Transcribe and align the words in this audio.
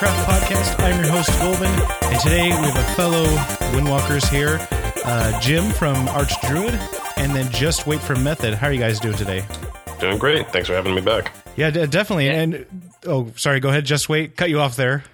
Warcraft 0.00 0.30
podcast. 0.30 0.82
I'm 0.82 0.98
your 1.04 1.12
host, 1.12 1.28
Golden, 1.40 1.66
and 2.10 2.20
today 2.20 2.44
we 2.48 2.68
have 2.68 2.76
a 2.76 2.94
fellow 2.94 3.26
Windwalkers 3.74 4.26
here, 4.30 4.58
uh, 5.04 5.38
Jim 5.42 5.70
from 5.72 6.08
Arch 6.08 6.32
Druid, 6.40 6.72
and 7.18 7.34
then 7.34 7.52
Just 7.52 7.86
Wait 7.86 8.00
for 8.00 8.16
Method. 8.16 8.54
How 8.54 8.68
are 8.68 8.72
you 8.72 8.78
guys 8.80 8.98
doing 8.98 9.18
today? 9.18 9.44
Doing 9.98 10.16
great. 10.16 10.50
Thanks 10.52 10.68
for 10.68 10.74
having 10.74 10.94
me 10.94 11.02
back. 11.02 11.32
Yeah, 11.54 11.68
d- 11.68 11.86
definitely. 11.86 12.30
And 12.30 12.64
oh, 13.04 13.30
sorry, 13.36 13.60
go 13.60 13.68
ahead. 13.68 13.84
Just 13.84 14.08
wait. 14.08 14.38
Cut 14.38 14.48
you 14.48 14.60
off 14.60 14.74
there. 14.74 15.04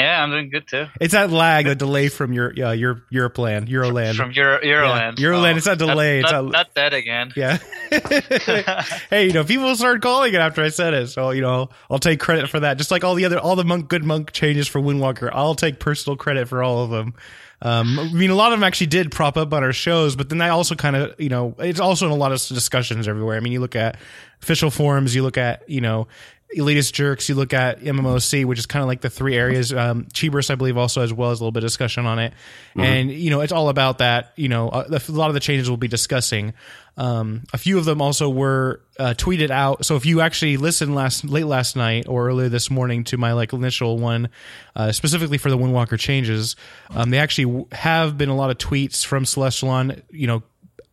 Yeah, 0.00 0.22
I'm 0.22 0.30
doing 0.30 0.50
good 0.50 0.66
too. 0.66 0.86
It's 1.00 1.12
that 1.12 1.30
lag, 1.30 1.66
the 1.66 1.74
delay 1.74 2.08
from 2.08 2.32
your 2.32 2.52
yeah, 2.54 2.72
your 2.72 3.02
Europeland, 3.12 3.68
Euroland. 3.68 4.16
From 4.16 4.32
Euro, 4.32 4.60
Euroland. 4.60 5.18
Yeah, 5.18 5.28
Euroland, 5.28 5.54
Oh, 5.54 5.56
it's 5.56 5.66
not 5.66 5.78
delay, 5.78 6.20
Not, 6.20 6.24
it's 6.24 6.32
not, 6.32 6.44
not- 6.52 6.74
that 6.74 6.94
again. 6.94 7.32
Yeah. 7.36 7.58
hey, 9.10 9.26
you 9.26 9.32
know, 9.32 9.44
people 9.44 9.74
started 9.76 10.02
calling 10.02 10.32
it 10.34 10.38
after 10.40 10.62
I 10.62 10.68
said 10.68 10.94
it, 10.94 11.08
so 11.08 11.30
you 11.30 11.40
know, 11.40 11.70
I'll 11.90 11.98
take 11.98 12.20
credit 12.20 12.48
for 12.48 12.60
that. 12.60 12.78
Just 12.78 12.90
like 12.90 13.04
all 13.04 13.14
the 13.14 13.24
other, 13.24 13.38
all 13.38 13.56
the 13.56 13.64
monk, 13.64 13.88
good 13.88 14.04
monk 14.04 14.32
changes 14.32 14.68
for 14.68 14.80
Windwalker, 14.80 15.30
I'll 15.32 15.54
take 15.54 15.78
personal 15.80 16.16
credit 16.16 16.48
for 16.48 16.62
all 16.62 16.84
of 16.84 16.90
them. 16.90 17.14
Um, 17.62 17.98
I 17.98 18.10
mean, 18.12 18.30
a 18.30 18.34
lot 18.34 18.52
of 18.52 18.58
them 18.58 18.64
actually 18.64 18.86
did 18.86 19.10
prop 19.12 19.36
up 19.36 19.52
on 19.52 19.62
our 19.62 19.72
shows, 19.72 20.16
but 20.16 20.30
then 20.30 20.40
I 20.40 20.48
also 20.48 20.74
kind 20.74 20.96
of, 20.96 21.20
you 21.20 21.28
know, 21.28 21.54
it's 21.58 21.80
also 21.80 22.06
in 22.06 22.12
a 22.12 22.16
lot 22.16 22.32
of 22.32 22.38
discussions 22.46 23.06
everywhere. 23.06 23.36
I 23.36 23.40
mean, 23.40 23.52
you 23.52 23.60
look 23.60 23.76
at 23.76 23.98
official 24.40 24.70
forums, 24.70 25.14
you 25.14 25.22
look 25.22 25.36
at, 25.36 25.68
you 25.68 25.82
know, 25.82 26.08
elitist 26.56 26.92
jerks, 26.92 27.28
you 27.28 27.34
look 27.34 27.52
at 27.52 27.80
MMOC, 27.80 28.44
which 28.44 28.58
is 28.58 28.66
kind 28.66 28.82
of 28.82 28.88
like 28.88 29.00
the 29.00 29.10
three 29.10 29.36
areas. 29.36 29.72
Um, 29.72 30.06
Cheeburst, 30.12 30.50
I 30.50 30.56
believe, 30.56 30.76
also 30.76 31.02
as 31.02 31.12
well 31.12 31.30
as 31.30 31.40
a 31.40 31.44
little 31.44 31.52
bit 31.52 31.62
of 31.62 31.68
discussion 31.68 32.06
on 32.06 32.18
it. 32.18 32.32
And, 32.76 33.10
you 33.10 33.30
know, 33.30 33.40
it's 33.40 33.52
all 33.52 33.68
about 33.68 33.98
that. 33.98 34.32
You 34.36 34.48
know, 34.48 34.68
a, 34.68 34.86
a 34.90 35.12
lot 35.12 35.28
of 35.28 35.34
the 35.34 35.40
changes 35.40 35.70
we'll 35.70 35.76
be 35.76 35.88
discussing. 35.88 36.54
Um, 36.96 37.44
a 37.52 37.58
few 37.58 37.78
of 37.78 37.84
them 37.84 38.02
also 38.02 38.28
were 38.28 38.80
uh, 38.98 39.14
tweeted 39.16 39.50
out. 39.50 39.86
So 39.86 39.96
if 39.96 40.04
you 40.04 40.20
actually 40.20 40.56
listened 40.56 40.94
last 40.94 41.24
late 41.24 41.46
last 41.46 41.76
night 41.76 42.06
or 42.08 42.28
earlier 42.28 42.48
this 42.48 42.70
morning 42.70 43.04
to 43.04 43.16
my 43.16 43.32
like 43.32 43.52
initial 43.52 43.96
one, 43.98 44.28
uh, 44.76 44.92
specifically 44.92 45.38
for 45.38 45.50
the 45.50 45.56
Windwalker 45.56 45.98
changes, 45.98 46.56
um, 46.90 47.10
they 47.10 47.18
actually 47.18 47.66
have 47.72 48.18
been 48.18 48.28
a 48.28 48.36
lot 48.36 48.50
of 48.50 48.58
tweets 48.58 49.04
from 49.06 49.24
Celestalon. 49.24 50.02
You 50.10 50.26
know, 50.26 50.42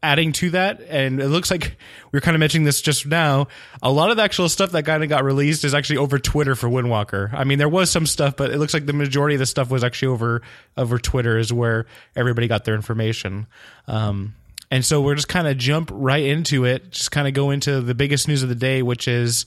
adding 0.03 0.31
to 0.31 0.51
that, 0.51 0.81
and 0.81 1.19
it 1.19 1.27
looks 1.27 1.49
like 1.49 1.63
we 1.63 2.09
were 2.17 2.21
kind 2.21 2.35
of 2.35 2.39
mentioning 2.39 2.65
this 2.65 2.81
just 2.81 3.05
now. 3.05 3.47
A 3.81 3.91
lot 3.91 4.11
of 4.11 4.17
the 4.17 4.23
actual 4.23 4.49
stuff 4.49 4.71
that 4.71 4.83
kind 4.83 5.03
of 5.03 5.09
got 5.09 5.23
released 5.23 5.63
is 5.63 5.73
actually 5.73 5.97
over 5.97 6.19
Twitter 6.19 6.55
for 6.55 6.69
Windwalker. 6.69 7.33
I 7.33 7.43
mean, 7.43 7.57
there 7.57 7.69
was 7.69 7.89
some 7.89 8.05
stuff, 8.05 8.35
but 8.35 8.51
it 8.51 8.57
looks 8.57 8.73
like 8.73 8.85
the 8.85 8.93
majority 8.93 9.35
of 9.35 9.39
the 9.39 9.45
stuff 9.45 9.69
was 9.69 9.83
actually 9.83 10.09
over 10.09 10.41
over 10.75 10.99
Twitter, 10.99 11.37
is 11.37 11.51
where 11.51 11.85
everybody 12.15 12.47
got 12.47 12.65
their 12.65 12.75
information. 12.75 13.47
Um, 13.87 14.35
and 14.69 14.83
so 14.83 15.01
we're 15.01 15.15
just 15.15 15.29
kind 15.29 15.47
of 15.47 15.57
jump 15.57 15.89
right 15.93 16.23
into 16.23 16.65
it, 16.65 16.91
just 16.91 17.11
kind 17.11 17.27
of 17.27 17.33
go 17.33 17.51
into 17.51 17.81
the 17.81 17.95
biggest 17.95 18.27
news 18.27 18.43
of 18.43 18.49
the 18.49 18.55
day, 18.55 18.81
which 18.81 19.07
is. 19.07 19.45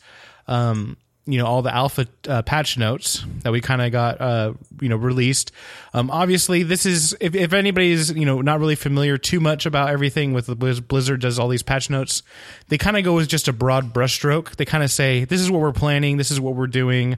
Um, 0.49 0.97
you 1.31 1.39
know 1.39 1.47
all 1.47 1.63
the 1.63 1.75
alpha 1.75 2.07
uh, 2.29 2.43
patch 2.43 2.77
notes 2.77 3.25
that 3.43 3.53
we 3.53 3.61
kind 3.61 3.81
of 3.81 3.93
got 3.93 4.21
uh, 4.21 4.55
you 4.81 4.89
know 4.89 4.97
released. 4.97 5.53
Um, 5.95 6.11
obviously, 6.11 6.63
this 6.63 6.87
is 6.87 7.17
if, 7.21 7.35
if 7.35 7.53
anybody's 7.53 8.11
you 8.11 8.27
know 8.27 8.41
not 8.41 8.61
really 8.61 8.75
familiar 8.75 9.19
too 9.19 9.41
much 9.41 9.67
about 9.67 9.91
everything 9.91 10.33
with 10.33 10.47
Blizzard 10.89 11.21
does 11.21 11.39
all 11.39 11.49
these 11.49 11.63
patch 11.63 11.91
notes, 11.91 12.23
they 12.69 12.79
kind 12.79 12.97
of 12.97 13.05
go 13.05 13.15
with 13.15 13.29
just 13.29 13.49
a 13.49 13.53
broad 13.53 13.93
brushstroke. 13.95 14.57
They 14.57 14.65
kind 14.65 14.85
of 14.85 14.91
say 14.91 15.25
this 15.25 15.41
is 15.41 15.51
what 15.51 15.61
we're 15.61 15.73
planning, 15.73 16.17
this 16.17 16.31
is 16.31 16.41
what 16.41 16.55
we're 16.55 16.67
doing. 16.67 17.17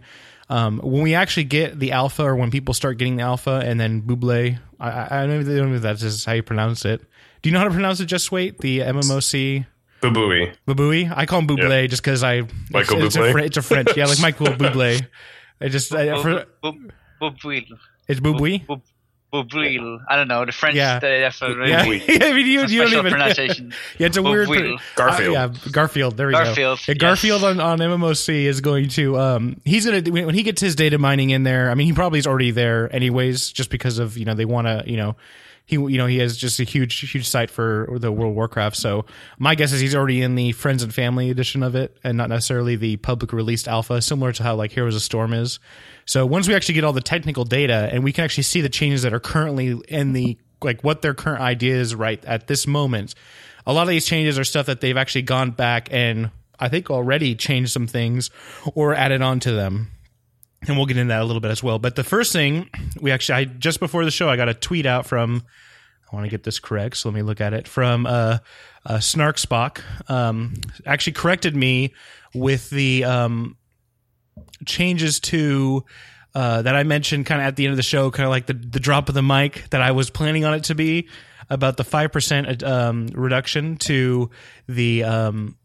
Um, 0.49 0.81
when 0.81 1.03
we 1.03 1.15
actually 1.15 1.45
get 1.45 1.79
the 1.79 1.93
alpha, 1.93 2.25
or 2.25 2.37
when 2.37 2.51
people 2.51 2.75
start 2.75 2.99
getting 2.99 3.17
the 3.17 3.23
alpha, 3.23 3.63
and 3.65 3.81
then 3.81 4.03
Buble, 4.03 4.59
I, 4.79 4.91
I, 4.91 5.23
I 5.23 5.27
don't 5.27 5.47
know 5.49 5.75
if 5.75 5.83
that's 5.83 6.01
just 6.03 6.27
how 6.27 6.33
you 6.33 6.43
pronounce 6.43 6.85
it. 6.85 7.01
Do 7.41 7.49
you 7.49 7.55
know 7.55 7.61
how 7.61 7.65
to 7.65 7.71
pronounce 7.71 8.01
it? 8.01 8.07
Just 8.07 8.31
wait, 8.31 8.59
the 8.59 8.81
MMOC. 8.81 9.67
Boo-booey. 10.03 10.55
Babui. 10.67 11.13
I 11.17 11.27
call 11.27 11.39
him 11.41 11.47
Buble 11.47 11.89
just 11.89 12.03
because 12.03 12.23
I 12.23 12.43
Michael 12.71 12.99
it's, 13.05 13.15
it's, 13.15 13.17
a, 13.17 13.21
Bublé? 13.21 13.43
It's 13.45 13.57
a 13.57 13.63
French, 13.63 13.97
yeah, 13.97 14.07
like 14.07 14.21
Michael 14.21 14.47
Buble. 14.49 15.07
I 15.61 15.69
just 15.69 15.95
I, 15.95 16.21
for, 16.21 16.45
Bubuil. 17.21 17.65
it's 18.09 18.21
Bubui. 18.21 18.67
Bubuil. 19.33 20.01
I 20.11 20.17
don't 20.17 20.29
know. 20.29 20.45
The 20.45 20.53
French, 20.53 20.77
Yeah. 20.77 20.99
they 20.99 21.21
have 21.21 21.37
a 21.41 21.55
really 21.55 21.71
Yeah, 21.71 21.85
Bubuil. 21.87 22.23
I 22.23 22.33
mean 22.35 22.47
you, 22.47 22.67
you 22.67 22.83
don't 22.83 22.93
even. 22.93 23.11
pronunciation. 23.13 23.73
Yeah, 23.99 24.09
it's 24.09 24.17
a 24.17 24.23
weird. 24.23 24.49
Bubuil. 24.49 24.79
Garfield. 24.97 25.37
Uh, 25.37 25.41
yeah, 25.41 25.71
Garfield. 25.71 26.17
There 26.17 26.27
we 26.27 26.33
Garfield, 26.33 26.57
go. 26.57 26.85
Yeah, 26.89 26.95
yes. 26.95 26.99
Garfield 26.99 27.45
on, 27.45 27.61
on 27.61 27.79
MMOC 27.79 28.45
is 28.45 28.61
going 28.61 28.89
to. 28.91 29.17
Um, 29.19 29.61
he's 29.65 29.87
gonna 29.87 30.03
when 30.11 30.27
when 30.27 30.35
he 30.35 30.43
gets 30.43 30.61
his 30.61 30.75
data 30.75 30.99
mining 30.99 31.31
in 31.31 31.45
there. 31.45 31.71
I 31.71 31.75
mean, 31.75 31.87
he 31.87 31.93
probably 31.93 32.19
is 32.19 32.27
already 32.27 32.51
there 32.51 32.95
anyways, 32.95 33.53
just 33.53 33.71
because 33.71 33.99
of 33.99 34.19
you 34.19 34.25
know 34.25 34.35
they 34.35 34.45
want 34.45 34.67
to 34.67 34.83
you 34.87 34.97
know. 34.97 35.17
He, 35.65 35.77
you 35.77 35.97
know, 35.97 36.07
he 36.07 36.19
has 36.19 36.37
just 36.37 36.59
a 36.61 36.65
huge, 36.65 37.11
huge 37.11 37.27
site 37.27 37.51
for 37.51 37.87
the 38.01 38.11
World 38.11 38.31
of 38.33 38.37
Warcraft. 38.37 38.77
So 38.77 39.05
my 39.39 39.55
guess 39.55 39.73
is 39.73 39.81
he's 39.81 39.95
already 39.95 40.21
in 40.21 40.35
the 40.35 40.53
friends 40.53 40.83
and 40.83 40.93
family 40.93 41.31
edition 41.31 41.63
of 41.63 41.75
it, 41.75 41.97
and 42.03 42.19
not 42.19 42.29
necessarily 42.29 42.77
the 42.77 42.97
public 42.97 43.33
released 43.33 43.69
alpha, 43.69 44.03
similar 44.03 44.33
to 44.33 44.43
how 44.43 44.57
like 44.57 44.73
Heroes 44.73 44.97
of 44.97 45.03
Storm 45.03 45.33
is. 45.33 45.61
So 46.05 46.27
once 46.27 46.49
we 46.49 46.55
actually 46.55 46.75
get 46.75 46.85
all 46.85 46.93
the 46.93 47.01
technical 47.01 47.45
data 47.45 47.89
and 47.93 48.03
we 48.03 48.13
can 48.13 48.25
actually 48.25 48.43
see 48.43 48.61
the 48.61 48.69
changes 48.69 49.03
that 49.03 49.15
are 49.15 49.21
currently 49.21 49.81
in 49.89 50.13
the 50.13 50.37
like 50.63 50.83
what 50.83 51.03
their 51.03 51.15
current 51.15 51.41
idea 51.41 51.77
is 51.77 51.95
right 51.95 52.23
at 52.25 52.49
this 52.49 52.67
moment, 52.67 53.15
a 53.65 53.73
lot 53.73 53.83
of 53.83 53.89
these 53.89 54.07
changes 54.07 54.39
are 54.39 54.45
stuff 54.45 54.67
that 54.67 54.81
they've 54.81 54.97
actually 54.97 55.23
gone 55.23 55.53
back 55.53 55.89
and 55.93 56.31
I 56.59 56.69
think 56.69 56.91
already 56.91 57.35
changed 57.35 57.73
some 57.73 57.87
things 57.87 58.31
or 58.75 58.95
added 58.95 59.23
on 59.23 59.41
to 59.41 59.53
them. 59.53 59.92
And 60.67 60.77
we'll 60.77 60.87
get 60.87 60.97
into 60.97 61.13
that 61.13 61.23
a 61.23 61.25
little 61.25 61.41
bit 61.41 61.51
as 61.51 61.63
well. 61.63 61.79
But 61.79 61.97
the 61.97 62.05
first 62.05 62.33
thing 62.33 62.71
we 63.01 63.11
actually, 63.11 63.35
I 63.35 63.45
just 63.45 63.81
before 63.81 64.05
the 64.05 64.11
show, 64.11 64.29
I 64.29 64.37
got 64.37 64.49
a 64.49 64.55
tweet 64.55 64.87
out 64.87 65.07
from. 65.07 65.45
I 66.11 66.15
want 66.15 66.27
to 66.27 66.31
get 66.31 66.43
this 66.43 66.59
correct, 66.59 66.99
so 66.99 67.09
let 67.09 67.15
me 67.15 67.23
look 67.23 67.41
at 67.41 67.55
it 67.55 67.67
from 67.67 68.05
uh, 68.05 68.39
uh, 68.85 69.01
Snark 69.01 69.37
Spock. 69.39 69.81
Um, 70.11 70.53
actually 70.85 71.15
corrected 71.15 71.57
me 71.57 71.95
with 72.35 72.69
the 72.69 73.05
um, 73.05 73.57
changes 74.67 75.21
to 75.21 75.85
uh, 76.35 76.63
that 76.63 76.75
I 76.75 76.83
mentioned 76.83 77.27
kind 77.27 77.41
of 77.41 77.47
at 77.47 77.57
the 77.57 77.67
end 77.67 77.73
of 77.73 77.77
the 77.77 77.83
show, 77.83 78.11
kind 78.11 78.25
of 78.25 78.31
like 78.31 78.47
the, 78.47 78.55
the 78.55 78.81
drop 78.81 79.09
of 79.09 79.15
the 79.15 79.23
mic 79.23 79.69
that 79.71 79.83
I 79.83 79.91
was 79.91 80.11
planning 80.11 80.45
on 80.45 80.55
it 80.55 80.65
to 80.65 80.75
be 80.75 81.09
about 81.51 81.77
the 81.77 81.85
5% 81.85 82.63
um, 82.63 83.07
reduction 83.09 83.77
to 83.77 84.31
the, 84.67 85.05
um, 85.05 85.59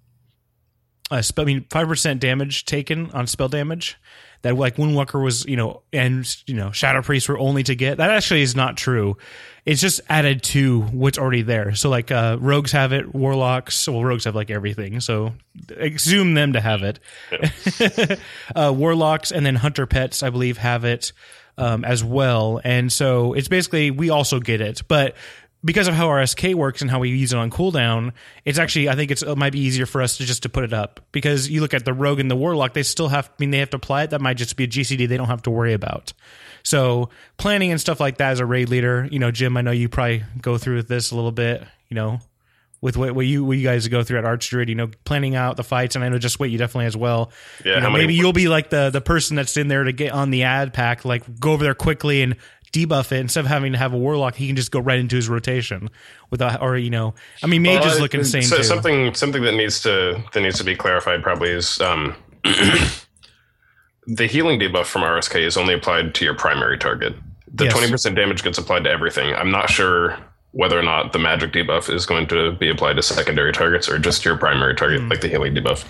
uh, 1.10 1.22
spell, 1.22 1.44
I 1.44 1.46
mean, 1.46 1.62
5% 1.62 2.20
damage 2.20 2.66
taken 2.66 3.12
on 3.12 3.28
spell 3.28 3.48
damage 3.48 3.98
that 4.42 4.56
like 4.56 4.76
Windwalker 4.76 5.22
was, 5.22 5.46
you 5.46 5.56
know, 5.56 5.82
and, 5.92 6.28
you 6.46 6.56
know, 6.56 6.72
Shadow 6.72 7.02
Priest 7.02 7.30
were 7.30 7.40
only 7.40 7.64
to 7.64 7.76
get. 7.76 7.98
That 7.98 8.12
actually 8.12 8.42
is 8.42 8.56
not 8.56 8.78
true. 8.78 9.18
It's 9.66 9.82
just 9.82 10.00
added 10.08 10.44
to 10.44 10.82
what's 10.82 11.18
already 11.18 11.42
there. 11.42 11.76
So 11.76 11.90
like, 11.90 12.12
uh, 12.12 12.38
rogues 12.40 12.72
have 12.72 12.94
it, 12.94 13.14
warlocks, 13.14 13.88
well, 13.88 14.04
rogues 14.04 14.24
have 14.26 14.36
like 14.36 14.50
everything. 14.50 15.00
So 15.02 15.34
assume 15.78 16.34
them 16.34 16.54
to 16.54 16.62
have 16.62 16.84
it. 16.84 17.00
uh, 18.56 18.74
warlocks 18.76 19.32
and 19.32 19.46
then 19.46 19.56
hunter 19.56 19.86
pets, 19.86 20.24
I 20.24 20.30
believe, 20.30 20.58
have 20.58 20.86
it 20.86 21.12
um, 21.58 21.84
as 21.84 22.04
well. 22.04 22.62
And 22.64 22.92
so 22.92 23.34
it's 23.34 23.48
basically 23.48 23.92
we 23.92 24.10
also 24.10 24.40
get 24.40 24.62
it, 24.62 24.82
but 24.88 25.16
because 25.68 25.90
of 25.90 25.94
how 25.94 26.08
our 26.08 26.26
SK 26.26 26.54
works 26.56 26.82
and 26.82 26.90
how 26.90 27.00
we 27.00 27.10
use 27.10 27.34
it 27.34 27.38
on 27.38 27.52
cooldown, 27.52 28.14
it's 28.46 28.58
actually 28.58 28.88
I 28.88 28.96
think 28.96 29.12
it's, 29.12 29.22
it 29.22 29.38
might 29.38 29.52
be 29.52 29.60
easier 29.60 29.86
for 29.86 30.02
us 30.02 30.18
to 30.18 30.26
just 30.26 30.44
to 30.44 30.50
put 30.50 30.64
it 30.64 30.72
up 30.72 31.02
because 31.12 31.50
you 31.50 31.60
look 31.60 31.74
at 31.74 31.84
the 31.84 31.94
rogue 31.94 32.22
and 32.22 32.32
the 32.32 32.38
warlock, 32.38 32.74
they 32.74 32.84
still 32.84 33.10
have. 33.10 33.28
I 33.28 33.34
mean, 33.38 33.52
they 33.52 33.60
have 33.60 33.70
to 33.72 33.78
apply 33.78 34.04
it. 34.04 34.12
That 34.12 34.22
might 34.22 34.38
just 34.38 34.56
be 34.56 34.64
a 34.64 34.68
GCD 34.68 35.10
they 35.10 35.18
don't 35.18 35.28
have 35.28 35.42
to 35.44 35.52
worry 35.52 35.74
about. 35.74 36.14
So 36.64 37.10
planning 37.38 37.72
and 37.72 37.82
stuff 37.82 38.00
like 38.00 38.18
that 38.18 38.32
as 38.32 38.40
a 38.40 38.46
raid 38.46 38.70
leader, 38.70 39.08
you 39.12 39.20
know, 39.20 39.30
Jim, 39.30 39.58
I 39.58 39.62
know 39.62 39.72
you 39.72 39.90
probably 39.90 40.24
go 40.42 40.58
through 40.58 40.78
with 40.78 40.88
this 40.88 41.12
a 41.12 41.16
little 41.16 41.32
bit, 41.32 41.64
you 41.90 41.96
know, 41.96 42.20
with 42.80 42.96
what, 42.96 43.14
what 43.16 43.26
you 43.26 43.44
what 43.44 43.58
you 43.58 43.64
guys 43.64 43.88
go 43.88 44.04
through 44.04 44.20
at 44.20 44.26
Archdruid, 44.26 44.70
you 44.70 44.76
know, 44.76 44.90
planning 45.04 45.36
out 45.36 45.58
the 45.58 45.64
fights, 45.64 45.96
and 45.96 46.04
I 46.06 46.10
know 46.10 46.20
just 46.20 46.40
wait 46.40 46.52
you 46.52 46.58
definitely 46.58 46.86
as 46.86 46.96
well. 46.96 47.32
Yeah, 47.66 47.76
you 47.76 47.82
know, 47.82 47.90
maybe 47.90 48.14
you'll 48.14 48.34
be 48.34 48.48
like 48.48 48.70
the 48.70 48.90
the 48.92 49.02
person 49.02 49.36
that's 49.36 49.58
in 49.58 49.68
there 49.68 49.84
to 49.84 49.92
get 49.92 50.12
on 50.12 50.30
the 50.30 50.44
ad 50.44 50.74
pack, 50.74 51.04
like 51.04 51.40
go 51.40 51.54
over 51.54 51.64
there 51.64 51.74
quickly 51.74 52.22
and 52.22 52.36
debuff 52.86 53.12
it 53.12 53.20
instead 53.20 53.42
of 53.42 53.48
having 53.48 53.72
to 53.72 53.78
have 53.78 53.94
a 53.94 53.98
warlock. 53.98 54.36
He 54.36 54.48
can 54.48 54.56
just 54.56 54.72
go 54.72 54.80
right 54.80 55.00
into 55.00 55.16
his 55.16 55.30
rotation 55.30 55.90
without, 56.30 56.62
or 56.62 56.78
you 56.78 56.90
know, 56.90 57.14
I 57.44 57.48
mean, 57.48 57.62
mages 57.62 57.94
Well, 57.94 58.00
look 58.02 58.16
uh, 58.16 58.20
insane 58.20 58.44
so 58.44 58.58
too. 58.58 58.64
Something 58.64 59.14
something 59.14 59.42
that 59.44 59.54
needs 59.56 59.82
to 59.84 60.24
that 60.34 60.42
needs 60.42 60.58
to 60.58 60.64
be 60.64 60.76
clarified 60.76 61.24
probably 61.24 61.50
is 61.50 61.80
um, 61.82 62.16
the 64.08 64.28
healing 64.28 64.60
debuff 64.60 64.86
from 64.86 65.02
RSK 65.02 65.42
is 65.42 65.58
only 65.58 65.74
applied 65.74 66.16
to 66.16 66.26
your 66.26 66.34
primary 66.36 66.78
target. 66.78 67.14
The 67.54 67.66
Yes. 67.66 67.74
twenty 67.74 67.90
percent 67.92 68.16
damage 68.16 68.44
gets 68.44 68.58
applied 68.58 68.84
to 68.86 68.90
everything. 68.90 69.34
I'm 69.34 69.52
not 69.52 69.70
sure 69.70 70.18
whether 70.52 70.80
or 70.80 70.84
not 70.84 71.14
the 71.14 71.20
magic 71.20 71.52
debuff 71.54 71.94
is 71.94 72.06
going 72.06 72.28
to 72.28 72.52
be 72.54 72.70
applied 72.70 72.96
to 72.96 73.04
secondary 73.04 73.52
targets 73.52 73.88
or 73.90 74.00
just 74.00 74.26
your 74.26 74.38
primary 74.38 74.76
target, 74.76 75.02
Hmm. 75.02 75.10
like 75.10 75.22
the 75.22 75.28
healing 75.28 75.54
debuff. 75.54 75.86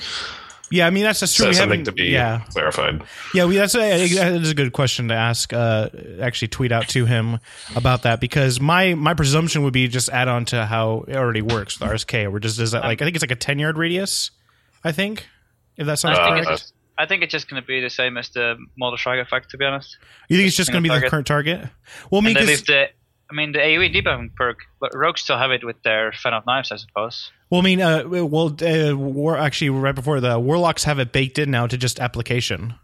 Yeah, 0.70 0.86
I 0.86 0.90
mean 0.90 1.04
that's 1.04 1.22
just 1.22 1.38
true. 1.38 1.46
So 1.46 1.50
we 1.50 1.56
something 1.56 1.84
to 1.86 1.92
be 1.94 2.06
yeah, 2.06 2.42
clarified. 2.50 3.02
Yeah, 3.34 3.46
we, 3.46 3.56
that's 3.56 3.74
a, 3.76 3.80
that 4.16 4.34
is 4.42 4.52
a 4.52 4.54
good 4.54 4.74
question 4.74 5.08
to 5.08 5.14
ask. 5.14 5.54
Uh, 5.54 5.90
actually, 6.22 6.50
tweet 6.50 6.72
out 6.74 6.90
to 6.90 7.06
him 7.06 7.40
about 7.76 8.04
that 8.04 8.20
because 8.20 8.60
my 8.60 8.94
my 8.94 9.14
presumption 9.14 9.64
would 9.64 9.74
be 9.74 9.88
just 9.88 10.10
add 10.10 10.28
on 10.28 10.44
to 10.46 10.66
how 10.66 11.06
it 11.08 11.16
already 11.16 11.42
works 11.42 11.80
with 11.80 11.90
RSK. 11.90 12.32
Or 12.32 12.40
just 12.40 12.60
is 12.60 12.72
that 12.72 12.84
like 12.84 13.02
I 13.02 13.06
think 13.06 13.16
it's 13.16 13.24
like 13.24 13.32
a 13.32 13.36
ten 13.36 13.60
yard 13.60 13.78
radius. 13.78 14.32
I 14.84 14.92
think 14.92 15.28
if 15.78 15.86
that 15.88 16.00
sounds 16.00 16.18
Uh, 16.20 16.44
correct. 16.44 16.74
I 17.00 17.06
think 17.06 17.22
it's 17.22 17.32
just 17.32 17.48
going 17.48 17.62
to 17.62 17.66
be 17.68 17.80
the 17.80 17.92
same 17.92 18.18
as 18.18 18.30
the 18.30 18.58
Mortal 18.76 18.98
Strike 18.98 19.24
effect, 19.24 19.52
to 19.52 19.58
be 19.58 19.66
honest. 19.66 19.98
You 20.30 20.38
think 20.38 20.48
it's 20.48 20.58
just 20.58 20.72
going 20.72 20.84
to 20.84 20.90
be 20.90 21.00
the 21.00 21.08
current 21.08 21.28
target? 21.28 21.62
Well, 22.10 22.22
I 22.22 22.26
mean, 22.26 22.36
And 22.36 22.48
they 22.48 22.54
'cause- 22.56 22.60
leave 22.62 22.66
the, 22.66 22.88
I 23.30 23.34
mean, 23.34 23.52
the 23.52 23.60
AoE 23.60 23.94
debuffing 23.94 24.36
perk, 24.36 24.60
but 24.80 24.96
rogues 24.96 25.22
still 25.22 25.38
have 25.38 25.52
it 25.52 25.64
with 25.64 25.82
their 25.84 26.14
Fan 26.14 26.34
of 26.34 26.46
Knives, 26.46 26.72
I 26.72 26.78
suppose. 26.78 27.32
well, 27.50 27.62
I 27.62 27.64
mean, 27.64 27.82
uh, 27.82 28.04
well, 28.08 28.56
uh, 28.62 28.96
war, 28.96 29.38
actually, 29.38 29.70
right 29.70 29.96
before 29.96 30.22
the 30.22 30.40
warlocks 30.40 30.86
have 30.86 31.00
it 31.00 31.12
baked 31.12 31.38
in 31.38 31.52
now 31.52 31.68
to 31.68 31.78
just 31.78 32.00
application. 32.00 32.76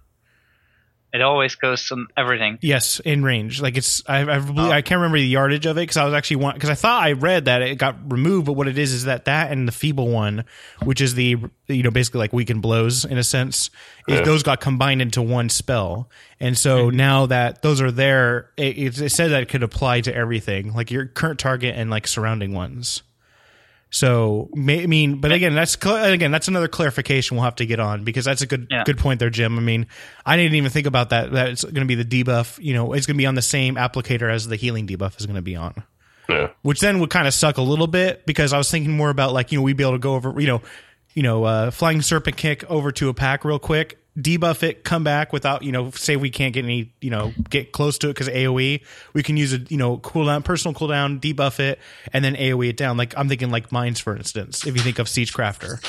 It 1.14 1.22
always 1.22 1.54
goes 1.54 1.92
on 1.92 2.08
everything. 2.18 2.58
Yes, 2.62 3.00
in 3.00 3.24
range. 3.24 3.62
Like 3.62 3.78
it's 3.78 4.02
I 4.08 4.22
I, 4.22 4.40
believe, 4.40 4.58
oh. 4.58 4.72
I 4.72 4.82
can't 4.82 4.98
remember 4.98 5.20
the 5.20 5.28
yardage 5.28 5.68
of 5.68 5.78
it 5.78 5.82
because 5.82 5.98
I 5.98 6.06
was 6.06 6.14
actually 6.16 6.38
want 6.38 6.56
because 6.56 6.72
I 6.72 6.76
thought 6.76 7.04
I 7.04 7.12
read 7.12 7.46
that 7.46 7.62
it 7.62 7.78
got 7.78 8.12
removed, 8.12 8.48
but 8.48 8.54
what 8.54 8.68
it 8.68 8.80
is 8.80 8.92
is 8.92 9.04
that 9.04 9.26
that 9.26 9.52
and 9.52 9.68
the 9.68 9.72
feeble 9.72 10.10
one, 10.10 10.46
which 10.84 11.02
is 11.02 11.14
the 11.14 11.38
you 11.68 11.84
know 11.84 11.92
basically 11.92 12.18
like 12.18 12.34
weakened 12.34 12.64
blows 12.64 13.06
in 13.06 13.20
a 13.20 13.24
sense, 13.24 13.70
is 14.08 14.20
Yeah. 14.20 14.22
those 14.24 14.42
got 14.42 14.60
combined 14.60 15.04
into 15.04 15.22
one 15.22 15.50
spell, 15.50 16.10
and 16.40 16.58
so 16.58 16.88
mm-hmm. 16.88 16.98
now 16.98 17.26
that 17.28 17.62
those 17.62 17.80
are 17.80 17.92
there, 17.92 18.50
it, 18.58 18.78
it, 18.78 19.02
it 19.02 19.10
said 19.12 19.30
that 19.30 19.44
it 19.44 19.50
could 19.50 19.62
apply 19.62 20.02
to 20.02 20.16
everything, 20.16 20.74
like 20.74 20.90
your 20.90 21.06
current 21.06 21.40
target 21.40 21.76
and 21.78 21.92
like 21.92 22.08
surrounding 22.08 22.54
ones. 22.54 23.04
So, 23.96 24.50
may, 24.56 24.82
I 24.82 24.88
mean, 24.88 25.22
but 25.22 25.32
again, 25.32 25.54
that's 25.54 25.76
again 25.76 26.32
that's 26.32 26.48
another 26.48 26.68
clarification 26.68 27.38
we'll 27.38 27.44
have 27.44 27.58
to 27.58 27.66
get 27.68 27.80
on 27.80 28.04
because 28.04 28.26
that's 28.26 28.42
a 28.42 28.48
good 28.48 28.66
Yeah. 28.72 28.84
good 28.86 28.98
point 28.98 29.20
there, 29.20 29.30
Jim. 29.30 29.56
I 29.56 29.62
mean, 29.62 29.86
I 30.26 30.36
didn't 30.36 30.56
even 30.56 30.72
think 30.72 30.88
about 30.88 31.12
that. 31.12 31.32
That 31.32 31.50
it's 31.50 31.64
going 31.64 31.88
to 31.88 31.96
be 31.96 32.02
the 32.02 32.04
debuff. 32.24 32.58
You 32.58 32.74
know, 32.74 32.94
it's 32.94 33.06
going 33.06 33.16
to 33.18 33.22
be 33.22 33.28
on 33.28 33.36
the 33.36 33.44
same 33.44 33.76
applicator 33.76 34.34
as 34.34 34.48
the 34.48 34.56
healing 34.56 34.88
debuff 34.88 35.20
is 35.20 35.28
going 35.28 35.36
to 35.36 35.44
be 35.44 35.56
on, 35.56 35.84
Yeah. 36.28 36.48
which 36.64 36.80
then 36.80 37.02
would 37.02 37.12
kind 37.12 37.28
of 37.28 37.36
suck 37.36 37.58
a 37.58 37.62
little 37.62 37.86
bit 37.86 38.26
because 38.26 38.52
I 38.52 38.58
was 38.58 38.72
thinking 38.72 38.94
more 38.98 39.12
about 39.12 39.32
like 39.32 39.52
you 39.52 39.60
know 39.60 39.62
we'd 39.62 39.78
be 39.78 39.84
able 39.84 39.94
to 39.94 40.00
go 40.00 40.16
over 40.16 40.34
you 40.42 40.48
know, 40.48 40.64
you 41.14 41.22
know, 41.22 41.44
uh, 41.44 41.70
flying 41.70 42.02
serpent 42.02 42.36
kick 42.36 42.64
over 42.72 42.92
to 42.94 43.10
a 43.10 43.14
pack 43.14 43.46
real 43.46 43.60
quick, 43.60 44.00
debuff 44.18 44.64
it, 44.64 44.84
come 44.84 45.04
back 45.04 45.34
without 45.34 45.64
you 45.64 45.72
know, 45.72 45.92
say 45.92 46.16
we 46.16 46.30
can't 46.30 46.54
get 46.54 46.64
any 46.66 46.92
you 47.02 47.10
know 47.10 47.34
get 47.50 47.72
close 47.72 47.98
to 48.00 48.10
it 48.10 48.14
because 48.14 48.30
AOE, 48.30 48.82
we 49.14 49.24
can 49.24 49.38
use 49.38 49.54
a 49.54 49.58
you 49.58 49.78
know 49.78 49.98
cooldown, 49.98 50.44
personal 50.44 50.74
cooldown, 50.74 51.20
debuff 51.20 51.60
it, 51.60 51.80
and 52.12 52.24
then 52.24 52.36
AOE 52.36 52.70
it 52.70 52.78
down. 52.78 52.98
Like 52.98 53.14
I'm 53.18 53.28
thinking 53.30 53.50
like 53.50 53.72
mines 53.72 54.00
for 54.00 54.16
instance, 54.16 54.66
if 54.68 54.76
you 54.76 54.82
think 54.82 55.00
of 55.00 55.08
Siegecrafter. 55.08 55.84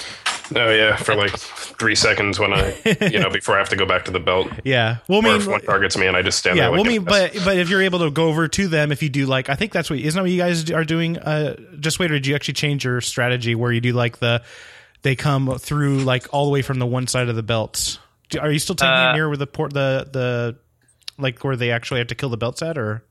Oh 0.54 0.70
yeah, 0.70 0.96
for 0.96 1.14
like 1.14 1.32
three 1.38 1.94
seconds 1.94 2.38
when 2.38 2.52
I, 2.52 2.74
you 3.10 3.18
know, 3.18 3.30
before 3.30 3.54
I 3.54 3.58
have 3.58 3.70
to 3.70 3.76
go 3.76 3.86
back 3.86 4.04
to 4.04 4.10
the 4.10 4.20
belt. 4.20 4.48
Yeah, 4.64 4.98
well, 5.08 5.20
I 5.24 5.28
Or 5.28 5.32
mean, 5.32 5.40
if 5.40 5.46
one 5.46 5.60
targets 5.62 5.96
me 5.96 6.06
and 6.06 6.16
I 6.16 6.22
just 6.22 6.38
stand 6.38 6.56
yeah, 6.56 6.64
there. 6.64 6.72
well, 6.72 6.80
I 6.80 6.82
like 6.82 6.92
mean, 6.92 7.04
but 7.04 7.32
but 7.44 7.56
if 7.58 7.70
you're 7.70 7.82
able 7.82 8.00
to 8.00 8.10
go 8.10 8.28
over 8.28 8.46
to 8.48 8.68
them, 8.68 8.92
if 8.92 9.02
you 9.02 9.08
do 9.08 9.24
like, 9.26 9.48
I 9.48 9.54
think 9.54 9.72
that's 9.72 9.88
what 9.88 9.98
isn't 9.98 10.18
that 10.18 10.22
what 10.22 10.30
you 10.30 10.36
guys 10.38 10.70
are 10.70 10.84
doing? 10.84 11.18
Uh, 11.18 11.56
just 11.80 11.98
wait, 11.98 12.10
or 12.10 12.14
did 12.14 12.26
you 12.26 12.34
actually 12.34 12.54
change 12.54 12.84
your 12.84 13.00
strategy 13.00 13.54
where 13.54 13.72
you 13.72 13.80
do 13.80 13.92
like 13.94 14.18
the 14.18 14.42
they 15.02 15.16
come 15.16 15.58
through 15.58 15.98
like 16.00 16.26
all 16.32 16.44
the 16.44 16.50
way 16.50 16.60
from 16.62 16.78
the 16.78 16.86
one 16.86 17.06
side 17.06 17.28
of 17.30 17.36
the 17.36 17.42
belts? 17.42 17.98
Do- 18.34 18.40
Are 18.40 18.50
you 18.52 18.58
still 18.58 18.74
taking 18.76 18.92
Uh, 18.92 19.10
it 19.10 19.16
near 19.16 19.28
where 19.28 19.36
the 19.36 19.46
port 19.46 19.72
the 19.72 20.08
the 20.12 20.56
like 21.18 21.42
where 21.44 21.56
they 21.56 21.70
actually 21.70 21.98
have 22.00 22.08
to 22.08 22.14
kill 22.14 22.28
the 22.28 22.36
belts 22.36 22.60
at, 22.62 22.76
or 22.78 23.02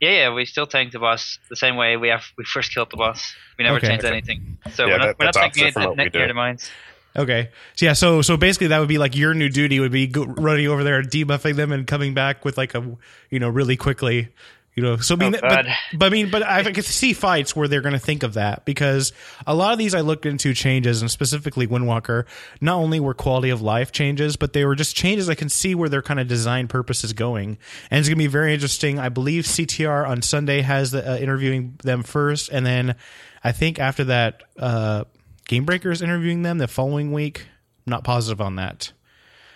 Yeah, 0.00 0.10
yeah, 0.10 0.34
we 0.34 0.44
still 0.44 0.66
tank 0.66 0.92
the 0.92 0.98
boss 0.98 1.38
the 1.48 1.56
same 1.56 1.76
way 1.76 1.96
we 1.96 2.08
have 2.08 2.24
we 2.36 2.44
first 2.44 2.72
killed 2.74 2.90
the 2.90 2.96
boss. 2.96 3.34
We 3.58 3.64
never 3.64 3.76
Okay. 3.78 3.88
changed 3.88 4.04
anything. 4.04 4.58
So 4.74 4.86
Yeah, 4.86 4.92
we're 4.92 4.98
not, 4.98 5.06
that- 5.06 5.18
we're 5.18 5.24
not 5.26 5.34
that's 5.34 5.36
tanking 5.44 5.64
opposite 5.64 5.80
it 5.80 5.84
from 5.84 5.96
ne- 5.96 6.10
near 6.18 6.28
the 6.28 6.34
mines. 6.34 6.70
okay, 7.16 7.50
so 7.76 7.86
yeah, 7.86 7.92
so 7.94 8.22
so 8.22 8.36
basically 8.36 8.68
that 8.68 8.78
would 8.78 8.88
be 8.88 8.98
like 8.98 9.14
your 9.16 9.34
new 9.34 9.48
duty 9.48 9.78
would 9.80 9.92
be 9.92 10.06
go, 10.06 10.24
running 10.24 10.66
over 10.68 10.82
there 10.84 10.98
and 10.98 11.08
debuffing 11.10 11.56
them 11.56 11.70
and 11.72 11.86
coming 11.86 12.14
back 12.14 12.44
with 12.44 12.56
like 12.58 12.74
a 12.74 12.82
you 13.30 13.38
know 13.38 13.48
really 13.48 13.76
quickly. 13.76 14.28
You 14.74 14.82
know, 14.82 14.96
so 14.96 15.14
I 15.14 15.18
mean, 15.18 15.34
Oh, 15.36 15.40
but, 15.40 15.66
but 15.92 16.06
I 16.06 16.08
mean, 16.08 16.30
but 16.30 16.42
I 16.42 16.62
can 16.72 16.82
see 16.82 17.12
fights 17.12 17.54
where 17.54 17.68
they're 17.68 17.82
going 17.82 17.92
to 17.92 17.98
think 17.98 18.22
of 18.22 18.34
that 18.34 18.64
because 18.64 19.12
a 19.46 19.54
lot 19.54 19.72
of 19.72 19.78
these 19.78 19.94
I 19.94 20.00
looked 20.00 20.24
into 20.24 20.54
changes 20.54 21.02
and 21.02 21.10
specifically 21.10 21.66
Windwalker, 21.66 22.24
not 22.60 22.76
only 22.76 22.98
were 22.98 23.12
quality 23.12 23.50
of 23.50 23.60
life 23.60 23.92
changes, 23.92 24.36
but 24.36 24.54
they 24.54 24.64
were 24.64 24.74
just 24.74 24.96
changes 24.96 25.28
I 25.28 25.34
can 25.34 25.50
see 25.50 25.74
where 25.74 25.90
their 25.90 26.00
kind 26.00 26.18
of 26.18 26.26
design 26.26 26.68
purpose 26.68 27.04
is 27.04 27.12
going. 27.12 27.58
And 27.90 28.00
it's 28.00 28.08
going 28.08 28.16
to 28.16 28.24
be 28.24 28.28
very 28.28 28.54
interesting. 28.54 28.98
I 28.98 29.10
believe 29.10 29.44
CTR 29.44 30.08
on 30.08 30.22
Sunday 30.22 30.62
has 30.62 30.90
the 30.90 31.12
uh, 31.12 31.16
interviewing 31.18 31.78
them 31.82 32.02
first. 32.02 32.48
And 32.48 32.64
then 32.64 32.96
I 33.44 33.52
think 33.52 33.78
after 33.78 34.04
that, 34.04 34.42
uh, 34.58 35.04
Game 35.48 35.66
Breaker 35.66 35.90
is 35.90 36.00
interviewing 36.00 36.42
them 36.42 36.56
the 36.56 36.68
following 36.68 37.12
week. 37.12 37.46
I'm 37.86 37.90
not 37.90 38.04
positive 38.04 38.40
on 38.40 38.56
that. 38.56 38.92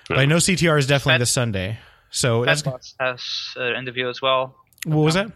But 0.09 0.19
I 0.19 0.27
know 0.27 0.37
CTR 0.37 0.79
is 0.79 0.87
definitely 0.87 1.15
Fat- 1.15 1.19
this 1.19 1.31
Sunday. 1.31 1.79
So 2.11 2.45
Fat 2.45 2.63
that's, 2.65 2.95
has 3.01 3.23
an 3.57 3.77
interview 3.77 4.09
as 4.11 4.21
well. 4.21 4.57
What 4.87 5.03
was 5.03 5.15
that? 5.15 5.33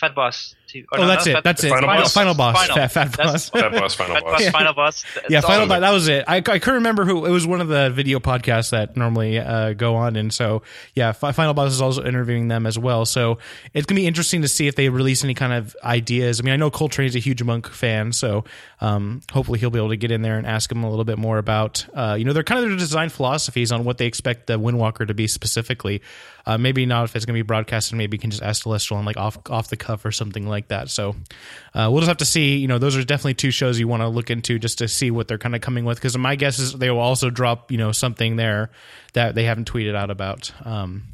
Fat 0.00 0.14
boss. 0.14 0.54
Too. 0.66 0.84
Oh, 0.92 1.06
that's 1.06 1.26
it. 1.26 1.42
That's 1.44 1.62
it. 1.64 1.68
Final 1.70 1.86
Final, 1.88 2.02
boss. 2.02 2.12
final 2.14 2.34
boss. 2.34 2.66
Final. 2.66 2.76
Fat, 2.88 2.88
fat 2.88 3.16
boss. 3.16 3.50
that 3.54 3.72
boss, 3.72 3.94
final 3.94 4.14
boss. 4.20 4.22
boss, 4.22 4.40
Yeah. 4.42 4.50
final 4.50 4.72
boss. 4.74 5.04
Yeah, 5.28 5.40
final 5.40 5.66
boss. 5.66 5.80
That 5.80 5.92
was 5.92 6.08
it. 6.08 6.24
I, 6.26 6.36
I 6.36 6.40
couldn't 6.42 6.74
remember 6.74 7.04
who. 7.04 7.24
It 7.24 7.30
was 7.30 7.46
one 7.46 7.60
of 7.60 7.68
the 7.68 7.90
video 7.90 8.18
podcasts 8.18 8.70
that 8.70 8.96
normally 8.96 9.38
uh, 9.38 9.72
go 9.74 9.94
on, 9.96 10.16
and 10.16 10.32
so 10.32 10.62
yeah, 10.94 11.12
final 11.12 11.54
boss 11.54 11.72
is 11.72 11.80
also 11.80 12.04
interviewing 12.04 12.48
them 12.48 12.66
as 12.66 12.78
well. 12.78 13.04
So 13.06 13.38
it's 13.74 13.86
gonna 13.86 14.00
be 14.00 14.06
interesting 14.06 14.42
to 14.42 14.48
see 14.48 14.66
if 14.66 14.74
they 14.76 14.88
release 14.88 15.22
any 15.24 15.34
kind 15.34 15.52
of 15.52 15.76
ideas. 15.84 16.40
I 16.40 16.42
mean, 16.42 16.54
I 16.54 16.56
know 16.56 16.70
Coltrane 16.70 17.06
is 17.08 17.16
a 17.16 17.20
huge 17.20 17.42
Monk 17.42 17.68
fan, 17.68 18.12
so 18.12 18.44
um, 18.80 19.22
hopefully 19.32 19.58
he'll 19.58 19.70
be 19.70 19.78
able 19.78 19.90
to 19.90 19.96
get 19.96 20.10
in 20.10 20.22
there 20.22 20.38
and 20.38 20.46
ask 20.46 20.70
him 20.70 20.82
a 20.84 20.90
little 20.90 21.04
bit 21.04 21.18
more 21.18 21.38
about 21.38 21.86
uh, 21.94 22.16
you 22.18 22.24
know 22.24 22.32
their 22.32 22.42
kind 22.42 22.62
of 22.62 22.68
their 22.68 22.78
design 22.78 23.08
philosophies 23.08 23.70
on 23.72 23.84
what 23.84 23.98
they 23.98 24.06
expect 24.06 24.46
the 24.46 24.58
Windwalker 24.58 25.06
to 25.06 25.14
be 25.14 25.26
specifically. 25.26 26.02
Uh, 26.48 26.56
maybe 26.56 26.86
not 26.86 27.02
if 27.04 27.16
it's 27.16 27.24
going 27.24 27.34
to 27.36 27.42
be 27.42 27.46
broadcasted. 27.46 27.98
Maybe 27.98 28.14
you 28.16 28.20
can 28.20 28.30
just 28.30 28.40
ask 28.42 28.62
Celestalon 28.64 29.04
like 29.04 29.16
off 29.16 29.36
off 29.50 29.68
the 29.68 29.76
cuff 29.76 30.04
or 30.04 30.12
something 30.12 30.46
like 30.46 30.55
that. 30.68 30.90
So 30.90 31.16
uh, 31.74 31.88
we'll 31.90 32.00
just 32.00 32.08
have 32.08 32.16
to 32.18 32.24
see. 32.24 32.56
You 32.56 32.68
know, 32.68 32.78
those 32.78 32.96
are 32.96 33.04
definitely 33.04 33.34
two 33.34 33.50
shows 33.50 33.78
you 33.78 33.88
want 33.88 34.02
to 34.02 34.08
look 34.08 34.30
into 34.30 34.58
just 34.58 34.78
to 34.78 34.88
see 34.88 35.10
what 35.10 35.28
they're 35.28 35.38
kind 35.38 35.54
of 35.54 35.60
coming 35.60 35.84
with. 35.84 35.98
Because 35.98 36.16
my 36.16 36.36
guess 36.36 36.58
is 36.58 36.72
they 36.72 36.90
will 36.90 37.00
also 37.00 37.30
drop 37.30 37.70
you 37.70 37.78
know 37.78 37.92
something 37.92 38.36
there 38.36 38.70
that 39.12 39.34
they 39.34 39.44
haven't 39.44 39.70
tweeted 39.70 39.94
out 39.94 40.10
about. 40.10 40.52
Um, 40.66 41.04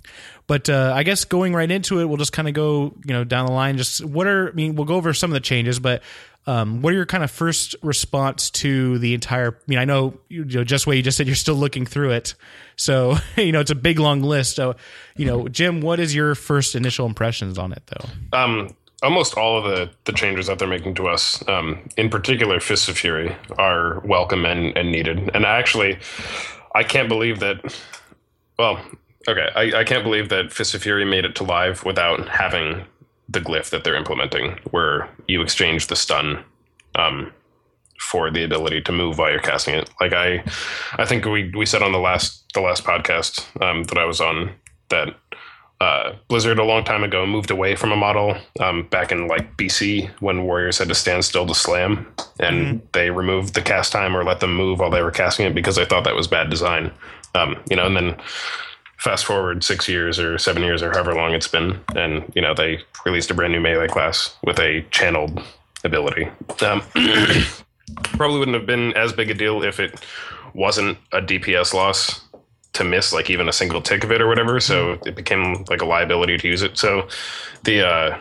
but 0.47 0.69
uh, 0.69 0.93
I 0.95 1.03
guess 1.03 1.25
going 1.25 1.55
right 1.55 1.71
into 1.71 2.01
it, 2.01 2.05
we'll 2.05 2.17
just 2.17 2.33
kind 2.33 2.49
of 2.49 2.55
go 2.55 2.95
you 3.05 3.13
know 3.13 3.25
down 3.25 3.47
the 3.47 3.53
line. 3.53 3.77
Just 3.77 4.05
what 4.05 4.27
are 4.27 4.51
I 4.51 4.53
mean, 4.53 4.75
we'll 4.77 4.87
go 4.87 4.97
over 4.97 5.13
some 5.15 5.31
of 5.31 5.35
the 5.35 5.41
changes, 5.41 5.79
but. 5.79 6.03
Um, 6.45 6.83
what 6.83 6.93
are 6.93 6.97
your 6.97 7.07
kind 7.07 7.23
of 7.23 7.31
first 7.31 7.77
response 7.85 8.51
to 8.51 8.99
the 8.99 9.15
entire? 9.15 9.53
I 9.53 9.63
mean, 9.69 9.79
I 9.79 9.85
know 9.85 10.19
you 10.29 10.45
know 10.45 10.65
just 10.65 10.89
what 10.89 10.97
you 10.97 11.03
just 11.05 11.17
said. 11.17 11.29
You're 11.29 11.37
still 11.37 11.55
looking 11.55 11.87
through 11.87 12.11
it, 12.11 12.35
so 12.75 13.17
you 13.37 13.53
know 13.53 13.61
it's 13.61 13.71
a 13.71 13.77
big 13.77 14.01
long 14.01 14.23
list. 14.23 14.57
So, 14.57 14.75
you 15.17 15.25
know, 15.25 15.47
Jim, 15.47 15.81
what 15.83 16.01
is 16.01 16.13
your 16.17 16.35
first 16.35 16.75
initial 16.75 17.07
impressions 17.07 17.59
on 17.59 17.73
it, 17.73 17.85
though? 17.87 18.37
Um, 18.37 18.75
almost 19.03 19.37
all 19.37 19.59
of 19.59 19.65
the, 19.65 19.91
the 20.05 20.13
changes 20.13 20.47
that 20.47 20.59
they're 20.59 20.69
making 20.69 20.95
to 20.95 21.09
us, 21.09 21.47
um, 21.49 21.89
in 21.97 22.09
particular 22.09 22.61
Fists 22.61 22.89
of 22.89 22.97
Fury, 22.97 23.37
are 23.59 24.01
welcome 24.01 24.45
and, 24.45 24.77
and 24.77 24.91
needed. 24.91 25.31
And 25.35 25.45
actually, 25.45 25.99
I 26.75 26.83
can't 26.83 27.09
believe 27.09 27.41
that. 27.41 27.77
Well, 28.59 28.81
okay, 29.29 29.49
I, 29.55 29.81
I 29.81 29.85
can't 29.85 30.05
believe 30.05 30.29
that 30.29 30.53
Fists 30.53 30.75
of 30.75 30.83
Fury 30.83 31.05
made 31.05 31.25
it 31.25 31.35
to 31.37 31.45
live 31.45 31.85
without 31.85 32.29
having 32.29 32.85
the 33.29 33.41
glyph 33.41 33.71
that 33.71 33.85
they're 33.85 33.97
implementing, 33.97 34.59
where 34.71 35.09
you 35.27 35.43
exchange 35.43 35.87
the 35.87 35.97
stun 35.97 36.45
um, 36.95 37.33
for 37.99 38.31
the 38.31 38.45
ability 38.45 38.83
to 38.83 38.93
move 38.93 39.19
while 39.19 39.31
you're 39.31 39.41
casting 39.41 39.75
it. 39.75 39.89
Like 40.01 40.13
I, 40.13 40.45
I 40.95 41.07
think 41.07 41.25
we 41.25 41.51
we 41.57 41.67
said 41.67 41.83
on 41.83 41.93
the 41.93 41.99
last 41.99 42.45
the 42.53 42.61
last 42.61 42.85
podcast 42.85 43.63
um, 43.63 43.85
that 43.85 43.99
I 43.99 44.05
was 44.05 44.21
on 44.21 44.53
that 44.91 45.17
uh, 45.83 46.15
Blizzard 46.29 46.61
a 46.61 46.65
long 46.65 46.85
time 46.85 47.03
ago 47.03 47.27
moved 47.27 47.51
away 47.51 47.75
from 47.75 47.91
a 47.91 47.97
model 47.97 48.37
um, 48.61 48.85
back 48.85 49.11
in 49.11 49.27
like 49.27 49.57
BC 49.57 50.09
when 50.21 50.45
warriors 50.45 50.79
had 50.79 50.87
to 50.87 50.95
stand 50.95 51.25
still 51.25 51.45
to 51.45 51.57
slam, 51.57 52.07
and 52.39 52.81
they 52.93 53.11
removed 53.11 53.55
the 53.55 53.63
cast 53.63 53.91
time 53.91 54.17
or 54.17 54.23
let 54.23 54.39
them 54.39 54.55
move 54.55 54.79
while 54.79 54.91
they 54.91 55.03
were 55.03 55.11
casting 55.11 55.45
it 55.45 55.57
because 55.57 55.75
they 55.75 55.85
thought 55.85 56.05
that 56.05 56.15
was 56.15 56.29
bad 56.29 56.51
design. 56.51 56.93
Um, 57.35 57.61
you 57.69 57.75
know, 57.75 57.85
and 57.85 57.97
then 57.97 58.17
fast 58.99 59.25
forward 59.25 59.65
six 59.65 59.89
years 59.89 60.21
or 60.21 60.39
seven 60.39 60.63
years 60.63 60.85
or 60.85 60.93
however 60.93 61.15
long 61.15 61.35
it's 61.35 61.49
been, 61.49 61.81
and 61.97 62.31
you 62.37 62.43
know 62.43 62.55
they 62.55 62.79
released 63.05 63.33
a 63.33 63.35
brand 63.35 63.53
new 63.53 63.61
melee 63.61 63.89
class 63.89 64.37
with 64.45 64.61
a 64.61 64.87
channeled 64.93 65.43
ability. 65.83 66.29
Um, 66.65 66.81
probably 68.05 68.39
wouldn't 68.39 68.57
have 68.57 68.67
been 68.67 68.93
as 68.97 69.13
big 69.13 69.31
a 69.31 69.35
deal 69.35 69.65
if 69.65 69.81
it 69.81 70.01
wasn't 70.55 70.97
a 71.11 71.21
DPS 71.21 71.75
loss 71.75 72.21
to 72.75 72.85
miss 72.85 73.13
like 73.13 73.29
even 73.29 73.49
a 73.49 73.53
single 73.53 73.83
tick 73.83 74.03
of 74.05 74.11
it 74.13 74.21
or 74.23 74.27
whatever. 74.27 74.59
So 74.61 74.99
it 75.05 75.15
became 75.15 75.65
like 75.69 75.83
a 75.83 75.87
liability 75.87 76.39
to 76.39 76.49
use 76.49 76.63
it. 76.63 76.79
So 76.79 77.09
the 77.65 77.87
uh, 77.87 78.19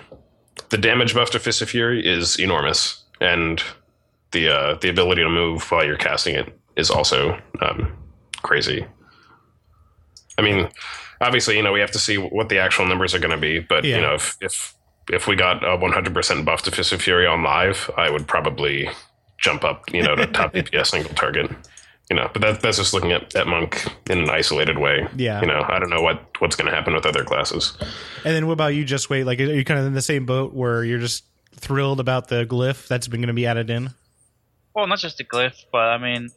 the 0.70 0.78
damage 0.78 1.14
buff 1.14 1.32
to 1.32 1.40
Fist 1.40 1.62
of 1.62 1.70
Fury 1.70 2.06
is 2.06 2.38
enormous, 2.40 3.04
and 3.22 3.64
the 4.32 4.50
uh, 4.50 4.74
the 4.82 4.90
ability 4.90 5.24
to 5.24 5.30
move 5.30 5.70
while 5.72 5.86
you're 5.86 5.98
casting 5.98 6.36
it 6.36 6.58
is 6.76 6.90
also 6.90 7.40
um, 7.62 7.92
crazy. 8.42 8.86
I 10.38 10.42
mean, 10.42 10.70
obviously, 11.20 11.58
you 11.58 11.64
know, 11.64 11.72
we 11.74 11.82
have 11.82 11.92
to 11.92 12.00
see 12.00 12.18
what 12.18 12.50
the 12.50 12.58
actual 12.60 12.86
numbers 12.86 13.14
are 13.14 13.20
going 13.20 13.32
to 13.36 13.38
be, 13.38 13.60
but 13.60 13.84
Yeah. 13.84 13.96
you 13.98 14.02
know, 14.02 14.14
if 14.16 14.38
if 14.42 14.74
if 15.12 15.28
we 15.28 15.36
got 15.36 15.64
a 15.64 15.78
100% 15.78 16.46
buff 16.46 16.62
to 16.64 16.72
Fist 16.72 16.94
of 16.94 17.02
Fury 17.02 17.26
on 17.28 17.44
live, 17.44 17.90
I 17.98 18.10
would 18.10 18.28
probably 18.28 18.90
jump 19.38 19.64
up, 19.64 19.92
you 19.94 20.02
know, 20.02 20.16
to 20.16 20.28
top 20.28 20.54
DPS 20.54 20.88
single 20.88 21.14
target. 21.16 21.52
You 22.12 22.18
know, 22.18 22.30
but 22.34 22.42
that, 22.42 22.62
that's 22.62 22.76
just 22.76 22.94
looking 22.94 23.14
at, 23.14 23.34
at 23.38 23.48
Monk 23.48 23.86
in 24.10 24.18
an 24.20 24.30
isolated 24.30 24.78
way. 24.78 25.08
Yeah. 25.16 25.40
You 25.40 25.48
know, 25.48 25.64
I 25.66 25.80
don't 25.80 25.90
know 25.90 26.02
what 26.02 26.22
what's 26.40 26.58
going 26.58 26.70
to 26.70 26.76
happen 26.76 26.94
with 26.94 27.06
other 27.06 27.24
classes. 27.24 27.78
And 28.26 28.36
then 28.36 28.48
what 28.48 28.52
about 28.54 28.76
you? 28.76 28.84
Just 28.84 29.10
wait. 29.10 29.24
Like, 29.24 29.40
are 29.40 29.46
you 29.46 29.64
kind 29.64 29.80
of 29.80 29.86
in 29.86 29.94
the 29.94 30.02
same 30.02 30.26
boat 30.26 30.54
where 30.54 30.84
you're 30.84 31.00
just 31.00 31.24
thrilled 31.56 32.02
about 32.02 32.28
the 32.28 32.46
glyph 32.46 32.86
that's 32.90 33.08
been 33.08 33.22
going 33.22 33.30
to 33.30 33.34
be 33.34 33.48
added 33.48 33.70
in? 33.70 33.92
Well, 34.76 34.88
not 34.88 35.00
just 35.00 35.20
the 35.20 35.24
glyph, 35.24 35.56
but 35.72 35.78
I 35.78 35.98
mean, 36.00 36.32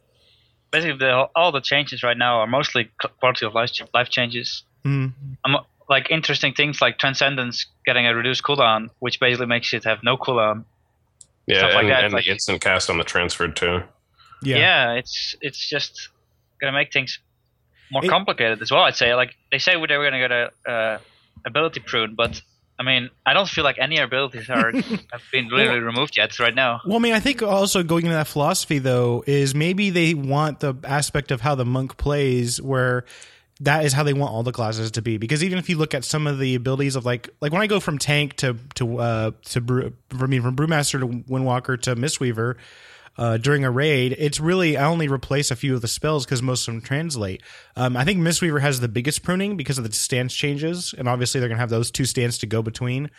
basically 0.70 0.96
the, 0.98 1.28
all 1.34 1.50
the 1.50 1.60
changes 1.60 2.04
right 2.04 2.16
now 2.16 2.38
are 2.38 2.46
mostly 2.46 2.84
c- 3.02 3.08
quality 3.18 3.44
of 3.44 3.54
life, 3.54 3.72
life 3.92 4.10
changes. 4.10 4.62
Hmm. 4.84 5.08
Um, 5.44 5.58
like 5.88 6.08
interesting 6.08 6.54
things 6.54 6.80
like 6.80 6.98
Transcendence 6.98 7.66
getting 7.84 8.06
a 8.06 8.14
reduced 8.14 8.44
cooldown, 8.44 8.90
which 9.00 9.18
basically 9.18 9.46
makes 9.46 9.74
it 9.74 9.82
have 9.82 10.04
no 10.04 10.16
cooldown. 10.16 10.66
Yeah, 11.48 11.58
Stuff 11.58 11.74
like 11.74 11.82
and, 11.82 11.90
that, 11.90 12.04
and 12.04 12.12
like- 12.12 12.26
the 12.26 12.30
instant 12.30 12.60
cast 12.60 12.88
on 12.88 12.98
the 12.98 13.02
transferred 13.04 13.56
too. 13.56 13.82
Yeah. 14.44 14.56
Yeah, 14.58 14.92
it's 14.92 15.34
it's 15.40 15.68
just 15.68 16.08
gonna 16.60 16.72
make 16.72 16.92
things 16.92 17.18
more 17.90 18.04
It- 18.04 18.08
complicated 18.08 18.60
as 18.62 18.70
well. 18.70 18.82
I'd 18.82 18.96
say 18.96 19.14
like 19.14 19.34
they 19.50 19.58
say 19.58 19.72
they 19.72 19.78
were 19.78 20.10
going 20.10 20.12
to 20.12 20.18
get 20.18 20.32
a 20.32 20.70
uh, 20.70 20.98
ability 21.46 21.80
prune, 21.80 22.14
but 22.14 22.40
I 22.78 22.82
mean 22.82 23.10
I 23.24 23.34
don't 23.34 23.48
feel 23.48 23.64
like 23.64 23.78
any 23.78 23.98
abilities 23.98 24.48
are 24.50 24.72
have 25.12 25.22
been 25.32 25.48
really 25.48 25.78
removed 25.78 26.16
yet 26.16 26.38
right 26.38 26.54
now. 26.54 26.80
Well, 26.86 26.96
I 26.96 27.00
mean, 27.00 27.12
I 27.12 27.20
think 27.20 27.42
also 27.42 27.82
going 27.82 28.04
into 28.06 28.16
that 28.16 28.26
philosophy 28.26 28.78
though 28.78 29.22
is 29.26 29.54
maybe 29.54 29.90
they 29.90 30.14
want 30.14 30.60
the 30.60 30.74
aspect 30.84 31.30
of 31.30 31.40
how 31.40 31.54
the 31.54 31.64
monk 31.64 31.96
plays 31.96 32.60
where 32.60 33.04
that 33.60 33.84
is 33.84 33.92
how 33.92 34.02
they 34.02 34.12
want 34.12 34.32
all 34.32 34.42
the 34.42 34.50
classes 34.52 34.90
to 34.90 35.00
be 35.02 35.16
because 35.16 35.44
even 35.44 35.58
if 35.58 35.68
you 35.68 35.78
look 35.78 35.94
at 35.94 36.04
some 36.04 36.26
of 36.26 36.40
the 36.40 36.56
abilities 36.56 36.96
of 36.96 37.04
like 37.04 37.28
like 37.40 37.52
when 37.52 37.62
I 37.62 37.68
go 37.68 37.78
from 37.78 37.98
tank 37.98 38.34
to 38.38 38.56
to 38.74 38.98
uh 38.98 39.30
to 39.50 39.60
brew, 39.60 39.92
I 40.10 40.26
mean 40.26 40.42
from 40.42 40.56
brewmaster 40.56 40.98
to 40.98 41.06
windwalker 41.06 41.80
to 41.82 41.94
mistweaver 41.94 42.56
uh, 43.16 43.36
during 43.36 43.64
a 43.64 43.70
raid, 43.70 44.14
it's 44.18 44.40
really 44.40 44.76
I 44.76 44.84
only 44.86 45.08
replace 45.08 45.50
a 45.50 45.56
few 45.56 45.74
of 45.74 45.80
the 45.82 45.88
spells 45.88 46.24
because 46.24 46.42
most 46.42 46.66
of 46.66 46.74
them 46.74 46.80
translate. 46.80 47.42
Um, 47.76 47.96
I 47.96 48.04
think 48.04 48.18
Mistweaver 48.20 48.60
has 48.60 48.80
the 48.80 48.88
biggest 48.88 49.22
pruning 49.22 49.56
because 49.56 49.78
of 49.78 49.84
the 49.84 49.92
stance 49.92 50.34
changes, 50.34 50.94
and 50.96 51.08
obviously 51.08 51.40
they're 51.40 51.48
gonna 51.48 51.60
have 51.60 51.70
those 51.70 51.90
two 51.90 52.04
stands 52.04 52.38
to 52.38 52.46
go 52.46 52.62
between. 52.62 53.10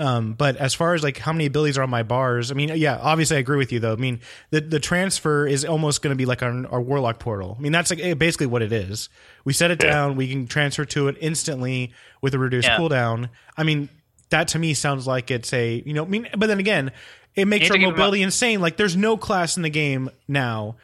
Um, 0.00 0.34
but 0.34 0.54
as 0.58 0.74
far 0.74 0.94
as 0.94 1.02
like 1.02 1.18
how 1.18 1.32
many 1.32 1.46
abilities 1.46 1.76
are 1.76 1.82
on 1.82 1.90
my 1.90 2.04
bars, 2.04 2.52
I 2.52 2.54
mean, 2.54 2.70
yeah, 2.76 2.98
obviously 3.02 3.36
I 3.36 3.40
agree 3.40 3.56
with 3.56 3.72
you 3.72 3.80
though. 3.80 3.94
I 3.94 3.96
mean, 3.96 4.20
the 4.50 4.60
the 4.60 4.78
transfer 4.78 5.44
is 5.44 5.64
almost 5.64 6.02
going 6.02 6.12
to 6.12 6.16
be 6.16 6.24
like 6.24 6.40
our, 6.42 6.66
our 6.68 6.80
warlock 6.80 7.18
portal. 7.18 7.56
I 7.58 7.62
mean, 7.62 7.72
that's 7.72 7.90
like 7.90 8.16
basically 8.18 8.46
what 8.46 8.62
it 8.62 8.72
is. 8.72 9.08
We 9.44 9.52
set 9.52 9.72
it 9.72 9.82
Yeah. 9.82 9.90
down, 9.90 10.14
we 10.16 10.28
can 10.28 10.46
transfer 10.46 10.84
to 10.84 11.08
it 11.08 11.16
instantly 11.20 11.92
with 12.22 12.32
a 12.34 12.38
reduced 12.38 12.68
Yeah. 12.68 12.76
cooldown. 12.78 13.28
I 13.56 13.64
mean, 13.64 13.88
that 14.30 14.46
to 14.48 14.58
me 14.60 14.74
sounds 14.74 15.06
like 15.08 15.32
it's 15.32 15.52
a 15.52 15.82
you 15.84 15.94
know, 15.94 16.04
I 16.04 16.08
mean, 16.08 16.28
but 16.36 16.46
then 16.46 16.60
again, 16.60 16.92
it 17.38 17.46
makes 17.46 17.70
our 17.70 17.76
to 17.76 17.78
keep 17.78 17.88
in 17.88 17.90
mobility 17.90 18.22
insane. 18.22 18.60
Like, 18.60 18.76
there's 18.76 18.96
no 18.96 19.16
class 19.16 19.56
in 19.56 19.62
the 19.62 19.70
game 19.70 20.10
now 20.26 20.76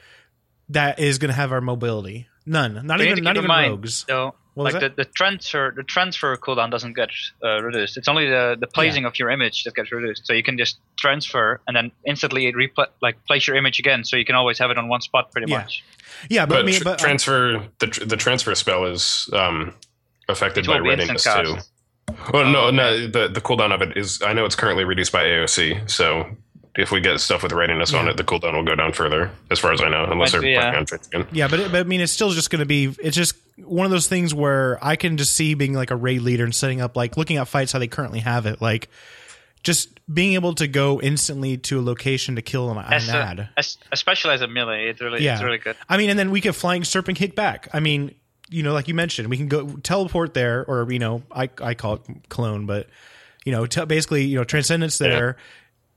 that 0.70 0.98
is 0.98 1.18
going 1.18 1.28
to 1.28 1.34
have 1.34 1.52
our 1.52 1.60
mobility. 1.60 2.28
None, 2.46 2.86
not 2.86 2.98
You 3.00 3.06
even 3.06 3.16
to 3.18 3.22
not 3.22 3.34
keep 3.34 3.38
even 3.40 3.48
mind, 3.48 3.70
rogues. 3.70 4.04
though, 4.04 4.34
What 4.54 4.64
was 4.64 4.74
like 4.74 4.82
the, 4.82 5.04
the 5.04 5.04
transfer 5.06 5.72
the 5.74 5.82
transfer 5.82 6.36
cooldown 6.36 6.70
doesn't 6.70 6.92
get 6.94 7.08
uh, 7.42 7.62
reduced. 7.62 7.96
It's 7.96 8.06
only 8.08 8.28
the 8.28 8.56
the 8.60 8.66
placing 8.66 9.06
of 9.06 9.18
your 9.18 9.30
image 9.30 9.64
that 9.64 9.74
gets 9.74 9.90
reduced. 9.90 10.26
So 10.26 10.34
you 10.34 10.42
can 10.42 10.58
just 10.58 10.78
transfer 10.98 11.60
and 11.66 11.74
then 11.74 11.90
instantly 12.06 12.52
repl- 12.52 12.88
like 13.00 13.16
place 13.24 13.46
your 13.46 13.56
image 13.56 13.78
again. 13.78 14.04
So 14.04 14.16
you 14.16 14.26
can 14.26 14.34
always 14.34 14.58
have 14.58 14.70
it 14.70 14.76
on 14.76 14.88
one 14.88 15.00
spot 15.00 15.32
pretty 15.32 15.50
Yeah. 15.50 15.58
much. 15.58 15.82
Yeah, 16.28 16.44
but, 16.46 16.56
But, 16.56 16.60
I 16.60 16.62
mean, 16.64 16.74
tr- 16.78 16.84
but 16.84 16.98
transfer 16.98 17.66
the 17.78 17.86
tr- 17.86 18.04
the 18.04 18.16
transfer 18.18 18.54
spell 18.54 18.84
is 18.84 19.28
um, 19.32 19.74
affected 20.28 20.66
by 20.66 20.78
readiness 20.78 21.24
too. 21.24 21.30
cast. 21.30 21.70
Well, 22.32 22.44
no, 22.50 22.66
Oh, 22.66 22.70
no. 22.70 23.06
The 23.06 23.28
the 23.28 23.40
cooldown 23.40 23.72
of 23.74 23.80
it 23.80 23.96
is. 23.96 24.20
I 24.22 24.34
know 24.34 24.44
it's 24.44 24.54
currently 24.54 24.84
reduced 24.84 25.12
by 25.12 25.24
AOC. 25.24 25.90
So 25.90 26.28
if 26.76 26.90
we 26.90 27.00
get 27.00 27.20
stuff 27.20 27.42
with 27.42 27.52
readiness 27.52 27.94
on 27.94 28.08
it, 28.08 28.16
the 28.16 28.24
cooldown 28.24 28.54
will 28.54 28.64
go 28.64 28.74
down 28.74 28.92
further, 28.92 29.30
as 29.50 29.58
far 29.58 29.72
as 29.72 29.80
I 29.80 29.88
know, 29.88 30.04
unless 30.10 30.32
Might 30.32 30.40
they're 30.40 30.40
be, 30.40 30.56
working 30.56 30.72
yeah. 30.72 30.96
on 31.18 31.22
again. 31.22 31.26
Yeah, 31.32 31.48
but, 31.48 31.60
it, 31.60 31.72
but 31.72 31.80
I 31.80 31.84
mean, 31.84 32.00
it's 32.00 32.12
still 32.12 32.30
just 32.30 32.50
going 32.50 32.60
to 32.60 32.66
be. 32.66 32.94
It's 33.00 33.16
just 33.16 33.36
one 33.58 33.84
of 33.86 33.92
those 33.92 34.08
things 34.08 34.34
where 34.34 34.78
I 34.84 34.96
can 34.96 35.16
just 35.16 35.32
see 35.34 35.54
being 35.54 35.74
like 35.74 35.90
a 35.92 35.96
raid 35.96 36.22
leader 36.22 36.42
and 36.44 36.54
setting 36.54 36.80
up, 36.80 36.96
like 36.96 37.16
looking 37.16 37.36
at 37.36 37.46
fights 37.48 37.72
how 37.72 37.78
they 37.78 37.86
currently 37.86 38.20
have 38.20 38.46
it, 38.46 38.60
like 38.60 38.88
just 39.62 39.88
being 40.12 40.34
able 40.34 40.54
to 40.56 40.66
go 40.66 41.00
instantly 41.00 41.56
to 41.56 41.78
a 41.78 41.82
location 41.82 42.36
to 42.36 42.42
kill 42.42 42.68
them. 42.68 42.78
I'm 42.78 42.92
As, 42.92 43.08
a, 43.08 43.12
mad. 43.12 43.48
as 43.56 43.78
especially 43.92 44.32
as 44.34 44.42
a 44.42 44.48
melee, 44.48 44.88
it's 44.88 45.00
really 45.00 45.22
Yeah. 45.24 45.34
it's 45.34 45.42
really 45.42 45.58
good. 45.58 45.76
I 45.88 45.96
mean, 45.96 46.10
and 46.10 46.18
then 46.18 46.30
we 46.30 46.40
get 46.40 46.54
flying 46.54 46.84
serpent 46.84 47.16
kick 47.16 47.34
back. 47.34 47.68
I 47.72 47.80
mean, 47.80 48.14
you 48.50 48.62
know, 48.62 48.72
like 48.74 48.88
you 48.88 48.94
mentioned, 48.94 49.30
we 49.30 49.36
can 49.38 49.48
go 49.48 49.68
teleport 49.76 50.34
there, 50.34 50.64
or 50.66 50.90
you 50.92 50.98
know, 50.98 51.22
I 51.32 51.48
I 51.62 51.74
call 51.74 51.94
it 51.94 52.02
clone, 52.28 52.66
but 52.66 52.88
you 53.44 53.52
know, 53.52 53.64
te- 53.66 53.86
basically, 53.86 54.24
you 54.24 54.36
know, 54.36 54.44
transcendence 54.44 54.98
there, 54.98 55.36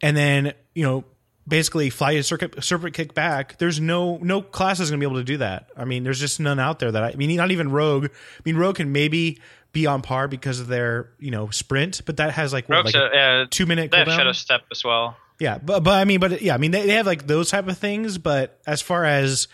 and 0.02 0.16
then 0.16 0.54
you 0.74 0.84
know, 0.84 1.04
basically 1.48 1.90
fly 1.90 2.12
a 2.12 2.24
circuit 2.24 2.64
serpent 2.64 2.94
kick 2.94 3.14
back. 3.14 3.58
There's 3.58 3.80
no 3.80 4.18
no 4.18 4.42
class 4.42 4.80
is 4.80 4.90
gonna 4.90 5.00
be 5.00 5.06
able 5.06 5.18
to 5.18 5.24
do 5.24 5.38
that. 5.38 5.70
I 5.76 5.86
mean, 5.86 6.04
there's 6.04 6.20
just 6.20 6.40
none 6.40 6.60
out 6.60 6.80
there 6.80 6.92
that 6.92 7.04
I, 7.04 7.10
I 7.10 7.16
mean, 7.16 7.36
not 7.36 7.52
even 7.52 7.72
rogue. 7.72 8.06
I 8.06 8.42
mean, 8.46 8.58
rogue 8.58 8.76
can 8.76 8.92
maybe 8.92 9.40
be 9.72 9.86
on 9.86 10.02
par 10.02 10.28
because 10.28 10.60
of 10.60 10.68
their 10.68 11.12
you 11.20 11.32
know 11.32 11.50
sprint, 11.50 12.02
but 12.06 12.18
that 12.18 12.34
has 12.34 12.54
like 12.54 12.68
what, 12.68 12.78
Rogues, 12.78 12.94
like 12.94 13.04
a 13.04 13.18
uh, 13.18 13.46
two 13.50 13.66
minute 13.66 13.92
they 13.92 13.98
have 13.98 14.08
cooldown. 14.08 14.18
shadow 14.18 14.32
step 14.34 14.62
as 14.72 14.84
well. 14.84 15.18
Yeah, 15.40 15.58
but 15.60 15.84
but 15.84 15.94
I 15.94 16.06
mean, 16.06 16.20
but 16.20 16.42
yeah, 16.42 16.54
I 16.54 16.58
mean, 16.58 16.72
they, 16.72 16.86
they 16.86 16.94
have 16.94 17.06
like 17.06 17.28
those 17.28 17.50
type 17.50 17.68
of 17.68 17.78
things. 17.78 18.18
But 18.18 18.60
as 18.66 18.82
far 18.82 19.06
as 19.06 19.48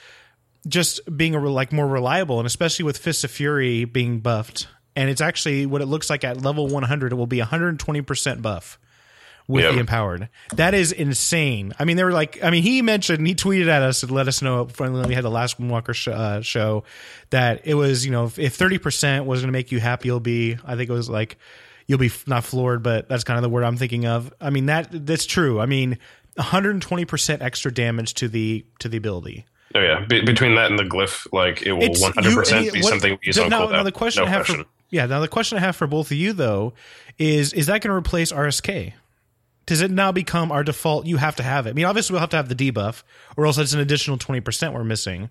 just 0.67 1.01
being 1.15 1.35
a 1.35 1.39
like 1.39 1.73
more 1.73 1.87
reliable, 1.87 2.39
and 2.39 2.47
especially 2.47 2.85
with 2.85 2.97
Fist 2.97 3.23
of 3.23 3.31
Fury 3.31 3.85
being 3.85 4.19
buffed, 4.19 4.67
and 4.95 5.09
it's 5.09 5.21
actually 5.21 5.65
what 5.65 5.81
it 5.81 5.87
looks 5.87 6.09
like 6.09 6.23
at 6.23 6.41
level 6.41 6.67
100, 6.67 7.11
it 7.11 7.15
will 7.15 7.27
be 7.27 7.39
120 7.39 8.01
percent 8.01 8.41
buff 8.41 8.79
with 9.47 9.63
Yep. 9.63 9.73
the 9.73 9.79
empowered. 9.81 10.29
That 10.55 10.73
is 10.73 10.91
insane. 10.91 11.73
I 11.79 11.85
mean, 11.85 11.97
they 11.97 12.03
were 12.03 12.11
like, 12.13 12.41
I 12.43 12.49
mean, 12.49 12.63
he 12.63 12.81
mentioned 12.81 13.25
he 13.27 13.35
tweeted 13.35 13.67
at 13.67 13.81
us 13.81 14.01
and 14.03 14.11
let 14.11 14.27
us 14.27 14.41
know 14.41 14.67
when 14.77 14.93
we 15.07 15.13
had 15.13 15.23
the 15.23 15.29
last 15.31 15.59
Moonwalker 15.59 15.93
sh- 15.93 16.07
uh, 16.07 16.41
show 16.41 16.83
that 17.31 17.61
it 17.65 17.73
was 17.75 18.05
you 18.05 18.11
know 18.11 18.31
if 18.37 18.55
30 18.55 18.77
percent 18.77 19.25
was 19.25 19.41
going 19.41 19.47
to 19.49 19.51
make 19.51 19.71
you 19.71 19.79
happy, 19.79 20.07
you'll 20.07 20.19
be. 20.19 20.57
I 20.65 20.75
think 20.75 20.89
it 20.89 20.93
was 20.93 21.09
like 21.09 21.37
you'll 21.87 21.99
be 21.99 22.05
f- 22.07 22.25
not 22.27 22.43
floored, 22.45 22.81
but 22.83 23.09
that's 23.09 23.23
kind 23.25 23.37
of 23.37 23.43
the 23.43 23.49
word 23.49 23.63
I'm 23.63 23.75
thinking 23.77 24.05
of. 24.05 24.33
I 24.39 24.49
mean 24.49 24.67
that 24.67 24.87
that's 25.05 25.25
true. 25.25 25.59
I 25.59 25.65
mean, 25.65 25.97
120 26.35 27.05
percent 27.05 27.41
extra 27.41 27.71
damage 27.73 28.13
to 28.15 28.27
the 28.27 28.65
to 28.79 28.87
the 28.89 28.97
ability. 28.97 29.45
Oh 29.75 29.79
yeah, 29.81 30.05
Be- 30.05 30.21
between 30.23 30.55
that 30.55 30.69
and 30.69 30.77
the 30.79 30.83
glyph, 30.83 31.27
like 31.33 31.63
it 31.63 31.73
will 31.73 31.83
It's- 31.83 32.01
one 32.01 32.13
hundred 32.13 32.29
you- 32.31 32.35
percent 32.37 32.73
be 32.73 32.81
what- 32.81 32.89
something 32.89 33.11
we 33.13 33.17
use 33.27 33.37
on 33.39 33.49
now, 33.49 33.67
now 33.67 33.83
the 33.83 33.91
question 33.91 34.23
no 34.23 34.27
I 34.27 34.29
have 34.31 34.45
question. 34.45 34.63
for 34.65 34.69
yeah, 34.91 35.05
now 35.07 35.19
the 35.19 35.27
question 35.27 35.57
I 35.57 35.61
have 35.61 35.75
for 35.75 35.87
both 35.87 36.11
of 36.11 36.17
you 36.17 36.31
though 36.33 36.73
is 37.17 37.53
is 37.53 37.65
that 37.67 37.81
going 37.81 37.89
to 37.89 37.95
replace 37.97 38.31
RSK? 38.31 38.93
Does 39.65 39.81
it 39.81 39.91
now 39.91 40.11
become 40.11 40.51
our 40.51 40.63
default? 40.63 41.05
You 41.05 41.17
have 41.17 41.35
to 41.37 41.43
have 41.43 41.67
it. 41.67 41.71
I 41.71 41.73
mean, 41.73 41.85
obviously 41.85 42.13
we'll 42.13 42.19
have 42.21 42.29
to 42.31 42.37
have 42.37 42.49
the 42.49 42.55
debuff, 42.55 43.03
or 43.37 43.45
else 43.45 43.57
it's 43.57 43.73
an 43.73 43.79
additional 43.79 44.17
twenty 44.17 44.41
percent 44.41 44.73
we're 44.73 44.83
missing. 44.83 45.29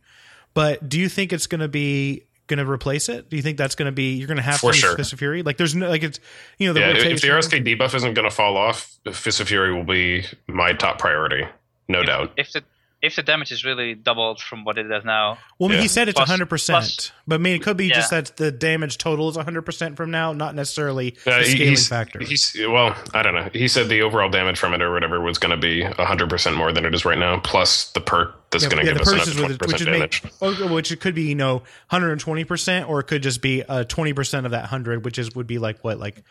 But 0.54 0.88
do 0.88 0.98
you 0.98 1.08
think 1.08 1.32
it's 1.32 1.46
going 1.46 1.60
to 1.60 1.68
be 1.68 2.24
going 2.46 2.58
to 2.58 2.70
replace 2.70 3.08
it? 3.08 3.30
Do 3.30 3.36
you 3.36 3.42
think 3.42 3.56
that's 3.58 3.74
going 3.74 3.86
to 3.86 3.92
be 3.92 4.14
you're 4.14 4.26
going 4.26 4.36
to 4.36 4.42
have 4.42 4.60
For 4.60 4.72
to 4.72 4.76
use 4.76 4.80
sure. 4.80 4.96
Fist 4.96 5.12
of 5.12 5.18
Fury? 5.18 5.42
Like, 5.42 5.56
there's 5.56 5.74
no 5.74 5.88
like 5.88 6.02
it's 6.02 6.18
you 6.58 6.66
know 6.66 6.72
the 6.74 6.80
yeah, 6.80 6.88
if- 6.90 7.04
if 7.04 7.20
the. 7.20 7.28
RSK 7.28 7.64
debuff 7.64 7.94
isn't 7.94 8.14
going 8.14 8.28
to 8.28 8.34
fall 8.34 8.56
off, 8.56 8.98
Fist 9.12 9.40
of 9.40 9.48
Fury 9.48 9.72
will 9.74 9.84
be 9.84 10.24
my 10.46 10.72
top 10.72 10.98
priority, 10.98 11.46
no 11.88 12.02
doubt. 12.02 12.32
If 12.36 12.52
the 12.52 12.62
if 13.02 13.16
the 13.16 13.22
damage 13.22 13.50
is 13.50 13.64
really 13.64 13.94
doubled 13.94 14.40
from 14.40 14.64
what 14.64 14.78
it 14.78 14.88
is 14.90 15.04
now, 15.04 15.36
Well, 15.58 15.70
Yeah. 15.72 15.80
he 15.80 15.88
said 15.88 16.08
it's 16.08 16.16
Plus- 16.16 16.28
100%, 16.28 16.70
plus- 16.74 17.12
but 17.26 17.34
I 17.34 17.38
mean, 17.38 17.56
it 17.56 17.62
could 17.62 17.76
be 17.76 17.88
just 17.90 18.10
that 18.10 18.36
the 18.36 18.50
damage 18.52 18.96
total 18.98 19.28
is 19.28 19.36
100% 19.36 19.96
from 19.96 20.10
now, 20.10 20.32
not 20.32 20.54
necessarily 20.54 21.16
Uh, 21.26 21.38
the 21.38 21.44
scaling 21.44 21.68
he's, 21.68 21.88
factor. 21.88 22.18
He's 22.20 22.56
well, 22.68 22.96
I 23.12 23.22
don't 23.22 23.34
know. 23.34 23.48
He 23.52 23.66
said 23.68 23.88
the 23.88 24.02
overall 24.02 24.28
damage 24.30 24.58
from 24.58 24.72
it 24.74 24.80
or 24.82 24.92
whatever 24.92 25.20
was 25.20 25.38
going 25.38 25.50
to 25.50 25.56
be 25.56 25.82
hundred 25.82 26.30
percent 26.30 26.56
more 26.56 26.72
than 26.72 26.84
it 26.84 26.94
is 26.94 27.04
right 27.04 27.18
now, 27.18 27.38
plus 27.40 27.90
the 27.92 28.00
perk 28.00 28.50
that's 28.50 28.66
going 28.66 28.78
to 28.80 28.86
yeah, 28.86 28.92
give 28.98 29.04
the 29.04 29.10
us 29.16 29.26
another 29.28 29.30
with 29.30 29.36
twenty 29.38 29.54
it, 29.54 29.60
which 29.62 29.70
percent 29.72 29.90
damage. 29.90 30.22
make, 30.62 30.70
which 30.70 30.92
it 30.92 31.00
could 31.00 31.14
be 31.14 31.22
you 31.22 31.34
know 31.34 31.62
120%, 31.90 32.88
or 32.88 33.00
it 33.00 33.04
could 33.04 33.22
just 33.22 33.40
be 33.40 33.62
uh, 33.62 33.84
20% 33.84 34.44
of 34.44 34.50
that 34.52 34.62
100, 34.62 35.04
which 35.04 35.18
is 35.18 35.34
would 35.34 35.46
be 35.46 35.58
like 35.58 35.82
what 35.82 35.98
like 35.98 36.22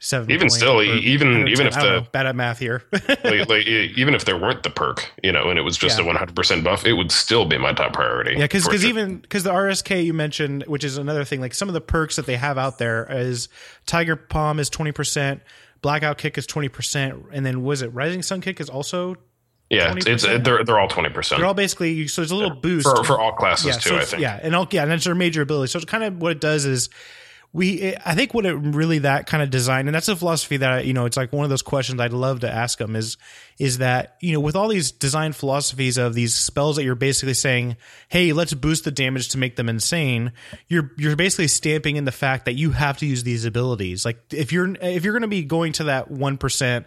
seven. 0.00 0.30
Even 0.32 0.50
still, 0.50 0.82
even- 0.82 1.28
110. 1.28 1.48
even 1.48 1.66
if 1.68 1.74
the- 1.74 1.80
know, 1.82 2.06
bad 2.10 2.26
at 2.26 2.34
math 2.34 2.58
here. 2.58 2.82
like, 2.92 3.48
like, 3.48 3.66
even 3.66 4.14
if 4.14 4.24
there 4.24 4.36
weren't 4.36 4.62
the 4.64 4.70
perk, 4.70 5.12
you 5.22 5.30
know, 5.30 5.48
and 5.50 5.58
it 5.58 5.62
was 5.62 5.76
just 5.78 5.98
Yeah. 5.98 6.04
a 6.04 6.06
one 6.06 6.16
hundred 6.16 6.34
percent 6.34 6.64
buff, 6.64 6.84
it 6.84 6.94
would 6.94 7.12
still 7.12 7.44
be 7.44 7.56
my 7.58 7.72
top 7.72 7.92
priority. 7.92 8.32
Yeah, 8.32 8.38
because 8.44 8.64
for 8.66 8.76
sure. 8.76 8.88
even 8.88 9.18
because 9.18 9.44
the 9.44 9.52
RSK 9.52 10.04
you 10.04 10.12
mentioned, 10.14 10.64
which 10.66 10.82
is 10.82 10.96
another 10.98 11.24
thing, 11.24 11.40
like 11.40 11.54
some 11.54 11.68
of 11.68 11.74
the 11.74 11.80
perks 11.80 12.16
that 12.16 12.26
they 12.26 12.36
have 12.36 12.58
out 12.58 12.78
there 12.78 13.06
is 13.10 13.48
Tiger 13.86 14.16
Palm 14.16 14.58
is 14.58 14.68
twenty 14.70 14.92
percent, 14.92 15.42
Blackout 15.82 16.18
Kick 16.18 16.36
is 16.36 16.46
twenty 16.46 16.68
percent, 16.68 17.26
and 17.32 17.46
then 17.46 17.62
was 17.62 17.82
it 17.82 17.88
Rising 17.94 18.22
Sun 18.22 18.40
Kick 18.40 18.60
is 18.60 18.68
also 18.68 19.16
yeah, 19.68 19.94
it's, 19.96 20.04
it's 20.06 20.26
20%? 20.26 20.42
they're 20.44 20.64
they're 20.64 20.80
all 20.80 20.88
twenty 20.88 21.10
percent 21.10 21.38
they're 21.38 21.46
all 21.46 21.54
basically 21.54 22.08
so 22.08 22.22
there's 22.22 22.32
a 22.32 22.34
little 22.34 22.56
boost 22.56 22.88
for 22.88 23.04
for 23.04 23.20
all 23.20 23.32
classes 23.32 23.66
yeah, 23.66 23.72
too. 23.74 23.88
so 23.90 23.96
I 23.98 24.04
think. 24.04 24.20
yeah, 24.22 24.40
and 24.42 24.56
all, 24.56 24.66
yeah, 24.72 24.82
and 24.82 24.90
that's 24.90 25.04
their 25.04 25.14
major 25.14 25.42
ability. 25.42 25.70
So 25.70 25.76
it's 25.78 25.84
kind 25.86 26.02
of 26.02 26.20
what 26.20 26.32
it 26.32 26.40
does 26.40 26.64
is 26.64 26.88
we 27.52 27.96
I 28.04 28.14
think 28.14 28.32
what 28.32 28.46
it 28.46 28.54
really 28.54 29.00
that 29.00 29.26
kind 29.26 29.42
of 29.42 29.50
design 29.50 29.88
and 29.88 29.94
that's 29.94 30.08
a 30.08 30.14
philosophy 30.14 30.58
that 30.58 30.72
I, 30.72 30.80
you 30.82 30.92
know 30.92 31.06
it's 31.06 31.16
like 31.16 31.32
one 31.32 31.44
of 31.44 31.50
those 31.50 31.62
questions 31.62 32.00
I'd 32.00 32.12
love 32.12 32.40
to 32.40 32.50
ask 32.50 32.78
them 32.78 32.94
is 32.94 33.16
is 33.58 33.78
that 33.78 34.16
you 34.20 34.32
know 34.32 34.40
with 34.40 34.54
all 34.54 34.68
these 34.68 34.92
design 34.92 35.32
philosophies 35.32 35.98
of 35.98 36.14
these 36.14 36.36
spells 36.36 36.76
that 36.76 36.84
you're 36.84 36.94
basically 36.94 37.34
saying 37.34 37.76
hey 38.08 38.32
let's 38.32 38.54
boost 38.54 38.84
the 38.84 38.92
damage 38.92 39.30
to 39.30 39.38
make 39.38 39.56
them 39.56 39.68
insane 39.68 40.32
you're 40.68 40.92
you're 40.96 41.16
basically 41.16 41.48
stamping 41.48 41.96
in 41.96 42.04
the 42.04 42.12
fact 42.12 42.44
that 42.44 42.54
you 42.54 42.70
have 42.70 42.98
to 42.98 43.06
use 43.06 43.24
these 43.24 43.44
abilities. 43.44 44.04
Like 44.04 44.32
if 44.32 44.52
you're 44.52 44.74
if 44.80 45.04
you're 45.04 45.12
going 45.12 45.22
to 45.22 45.28
be 45.28 45.42
going 45.42 45.72
to 45.74 45.84
that 45.84 46.10
1% 46.10 46.84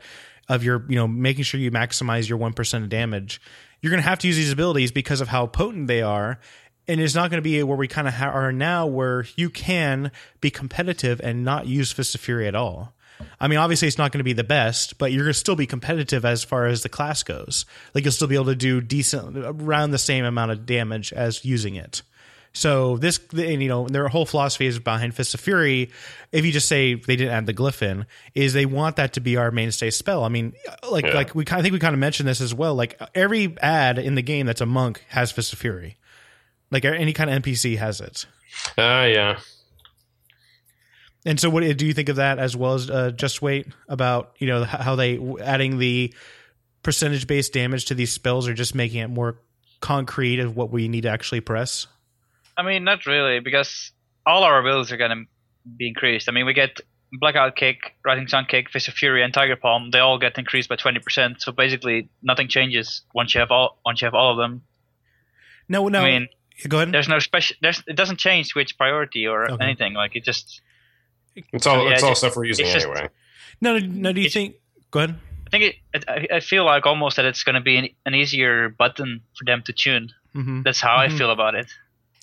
of 0.49 0.63
your 0.63 0.85
you 0.87 0.95
know 0.95 1.07
making 1.07 1.43
sure 1.43 1.59
you 1.59 1.71
maximize 1.71 2.27
your 2.27 2.39
1% 2.39 2.83
of 2.83 2.89
damage 2.89 3.41
you're 3.83 3.91
going 3.91 4.01
to 4.01 4.07
have 4.07 4.19
to 4.19 4.27
use 4.27 4.37
these 4.37 4.51
abilities 4.51 4.93
because 4.93 5.19
of 5.19 5.27
how 5.27 5.45
potent 5.45 5.87
they 5.87 6.01
are 6.01 6.39
and 6.87 6.99
it's 6.99 7.15
not 7.15 7.29
going 7.29 7.37
to 7.37 7.43
be 7.43 7.61
where 7.63 7.77
we 7.77 7.87
kind 7.87 8.07
of 8.07 8.13
ha- 8.13 8.29
are 8.29 8.51
now 8.51 8.85
where 8.85 9.25
you 9.35 9.49
can 9.49 10.11
be 10.41 10.49
competitive 10.49 11.19
and 11.23 11.43
not 11.45 11.67
use 11.67 11.91
fist 11.91 12.15
of 12.15 12.21
fury 12.21 12.47
at 12.47 12.55
all 12.55 12.93
i 13.39 13.47
mean 13.47 13.59
obviously 13.59 13.87
it's 13.87 13.97
not 13.97 14.11
going 14.11 14.19
to 14.19 14.23
be 14.23 14.33
the 14.33 14.43
best 14.43 14.97
but 14.97 15.11
you're 15.11 15.23
going 15.23 15.33
to 15.33 15.39
still 15.39 15.55
be 15.55 15.65
competitive 15.67 16.25
as 16.25 16.43
far 16.43 16.65
as 16.65 16.83
the 16.83 16.89
class 16.89 17.23
goes 17.23 17.65
like 17.93 18.03
you'll 18.03 18.11
still 18.11 18.27
be 18.27 18.35
able 18.35 18.45
to 18.45 18.55
do 18.55 18.81
decent 18.81 19.37
around 19.37 19.91
the 19.91 19.97
same 19.97 20.25
amount 20.25 20.51
of 20.51 20.65
damage 20.65 21.13
as 21.13 21.45
using 21.45 21.75
it 21.75 22.01
so 22.55 22.97
this, 22.97 23.19
and 23.31 23.63
you 23.63 23.67
know, 23.67 23.87
their 23.87 24.07
whole 24.09 24.27
philosophy 24.27 24.67
is 24.67 24.77
behind 24.77 25.15
Fist 25.15 25.33
of 25.33 25.39
Fury. 25.39 25.89
If 26.31 26.45
you 26.45 26.51
just 26.51 26.67
say 26.67 26.93
they 26.93 27.15
didn't 27.15 27.33
add 27.33 27.45
the 27.47 27.53
glyph 27.55 27.81
in, 27.81 28.05
is 28.35 28.53
they 28.53 28.67
want 28.67 28.97
that 28.97 29.13
to 29.13 29.21
be 29.21 29.37
our 29.37 29.49
mainstay 29.49 29.89
spell. 29.89 30.23
I 30.23 30.29
mean, 30.29 30.53
like 30.87 31.03
Yeah. 31.03 31.15
like 31.15 31.33
we 31.33 31.45
kind 31.45 31.59
of 31.59 31.63
think 31.63 31.73
we 31.73 31.79
kind 31.79 31.95
of 31.95 31.99
mentioned 31.99 32.29
this 32.29 32.41
as 32.41 32.53
well. 32.53 32.75
Like 32.75 33.01
every 33.15 33.57
ad 33.59 33.97
in 33.97 34.13
the 34.13 34.21
game 34.21 34.45
that's 34.45 34.61
a 34.61 34.67
monk 34.67 35.03
has 35.09 35.31
Fist 35.31 35.51
of 35.53 35.57
Fury. 35.57 35.97
Like 36.73 36.83
any 36.83 37.13
kind 37.13 37.29
of 37.29 37.41
NPC 37.41 37.77
has 37.77 38.01
it. 38.01 38.25
Uh, 38.77 39.07
yeah. 39.07 39.39
And 41.25 41.39
so, 41.39 41.49
what 41.49 41.61
do 41.77 41.85
you 41.85 41.93
think 41.93 42.09
of 42.09 42.17
that 42.17 42.39
as 42.39 42.55
well 42.55 42.73
as 42.73 42.89
uh, 42.89 43.11
just 43.11 43.41
wait 43.41 43.67
about 43.87 44.35
you 44.39 44.47
know 44.47 44.63
how 44.65 44.95
they 44.95 45.19
adding 45.41 45.77
the 45.77 46.13
percentage 46.81 47.27
based 47.27 47.53
damage 47.53 47.85
to 47.85 47.95
these 47.95 48.11
spells 48.11 48.47
are 48.47 48.53
just 48.53 48.75
making 48.75 48.99
it 48.99 49.07
more 49.07 49.39
concrete 49.79 50.39
of 50.39 50.55
what 50.55 50.69
we 50.71 50.87
need 50.87 51.01
to 51.01 51.09
actually 51.09 51.41
press? 51.41 51.87
I 52.57 52.63
mean, 52.63 52.83
not 52.83 53.05
really, 53.05 53.39
because 53.39 53.91
all 54.25 54.43
our 54.43 54.59
abilities 54.59 54.91
are 54.91 54.97
going 54.97 55.11
to 55.11 55.23
be 55.77 55.87
increased. 55.87 56.29
I 56.29 56.31
mean, 56.31 56.45
we 56.45 56.53
get 56.53 56.81
Blackout 57.13 57.55
Kick, 57.55 57.95
Rising 58.05 58.27
Sun 58.27 58.45
Kick, 58.45 58.69
Fist 58.69 58.87
of 58.87 58.93
Fury, 58.95 59.23
and 59.23 59.33
Tiger 59.33 59.55
Palm. 59.55 59.91
They 59.91 59.99
all 59.99 60.17
get 60.19 60.37
increased 60.37 60.67
by 60.67 60.75
twenty 60.75 60.99
percent. 60.99 61.41
So 61.41 61.51
basically, 61.51 62.09
nothing 62.21 62.47
changes 62.49 63.03
once 63.13 63.33
you 63.33 63.39
have 63.39 63.51
all 63.51 63.79
once 63.85 64.01
you 64.01 64.05
have 64.05 64.13
all 64.13 64.31
of 64.31 64.37
them. 64.37 64.63
No, 65.69 65.87
no. 65.87 66.01
I 66.01 66.11
mean, 66.19 66.27
go 66.67 66.77
ahead. 66.77 66.91
there's 66.93 67.09
no 67.09 67.19
special. 67.19 67.55
There's 67.61 67.83
it 67.87 67.95
doesn't 67.95 68.17
change 68.17 68.55
which 68.55 68.77
priority 68.77 69.27
or 69.27 69.51
Okay. 69.51 69.63
anything. 69.63 69.93
Like 69.93 70.15
it 70.15 70.23
just. 70.23 70.61
It's 71.35 71.65
all 71.65 71.85
Yeah, 71.87 71.93
it's 71.93 72.03
all 72.03 72.11
just- 72.11 72.21
stuff 72.21 72.35
we're 72.35 72.45
using 72.45 72.65
it's 72.65 72.73
just- 72.75 72.85
anyway. 72.87 73.09
No, 73.61 73.77
no, 73.77 73.85
no. 73.85 74.13
Do 74.13 74.21
you 74.21 74.29
think? 74.29 74.55
Go 74.91 74.99
ahead. 74.99 75.15
I 75.47 75.49
think 75.49 75.63
it. 75.63 75.75
it 75.93 76.05
I, 76.07 76.35
I 76.37 76.39
feel 76.39 76.65
like 76.65 76.85
almost 76.85 77.15
that 77.17 77.25
it's 77.25 77.43
going 77.43 77.55
to 77.55 77.61
be 77.61 77.77
an, 77.77 77.89
an 78.05 78.15
easier 78.15 78.69
button 78.69 79.21
for 79.37 79.45
them 79.45 79.61
to 79.65 79.73
tune. 79.73 80.11
hmm 80.33 80.61
That's 80.63 80.79
how 80.81 80.97
Mhm. 80.97 81.13
I 81.13 81.17
feel 81.17 81.31
about 81.31 81.55
it. 81.55 81.67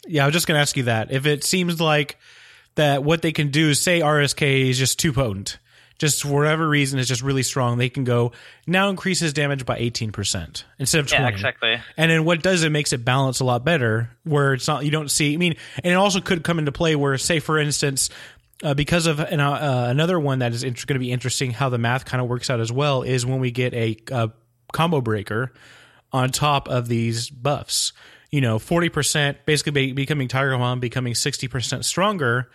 Yeah, 0.07 0.25
I 0.25 0.27
was 0.27 0.33
just 0.33 0.47
going 0.47 0.57
to 0.57 0.63
ask 0.63 0.77
you 0.77 0.85
that. 0.85 1.13
If 1.13 1.27
it 1.27 1.45
seems 1.45 1.81
like 1.81 2.19
that 2.77 3.03
what 3.05 3.23
they 3.23 3.33
can 3.33 3.51
do 3.51 3.71
is 3.71 3.81
say 3.81 4.01
RSK 4.01 4.71
is 4.71 4.79
just 4.79 4.99
too 4.99 5.13
potent, 5.13 5.59
just 6.01 6.23
for 6.23 6.29
whatever 6.29 6.67
reason 6.67 6.99
is 6.99 7.07
just 7.07 7.21
really 7.21 7.43
strong, 7.43 7.77
they 7.77 7.91
can 7.91 8.05
go 8.05 8.33
now 8.67 8.89
increase 8.89 9.21
his 9.21 9.35
damage 9.35 9.67
by 9.67 9.79
18% 9.79 10.65
instead 10.79 10.99
of 10.99 11.07
20. 11.07 11.23
Yeah, 11.23 11.29
exactly. 11.29 11.79
And 11.99 12.11
then 12.11 12.25
what 12.25 12.39
it 12.39 12.43
does 12.43 12.63
it 12.63 12.71
makes 12.71 12.95
it 12.95 13.05
balance 13.05 13.41
a 13.41 13.45
lot 13.45 13.67
better 13.67 14.09
where 14.25 14.55
it's 14.55 14.67
not 14.67 14.83
you 14.83 14.91
don't 14.91 15.11
see 15.11 15.35
I 15.35 15.37
mean 15.37 15.57
and 15.85 15.93
it 15.93 15.97
also 15.97 16.23
could 16.23 16.43
come 16.43 16.59
into 16.59 16.73
play 16.73 16.97
where 16.97 17.19
say 17.19 17.39
for 17.39 17.59
instance 17.59 18.09
uh, 18.63 18.73
because 18.73 19.07
of 19.07 19.21
an, 19.21 19.41
uh, 19.41 19.87
another 19.91 20.19
one 20.19 20.39
that 20.39 20.53
is 20.53 20.65
int- 20.65 20.87
going 20.87 20.95
to 20.95 21.01
be 21.01 21.13
interesting 21.13 21.51
how 21.51 21.69
the 21.69 21.79
math 21.79 22.07
kind 22.07 22.23
of 22.23 22.29
works 22.29 22.49
out 22.49 22.61
as 22.61 22.73
well 22.73 23.03
is 23.03 23.27
when 23.27 23.39
we 23.39 23.51
get 23.51 23.75
a, 23.75 23.97
uh 24.11 24.29
combo 24.73 25.03
breaker 25.03 25.53
on 26.13 26.31
top 26.31 26.67
of 26.69 26.89
these 26.89 27.29
buffs 27.29 27.93
you 28.31 28.41
know 28.41 28.59
40% 28.59 29.37
basically 29.45 29.73
be, 29.73 29.93
becoming 29.93 30.29
tiger 30.29 30.57
palm 30.57 30.81
becoming 30.81 31.13
60% 31.13 31.85
stronger 31.85 32.51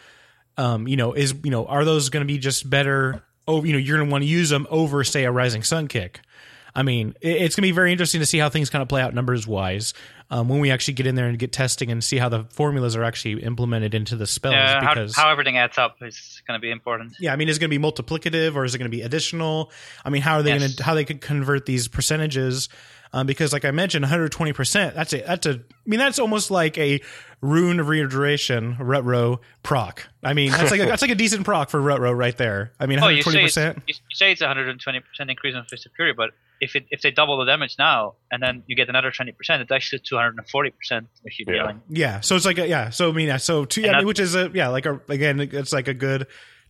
um, 0.58 0.88
you 0.88 0.96
know 0.96 1.14
is 1.14 1.36
you 1.44 1.52
know 1.52 1.66
are 1.66 1.86
those 1.86 2.10
going 2.10 2.22
to 2.22 2.28
be 2.28 2.40
just 2.40 2.68
better 2.68 3.22
over 3.48 3.66
you 3.66 3.74
know 3.74 3.80
you're 3.80 3.98
going 3.98 4.08
to 4.08 4.12
want 4.12 4.24
to 4.24 4.28
use 4.28 4.50
them 4.50 4.68
over 4.70 5.04
say 5.04 5.24
a 5.24 5.32
rising 5.32 5.64
sun 5.64 5.88
kick 5.88 6.22
I 6.78 6.84
mean, 6.84 7.16
it's 7.22 7.56
going 7.56 7.62
to 7.62 7.68
be 7.68 7.72
very 7.72 7.94
interesting 7.94 8.20
to 8.20 8.26
see 8.26 8.38
how 8.38 8.50
things 8.50 8.70
kind 8.70 8.82
of 8.82 8.90
play 8.90 9.02
out 9.02 9.14
numbers 9.14 9.48
wise 9.48 9.94
um, 10.30 10.50
when 10.50 10.60
we 10.60 10.72
actually 10.72 10.96
get 10.96 11.08
in 11.08 11.16
there 11.16 11.28
and 11.28 11.40
get 11.40 11.54
testing 11.54 11.90
and 11.90 12.04
see 12.04 12.18
how 12.18 12.28
the 12.28 12.44
formulas 12.50 12.98
are 12.98 13.04
actually 13.04 13.42
implemented 13.44 13.94
into 13.94 14.18
the 14.18 14.28
spells. 14.28 14.56
Yeah, 14.56 14.82
how, 14.84 15.08
how 15.14 15.32
everything 15.32 15.58
adds 15.58 15.78
up 15.78 15.96
is 16.02 16.42
going 16.46 16.60
to 16.60 16.62
be 16.62 16.72
important. 16.72 17.14
yeah, 17.18 17.32
I 17.32 17.38
mean, 17.38 17.48
is 17.48 17.58
it 17.58 17.60
going 17.62 17.72
to 17.72 17.80
be 17.80 17.84
multiplicative 17.84 18.56
or 18.56 18.66
is 18.66 18.76
it 18.76 18.80
going 18.80 18.92
to 18.92 18.96
be 18.96 19.04
additional? 19.04 19.72
I 20.04 20.10
mean, 20.10 20.22
how 20.22 20.36
are 20.36 20.44
they 20.44 20.50
Yes. 20.52 20.60
going 20.60 20.72
to 20.74 20.84
how 20.84 20.96
they 20.96 21.06
could 21.06 21.22
convert 21.22 21.66
these 21.66 21.88
percentages? 21.88 22.68
Um, 23.16 23.26
because, 23.26 23.54
like 23.54 23.64
I 23.64 23.72
mentioned, 23.72 24.04
120 24.04 24.52
percent. 24.52 24.94
That's 24.94 25.14
a 25.14 25.22
that's 25.22 25.46
a. 25.46 25.52
I 25.54 25.60
mean, 25.86 26.00
that's 26.00 26.20
almost 26.20 26.52
like 26.52 26.78
a 26.78 27.00
Rune 27.42 27.80
of 27.80 27.88
Re-Origination 27.88 28.76
retro 28.80 29.40
proc. 29.64 30.08
I 30.24 30.34
mean, 30.34 30.52
that's 30.52 30.70
like 30.70 30.82
a, 30.82 30.86
that's 30.86 31.02
like 31.02 31.12
a 31.12 31.16
decent 31.16 31.46
proc 31.46 31.70
for 31.70 31.80
retro 31.80 32.12
right 32.12 32.36
there. 32.36 32.74
I 32.80 32.88
mean, 32.88 33.00
Oh, 33.00 33.04
120 33.04 33.38
say 33.38 33.44
it's, 33.46 33.54
percent. 33.56 33.84
you 33.88 33.94
you 34.10 34.16
say 34.16 34.32
it's 34.34 34.42
120 34.42 35.00
percent 35.00 35.30
increase 35.30 35.56
on 35.56 35.64
Fist 35.66 35.86
of 35.86 35.94
Fury, 35.94 36.14
but 36.14 36.32
if 36.60 36.76
it 36.76 36.88
if 36.92 37.02
they 37.02 37.12
double 37.12 37.38
the 37.38 37.46
damage 37.46 37.76
now 37.80 38.16
and 38.32 38.44
then 38.44 38.64
you 38.68 38.76
get 38.76 38.90
another 38.90 39.12
20 39.12 39.32
percent, 39.32 39.62
it's 39.62 39.72
actually 39.72 40.00
240 40.00 40.70
percent 40.72 41.08
if 41.24 41.40
you're 41.40 41.56
Yeah. 41.56 41.62
dealing. 41.64 41.82
Yeah, 41.90 42.20
so 42.20 42.36
it's 42.36 42.46
like 42.46 42.58
a, 42.58 42.68
yeah, 42.68 42.90
so 42.90 43.10
I 43.10 43.14
mean, 43.14 43.28
yeah, 43.28 43.38
so 43.38 43.64
two, 43.66 43.84
And 43.84 43.96
I 43.96 44.00
mean, 44.00 44.08
which 44.08 44.20
is 44.20 44.36
a 44.36 44.52
yeah, 44.54 44.68
like 44.70 44.86
a 44.86 45.00
again, 45.08 45.40
it's 45.40 45.72
like 45.72 45.88
a 45.88 45.94
good 45.94 46.28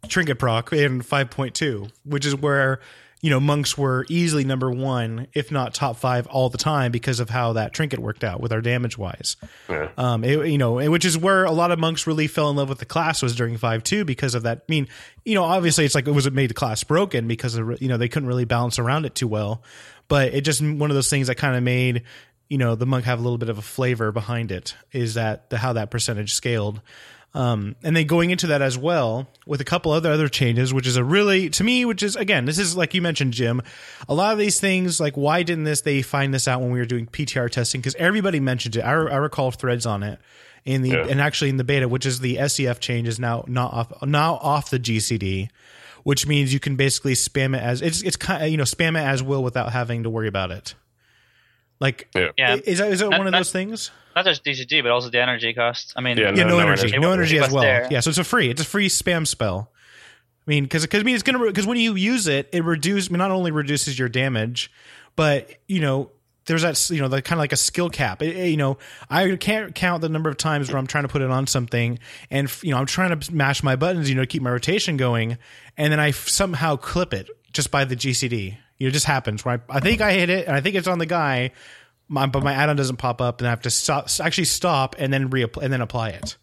trinket 0.10 0.38
proc 0.38 0.72
in 0.74 1.02
five 1.02 1.32
point 1.32 1.56
two, 1.56 1.88
which 2.04 2.26
is 2.26 2.36
where 2.36 2.82
you 3.22 3.30
know 3.30 3.40
monks 3.40 3.78
were 3.78 4.06
easily 4.10 4.44
number 4.44 4.70
one, 4.70 5.28
if 5.34 5.52
not 5.52 5.74
top 5.74 5.98
five 5.98 6.28
all 6.28 6.50
the 6.50 6.58
time 6.58 6.92
because 6.92 7.20
of 7.20 7.30
how 7.30 7.54
that 7.54 7.74
trinket 7.74 8.00
worked 8.00 8.24
out 8.24 8.42
with 8.42 8.52
our 8.52 8.62
damage 8.62 8.98
wise. 8.98 9.38
Yeah. 9.70 9.90
Um, 9.98 10.24
it, 10.24 10.48
you 10.48 10.58
know, 10.58 10.76
which 10.90 11.06
is 11.06 11.18
where 11.18 11.46
a 11.46 11.52
lot 11.52 11.72
of 11.72 11.80
monks 11.80 12.06
really 12.06 12.28
fell 12.28 12.50
in 12.50 12.56
love 12.56 12.70
with 12.70 12.80
the 12.80 12.86
class 12.86 13.22
was 13.22 13.36
during 13.36 13.58
five 13.58 13.84
two 13.84 14.06
because 14.06 14.36
of 14.36 14.44
that. 14.44 14.60
I 14.60 14.64
mean, 14.70 14.88
you 15.24 15.36
know, 15.36 15.44
obviously 15.44 15.86
it's 15.86 15.96
like 15.96 16.08
it 16.08 16.12
was 16.12 16.26
it 16.26 16.34
made 16.34 16.50
the 16.50 16.56
class 16.56 16.84
broken 16.84 17.28
because 17.28 17.56
of 17.56 17.82
you 17.82 17.88
know 17.88 17.98
they 17.98 18.10
couldn't 18.10 18.28
really 18.28 18.46
balance 18.46 18.80
around 18.80 19.06
it 19.06 19.16
too 19.16 19.28
well, 19.28 19.64
but 20.08 20.34
it 20.34 20.42
just 20.42 20.62
one 20.62 20.92
of 20.92 20.96
those 20.96 21.10
things 21.10 21.28
that 21.28 21.36
kind 21.36 21.56
of 21.56 21.64
made 21.64 22.04
you 22.50 22.58
know 22.58 22.76
the 22.76 22.86
monk 22.86 23.06
have 23.06 23.20
a 23.20 23.22
little 23.22 23.38
bit 23.38 23.50
of 23.50 23.58
a 23.58 23.62
flavor 23.62 24.12
behind 24.12 24.52
it 24.52 24.76
is 24.92 25.16
that 25.16 25.50
the 25.50 25.58
how 25.58 25.74
that 25.74 25.90
percentage 25.90 26.34
scaled. 26.34 26.82
Um, 27.36 27.76
and 27.84 27.96
then 27.98 28.08
going 28.08 28.32
into 28.32 28.48
that 28.48 28.62
as 28.62 28.78
well 28.78 29.28
with 29.46 29.60
a 29.60 29.66
couple 29.66 29.92
other 29.92 30.10
other 30.10 30.30
changes, 30.30 30.74
which 30.74 30.88
is 30.88 30.96
a 30.96 31.04
really 31.04 31.50
to 31.50 31.64
me, 31.66 31.84
which 31.84 32.02
is 32.02 32.16
again, 32.16 32.46
this 32.46 32.58
is 32.58 32.78
like 32.78 32.94
you 32.94 33.02
mentioned, 33.02 33.34
Jim. 33.34 33.62
A 34.08 34.14
lot 34.14 34.32
of 34.32 34.40
these 34.40 34.60
things, 34.60 35.00
like 35.02 35.16
why 35.18 35.44
didn't 35.44 35.66
this 35.66 35.82
they 35.82 36.02
find 36.02 36.34
this 36.34 36.48
out 36.48 36.62
when 36.62 36.72
we 36.72 36.80
were 36.80 36.86
doing 36.86 37.08
PTR 37.08 37.52
testing? 37.52 37.82
Because 37.82 37.96
everybody 37.96 38.40
mentioned 38.40 38.78
it. 38.78 38.82
I, 38.82 38.92
I 38.94 39.18
recall 39.18 39.52
threads 39.52 39.86
on 39.86 40.02
it 40.02 40.18
in 40.64 40.82
the 40.82 40.92
Yeah. 40.92 41.08
and 41.10 41.20
actually 41.20 41.50
in 41.50 41.58
the 41.58 41.66
beta, 41.66 41.90
which 41.90 42.06
is 42.06 42.22
the 42.22 42.38
SEF 42.48 42.80
change 42.80 43.08
is 43.10 43.20
now 43.20 43.44
not 43.48 43.74
off 43.74 44.04
now 44.04 44.36
off 44.36 44.70
the 44.70 44.80
GCD, 44.80 45.50
which 46.04 46.26
means 46.26 46.54
you 46.54 46.62
can 46.62 46.78
basically 46.78 47.16
spam 47.16 47.54
it 47.54 47.62
as 47.62 47.82
it's 47.82 48.02
it's 48.02 48.16
kind 48.16 48.44
of 48.44 48.50
you 48.50 48.56
know 48.56 48.64
spam 48.64 48.98
it 48.98 49.06
as 49.06 49.22
will 49.22 49.44
without 49.44 49.74
having 49.74 50.04
to 50.04 50.10
worry 50.10 50.30
about 50.30 50.52
it. 50.52 50.74
Like, 51.86 52.08
Yeah. 52.16 52.30
Yeah, 52.38 52.56
is 52.66 52.80
that 52.80 52.92
is 52.92 53.00
that 53.00 53.10
That- 53.12 53.18
one 53.20 53.28
of 53.28 53.34
that- 53.34 53.40
those 53.40 53.52
things? 53.52 53.92
not 54.16 54.26
just 54.26 54.44
DCG, 54.44 54.82
but 54.82 54.92
also 54.92 55.10
the 55.10 55.22
energy 55.22 55.54
cost. 55.54 55.94
I 55.96 56.02
mean, 56.02 56.18
Yeah, 56.18 56.32
yeah, 56.36 56.44
no, 56.44 56.50
no 56.50 56.60
energy, 56.60 56.84
energy. 56.88 56.98
no 57.00 57.12
energy 57.12 57.38
as 57.40 57.52
well. 57.52 57.64
there? 57.64 57.88
Yeah, 57.92 58.00
so 58.00 58.10
it's 58.10 58.18
a 58.18 58.24
free, 58.24 58.50
it's 58.50 58.62
a 58.62 58.66
free 58.66 58.88
spam 58.90 59.28
spell. 59.28 59.72
I 60.48 60.52
mean, 60.52 60.64
because 60.64 60.84
because 60.84 61.02
I 61.02 61.04
mean 61.04 61.16
it's 61.16 61.24
gonna 61.24 61.40
because 61.46 61.66
when 61.68 61.78
you 61.78 61.96
use 61.96 62.28
it, 62.28 62.50
it 62.54 62.64
reduces 62.64 63.10
not 63.12 63.32
only 63.32 63.52
reduces 63.52 63.98
your 64.00 64.10
damage, 64.10 64.72
but 65.16 65.50
you 65.68 65.80
know 65.82 66.12
there's 66.46 66.62
that 66.62 66.90
you 66.92 67.02
know 67.02 67.08
the 67.08 67.22
kind 67.22 67.38
of 67.40 67.42
like 67.42 67.52
a 67.54 67.58
skill 67.58 67.90
cap. 67.90 68.22
It- 68.22 68.36
it- 68.38 68.50
you 68.50 68.58
know, 68.58 68.78
I 69.10 69.36
can't 69.38 69.74
count 69.76 70.02
the 70.02 70.10
number 70.10 70.30
of 70.30 70.38
times 70.38 70.70
where 70.70 70.78
I'm 70.78 70.86
trying 70.88 71.04
to 71.04 71.08
put 71.08 71.22
it 71.24 71.30
on 71.32 71.48
something, 71.48 71.98
and 72.30 72.52
you 72.62 72.72
know 72.72 72.78
I'm 72.78 72.86
trying 72.86 73.20
to 73.20 73.34
mash 73.34 73.64
my 73.64 73.76
buttons, 73.76 74.08
you 74.10 74.16
know, 74.16 74.22
to 74.22 74.28
keep 74.28 74.42
my 74.44 74.52
rotation 74.52 74.96
going, 74.98 75.38
and 75.78 75.92
then 75.92 76.00
I 76.00 76.10
f- 76.10 76.28
somehow 76.30 76.76
clip 76.76 77.14
it 77.14 77.28
just 77.52 77.70
by 77.72 77.84
the 77.86 77.96
GCD. 77.96 78.58
You 78.78 78.88
know, 78.88 78.90
it 78.90 78.94
just 78.94 79.06
happens 79.06 79.46
where 79.46 79.62
I, 79.70 79.78
I 79.78 79.80
think 79.80 80.02
I 80.02 80.14
hit 80.14 80.30
it, 80.30 80.48
and 80.48 80.56
I 80.56 80.62
think 80.62 80.76
it's 80.76 80.88
on 80.88 81.00
the 81.00 81.06
guy, 81.06 81.52
my, 82.08 82.26
but 82.28 82.44
my 82.44 82.54
add-on 82.54 82.76
doesn't 82.76 82.98
pop 82.98 83.22
up, 83.22 83.40
and 83.40 83.48
I 83.48 83.50
have 83.52 83.62
to 83.62 83.70
stop, 83.70 84.08
actually 84.20 84.46
stop 84.46 84.96
and 85.00 85.12
then 85.14 85.30
re 85.30 85.46
and 85.62 85.72
then 85.72 85.82
apply 85.82 86.10
it. 86.10 86.36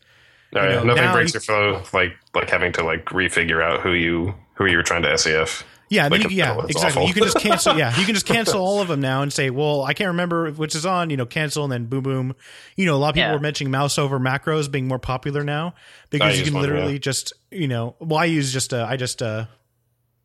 No, 0.55 0.62
yeah, 0.62 0.68
know, 0.83 0.85
nothing 0.95 1.12
breaks 1.12 1.35
you- 1.35 1.38
your 1.38 1.81
flow 1.81 1.83
like 1.99 2.12
like 2.35 2.51
having 2.51 2.73
to 2.73 2.85
like 2.85 3.07
refigure 3.07 3.62
out 3.62 3.81
who 3.81 3.92
you 3.92 4.35
who 4.55 4.66
you 4.66 4.77
were 4.77 4.83
trying 4.83 5.03
to 5.03 5.16
SEF. 5.18 5.64
Yeah, 5.88 6.09
Like 6.09 6.23
you, 6.25 6.31
yeah, 6.31 6.47
pedal, 6.55 6.62
it's 6.62 6.71
exactly. 6.73 7.03
awful. 7.03 7.09
You 7.09 7.12
can 7.14 7.25
just 7.25 7.37
cancel. 7.38 7.77
Yeah, 7.77 7.95
you 7.99 8.07
can 8.07 8.14
just 8.14 8.25
cancel 8.35 8.62
all 8.62 8.81
of 8.81 8.88
them 8.88 9.01
now 9.03 9.21
and 9.21 9.31
say, 9.31 9.51
"Well, 9.51 9.83
I 9.83 9.92
can't 9.92 10.09
remember 10.09 10.51
which 10.53 10.75
is 10.75 10.87
on." 10.87 11.11
You 11.11 11.18
know, 11.18 11.27
cancel 11.27 11.64
and 11.64 11.73
then 11.73 11.85
boom, 11.85 12.03
boom. 12.03 12.35
You 12.77 12.87
know, 12.87 12.95
a 12.95 12.97
lot 12.97 13.11
of 13.11 13.14
people 13.16 13.29
Yeah. 13.29 13.35
were 13.35 13.40
mentioning 13.40 13.71
mouse 13.71 13.99
over 13.99 14.18
macros 14.18 14.71
being 14.71 14.88
more 14.88 14.99
popular 14.99 15.45
now 15.45 15.68
I 15.68 15.73
because 16.11 16.33
you 16.37 16.38
use 16.40 16.49
can 16.49 16.55
one, 16.55 16.62
literally 16.62 16.92
yeah. 16.95 16.99
just, 16.99 17.35
you 17.51 17.68
know, 17.68 17.95
well, 17.99 18.18
I 18.18 18.25
use 18.25 18.55
just, 18.55 18.73
uh, 18.73 18.87
I 18.88 18.97
just 18.97 19.21
uh, 19.21 19.47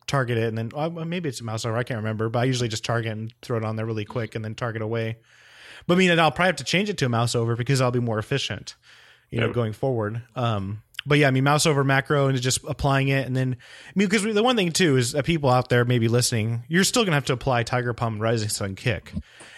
target 0.08 0.38
it 0.38 0.48
and 0.48 0.58
then 0.58 0.70
uh, 0.74 0.88
maybe 0.88 1.28
it's 1.28 1.40
a 1.40 1.44
mouse 1.44 1.64
over. 1.64 1.76
I 1.76 1.84
can't 1.84 1.98
remember, 1.98 2.28
but 2.28 2.40
I 2.40 2.44
usually 2.44 2.68
just 2.68 2.84
target 2.84 3.12
and 3.12 3.32
throw 3.42 3.58
it 3.58 3.64
on 3.64 3.76
there 3.76 3.86
really 3.86 4.04
quick 4.04 4.34
and 4.34 4.44
then 4.44 4.54
target 4.54 4.82
away. 4.82 5.18
But 5.86 5.94
I 5.94 5.96
mean, 5.98 6.10
and 6.10 6.20
I'll 6.20 6.30
probably 6.30 6.48
have 6.48 6.56
to 6.56 6.64
change 6.64 6.88
it 6.88 6.98
to 6.98 7.06
a 7.06 7.08
mouse 7.08 7.34
over 7.34 7.54
because 7.54 7.80
I'll 7.80 7.90
be 7.90 8.00
more 8.00 8.18
efficient, 8.18 8.74
you 9.30 9.40
know, 9.40 9.52
going 9.52 9.72
forward. 9.72 10.22
Um, 10.34 10.82
but 11.06 11.18
yeah, 11.18 11.28
I 11.28 11.30
mean, 11.30 11.44
mouse 11.44 11.64
over 11.64 11.84
macro 11.84 12.26
and 12.26 12.40
just 12.40 12.60
applying 12.68 13.08
it, 13.08 13.26
and 13.26 13.34
then 13.34 13.56
I 13.86 13.92
mean, 13.94 14.08
because 14.08 14.22
the 14.22 14.42
one 14.42 14.56
thing 14.56 14.72
too 14.72 14.96
is 14.96 15.12
that 15.12 15.24
people 15.24 15.48
out 15.48 15.70
there 15.70 15.84
maybe 15.84 16.08
listening, 16.08 16.64
you're 16.68 16.84
still 16.84 17.04
gonna 17.04 17.16
have 17.16 17.24
to 17.26 17.32
apply 17.32 17.62
Tiger 17.62 17.94
Palm 17.94 18.14
and 18.14 18.22
Rising 18.22 18.50
Sun 18.50 18.74
Kick. 18.74 19.14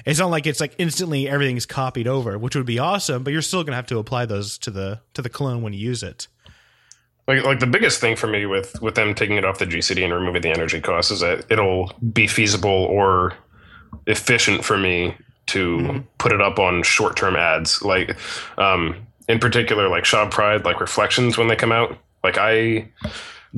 It's 0.07 0.21
not 0.21 0.31
like 0.31 0.47
it's 0.47 0.61
like 0.61 0.75
instantly 0.79 1.29
everything's 1.29 1.67
copied 1.67 2.07
over, 2.07 2.39
which 2.39 2.55
would 2.55 2.67
be 2.67 2.79
awesome, 2.79 3.25
but 3.25 3.33
you're 3.33 3.43
still 3.43 3.65
gonna 3.65 3.77
have 3.77 3.87
to 3.87 3.99
apply 3.99 4.27
those 4.27 4.59
to 4.59 4.71
the 4.71 5.01
to 5.15 5.23
the 5.23 5.29
clone 5.29 5.63
when 5.63 5.73
you 5.73 5.81
use 5.81 6.03
it. 6.03 6.29
Like 7.29 7.45
like 7.45 7.61
the 7.61 7.67
biggest 7.67 8.01
thing 8.01 8.17
for 8.17 8.27
me 8.27 8.47
with 8.47 8.81
with 8.83 8.95
them 8.95 9.15
taking 9.15 9.37
it 9.37 9.45
off 9.45 9.59
the 9.59 9.67
GCD 9.67 10.05
and 10.05 10.13
removing 10.13 10.43
the 10.43 10.51
energy 10.51 10.81
cost 10.81 11.11
is 11.13 11.21
that 11.21 11.45
it'll 11.51 11.93
be 12.13 12.27
feasible 12.27 12.71
or 12.71 13.35
efficient 14.07 14.65
for 14.65 14.77
me 14.79 15.15
to 15.47 15.79
Mm-hmm. 15.79 15.99
put 16.19 16.33
it 16.33 16.41
up 16.41 16.59
on 16.59 16.83
short 16.83 17.17
term 17.17 17.37
ads. 17.37 17.83
Like 17.83 18.17
um 18.59 18.97
in 19.29 19.39
particular 19.39 19.89
like 19.89 20.05
Sha 20.05 20.23
of 20.25 20.31
Pride, 20.31 20.65
like 20.65 20.81
reflections 20.81 21.37
when 21.39 21.49
they 21.49 21.57
come 21.57 21.73
out. 21.73 21.97
Like 22.25 22.37
I 22.39 22.89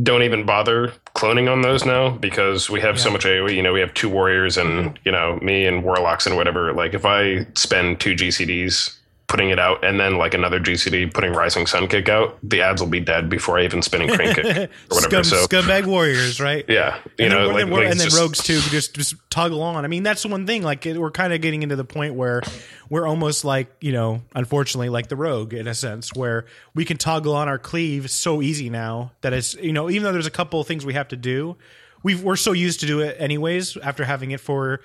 don't 0.03 0.23
even 0.23 0.47
bother 0.47 0.93
cloning 1.15 1.51
on 1.53 1.61
those 1.61 1.85
now 1.85 2.11
because 2.11 2.71
we 2.71 2.81
have 2.81 2.99
so 2.99 3.11
much 3.11 3.25
AoE. 3.25 3.55
You 3.55 3.63
know, 3.63 3.75
we 3.75 3.81
have 3.81 3.93
two 3.93 4.09
warriors 4.09 4.57
and 4.57 4.99
you 5.05 5.13
know 5.13 5.39
me 5.43 5.67
and 5.67 5.83
warlocks 5.85 6.27
and 6.27 6.37
whatever. 6.37 6.73
Like 6.73 6.95
if 6.95 7.05
I 7.05 7.47
spend 7.55 8.01
two 8.01 8.15
GCDs 8.15 8.97
putting 9.29 9.49
it 9.49 9.59
out 9.59 9.83
and 9.83 9.99
then 9.99 10.19
like 10.19 10.35
another 10.35 10.61
GCD 10.61 11.13
putting 11.15 11.33
Rising 11.33 11.67
Sun 11.67 11.89
kick 11.89 12.09
out, 12.11 12.39
the 12.43 12.61
ads 12.61 12.83
will 12.83 12.89
be 12.89 13.01
dead 13.01 13.31
before 13.31 13.59
I 13.59 13.65
even 13.65 13.81
spinning 13.81 14.09
crane 14.09 14.35
kick 14.35 14.45
or 14.45 14.51
whatever. 14.95 15.25
Scum, 15.25 15.25
so 15.25 15.47
scumbag 15.47 15.87
warriors, 15.87 16.39
right? 16.39 16.65
yeah, 16.69 16.99
you 17.19 17.25
and 17.27 17.33
know, 17.33 17.47
then, 17.47 17.55
like, 17.55 17.63
and, 17.63 17.73
like 17.73 17.87
and 17.93 18.01
then 18.01 18.09
just- 18.09 18.19
rogues 18.21 18.43
too 18.43 18.61
just 18.61 18.95
just 18.95 19.15
toggle 19.31 19.63
on. 19.63 19.85
I 19.85 19.89
mean, 19.89 20.03
that's 20.03 20.23
the 20.23 20.29
one 20.29 20.47
thing. 20.47 20.63
Like 20.63 20.85
we're 20.85 21.11
kind 21.11 21.33
of 21.33 21.41
getting 21.41 21.63
into 21.63 21.77
the 21.77 21.85
point 21.85 22.15
where 22.15 22.43
we're 22.91 23.07
almost 23.07 23.45
like 23.45 23.75
you 23.81 23.93
know, 23.93 24.21
unfortunately, 24.35 24.91
like 24.91 25.09
the 25.09 25.17
rogue 25.17 25.55
in 25.55 25.67
a 25.67 25.75
sense, 25.75 26.13
where 26.15 26.45
we 26.75 26.85
can 26.85 26.99
toggle 26.99 27.35
on 27.35 27.49
our 27.49 27.59
cleave 27.59 28.11
so 28.11 28.43
easy 28.43 28.69
now 28.69 29.13
that 29.23 29.33
it's 29.33 29.55
you 29.55 29.73
know, 29.73 29.89
even 29.89 30.03
though 30.03 30.13
there's 30.13 30.27
a 30.27 30.31
couple 30.31 30.61
of 30.61 30.67
things 30.67 30.85
we 30.85 30.93
have 30.95 31.09
to 31.09 31.17
do, 31.17 31.57
we 32.03 32.15
we're 32.17 32.37
so 32.37 32.53
used 32.53 32.81
to 32.81 32.87
do 32.87 33.01
it 33.01 33.17
anyways 33.19 33.79
after 33.79 34.05
having 34.05 34.33
it 34.33 34.41
for. 34.41 34.81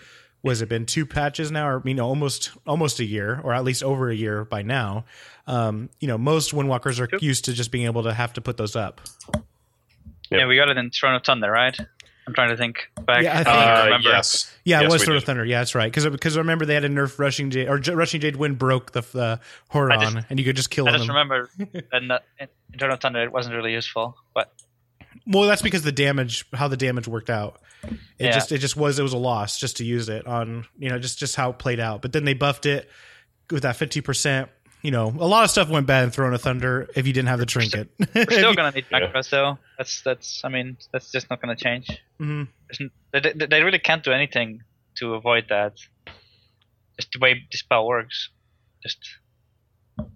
Was 0.47 0.61
it 0.61 0.69
been 0.69 0.85
two 0.85 1.05
patches 1.05 1.51
now, 1.51 1.67
or 1.67 1.81
you 1.85 1.93
know, 1.93 2.07
almost 2.07 2.51
almost 2.65 2.99
a 2.99 3.05
year, 3.05 3.39
or 3.43 3.53
at 3.53 3.63
least 3.63 3.83
over 3.83 4.09
a 4.09 4.15
year 4.15 4.45
by 4.45 4.61
now? 4.63 5.05
Um, 5.45 5.89
you 5.99 6.07
know, 6.07 6.17
most 6.17 6.51
windwalkers 6.53 6.99
are 6.99 7.15
used 7.19 7.45
to 7.45 7.53
just 7.53 7.71
being 7.71 7.85
able 7.85 8.03
to 8.03 8.13
have 8.13 8.33
to 8.33 8.41
put 8.41 8.57
those 8.57 8.75
up. 8.75 9.01
Yep. 9.33 9.43
Yeah, 10.31 10.45
we 10.47 10.55
got 10.57 10.69
it 10.69 10.77
in 10.77 10.89
Throne 10.89 11.15
of 11.15 11.23
Thunder, 11.23 11.49
right? 11.51 11.77
I'm 12.27 12.33
trying 12.33 12.49
to 12.49 12.57
think 12.57 12.89
back. 13.05 13.23
Yeah, 13.23 13.37
I 13.37 13.39
I 13.39 13.43
think- 13.43 13.55
don't 13.55 13.55
uh, 13.79 13.83
remember. 13.85 14.09
yes, 14.09 14.53
Yeah, 14.65 14.81
Yes, 14.81 14.89
it 14.89 14.91
was 14.93 15.01
we 15.01 15.05
Throne 15.05 15.17
of. 15.17 15.23
Thunder. 15.23 15.45
Yeah, 15.45 15.59
that's 15.59 15.75
right. 15.75 15.89
Because 15.89 16.05
because 16.09 16.35
i 16.35 16.39
remember 16.39 16.65
they 16.65 16.73
had 16.73 16.83
a 16.83 16.89
nerf 16.89 17.17
rushing 17.19 17.49
jade 17.49 17.69
or 17.69 17.79
J- 17.79 17.93
rushing 17.93 18.19
jade 18.19 18.35
wind 18.35 18.57
broke 18.57 18.91
the 18.91 19.01
the 19.13 19.39
Horridon, 19.71 20.01
just- 20.15 20.27
and 20.29 20.37
you 20.37 20.43
could 20.43 20.57
just 20.57 20.69
kill 20.69 20.89
I 20.89 20.91
them. 20.91 20.99
just 20.99 21.07
remember 21.09 21.49
that 21.91 22.03
not- 22.03 22.23
in 22.39 22.49
in 22.73 22.79
Throne 22.79 22.97
Thunder 22.97 23.23
it 23.23 23.31
wasn't 23.31 23.55
really 23.55 23.71
useful, 23.71 24.17
but 24.33 24.51
well, 25.27 25.43
that's 25.47 25.61
because 25.61 25.81
the 25.83 25.91
damage, 25.91 26.45
how 26.53 26.67
the 26.67 26.77
damage 26.77 27.07
worked 27.07 27.29
out. 27.29 27.61
It 27.83 27.97
Yeah. 28.19 28.31
just 28.31 28.51
it 28.51 28.57
just 28.57 28.75
was 28.75 28.97
it 28.99 29.03
was 29.03 29.13
a 29.13 29.17
loss 29.17 29.59
just 29.59 29.77
to 29.77 29.85
use 29.85 30.09
it 30.09 30.25
on 30.25 30.65
you 30.79 30.89
know 30.89 30.97
just 30.99 31.19
just 31.19 31.35
how 31.35 31.51
it 31.51 31.59
played 31.59 31.79
out. 31.79 32.01
But 32.01 32.11
then 32.13 32.25
they 32.25 32.33
buffed 32.33 32.65
it 32.65 32.89
with 33.51 33.63
that 33.63 33.75
fifty 33.75 34.01
percent. 34.01 34.49
You 34.81 34.91
know, 34.91 35.07
a 35.07 35.27
lot 35.27 35.43
of 35.43 35.49
stuff 35.49 35.69
went 35.69 35.85
bad 35.87 36.03
in 36.05 36.11
Throne 36.11 36.33
of 36.33 36.41
Thunder 36.41 36.87
if 36.95 37.05
you 37.07 37.13
didn't 37.13 37.29
have 37.29 37.39
the 37.39 37.45
trinket. 37.45 37.89
we're 37.99 38.07
If 38.21 38.31
still 38.33 38.53
gonna 38.55 38.71
need 38.71 38.89
back 38.89 39.03
Yeah. 39.13 39.21
though. 39.31 39.57
That's 39.77 40.01
that's. 40.01 40.41
I 40.43 40.49
mean, 40.49 40.77
that's 40.91 41.11
just 41.11 41.29
not 41.29 41.41
gonna 41.41 41.55
change. 41.55 41.89
Mhm. 42.19 42.47
They, 43.11 43.19
they, 43.19 43.45
they 43.47 43.63
really 43.63 43.79
can't 43.79 44.03
do 44.03 44.11
anything 44.11 44.63
to 44.95 45.13
avoid 45.15 45.45
that. 45.49 45.73
Just 46.99 47.11
the 47.11 47.19
way 47.19 47.43
the 47.51 47.57
spell 47.57 47.85
works. 47.87 48.29
Just 48.83 48.97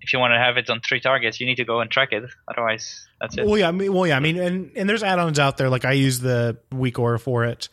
if 0.02 0.14
you 0.14 0.20
want 0.20 0.34
to 0.34 0.38
have 0.38 0.58
it 0.58 0.70
on 0.70 0.80
three 0.82 1.00
targets, 1.00 1.40
you 1.40 1.46
need 1.46 1.56
to 1.56 1.66
go 1.66 1.80
and 1.80 1.90
track 1.90 2.12
it. 2.12 2.24
Otherwise, 2.48 3.08
that's 3.20 3.38
it. 3.38 3.46
Well, 3.46 3.58
yeah, 3.58 3.68
I 3.68 3.72
mean, 3.72 3.94
well, 3.94 4.06
yeah, 4.08 4.18
I 4.18 4.20
mean, 4.20 4.38
and 4.38 4.72
and 4.76 4.90
there's 4.90 5.04
add-ons 5.04 5.40
out 5.40 5.58
there. 5.58 5.70
Like 5.70 5.86
I 5.86 5.94
use 5.94 6.20
the 6.20 6.58
weak 6.72 7.00
aura 7.00 7.20
for 7.20 7.46
it. 7.46 7.70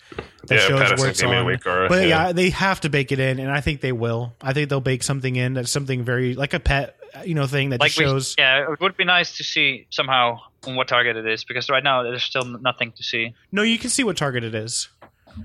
That 0.46 0.54
Yeah, 0.56 0.58
shows 0.60 0.80
Patterson 0.80 0.98
where 1.00 1.10
it's 1.10 1.20
gave 1.20 1.30
on. 1.30 1.46
weak 1.46 1.66
aura, 1.66 1.88
But 1.88 2.02
yeah. 2.08 2.26
yeah. 2.28 2.32
they 2.32 2.50
have 2.50 2.80
to 2.82 2.88
bake 2.90 3.12
it 3.12 3.18
in, 3.18 3.38
and 3.38 3.50
I 3.50 3.60
think 3.60 3.80
they 3.80 3.92
will. 3.92 4.34
I 4.40 4.52
think 4.52 4.68
they'll 4.70 4.80
bake 4.80 5.02
something 5.02 5.36
in 5.36 5.54
that's 5.54 5.70
something 5.70 6.04
very 6.04 6.34
like 6.34 6.54
a 6.54 6.60
pet, 6.60 6.96
you 7.24 7.34
know, 7.34 7.46
thing 7.46 7.70
that 7.70 7.80
like 7.80 7.90
just 7.90 7.98
we, 7.98 8.04
shows. 8.04 8.34
yeah, 8.38 8.70
it 8.72 8.80
would 8.80 8.96
be 8.96 9.04
nice 9.04 9.36
to 9.38 9.44
see 9.44 9.86
somehow 9.90 10.40
on 10.66 10.76
what 10.76 10.88
target 10.88 11.16
it 11.16 11.26
is 11.26 11.44
because 11.44 11.68
right 11.70 11.84
now 11.84 12.02
there's 12.02 12.22
still 12.24 12.44
nothing 12.44 12.92
to 12.92 13.02
see. 13.02 13.34
No, 13.52 13.62
you 13.62 13.78
can 13.78 13.90
see 13.90 14.04
what 14.04 14.16
target 14.16 14.44
it 14.44 14.54
is. 14.54 14.88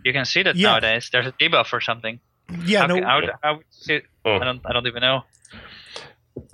You 0.04 0.12
can 0.14 0.26
see 0.26 0.42
that 0.44 0.56
Yeah. 0.56 0.72
nowadays. 0.72 1.10
There's 1.12 1.28
a 1.28 1.32
debuff 1.34 1.72
or 1.74 1.80
something. 1.82 2.20
Yeah, 2.66 2.82
how, 2.82 2.88
no, 2.88 2.96
can- 2.96 3.04
how, 3.04 3.22
how 3.44 3.60
see? 3.72 4.02
Oh. 4.26 4.36
I 4.38 4.44
don't. 4.46 4.62
I 4.66 4.74
don't 4.74 4.88
even 4.88 5.02
know. 5.02 5.24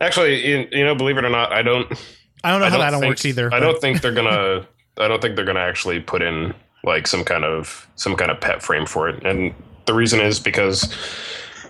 Actually, 0.01 0.45
you, 0.47 0.67
you 0.71 0.83
know, 0.83 0.95
believe 0.95 1.17
it 1.17 1.25
or 1.25 1.29
not, 1.29 1.51
I 1.51 1.61
don't. 1.61 1.91
I 2.43 2.51
don't 2.51 2.59
know 2.61 2.67
I 2.67 2.69
how 2.69 2.77
don't 2.77 2.91
that 2.91 2.99
think, 2.99 3.11
works 3.11 3.25
either. 3.25 3.47
I 3.47 3.49
but- 3.51 3.59
don't 3.61 3.81
think 3.81 4.01
they're 4.01 4.13
gonna. 4.13 4.67
I 4.97 5.07
don't 5.07 5.21
think 5.21 5.35
they're 5.35 5.45
gonna 5.45 5.59
actually 5.61 5.99
put 6.01 6.21
in 6.21 6.53
like 6.83 7.07
some 7.07 7.23
kind 7.23 7.43
of 7.45 7.87
some 7.95 8.15
kind 8.15 8.31
of 8.31 8.39
pet 8.41 8.61
frame 8.61 8.85
for 8.85 9.07
it, 9.09 9.25
and 9.25 9.53
the 9.85 9.93
reason 9.93 10.19
is 10.19 10.39
because 10.39 10.93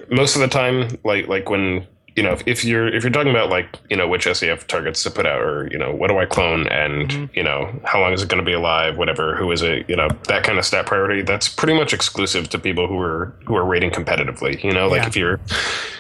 most 0.10 0.36
of 0.36 0.42
the 0.42 0.48
time, 0.48 0.98
like 1.04 1.28
like 1.28 1.50
when 1.50 1.86
you 2.16 2.24
know 2.24 2.32
if, 2.32 2.42
if 2.48 2.66
you're 2.66 2.88
if 2.88 3.04
you're 3.04 3.12
talking 3.12 3.30
about 3.30 3.50
like 3.50 3.78
you 3.92 3.96
know 3.98 4.08
which 4.08 4.24
SEF 4.24 4.66
targets 4.68 5.04
to 5.04 5.12
put 5.12 5.28
out, 5.28 5.42
or 5.42 5.68
you 5.72 5.78
know 5.78 5.92
what 5.94 6.08
do 6.08 6.18
I 6.18 6.26
clone, 6.26 6.68
and 6.68 7.10
Mhm. 7.10 7.36
you 7.36 7.44
know 7.44 7.72
how 7.86 8.00
long 8.02 8.14
is 8.14 8.24
it 8.24 8.30
going 8.30 8.44
to 8.44 8.46
be 8.46 8.54
alive, 8.54 8.98
whatever, 8.98 9.36
who 9.36 9.52
is 9.52 9.62
it, 9.62 9.88
you 9.88 9.96
know 9.96 10.08
that 10.28 10.44
kind 10.44 10.58
of 10.58 10.66
stat 10.66 10.88
priority. 10.88 11.22
That's 11.22 11.48
pretty 11.48 11.74
much 11.76 11.94
exclusive 11.94 12.50
to 12.50 12.58
people 12.60 12.88
who 12.88 13.00
are 13.00 13.36
who 13.46 13.56
are 13.56 13.66
rating 13.66 13.92
competitively. 13.92 14.64
You 14.64 14.72
know, 14.72 14.88
like 14.88 15.04
Yeah. 15.04 15.08
if 15.08 15.16
you're 15.16 15.40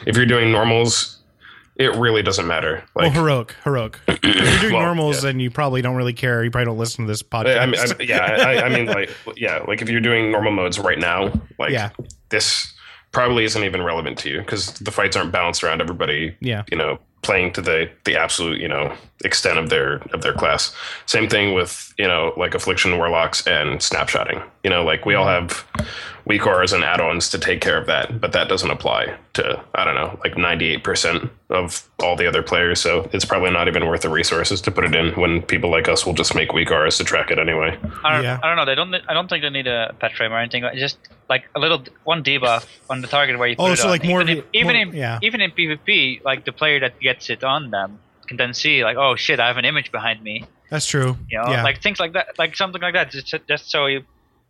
if 0.07 0.15
you're 0.17 0.25
doing 0.25 0.51
normals. 0.51 1.15
It 1.79 1.95
really 1.95 2.21
doesn't 2.21 2.45
matter. 2.45 2.83
Like, 2.93 3.13
well, 3.13 3.23
heroic, 3.23 3.55
heroic. 3.63 3.99
If 4.07 4.23
you're 4.25 4.59
doing 4.59 4.73
Well, 4.73 4.83
normals, 4.83 5.17
yeah. 5.17 5.29
then 5.29 5.39
you 5.39 5.49
probably 5.49 5.81
don't 5.81 5.95
really 5.95 6.13
care. 6.13 6.43
You 6.43 6.51
probably 6.51 6.65
don't 6.65 6.77
listen 6.77 7.05
to 7.05 7.11
this 7.11 7.23
podcast. 7.23 7.59
I 7.59 7.65
mean, 7.65 7.79
I, 7.79 8.03
yeah, 8.03 8.25
I, 8.45 8.65
I 8.65 8.69
mean, 8.69 8.85
like, 8.85 9.09
yeah, 9.37 9.63
like 9.67 9.81
if 9.81 9.89
you're 9.89 10.01
doing 10.01 10.31
normal 10.31 10.51
modes 10.51 10.77
right 10.77 10.99
now, 10.99 11.31
like 11.57 11.71
Yeah. 11.71 11.89
this 12.29 12.73
probably 13.11 13.45
isn't 13.45 13.63
even 13.63 13.81
relevant 13.81 14.19
to 14.19 14.29
you 14.29 14.39
because 14.39 14.73
the 14.73 14.91
fights 14.91 15.15
aren't 15.15 15.31
balanced 15.31 15.63
around 15.63 15.81
everybody. 15.81 16.35
Yeah. 16.41 16.63
you 16.69 16.77
know, 16.77 16.99
playing 17.21 17.51
to 17.53 17.61
the 17.61 17.89
the 18.05 18.15
absolute 18.15 18.59
you 18.59 18.67
know 18.67 18.93
extent 19.25 19.57
of 19.59 19.69
their 19.69 19.95
of 20.13 20.21
their 20.21 20.33
class. 20.33 20.73
Same 21.05 21.27
thing 21.29 21.53
with 21.53 21.93
you 21.97 22.07
know 22.07 22.33
like 22.37 22.55
affliction 22.55 22.97
warlocks 22.97 23.45
and 23.47 23.79
snapshotting. 23.79 24.43
You 24.63 24.69
know, 24.69 24.83
like 24.83 25.05
we 25.05 25.15
all 25.15 25.25
mm-hmm. 25.25 25.47
have 25.47 25.87
weak 26.29 26.45
auras 26.45 26.71
and 26.71 26.83
add-ons 26.83 27.27
to 27.27 27.39
take 27.39 27.59
care 27.59 27.75
of 27.75 27.87
that, 27.87 28.21
but 28.21 28.31
that 28.33 28.47
doesn't 28.47 28.69
apply 28.69 29.17
to 29.33 29.61
I 29.75 29.83
don't 29.83 29.95
know 29.95 30.17
like 30.23 30.35
98% 30.35 31.29
of 31.49 31.89
all 31.99 32.15
the 32.15 32.27
other 32.27 32.43
players. 32.43 32.79
So 32.79 33.09
it's 33.11 33.25
probably 33.25 33.49
not 33.51 33.67
even 33.67 33.87
worth 33.87 34.01
the 34.01 34.09
resources 34.09 34.61
to 34.61 34.71
put 34.71 34.83
it 34.85 34.95
in 34.95 35.11
when 35.19 35.41
people 35.41 35.71
like 35.71 35.89
us 35.89 36.05
will 36.05 36.13
just 36.13 36.35
make 36.35 36.53
weak 36.53 36.71
auras 36.71 36.97
to 36.99 37.03
track 37.03 37.31
it 37.31 37.39
anyway. 37.39 37.77
I 38.05 38.13
don't, 38.13 38.23
Yeah. 38.23 38.39
I 38.41 38.47
don't 38.47 38.55
know. 38.55 38.65
They 38.65 38.75
don't. 38.75 38.93
I 39.09 39.13
don't 39.13 39.27
think 39.27 39.41
they 39.41 39.49
need 39.49 39.67
a 39.67 39.93
pet 39.99 40.13
frame 40.13 40.31
or 40.31 40.37
anything. 40.37 40.63
Just 40.75 40.97
like 41.27 41.45
a 41.55 41.59
little 41.59 41.83
one 42.03 42.23
debuff 42.23 42.65
on 42.89 43.01
the 43.01 43.07
target 43.07 43.37
where 43.39 43.47
you 43.47 43.55
oh, 43.57 43.63
put 43.63 43.69
Oh, 43.69 43.73
it 43.73 43.77
so 43.77 43.83
on. 43.85 43.89
like 43.89 44.05
more 44.05 44.21
even, 44.21 44.37
of 44.37 44.43
if, 44.45 44.49
even 44.53 44.73
more- 44.75 44.81
in 44.83 44.93
yeah. 44.95 45.19
even 45.23 45.41
in 45.41 45.51
PvP, 45.51 46.23
like 46.23 46.45
the 46.45 46.53
player 46.53 46.79
that 46.79 46.99
gets 46.99 47.29
it 47.31 47.43
on 47.43 47.71
them 47.71 47.99
can 48.27 48.37
then 48.37 48.53
see 48.53 48.83
like, 48.83 48.97
oh 48.97 49.15
shit, 49.15 49.39
I 49.39 49.47
have 49.47 49.57
an 49.57 49.65
image 49.65 49.91
behind 49.91 50.21
me. 50.21 50.45
That's 50.69 50.85
true. 50.85 51.17
You 51.31 51.39
know, 51.39 51.49
yeah. 51.49 51.63
like 51.63 51.81
things 51.81 51.99
like 51.99 52.13
that, 52.13 52.37
like 52.37 52.55
something 52.55 52.79
like 52.79 52.93
that. 52.93 53.09
Just, 53.09 53.33
just 53.47 53.71
so 53.71 53.87
you 53.87 54.03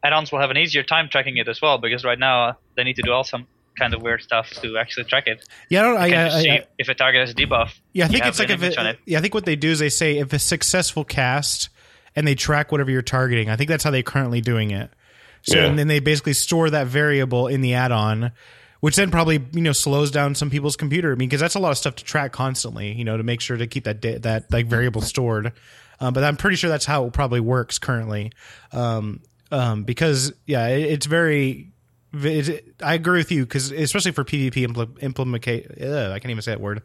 add-ons 0.04 0.32
will 0.32 0.40
have 0.40 0.50
an 0.52 0.58
easier 0.58 0.84
time 0.84 1.10
tracking 1.10 1.38
it 1.38 1.48
as 1.48 1.62
well, 1.62 1.78
because 1.78 2.04
right 2.04 2.20
now 2.20 2.44
uh, 2.50 2.54
they 2.76 2.84
need 2.84 2.96
to 2.98 3.02
do 3.02 3.12
all 3.12 3.24
some 3.24 3.48
kind 3.78 3.94
of 3.94 4.02
weird 4.02 4.22
stuff 4.22 4.50
to 4.62 4.78
actually 4.78 5.06
track 5.06 5.28
it. 5.28 5.48
yeah, 5.70 5.80
I 5.80 5.84
don't. 5.84 5.98
I, 5.98 6.06
You 6.08 6.14
I, 6.16 6.30
can 6.30 6.42
see 6.42 6.50
I, 6.52 6.66
if 6.78 6.90
a 6.90 6.94
target 6.96 7.22
has 7.22 7.32
a 7.32 7.34
debuff. 7.34 7.72
yeah, 7.94 8.06
I 8.06 8.08
think 8.10 8.26
it's 8.26 8.40
like 8.40 8.50
if 8.50 8.62
it, 8.64 8.76
it. 8.78 9.00
yeah, 9.06 9.18
I 9.18 9.22
think 9.22 9.34
what 9.34 9.46
they 9.46 9.56
do 9.56 9.70
is 9.72 9.80
they 9.80 9.90
say 9.90 10.18
if 10.18 10.34
a 10.34 10.40
successful 10.40 11.04
cast 11.04 11.70
and 12.16 12.28
they 12.28 12.36
track 12.36 12.72
whatever 12.72 12.92
you're 12.92 13.02
targeting. 13.02 13.50
I 13.50 13.56
think 13.56 13.70
that's 13.70 13.84
how 13.84 13.92
they're 13.92 14.02
currently 14.04 14.42
doing 14.42 14.72
it. 14.72 14.90
So 15.44 15.58
Yeah. 15.58 15.66
and 15.68 15.80
then 15.80 15.88
they 15.88 16.00
basically 16.00 16.34
store 16.34 16.70
that 16.70 16.88
variable 16.88 17.48
in 17.48 17.62
the 17.62 17.76
add-on, 17.76 18.32
which 18.82 18.96
then 18.98 19.12
probably 19.12 19.42
you 19.54 19.62
know 19.62 19.72
slows 19.72 20.12
down 20.12 20.36
some 20.36 20.50
people's 20.50 20.76
computer. 20.76 21.12
I 21.14 21.16
mean, 21.16 21.30
because 21.30 21.40
that's 21.40 21.56
a 21.56 21.60
lot 21.60 21.72
of 21.72 21.78
stuff 21.78 21.96
to 21.98 22.04
track 22.04 22.34
constantly. 22.34 22.92
You 22.94 23.06
know, 23.06 23.16
to 23.16 23.24
make 23.24 23.40
sure 23.40 23.56
to 23.56 23.68
keep 23.68 23.86
that 23.86 24.02
da- 24.02 24.18
that 24.20 24.52
like 24.52 24.66
variable 24.66 25.02
stored. 25.02 25.54
Um, 26.02 26.14
but 26.14 26.24
I'm 26.24 26.36
pretty 26.36 26.56
sure 26.58 26.70
that's 26.70 26.86
how 26.86 27.06
it 27.06 27.14
probably 27.14 27.40
works 27.42 27.78
currently. 27.80 28.32
Um, 28.74 29.22
um, 29.52 29.84
because 29.84 30.34
yeah, 30.46 30.68
it, 30.68 30.92
it's 30.94 31.06
very. 31.06 31.72
It's, 32.12 32.50
I 32.84 32.96
agree 32.96 33.20
with 33.20 33.32
you 33.32 33.46
because 33.46 33.72
especially 33.72 34.12
for 34.12 34.24
PvP 34.24 34.68
impl- 34.68 35.02
implement. 35.04 35.48
Uh, 35.48 36.12
I 36.12 36.20
can't 36.20 36.32
even 36.32 36.42
say 36.42 36.52
that 36.52 36.62
word. 36.62 36.82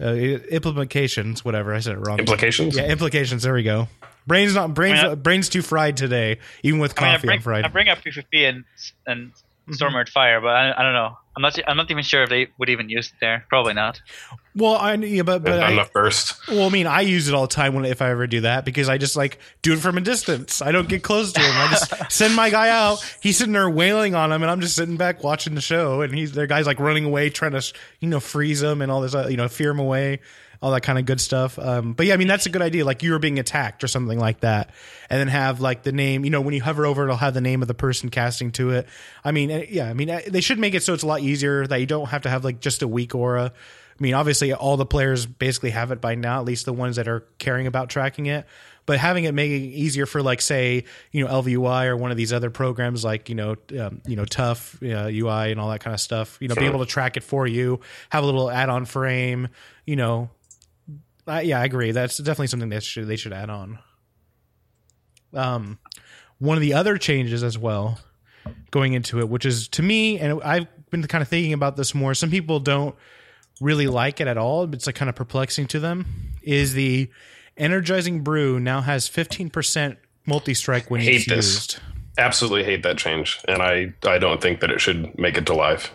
Uh, 0.00 0.12
implications, 0.12 1.44
whatever. 1.44 1.72
I 1.74 1.80
said 1.80 1.94
it 1.94 2.00
wrong. 2.00 2.18
Implications. 2.18 2.76
Yeah, 2.76 2.86
implications. 2.86 3.44
There 3.44 3.54
we 3.54 3.62
go. 3.62 3.88
Brains 4.26 4.54
not 4.54 4.74
brains. 4.74 4.98
I 4.98 5.08
mean, 5.10 5.20
brains 5.20 5.48
too 5.48 5.62
fried 5.62 5.96
today, 5.96 6.38
even 6.62 6.80
with 6.80 7.00
I 7.00 7.02
mean, 7.02 7.10
I 7.10 7.14
coffee. 7.14 7.26
bring, 7.28 7.36
I'm 7.38 7.42
fried. 7.42 7.64
I 7.64 7.68
bring 7.68 7.88
up 7.88 7.98
PvP 8.02 8.48
and 8.48 8.64
and 9.06 9.32
Mm-hmm. 9.66 9.74
Storm, 9.74 9.96
Earth, 9.96 10.06
and 10.06 10.08
Fire, 10.10 10.40
but 10.40 10.50
I, 10.54 10.78
I 10.78 10.82
don't 10.84 10.92
know. 10.92 11.18
I'm 11.36 11.42
not. 11.42 11.58
I'm 11.68 11.76
not 11.76 11.90
even 11.90 12.02
sure 12.02 12.22
if 12.22 12.30
they 12.30 12.48
would 12.58 12.70
even 12.70 12.88
use 12.88 13.08
it 13.08 13.16
there. 13.20 13.44
Probably 13.50 13.74
not. 13.74 14.00
well, 14.54 14.76
I 14.76 14.94
yeah, 14.94 15.22
but 15.22 15.44
but 15.44 15.62
on 15.62 15.72
I, 15.72 15.74
the 15.74 15.84
first. 15.84 16.48
well, 16.48 16.66
I 16.66 16.70
mean, 16.70 16.86
I 16.86 17.02
use 17.02 17.28
it 17.28 17.34
all 17.34 17.46
the 17.46 17.54
time 17.54 17.74
when 17.74 17.84
if 17.84 18.00
I 18.00 18.08
ever 18.10 18.26
do 18.26 18.40
that 18.40 18.64
because 18.64 18.88
I 18.88 18.96
just 18.96 19.16
like 19.16 19.38
do 19.60 19.74
it 19.74 19.80
from 19.80 19.98
a 19.98 20.00
distance. 20.00 20.62
I 20.62 20.72
don't 20.72 20.88
get 20.88 21.02
close 21.02 21.32
to 21.32 21.40
him. 21.40 21.52
I 21.54 21.68
just 21.68 21.92
send 22.10 22.34
my 22.34 22.48
guy 22.48 22.70
out. 22.70 23.04
He's 23.20 23.36
sitting 23.36 23.52
there 23.52 23.68
wailing 23.68 24.14
on 24.14 24.32
him, 24.32 24.42
and 24.42 24.50
I'm 24.50 24.62
just 24.62 24.76
sitting 24.76 24.96
back 24.96 25.22
watching 25.22 25.54
the 25.54 25.60
show. 25.60 26.00
And 26.00 26.14
he's 26.14 26.32
their 26.32 26.46
guys 26.46 26.66
like 26.66 26.80
running 26.80 27.04
away, 27.04 27.28
trying 27.28 27.52
to 27.52 27.72
you 28.00 28.08
know 28.08 28.18
freeze 28.20 28.62
him 28.62 28.80
and 28.80 28.90
all 28.90 29.02
this, 29.02 29.14
uh, 29.14 29.26
you 29.28 29.36
know, 29.36 29.48
fear 29.48 29.72
him 29.72 29.78
away. 29.78 30.20
All 30.62 30.70
that 30.72 30.82
kind 30.82 30.98
of 30.98 31.04
good 31.04 31.20
stuff. 31.20 31.58
Um, 31.58 31.92
but 31.92 32.06
yeah, 32.06 32.14
I 32.14 32.16
mean 32.16 32.28
that's 32.28 32.46
a 32.46 32.50
good 32.50 32.62
idea. 32.62 32.84
Like 32.84 33.02
you 33.02 33.12
were 33.12 33.18
being 33.18 33.38
attacked 33.38 33.84
or 33.84 33.88
something 33.88 34.18
like 34.18 34.40
that, 34.40 34.70
and 35.10 35.20
then 35.20 35.28
have 35.28 35.60
like 35.60 35.82
the 35.82 35.92
name. 35.92 36.24
You 36.24 36.30
know, 36.30 36.40
when 36.40 36.54
you 36.54 36.62
hover 36.62 36.86
over, 36.86 37.02
it, 37.02 37.06
it'll 37.06 37.16
have 37.16 37.34
the 37.34 37.40
name 37.40 37.62
of 37.62 37.68
the 37.68 37.74
person 37.74 38.10
casting 38.10 38.52
to 38.52 38.70
it. 38.70 38.86
I 39.24 39.32
mean, 39.32 39.50
eh, 39.50 39.66
yeah, 39.68 39.88
I 39.88 39.94
mean 39.94 40.10
eh, 40.10 40.22
they 40.28 40.40
should 40.40 40.58
make 40.58 40.74
it 40.74 40.82
so 40.82 40.94
it's 40.94 41.02
a 41.02 41.06
lot 41.06 41.20
easier 41.20 41.66
that 41.66 41.80
you 41.80 41.86
don't 41.86 42.08
have 42.08 42.22
to 42.22 42.30
have 42.30 42.44
like 42.44 42.60
just 42.60 42.82
a 42.82 42.88
weak 42.88 43.14
aura. 43.14 43.52
I 43.98 44.02
mean, 44.02 44.12
obviously, 44.12 44.52
all 44.52 44.76
the 44.76 44.86
players 44.86 45.24
basically 45.24 45.70
have 45.70 45.90
it 45.90 46.02
by 46.02 46.16
now, 46.16 46.38
at 46.38 46.44
least 46.44 46.66
the 46.66 46.72
ones 46.72 46.96
that 46.96 47.08
are 47.08 47.20
caring 47.38 47.66
about 47.66 47.88
tracking 47.88 48.26
it. 48.26 48.46
But 48.84 48.98
having 48.98 49.24
it 49.24 49.32
make 49.32 49.50
it 49.50 49.64
easier 49.64 50.06
for, 50.06 50.22
like, 50.22 50.40
say, 50.40 50.84
you 51.10 51.24
know, 51.24 51.30
ElvUI 51.30 51.86
or 51.86 51.96
one 51.96 52.12
of 52.12 52.16
these 52.16 52.32
other 52.32 52.50
programs, 52.50 53.04
like 53.04 53.28
you 53.28 53.34
know, 53.34 53.56
um, 53.80 54.00
you 54.06 54.14
know, 54.14 54.24
Tough 54.24 54.80
uh, 54.82 55.08
UI 55.10 55.50
and 55.50 55.58
all 55.58 55.70
that 55.70 55.80
kind 55.80 55.94
of 55.94 56.00
stuff. 56.00 56.36
You 56.40 56.48
know, 56.48 56.54
be 56.54 56.66
able 56.66 56.80
to 56.80 56.86
track 56.86 57.16
it 57.16 57.24
for 57.24 57.46
you, 57.46 57.80
have 58.10 58.22
a 58.22 58.26
little 58.26 58.50
add-on 58.50 58.84
frame. 58.84 59.48
You 59.86 59.96
know, 59.96 60.30
uh, 61.26 61.40
yeah, 61.44 61.60
I 61.60 61.64
agree. 61.64 61.92
That's 61.92 62.18
definitely 62.18 62.46
something 62.48 62.68
that 62.70 62.82
should 62.82 63.06
they 63.06 63.16
should 63.16 63.32
add 63.32 63.50
on. 63.50 63.78
Um, 65.34 65.78
one 66.38 66.56
of 66.56 66.60
the 66.60 66.74
other 66.74 66.98
changes 66.98 67.42
as 67.42 67.58
well 67.58 67.98
going 68.70 68.92
into 68.92 69.18
it, 69.18 69.28
which 69.28 69.44
is 69.44 69.68
to 69.68 69.82
me, 69.82 70.18
and 70.18 70.40
I've 70.42 70.66
been 70.90 71.02
kind 71.04 71.22
of 71.22 71.28
thinking 71.28 71.52
about 71.52 71.76
this 71.76 71.94
more. 71.94 72.14
Some 72.14 72.30
people 72.30 72.60
don't 72.60 72.94
really 73.60 73.86
like 73.86 74.20
it 74.20 74.28
at 74.28 74.38
all. 74.38 74.72
It's 74.72 74.86
like 74.86 74.94
kind 74.94 75.08
of 75.08 75.14
perplexing 75.14 75.66
to 75.68 75.80
them. 75.80 76.06
Is 76.42 76.74
the 76.74 77.10
energizing 77.56 78.22
brew 78.22 78.60
now 78.60 78.80
has 78.82 79.08
15% 79.08 79.96
multi 80.26 80.54
strike 80.54 80.90
when 80.90 81.00
Hate 81.00 81.16
it's 81.16 81.26
this. 81.26 81.54
used. 81.54 81.78
Absolutely 82.18 82.64
hate 82.64 82.82
that 82.84 82.96
change, 82.96 83.40
and 83.46 83.60
I 83.60 83.92
I 84.06 84.18
don't 84.18 84.40
think 84.40 84.60
that 84.60 84.70
it 84.70 84.80
should 84.80 85.18
make 85.18 85.36
it 85.36 85.44
to 85.46 85.54
live. 85.54 85.90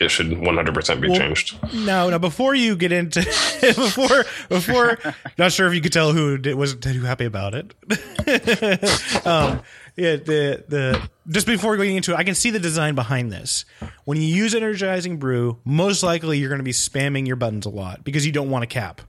It 0.00 0.10
should 0.10 0.28
100% 0.30 1.00
be 1.00 1.08
Well- 1.08 1.18
changed. 1.18 1.56
No, 1.72 2.10
no. 2.10 2.18
Before 2.18 2.54
you 2.54 2.76
get 2.76 2.90
into 2.92 3.20
before 3.60 4.24
before, 4.48 4.98
not 5.38 5.52
sure 5.52 5.66
if 5.68 5.74
you 5.74 5.80
could 5.80 5.92
tell 5.92 6.12
who 6.12 6.36
did, 6.36 6.56
wasn't 6.56 6.82
too 6.82 7.02
happy 7.02 7.24
about 7.24 7.54
it. 7.54 7.74
um, 9.26 9.62
yeah, 9.96 10.16
the 10.16 10.64
the 10.68 11.08
just 11.28 11.46
before 11.46 11.76
going 11.76 11.94
into 11.96 12.12
it, 12.12 12.16
I 12.16 12.24
can 12.24 12.34
see 12.34 12.50
the 12.50 12.58
design 12.58 12.94
behind 12.96 13.30
this. 13.30 13.64
When 14.04 14.20
you 14.20 14.26
use 14.26 14.54
energizing 14.54 15.18
brew, 15.18 15.60
most 15.64 16.02
likely 16.02 16.38
you're 16.38 16.48
going 16.48 16.58
to 16.58 16.64
be 16.64 16.72
spamming 16.72 17.26
your 17.26 17.36
buttons 17.36 17.66
a 17.66 17.70
lot 17.70 18.02
because 18.04 18.26
you 18.26 18.32
don't 18.32 18.50
want 18.50 18.62
to 18.62 18.66
cap. 18.66 19.00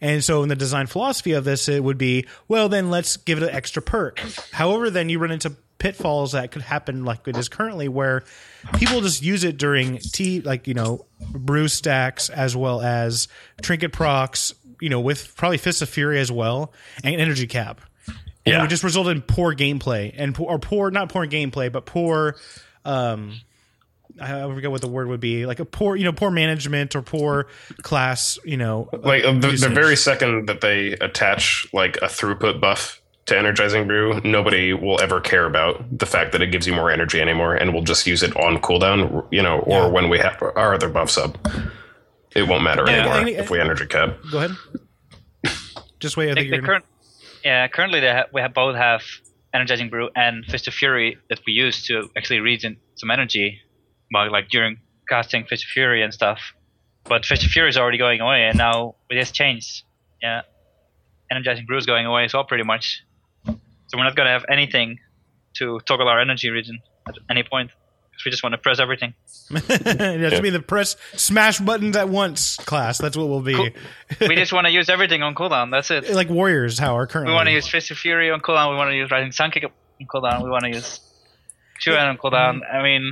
And 0.00 0.24
so, 0.24 0.42
in 0.42 0.48
the 0.48 0.56
design 0.56 0.86
philosophy 0.86 1.32
of 1.32 1.44
this, 1.44 1.68
it 1.68 1.84
would 1.84 1.98
be, 1.98 2.26
well, 2.48 2.68
then 2.70 2.88
let's 2.88 3.18
give 3.18 3.36
it 3.36 3.44
an 3.44 3.54
extra 3.54 3.82
perk. 3.82 4.18
However, 4.52 4.88
then 4.88 5.08
you 5.10 5.18
run 5.18 5.30
into 5.30 5.54
pitfalls 5.80 6.32
that 6.32 6.52
could 6.52 6.62
happen, 6.62 7.04
like 7.04 7.26
it 7.26 7.36
is 7.36 7.48
currently, 7.48 7.88
where 7.88 8.22
people 8.74 9.00
just 9.00 9.20
use 9.22 9.42
it 9.42 9.56
during 9.56 9.98
tea, 9.98 10.40
like 10.40 10.68
you 10.68 10.74
know, 10.74 11.04
brew 11.32 11.66
stacks 11.66 12.28
as 12.30 12.54
well 12.54 12.80
as 12.80 13.26
trinket 13.62 13.92
procs, 13.92 14.54
you 14.80 14.88
know, 14.88 15.00
with 15.00 15.34
probably 15.36 15.58
Fist 15.58 15.82
of 15.82 15.88
Fury 15.88 16.20
as 16.20 16.30
well, 16.30 16.72
and 17.02 17.16
energy 17.20 17.48
cap. 17.48 17.80
And 18.06 18.16
it 18.46 18.50
Yeah. 18.52 18.60
would 18.60 18.70
just 18.70 18.84
result 18.84 19.08
in 19.08 19.20
poor 19.22 19.54
gameplay 19.54 20.14
and 20.16 20.34
poor, 20.34 20.46
or 20.48 20.58
poor, 20.58 20.90
not 20.90 21.08
poor 21.08 21.26
gameplay, 21.26 21.70
but 21.72 21.84
poor. 21.84 22.36
Um, 22.84 23.40
I 24.20 24.42
I 24.44 24.54
forget 24.54 24.70
what 24.70 24.80
the 24.80 24.88
word 24.88 25.08
would 25.08 25.20
be, 25.20 25.46
like 25.46 25.60
a 25.60 25.64
poor, 25.64 25.96
you 25.96 26.04
know, 26.04 26.12
poor 26.12 26.30
management 26.30 26.94
or 26.96 27.02
poor 27.02 27.46
class, 27.82 28.38
you 28.44 28.56
know, 28.56 28.88
Like 28.92 29.24
uh, 29.24 29.32
the, 29.32 29.52
the 29.52 29.68
very 29.68 29.96
second 29.96 30.46
that 30.48 30.60
they 30.60 30.92
attach 30.92 31.66
like 31.72 31.96
a 31.98 32.06
throughput 32.06 32.60
buff 32.60 32.99
to 33.30 33.38
energizing 33.38 33.86
brew, 33.86 34.20
nobody 34.24 34.72
will 34.72 35.00
ever 35.00 35.20
care 35.20 35.46
about 35.46 35.98
the 35.98 36.06
fact 36.06 36.32
that 36.32 36.42
it 36.42 36.48
gives 36.52 36.66
you 36.66 36.74
more 36.74 36.90
energy 36.90 37.20
anymore, 37.20 37.54
and 37.54 37.72
we'll 37.72 37.82
just 37.82 38.06
use 38.06 38.22
it 38.22 38.36
on 38.36 38.58
cooldown, 38.58 39.26
you 39.32 39.42
know, 39.42 39.60
or 39.60 39.82
Yeah. 39.82 39.86
when 39.88 40.08
we 40.08 40.18
have 40.18 40.40
our 40.42 40.74
other 40.74 40.88
buffs 40.88 41.16
up. 41.18 41.38
It 42.36 42.46
won't 42.46 42.62
matter 42.62 42.84
Yeah. 42.86 42.92
anymore 42.98 43.14
I- 43.14 43.30
if 43.42 43.50
we 43.50 43.58
uh, 43.58 43.64
energy 43.64 43.86
cap. 43.86 44.16
Go 44.30 44.38
ahead. 44.38 44.56
Just 46.00 46.16
wait. 46.16 46.30
I 46.30 46.34
The, 46.34 46.40
think 46.40 46.50
the 46.50 46.56
you're. 46.56 46.64
current, 46.66 46.84
yeah, 47.44 47.68
currently 47.68 48.00
they 48.00 48.12
ha- 48.12 48.26
we 48.32 48.40
have 48.40 48.54
both 48.54 48.76
have 48.76 49.02
energizing 49.52 49.88
brew 49.90 50.08
and 50.14 50.44
fist 50.46 50.68
of 50.68 50.74
fury 50.74 51.18
that 51.28 51.40
we 51.46 51.52
use 51.52 51.84
to 51.86 52.08
actually 52.16 52.40
regen 52.40 52.76
some 52.96 53.10
energy, 53.10 53.60
well, 54.12 54.30
like 54.30 54.48
during 54.48 54.78
casting 55.08 55.44
fist 55.44 55.64
of 55.64 55.70
fury 55.70 56.02
and 56.02 56.12
stuff. 56.14 56.40
But 57.04 57.24
fist 57.26 57.44
of 57.44 57.50
fury 57.50 57.68
is 57.68 57.76
already 57.76 57.98
going 57.98 58.20
away, 58.20 58.44
and 58.44 58.56
now 58.58 58.94
with 59.08 59.18
this 59.18 59.30
change, 59.32 59.84
yeah, 60.22 60.42
energizing 61.30 61.66
brew 61.66 61.78
is 61.78 61.86
going 61.86 62.06
away 62.06 62.24
as 62.24 62.32
well, 62.34 62.44
pretty 62.44 62.64
much. 62.64 63.02
So 63.90 63.98
we're 63.98 64.04
not 64.04 64.14
gonna 64.14 64.30
have 64.30 64.44
anything 64.48 65.00
to 65.54 65.80
toggle 65.84 66.08
our 66.08 66.20
energy 66.20 66.48
regen 66.48 66.80
at 67.08 67.16
any 67.28 67.42
point 67.42 67.72
because 68.20 68.24
we 68.24 68.30
just 68.30 68.44
want 68.44 68.52
to 68.52 68.58
press 68.58 68.78
everything. 68.78 69.14
it 69.50 70.20
has 70.20 70.34
to 70.34 70.42
be 70.42 70.50
the 70.50 70.60
press 70.60 70.96
smash 71.14 71.58
buttons 71.58 71.96
at 71.96 72.08
once 72.08 72.56
class. 72.56 72.98
That's 72.98 73.16
what 73.16 73.28
we'll 73.28 73.42
be. 73.42 73.54
Cool. 73.54 74.28
we 74.28 74.36
just 74.36 74.52
want 74.52 74.66
to 74.66 74.70
use 74.70 74.88
everything 74.88 75.22
on 75.22 75.34
cooldown. 75.34 75.72
That's 75.72 75.90
it. 75.90 76.08
like 76.10 76.28
warriors, 76.28 76.78
how 76.78 76.96
are 76.96 77.08
currently. 77.08 77.32
We 77.32 77.34
want 77.34 77.48
to 77.48 77.52
use 77.52 77.66
Fist 77.66 77.90
of 77.90 77.98
Fury 77.98 78.30
on 78.30 78.40
cooldown. 78.40 78.70
We 78.70 78.76
want 78.76 78.90
to 78.90 78.96
use 78.96 79.10
Rising 79.10 79.32
Sun 79.32 79.50
Kick 79.50 79.64
on 79.64 80.06
cooldown. 80.06 80.44
We 80.44 80.50
want 80.50 80.64
to 80.64 80.70
use 80.70 81.00
Xuen 81.84 82.08
on 82.08 82.16
cooldown. 82.16 82.60
I 82.72 82.82
mean, 82.82 83.10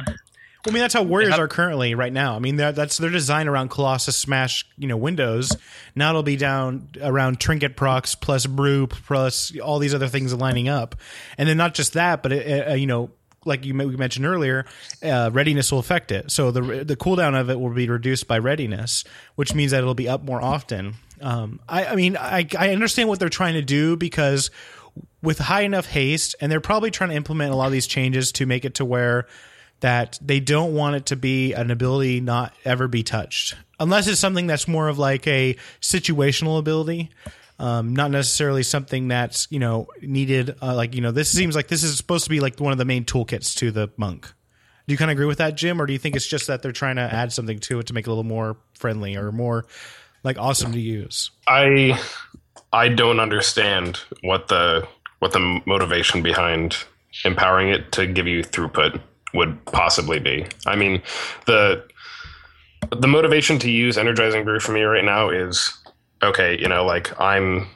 I 0.68 0.70
mean, 0.72 0.80
that's 0.80 0.94
how 0.94 1.02
warriors 1.02 1.30
have- 1.32 1.40
are 1.40 1.48
currently 1.48 1.94
right 1.94 2.12
now. 2.12 2.36
I 2.36 2.38
mean, 2.38 2.56
that- 2.56 2.76
that's 2.76 2.98
their 2.98 3.10
design 3.10 3.48
around 3.48 3.70
Colossus 3.70 4.16
Smash, 4.16 4.64
you 4.76 4.86
know, 4.86 4.96
Windows. 4.96 5.56
Now 5.94 6.10
it'll 6.10 6.22
be 6.22 6.36
down 6.36 6.88
around 7.02 7.40
Trinket 7.40 7.76
procs 7.76 8.14
plus 8.14 8.46
Brew 8.46 8.86
plus 8.86 9.52
all 9.62 9.78
these 9.78 9.94
other 9.94 10.08
things 10.08 10.32
lining 10.34 10.68
up, 10.68 10.94
and 11.36 11.48
then 11.48 11.56
not 11.56 11.74
just 11.74 11.94
that, 11.94 12.22
but 12.22 12.32
uh, 12.32 12.70
uh, 12.70 12.74
you 12.74 12.86
know, 12.86 13.10
like 13.44 13.64
you 13.64 13.74
we 13.74 13.96
mentioned 13.96 14.26
earlier, 14.26 14.66
uh, 15.02 15.30
readiness 15.32 15.72
will 15.72 15.78
affect 15.78 16.12
it. 16.12 16.30
So 16.30 16.50
the 16.50 16.84
the 16.84 16.96
cooldown 16.96 17.38
of 17.38 17.48
it 17.50 17.58
will 17.58 17.70
be 17.70 17.88
reduced 17.88 18.28
by 18.28 18.38
readiness, 18.38 19.04
which 19.36 19.54
means 19.54 19.70
that 19.70 19.78
it'll 19.78 19.94
be 19.94 20.08
up 20.08 20.22
more 20.24 20.42
often. 20.42 20.94
Um, 21.20 21.60
I, 21.68 21.86
I 21.86 21.94
mean, 21.96 22.16
I, 22.16 22.46
I 22.58 22.70
understand 22.72 23.08
what 23.08 23.18
they're 23.18 23.28
trying 23.28 23.54
to 23.54 23.62
do 23.62 23.96
because 23.96 24.50
with 25.22 25.38
high 25.38 25.62
enough 25.62 25.86
haste, 25.86 26.36
and 26.40 26.50
they're 26.52 26.60
probably 26.60 26.90
trying 26.90 27.10
to 27.10 27.16
implement 27.16 27.52
a 27.52 27.56
lot 27.56 27.66
of 27.66 27.72
these 27.72 27.86
changes 27.86 28.30
to 28.32 28.46
make 28.46 28.64
it 28.64 28.74
to 28.74 28.84
where 28.84 29.26
that 29.80 30.18
they 30.20 30.40
don't 30.40 30.74
want 30.74 30.96
it 30.96 31.06
to 31.06 31.16
be 31.16 31.52
an 31.52 31.70
ability 31.70 32.20
not 32.20 32.52
ever 32.64 32.88
be 32.88 33.02
touched. 33.02 33.54
Unless 33.80 34.08
it's 34.08 34.20
something 34.20 34.46
that's 34.46 34.66
more 34.66 34.88
of 34.88 34.98
like 34.98 35.26
a 35.26 35.56
situational 35.80 36.58
ability 36.58 37.10
um, 37.58 37.94
not 37.94 38.10
necessarily 38.10 38.62
something 38.62 39.08
that's 39.08 39.48
you 39.50 39.58
know 39.58 39.88
needed 40.00 40.56
uh, 40.62 40.74
like 40.74 40.94
you 40.94 41.00
know 41.00 41.10
this 41.10 41.30
seems 41.30 41.56
like 41.56 41.68
this 41.68 41.82
is 41.82 41.96
supposed 41.96 42.24
to 42.24 42.30
be 42.30 42.40
like 42.40 42.58
one 42.60 42.72
of 42.72 42.78
the 42.78 42.84
main 42.84 43.04
toolkits 43.04 43.56
to 43.56 43.70
the 43.70 43.90
monk. 43.96 44.32
Do 44.86 44.94
you 44.94 44.98
kind 44.98 45.10
of 45.10 45.16
agree 45.16 45.26
with 45.26 45.38
that 45.38 45.56
jim 45.56 45.82
or 45.82 45.86
do 45.86 45.92
you 45.92 45.98
think 45.98 46.16
it's 46.16 46.26
just 46.26 46.46
that 46.46 46.62
they're 46.62 46.72
trying 46.72 46.96
to 46.96 47.02
add 47.02 47.32
something 47.32 47.58
to 47.60 47.80
it 47.80 47.88
to 47.88 47.94
make 47.94 48.06
it 48.06 48.08
a 48.08 48.10
little 48.10 48.24
more 48.24 48.56
friendly 48.74 49.16
or 49.16 49.32
more 49.32 49.66
like 50.22 50.38
awesome 50.38 50.72
to 50.72 50.80
use? 50.80 51.30
I 51.46 52.00
I 52.72 52.88
don't 52.88 53.20
understand 53.20 54.00
what 54.22 54.48
the 54.48 54.86
what 55.18 55.32
the 55.32 55.60
motivation 55.66 56.22
behind 56.22 56.76
empowering 57.24 57.70
it 57.70 57.90
to 57.92 58.06
give 58.06 58.28
you 58.28 58.44
throughput 58.44 59.00
would 59.34 59.64
possibly 59.66 60.18
be. 60.18 60.46
I 60.66 60.76
mean, 60.76 61.02
the 61.46 61.84
the 62.96 63.08
motivation 63.08 63.58
to 63.60 63.70
use 63.70 63.98
energizing 63.98 64.44
brew 64.44 64.60
for 64.60 64.72
me 64.72 64.82
right 64.82 65.04
now 65.04 65.30
is 65.30 65.76
okay, 66.22 66.58
you 66.58 66.68
know, 66.68 66.84
like 66.84 67.18
I'm 67.20 67.68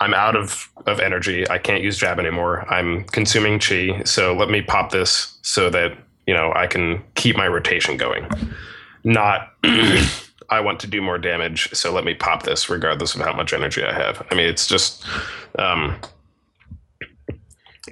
I'm 0.00 0.14
out 0.14 0.36
of, 0.36 0.68
of 0.86 1.00
energy. 1.00 1.48
I 1.50 1.58
can't 1.58 1.82
use 1.82 1.98
jab 1.98 2.20
anymore. 2.20 2.64
I'm 2.72 3.04
consuming 3.04 3.58
chi, 3.58 4.02
so 4.04 4.32
let 4.32 4.48
me 4.48 4.62
pop 4.62 4.92
this 4.92 5.36
so 5.42 5.70
that, 5.70 5.98
you 6.26 6.34
know, 6.34 6.52
I 6.54 6.68
can 6.68 7.02
keep 7.14 7.36
my 7.36 7.48
rotation 7.48 7.96
going. 7.96 8.28
Not 9.02 9.52
I 10.50 10.60
want 10.60 10.80
to 10.80 10.86
do 10.86 11.02
more 11.02 11.18
damage, 11.18 11.70
so 11.74 11.92
let 11.92 12.04
me 12.04 12.14
pop 12.14 12.44
this 12.44 12.70
regardless 12.70 13.14
of 13.14 13.20
how 13.22 13.34
much 13.34 13.52
energy 13.52 13.84
I 13.84 13.92
have. 13.92 14.24
I 14.30 14.34
mean, 14.34 14.46
it's 14.46 14.66
just 14.66 15.04
um, 15.58 15.96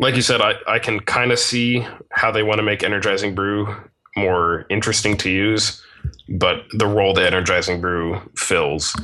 like 0.01 0.17
you 0.17 0.23
said, 0.23 0.41
I, 0.41 0.55
I 0.67 0.79
can 0.79 1.01
kind 1.01 1.33
of 1.33 1.39
see 1.39 1.87
how 2.11 2.31
they 2.31 2.43
want 2.43 2.59
to 2.59 2.63
make 2.63 2.83
energizing 2.83 3.35
brew 3.35 3.75
more 4.17 4.67
interesting 4.71 5.17
to 5.19 5.31
use, 5.31 5.83
but 6.29 6.65
the 6.73 6.87
role 6.87 7.15
that 7.15 7.27
energizing 7.27 7.81
brew 7.81 8.21
fills 8.37 8.95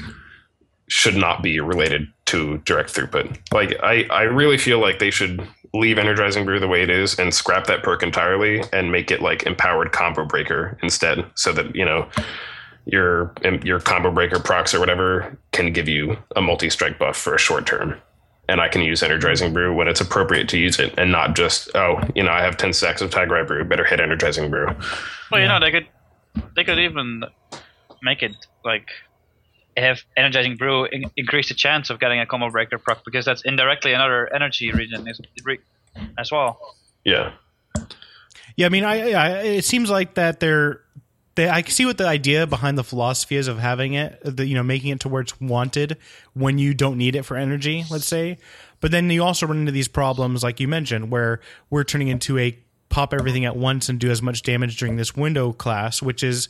should 0.89 1.17
not 1.17 1.43
be 1.43 1.61
related 1.61 2.07
to 2.27 2.59
direct 2.59 2.95
throughput. 2.95 3.39
Like 3.53 3.77
I, 3.83 4.05
I 4.11 4.23
really 4.23 4.59
feel 4.59 4.79
like 4.79 4.99
they 4.99 5.11
should 5.11 5.47
leave 5.75 5.99
energizing 5.99 6.45
brew 6.45 6.61
the 6.61 6.69
way 6.69 6.83
it 6.83 6.91
is 6.91 7.19
and 7.19 7.33
scrap 7.33 7.67
that 7.67 7.83
perk 7.83 8.03
entirely 8.03 8.63
and 8.73 8.93
make 8.93 9.11
it 9.11 9.23
like 9.23 9.45
empowered 9.45 9.93
combo 9.93 10.25
breaker 10.25 10.79
instead, 10.83 11.25
so 11.35 11.53
that 11.53 11.75
you 11.75 11.85
know 11.85 12.09
your 12.85 13.33
your 13.63 13.81
combo 13.81 14.11
breaker 14.11 14.39
procs 14.39 14.75
or 14.75 14.81
whatever 14.81 15.37
can 15.53 15.73
give 15.73 15.89
you 15.89 16.17
a 16.37 16.43
multi 16.43 16.69
strike 16.69 16.99
buff 16.99 17.17
for 17.17 17.35
a 17.35 17.39
short 17.39 17.67
term. 17.67 17.95
And 18.49 18.61
I 18.61 18.69
can 18.69 18.83
use 18.83 19.03
energizing 19.03 19.53
brew 19.53 19.75
when 19.75 19.87
it's 19.87 20.01
appropriate 20.01 20.49
to 20.49 20.59
use 20.59 20.79
it, 20.81 20.93
and 20.99 21.13
not 21.13 21.37
just 21.37 21.71
oh, 21.77 22.01
you 22.15 22.23
know, 22.23 22.33
I 22.33 22.43
have 22.43 22.57
ten 22.57 22.73
stacks 22.73 23.01
of 23.01 23.11
Tiger 23.11 23.37
Eye 23.37 23.45
brew, 23.45 23.65
better 23.65 23.85
hit 23.85 24.01
energizing 24.01 24.51
brew. 24.51 24.67
well, 25.31 25.41
you 25.41 25.47
know, 25.47 25.61
they 25.61 25.71
could 25.71 25.87
they 26.57 26.65
could 26.65 26.79
even 26.79 27.23
make 28.03 28.23
it 28.23 28.35
like 28.65 28.89
have 29.77 30.03
energizing 30.17 30.57
brew 30.57 30.85
in- 30.87 31.11
increase 31.17 31.49
the 31.49 31.55
chance 31.55 31.89
of 31.89 32.01
getting 32.01 32.21
a 32.21 32.27
combo 32.27 32.51
breaker 32.51 32.79
proc 32.79 33.05
because 33.05 33.25
that's 33.25 33.43
indirectly 33.43 33.93
another 33.93 34.33
energy 34.35 34.71
regen 34.73 35.09
is, 35.09 35.21
as 36.19 36.31
well. 36.31 36.59
Yeah, 37.05 37.33
Yeah, 38.57 38.67
I 38.67 38.69
mean, 38.69 38.85
I, 38.85 39.09
yeah, 39.09 39.41
it 39.41 39.65
seems 39.65 39.91
like 39.91 40.15
that 40.15 40.41
they're. 40.41 40.82
They, 41.35 41.49
I 41.49 41.63
see 41.63 41.87
what 41.87 41.99
the 41.99 42.07
idea 42.07 42.47
behind 42.47 42.77
the 42.77 42.85
philosophy 42.85 43.37
is 43.37 43.49
of 43.49 43.59
having 43.59 43.95
it, 43.95 44.21
the, 44.23 44.47
you 44.47 44.55
know, 44.55 44.63
making 44.63 44.91
it 44.91 45.01
to 45.01 45.09
where 45.09 45.23
it's 45.23 45.41
wanted 45.41 45.97
when 46.35 46.59
you 46.59 46.75
don't 46.75 46.99
need 46.99 47.17
it 47.17 47.23
for 47.23 47.37
energy, 47.37 47.85
let's 47.91 48.07
say. 48.07 48.39
But 48.81 48.91
then 48.91 49.09
you 49.11 49.23
also 49.23 49.47
run 49.47 49.59
into 49.59 49.73
these 49.73 49.89
problems, 49.89 50.43
like 50.43 50.61
you 50.61 50.69
mentioned, 50.69 51.11
where 51.11 51.41
we're 51.71 51.85
turning 51.85 52.09
into 52.09 52.39
a 52.39 52.59
pop 52.91 53.15
everything 53.15 53.47
at 53.47 53.57
once 53.57 53.89
and 53.89 53.99
do 53.99 54.11
as 54.11 54.21
much 54.21 54.43
damage 54.43 54.77
during 54.77 54.97
this 54.97 55.17
window 55.17 55.53
class, 55.53 56.03
which 56.03 56.23
is 56.23 56.49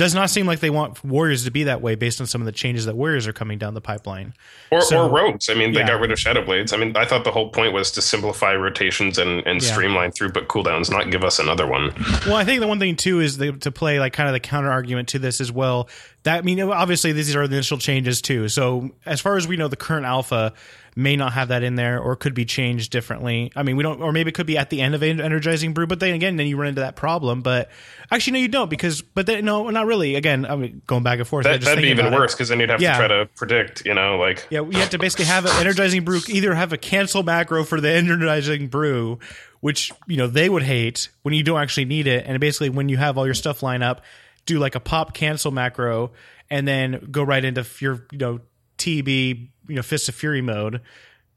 does 0.00 0.14
not 0.14 0.30
seem 0.30 0.46
like 0.46 0.60
they 0.60 0.70
want 0.70 1.04
warriors 1.04 1.44
to 1.44 1.50
be 1.50 1.64
that 1.64 1.82
way 1.82 1.94
based 1.94 2.22
on 2.22 2.26
some 2.26 2.40
of 2.40 2.46
the 2.46 2.52
changes 2.52 2.86
that 2.86 2.96
warriors 2.96 3.26
are 3.26 3.34
coming 3.34 3.58
down 3.58 3.74
the 3.74 3.82
pipeline. 3.82 4.32
or 4.70 4.80
So- 4.80 5.04
or 5.04 5.10
rogues. 5.10 5.50
I 5.50 5.54
mean, 5.54 5.72
they 5.74 5.80
yeah. 5.80 5.88
got 5.88 6.00
rid 6.00 6.10
of 6.10 6.18
shadow 6.18 6.42
blades. 6.42 6.72
I 6.72 6.78
mean, 6.78 6.96
I 6.96 7.04
thought 7.04 7.24
the 7.24 7.30
whole 7.32 7.50
point 7.50 7.74
was 7.74 7.90
to 7.90 8.00
simplify 8.00 8.54
rotations 8.54 9.18
and 9.18 9.46
and 9.46 9.62
Yeah. 9.62 9.72
streamline 9.72 10.12
throughput 10.12 10.46
cooldowns, 10.46 10.90
not 10.90 11.10
give 11.10 11.22
us 11.22 11.38
another 11.38 11.66
one. 11.66 11.92
Well, 12.26 12.36
I 12.36 12.44
think 12.44 12.60
the 12.62 12.66
one 12.66 12.78
thing 12.78 12.96
too 12.96 13.20
is 13.20 13.36
the, 13.36 13.52
to 13.52 13.70
play 13.70 14.00
like 14.00 14.14
kind 14.14 14.26
of 14.28 14.32
the 14.32 14.40
counter 14.40 14.70
argument 14.70 15.08
to 15.08 15.18
this 15.18 15.38
as 15.38 15.52
well. 15.52 15.86
That 16.22 16.38
I 16.38 16.40
mean, 16.42 16.58
obviously 16.60 17.12
these 17.12 17.36
are 17.36 17.46
the 17.46 17.56
initial 17.56 17.76
changes 17.76 18.22
too. 18.22 18.48
So 18.48 18.90
as 19.04 19.20
far 19.20 19.36
as 19.36 19.46
we 19.46 19.56
know, 19.58 19.68
the 19.68 19.76
current 19.76 20.06
alpha, 20.06 20.54
may 20.96 21.16
not 21.16 21.32
have 21.32 21.48
that 21.48 21.62
in 21.62 21.74
there 21.76 22.00
or 22.00 22.16
could 22.16 22.34
be 22.34 22.44
changed 22.44 22.90
differently. 22.90 23.52
I 23.54 23.62
mean, 23.62 23.76
we 23.76 23.82
don't, 23.82 24.00
or 24.00 24.12
maybe 24.12 24.28
it 24.30 24.34
could 24.34 24.46
be 24.46 24.58
at 24.58 24.70
the 24.70 24.80
end 24.80 24.94
of 24.94 25.02
an 25.02 25.20
energizing 25.20 25.72
brew, 25.72 25.86
but 25.86 26.00
then 26.00 26.14
again, 26.14 26.36
then 26.36 26.46
you 26.46 26.56
run 26.56 26.68
into 26.68 26.80
that 26.80 26.96
problem. 26.96 27.42
But 27.42 27.70
actually, 28.10 28.32
no, 28.34 28.38
you 28.40 28.48
don't 28.48 28.68
because, 28.68 29.02
but 29.02 29.26
then, 29.26 29.44
no, 29.44 29.70
not 29.70 29.86
really. 29.86 30.16
Again, 30.16 30.44
I 30.46 30.56
mean, 30.56 30.82
going 30.86 31.02
back 31.02 31.18
and 31.18 31.28
forth. 31.28 31.44
That, 31.44 31.60
that'd 31.60 31.82
be 31.82 31.88
even 31.90 32.12
worse 32.12 32.34
because 32.34 32.48
then 32.48 32.60
you'd 32.60 32.70
have 32.70 32.80
Yeah. 32.80 32.92
to 32.92 32.98
try 32.98 33.08
to 33.08 33.26
predict, 33.36 33.84
you 33.86 33.94
know, 33.94 34.16
like 34.18 34.46
Yeah, 34.50 34.60
you 34.62 34.78
have 34.78 34.90
to 34.90 34.98
basically 34.98 35.26
have 35.26 35.44
an 35.46 35.52
energizing 35.60 36.04
brew, 36.04 36.20
either 36.28 36.54
have 36.54 36.72
a 36.72 36.78
cancel 36.78 37.22
macro 37.22 37.64
for 37.64 37.80
the 37.80 37.90
energizing 37.90 38.68
brew, 38.68 39.18
which, 39.60 39.92
you 40.06 40.16
know, 40.16 40.26
they 40.26 40.48
would 40.48 40.62
hate 40.62 41.08
when 41.22 41.34
you 41.34 41.42
don't 41.42 41.60
actually 41.60 41.84
need 41.84 42.06
it. 42.06 42.24
And 42.26 42.38
basically, 42.40 42.70
when 42.70 42.88
you 42.88 42.96
have 42.96 43.16
all 43.18 43.26
your 43.26 43.34
stuff 43.34 43.62
line 43.62 43.82
up, 43.82 44.02
do 44.46 44.58
like 44.58 44.74
a 44.74 44.80
pop 44.80 45.14
cancel 45.14 45.50
macro 45.50 46.12
and 46.48 46.66
then 46.66 47.08
go 47.10 47.22
right 47.22 47.44
into 47.44 47.64
your, 47.78 48.06
you 48.10 48.18
know, 48.18 48.40
TB, 48.78 49.48
you 49.70 49.76
know, 49.76 49.82
Fist 49.82 50.08
of 50.08 50.14
Fury 50.14 50.42
mode 50.42 50.80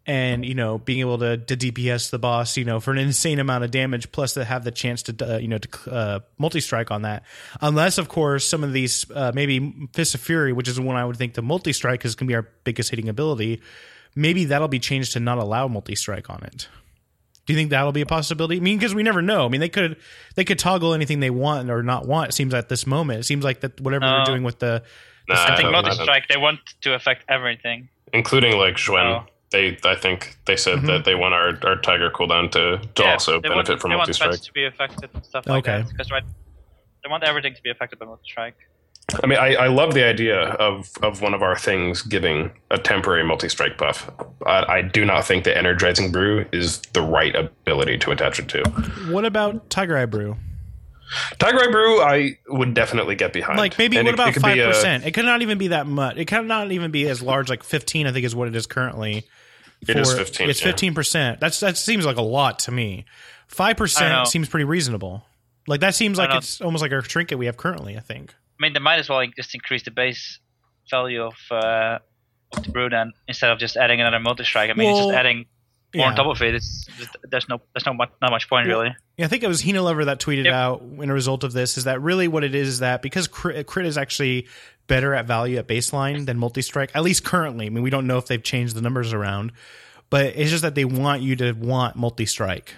and, 0.05 0.45
you 0.45 0.53
know, 0.53 0.77
being 0.79 0.99
able 0.99 1.17
to, 1.19 1.37
to 1.37 1.55
DPS 1.55 2.09
the 2.09 2.19
boss, 2.19 2.57
you 2.57 2.65
know, 2.65 2.81
for 2.81 2.91
an 2.91 2.97
insane 2.97 3.39
amount 3.39 3.63
of 3.63 3.71
damage, 3.71 4.11
plus 4.11 4.33
to 4.33 4.43
have 4.43 4.65
the 4.65 4.71
chance 4.71 5.03
to, 5.03 5.35
uh, 5.35 5.37
you 5.37 5.47
know, 5.47 5.57
to 5.59 5.91
uh, 5.91 6.19
multi 6.37 6.59
strike 6.59 6.91
on 6.91 7.03
that. 7.03 7.23
Unless, 7.61 7.97
of 7.97 8.09
course, 8.09 8.43
some 8.45 8.65
of 8.65 8.73
these, 8.73 9.09
uh, 9.11 9.31
maybe 9.33 9.87
Fist 9.93 10.13
of 10.15 10.19
Fury, 10.21 10.51
which 10.51 10.67
is 10.67 10.75
the 10.75 10.81
one 10.81 10.97
I 10.97 11.05
would 11.05 11.15
think 11.15 11.35
the 11.35 11.41
multi 11.41 11.71
strike 11.71 12.03
is 12.03 12.15
going 12.15 12.27
to 12.27 12.31
be 12.31 12.35
our 12.35 12.49
biggest 12.65 12.89
hitting 12.89 13.07
ability, 13.07 13.61
maybe 14.15 14.45
that'll 14.45 14.67
be 14.67 14.79
changed 14.79 15.13
to 15.13 15.21
not 15.21 15.37
allow 15.37 15.69
multi 15.69 15.95
strike 15.95 16.29
on 16.29 16.43
it. 16.43 16.67
Do 17.45 17.51
you 17.53 17.59
think 17.59 17.71
that'll 17.71 17.91
be 17.91 18.01
a 18.01 18.05
possibility? 18.05 18.57
I 18.57 18.59
mean, 18.61 18.77
because 18.77 18.95
we 18.95 19.03
never 19.03 19.21
know. 19.21 19.45
I 19.45 19.49
mean, 19.49 19.59
they 19.59 19.67
could 19.69 19.97
they 20.35 20.45
could 20.45 20.59
toggle 20.59 20.93
anything 20.93 21.19
they 21.19 21.29
want 21.29 21.69
or 21.69 21.83
not 21.83 22.07
want. 22.07 22.29
It 22.29 22.33
seems 22.33 22.53
at 22.53 22.69
this 22.69 22.87
moment. 22.87 23.19
It 23.19 23.23
seems 23.23 23.43
like 23.43 23.59
that 23.61 23.81
whatever 23.81 24.05
No. 24.05 24.11
they're 24.17 24.25
doing 24.25 24.43
with 24.43 24.59
the 24.59 24.83
nah, 25.29 25.35
I 25.35 25.55
think 25.55 25.61
don't- 25.71 25.71
multi 25.71 25.91
strike 25.91 26.27
they 26.27 26.37
want 26.37 26.59
to 26.81 26.93
affect 26.93 27.25
everything. 27.29 27.89
including 28.13 28.57
like 28.57 28.75
Xuen. 28.75 29.21
Oh. 29.21 29.25
They, 29.51 29.77
I 29.85 29.95
think 29.95 30.37
they 30.45 30.55
said 30.55 30.79
Mhm. 30.79 30.87
that 30.87 31.05
they 31.05 31.13
want 31.15 31.33
our, 31.35 31.57
our 31.63 31.75
Tiger 31.79 32.09
cooldown 32.09 32.49
to, 32.51 32.81
to 32.95 33.03
also 33.05 33.39
benefit 33.39 33.69
want, 33.69 33.81
from 33.81 33.91
multi 33.91 34.13
strike. 34.13 34.29
threats 34.31 34.45
to 34.47 34.51
be 34.53 34.65
affected 34.65 35.09
and 35.13 35.23
stuff 35.23 35.45
like 35.47 35.67
Okay. 35.67 35.81
that. 35.83 35.89
Because 35.89 36.09
right, 36.11 36.23
they 37.03 37.09
want 37.09 37.23
everything 37.23 37.53
to 37.53 37.61
be 37.61 37.69
affected 37.69 37.99
by 37.99 38.05
multi 38.07 38.23
strike. 38.25 38.55
I 39.21 39.27
mean, 39.27 39.37
I, 39.37 39.53
I 39.55 39.67
love 39.67 39.93
the 39.93 40.03
idea 40.05 40.39
of, 40.39 40.89
of 41.03 41.21
one 41.21 41.33
of 41.35 41.43
our 41.43 41.55
things 41.57 42.01
giving 42.01 42.51
a 42.71 42.77
temporary 42.79 43.23
multi 43.23 43.47
strike 43.49 43.77
buff. 43.77 44.09
I, 44.47 44.77
I 44.77 44.81
do 44.81 45.05
not 45.05 45.25
think 45.25 45.43
the 45.43 45.55
energizing 45.55 46.11
brew 46.11 46.45
is 46.51 46.79
the 46.93 47.01
right 47.03 47.35
ability 47.35 47.97
to 47.99 48.11
attach 48.11 48.39
it 48.39 48.47
to. 48.49 48.63
what 49.11 49.25
about 49.25 49.69
Tiger 49.69 49.97
Eye 49.97 50.05
Brew? 50.05 50.35
Tiger 51.39 51.59
Eye 51.61 51.71
Brew, 51.71 52.01
I 52.01 52.37
would 52.47 52.73
definitely 52.73 53.15
get 53.15 53.33
behind. 53.33 53.57
Like 53.59 53.77
maybe 53.77 53.97
And 53.97 54.05
what 54.05 54.13
it- 54.13 54.19
it 54.19 54.21
about 54.21 54.33
could 54.33 54.41
five 54.41 54.57
percent? 54.57 55.05
It 55.05 55.11
could 55.11 55.25
not 55.25 55.41
even 55.41 55.57
be 55.57 55.69
that 55.69 55.87
much. 55.87 56.17
It 56.17 56.25
could 56.25 56.45
not 56.45 56.71
even 56.71 56.91
be 56.91 57.07
as 57.07 57.21
large. 57.21 57.49
Like 57.49 57.63
fifteen, 57.63 58.07
I 58.07 58.11
think, 58.11 58.25
is 58.25 58.35
what 58.35 58.47
it 58.47 58.55
is 58.55 58.65
currently. 58.67 59.23
It 59.87 59.97
is 59.97 60.13
15, 60.13 60.49
It's 60.49 60.61
yeah. 60.61 60.65
fifteen 60.67 60.93
percent. 60.93 61.39
That's 61.41 61.59
that 61.59 61.77
seems 61.77 62.05
like 62.05 62.15
a 62.17 62.21
lot 62.21 62.59
to 62.59 62.71
me. 62.71 63.05
Five 63.47 63.77
percent 63.77 64.27
seems 64.27 64.47
pretty 64.49 64.63
reasonable. 64.65 65.25
Like 65.67 65.81
that 65.81 65.95
seems 65.95 66.17
like 66.17 66.33
it's 66.33 66.61
almost 66.61 66.81
like 66.81 66.91
our 66.91 67.01
trinket 67.01 67.37
we 67.37 67.45
have 67.47 67.57
currently. 67.57 67.97
I 67.97 67.99
think. 68.01 68.33
I 68.59 68.63
mean, 68.63 68.73
they 68.73 68.79
might 68.79 68.99
as 68.99 69.09
well 69.09 69.25
just 69.35 69.53
increase 69.53 69.83
the 69.83 69.91
base 69.91 70.39
value 70.89 71.21
of 71.23 71.33
uh, 71.51 71.99
of 72.55 72.63
the 72.63 72.71
brew 72.71 72.89
then 72.89 73.11
instead 73.27 73.49
of 73.51 73.59
just 73.59 73.75
adding 73.77 73.99
another 73.99 74.19
multi 74.19 74.43
strike. 74.45 74.69
I 74.69 74.73
mean, 74.73 74.89
it's 74.89 74.97
Well, 74.99 75.07
just 75.09 75.17
adding 75.17 75.45
more 75.95 76.07
on 76.07 76.15
top 76.15 76.27
of 76.27 76.41
it. 76.41 76.55
It's 76.55 76.85
just, 76.97 77.15
there's 77.29 77.47
no 77.49 77.61
there's 77.73 77.85
no 77.85 77.93
much, 77.93 78.09
not 78.21 78.31
much 78.31 78.49
point 78.49 78.67
really. 78.67 78.95
Yeah, 79.17 79.25
I 79.25 79.27
think 79.27 79.43
it 79.43 79.47
was 79.47 79.61
Hina 79.63 79.81
Lover 79.81 80.05
that 80.05 80.19
tweeted 80.19 80.45
Yep. 80.45 80.53
out 80.53 80.81
in 80.99 81.09
a 81.09 81.13
result 81.13 81.43
of 81.43 81.53
this 81.53 81.77
is 81.77 81.83
that 81.83 82.01
really 82.01 82.27
what 82.27 82.43
it 82.43 82.55
is 82.55 82.67
is 82.67 82.79
that 82.79 83.01
because 83.01 83.27
crit, 83.27 83.65
crit 83.67 83.85
is 83.85 83.97
actually 83.97 84.47
better 84.87 85.13
at 85.13 85.25
value 85.25 85.57
at 85.57 85.67
baseline 85.67 86.25
than 86.25 86.37
multi 86.37 86.61
strike, 86.61 86.91
at 86.95 87.03
least 87.03 87.23
currently. 87.23 87.67
I 87.67 87.69
mean, 87.69 87.83
we 87.83 87.89
don't 87.89 88.07
know 88.07 88.17
if 88.17 88.25
they've 88.27 88.41
changed 88.43 88.75
the 88.75 88.81
numbers 88.81 89.13
around, 89.13 89.51
but 90.09 90.25
it's 90.35 90.49
just 90.49 90.63
that 90.63 90.75
they 90.75 90.85
want 90.85 91.21
you 91.21 91.35
to 91.37 91.53
want 91.53 91.95
multi 91.95 92.25
strike. 92.25 92.73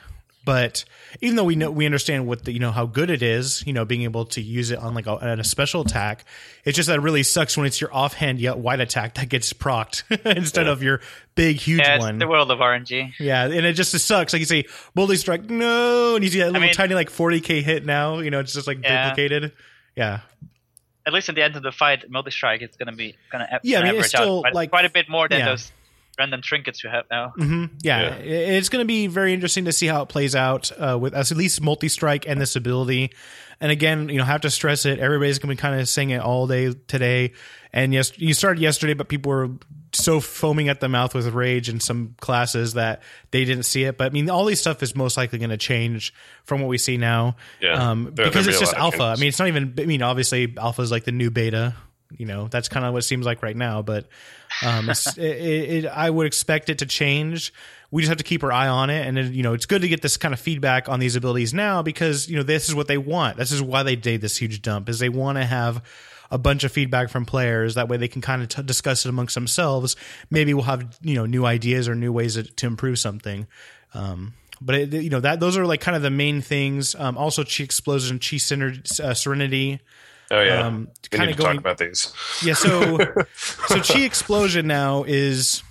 But 0.46 0.86
even 1.22 1.36
though 1.36 1.44
we 1.44 1.56
know 1.56 1.72
we 1.72 1.86
understand 1.88 2.28
what 2.28 2.46
the, 2.46 2.52
you 2.54 2.60
know 2.60 2.72
how 2.72 2.86
good 2.86 3.10
it 3.10 3.24
is, 3.24 3.66
you 3.66 3.74
know, 3.74 3.84
being 3.84 4.04
able 4.04 4.26
to 4.28 4.42
use 4.42 4.70
it 4.70 4.78
on 4.78 4.94
like 4.94 5.08
a, 5.08 5.12
on 5.12 5.40
a 5.40 5.44
special 5.44 5.82
attack, 5.82 6.24
it's 6.64 6.76
just 6.76 6.86
that 6.88 6.98
it 7.00 7.02
really 7.02 7.24
sucks 7.24 7.58
when 7.58 7.66
it's 7.66 7.82
your 7.82 7.92
offhand 7.94 8.40
yet 8.40 8.60
wide 8.60 8.80
attack 8.80 9.16
that 9.16 9.28
gets 9.30 9.52
procced 9.54 10.04
instead 10.38 10.68
of 10.68 10.84
your 10.84 11.02
big 11.34 11.58
huge 11.58 11.80
Yeah, 11.82 11.98
one. 11.98 12.20
the 12.20 12.28
world 12.28 12.52
of 12.52 12.60
RNG. 12.60 13.14
Yeah, 13.20 13.46
and 13.46 13.66
it 13.66 13.74
just 13.74 13.94
it 13.96 14.00
sucks. 14.00 14.34
Like 14.34 14.40
you 14.42 14.46
say, 14.46 14.66
multi 14.94 15.16
strike, 15.16 15.50
no, 15.50 16.14
and 16.16 16.24
you 16.24 16.30
see 16.30 16.40
that 16.40 16.48
little 16.48 16.62
mean- 16.62 16.74
tiny 16.74 16.94
like 16.94 17.10
forty 17.10 17.42
k 17.42 17.62
hit 17.64 17.84
now. 17.86 18.20
You 18.20 18.30
know, 18.30 18.40
it's 18.40 18.54
just 18.54 18.68
like 18.68 18.80
Yeah. 18.84 19.10
duplicated. 19.10 19.52
Yeah, 19.96 20.20
At 21.08 21.14
least 21.14 21.30
at 21.30 21.36
the 21.36 21.42
end 21.44 21.56
of 21.56 21.64
the 21.64 21.72
fight, 21.72 22.10
multi 22.10 22.30
strike 22.32 22.62
it's 22.62 22.78
gonna 22.78 22.92
be 22.92 23.16
gonna 23.32 23.48
a- 23.52 23.60
Yeah, 23.64 23.80
I 23.80 23.84
mean, 23.84 23.96
it's 23.96 24.10
still, 24.10 24.38
out 24.38 24.42
quite, 24.42 24.54
like- 24.54 24.70
quite 24.70 24.86
a 24.86 24.90
bit 24.90 25.10
more 25.10 25.28
than 25.28 25.40
yeah. 25.40 25.46
those 25.46 25.72
random 26.18 26.42
trinkets 26.42 26.84
you 26.84 26.90
have 26.90 27.06
now. 27.12 27.34
hmm 27.36 27.66
yeah. 27.82 28.18
Yeah. 28.20 28.56
It's 28.58 28.70
going 28.70 28.84
to 28.84 28.88
be 28.88 29.08
very 29.08 29.34
interesting 29.34 29.66
to 29.66 29.72
see 29.72 29.88
how 29.88 30.02
it 30.04 30.10
plays 30.10 30.36
out 30.36 30.72
uh, 30.80 30.98
with 31.00 31.14
us, 31.14 31.32
at 31.32 31.38
least 31.38 31.62
multi 31.62 31.90
strike 31.90 32.28
and 32.28 32.40
this 32.40 32.56
ability. 32.56 33.12
And 33.62 33.72
again, 33.72 34.10
you 34.10 34.18
know, 34.18 34.26
have 34.26 34.42
to 34.42 34.50
stress 34.52 34.86
it. 34.86 35.00
Everybody's 35.00 35.40
going 35.40 35.50
to 35.50 35.56
be 35.56 35.62
kind 35.62 35.80
of 35.80 35.88
saying 35.88 36.10
it 36.10 36.20
all 36.20 36.46
day 36.48 36.74
today. 36.88 37.34
And 37.72 37.94
yes, 37.94 38.18
you 38.18 38.34
started 38.34 38.62
yesterday, 38.62 38.94
but 38.94 39.08
people 39.08 39.32
were 39.32 39.50
so 39.94 40.20
foaming 40.20 40.68
at 40.68 40.82
the 40.82 40.90
mouth 40.90 41.16
with 41.16 41.28
rage 41.34 41.70
in 41.70 41.80
some 41.80 42.16
classes 42.20 42.74
that 42.74 43.02
they 43.32 43.46
didn't 43.46 43.64
see 43.64 43.86
it. 43.86 43.98
But 43.98 44.08
I 44.08 44.10
mean, 44.10 44.30
all 44.30 44.44
these 44.44 44.60
stuff 44.60 44.84
is 44.84 44.94
most 44.94 45.16
likely 45.16 45.40
going 45.40 45.52
to 45.52 45.58
change 45.58 46.14
from 46.44 46.60
what 46.62 46.68
we 46.68 46.78
see 46.78 46.98
now. 46.98 47.38
Yeah. 47.62 47.92
um, 47.92 48.12
There- 48.14 48.26
because 48.26 48.46
there'll 48.46 48.50
it's 48.50 48.58
be 48.60 48.66
just 48.66 48.74
lot 48.78 48.94
of 48.94 49.00
alpha. 49.00 49.04
I 49.04 49.16
mean, 49.20 49.30
it's 49.30 49.40
not 49.40 49.48
even. 49.48 49.74
I 49.80 49.86
mean, 49.86 50.02
obviously, 50.02 50.54
alpha 50.58 50.82
is 50.82 50.92
like 50.92 51.06
the 51.06 51.14
new 51.14 51.32
beta. 51.32 51.76
You 52.18 52.26
know, 52.26 52.48
that's 52.48 52.70
kind 52.70 52.86
of 52.86 52.94
what 52.94 53.00
it 53.00 53.04
seems 53.04 53.26
like 53.26 53.44
right 53.44 53.56
now. 53.56 53.82
But 53.82 54.08
um, 54.64 54.90
it, 55.18 55.18
it, 55.18 55.86
I 55.86 56.10
would 56.10 56.28
expect 56.28 56.70
it 56.70 56.80
to 56.80 56.86
change. 56.86 57.54
We 57.92 58.02
just 58.02 58.10
have 58.10 58.18
to 58.18 58.24
keep 58.24 58.44
our 58.44 58.52
eye 58.52 58.68
on 58.68 58.90
it, 58.90 59.06
and 59.08 59.16
then, 59.16 59.34
you 59.34 59.44
know, 59.44 59.54
it's 59.54 59.66
good 59.66 59.82
to 59.82 59.88
get 59.88 60.02
this 60.02 60.18
kind 60.18 60.34
of 60.34 60.40
feedback 60.40 60.90
on 60.90 61.00
these 61.00 61.16
abilities 61.16 61.54
now 61.54 61.82
because 61.82 62.28
you 62.30 62.36
know 62.36 62.44
this 62.44 62.68
is 62.68 62.76
what 62.76 62.88
they 62.88 62.98
want. 62.98 63.38
This 63.38 63.52
is 63.52 63.62
why 63.62 63.84
they 63.84 63.96
did 63.96 64.22
this 64.22 64.38
huge 64.38 64.62
dump. 64.62 64.90
Is 64.90 65.00
they 65.00 65.10
want 65.10 65.38
to 65.38 65.46
have 65.46 65.84
a 66.32 66.38
bunch 66.38 66.64
of 66.64 66.72
feedback 66.72 67.10
from 67.10 67.26
players. 67.26 67.76
That 67.76 67.88
way, 67.88 67.98
they 67.98 68.08
can 68.08 68.22
kind 68.22 68.42
of 68.42 68.50
t- 68.50 68.64
discuss 68.64 69.06
it 69.06 69.10
amongst 69.10 69.36
themselves. 69.36 69.96
Maybe 70.30 70.54
we'll 70.54 70.64
have 70.64 70.98
you 71.02 71.16
know 71.16 71.26
new 71.26 71.46
ideas 71.46 71.88
or 71.88 71.96
new 71.96 72.12
ways 72.12 72.34
to, 72.36 72.44
to 72.44 72.68
improve 72.68 73.00
something. 73.00 73.48
Um, 73.94 74.34
but 74.62 74.76
it, 74.76 74.94
you 74.94 75.10
know 75.10 75.20
that 75.20 75.40
those 75.40 75.58
are 75.58 75.66
like 75.66 75.82
kind 75.82 75.96
of 75.96 76.02
the 76.02 76.10
main 76.10 76.42
things. 76.42 76.96
Um, 76.96 77.18
also, 77.18 77.44
chi 77.44 77.64
explosion, 77.64 78.20
chi 78.20 78.38
uh, 78.38 79.14
serenity. 79.14 79.80
Oh 80.32 80.42
yeah, 80.42 80.66
Um, 80.68 80.88
we 81.04 81.10
kinda 81.10 81.26
need 81.28 81.32
to 81.34 81.38
going- 81.44 81.52
talk 81.56 81.60
about 81.60 81.78
these. 81.78 82.14
Yeah, 82.44 82.54
so 82.56 82.98
so 83.36 83.80
chi 83.82 84.00
explosion 84.02 84.66
now 84.68 85.04
is 85.08 85.62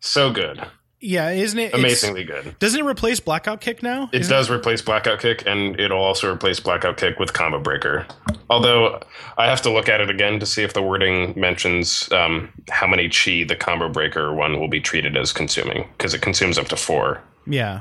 So 0.00 0.30
good, 0.32 0.60
yeah, 1.00 1.30
isn't 1.30 1.58
it? 1.58 1.66
it's- 1.66 1.78
amazingly 1.80 2.24
good. 2.24 2.58
Doesn't 2.58 2.80
it 2.80 2.84
replace 2.84 3.20
blackout 3.20 3.60
kick 3.60 3.82
now? 3.82 4.08
It 4.12 4.22
Isn't 4.22 4.32
does 4.32 4.50
replace 4.50 4.82
Blackout 4.82 5.20
Kick, 5.20 5.44
and 5.46 5.78
it'll 5.78 6.02
also 6.02 6.32
replace 6.32 6.58
Blackout 6.60 6.96
Kick 6.96 7.18
with 7.20 7.32
Combo 7.32 7.58
Breaker. 7.60 8.06
Although 8.50 9.00
I 9.38 9.46
have 9.46 9.62
to 9.62 9.70
look 9.70 9.88
at 9.88 10.00
it 10.00 10.10
again 10.10 10.38
to 10.40 10.46
see 10.46 10.62
if 10.62 10.72
the 10.74 10.82
wording 10.82 11.32
mentions 11.38 12.10
um, 12.12 12.50
how 12.70 12.86
many 12.86 13.08
chi 13.08 13.44
the 13.44 13.56
Combo 13.56 13.88
Breaker 13.88 14.34
one 14.34 14.58
will 14.60 14.68
be 14.68 14.80
treated 14.80 15.16
as 15.16 15.32
consuming, 15.32 15.88
because 15.96 16.12
it 16.12 16.20
consumes 16.22 16.58
up 16.58 16.66
to 16.68 16.76
four. 16.76 17.20
Yeah. 17.46 17.80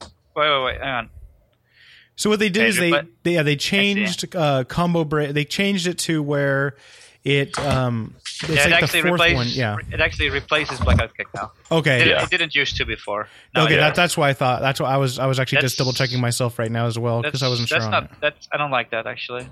Wait, 0.00 0.10
wait, 0.36 0.64
wait, 0.64 0.80
hang 0.80 0.88
on. 0.94 1.10
So 2.18 2.28
what 2.28 2.38
they 2.40 2.48
did 2.50 2.62
Okay, 2.62 2.68
is 2.68 2.76
they, 2.76 2.90
but- 2.90 3.06
they 3.22 3.34
yeah 3.34 3.42
they 3.44 3.56
changed 3.56 4.34
uh, 4.36 4.64
combo 4.64 5.04
break. 5.04 5.32
They 5.32 5.44
changed 5.44 5.86
it 5.86 5.98
to 6.00 6.22
where 6.22 6.74
it 7.24 7.58
um 7.58 8.14
it's 8.24 8.48
yeah, 8.48 8.66
it 8.66 8.70
like 8.70 8.82
actually 8.84 9.02
the 9.02 9.08
fourth 9.08 9.20
replaces. 9.20 9.36
one. 9.36 9.78
Yeah. 9.80 9.94
It 9.94 10.00
actually 10.00 10.30
replaces 10.30 10.80
blackout 10.80 11.16
kick 11.16 11.26
now. 11.34 11.52
Okay. 11.70 12.00
It, 12.02 12.06
Yeah. 12.08 12.22
it 12.22 12.30
didn't 12.30 12.54
used 12.54 12.76
to 12.76 12.84
before. 12.84 13.28
No, 13.54 13.64
okay, 13.64 13.74
it- 13.74 13.76
yeah. 13.76 13.82
that, 13.88 13.94
that's 13.94 14.16
why 14.16 14.28
I 14.30 14.32
thought. 14.34 14.60
That's 14.62 14.80
why 14.80 14.90
I 14.90 14.96
was. 14.98 15.18
I 15.18 15.26
was 15.26 15.38
actually 15.38 15.60
just 15.62 15.78
double 15.78 15.92
checking 15.92 16.20
myself 16.20 16.58
right 16.58 16.70
now 16.70 16.86
as 16.86 16.98
well 16.98 17.22
because 17.22 17.42
I 17.42 17.48
wasn't 17.48 17.68
sure 17.68 17.78
that's 17.78 17.86
on 17.86 17.90
not. 17.92 18.04
it. 18.04 18.10
That's 18.20 18.48
I 18.52 18.56
don't 18.56 18.70
like 18.72 18.90
that 18.90 19.06
actually. 19.06 19.46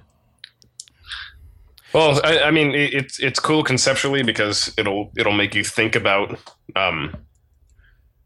Well, 1.93 2.21
I, 2.25 2.41
I 2.41 2.51
mean, 2.51 2.75
it, 2.75 2.93
it's 2.95 3.19
it's 3.21 3.41
cool 3.41 3.63
conceptually 3.65 4.23
because 4.23 4.73
it'll 4.77 5.13
it'll 5.17 5.33
make 5.33 5.55
you 5.55 5.65
think 5.65 5.95
about, 5.97 6.39
um, 6.75 7.17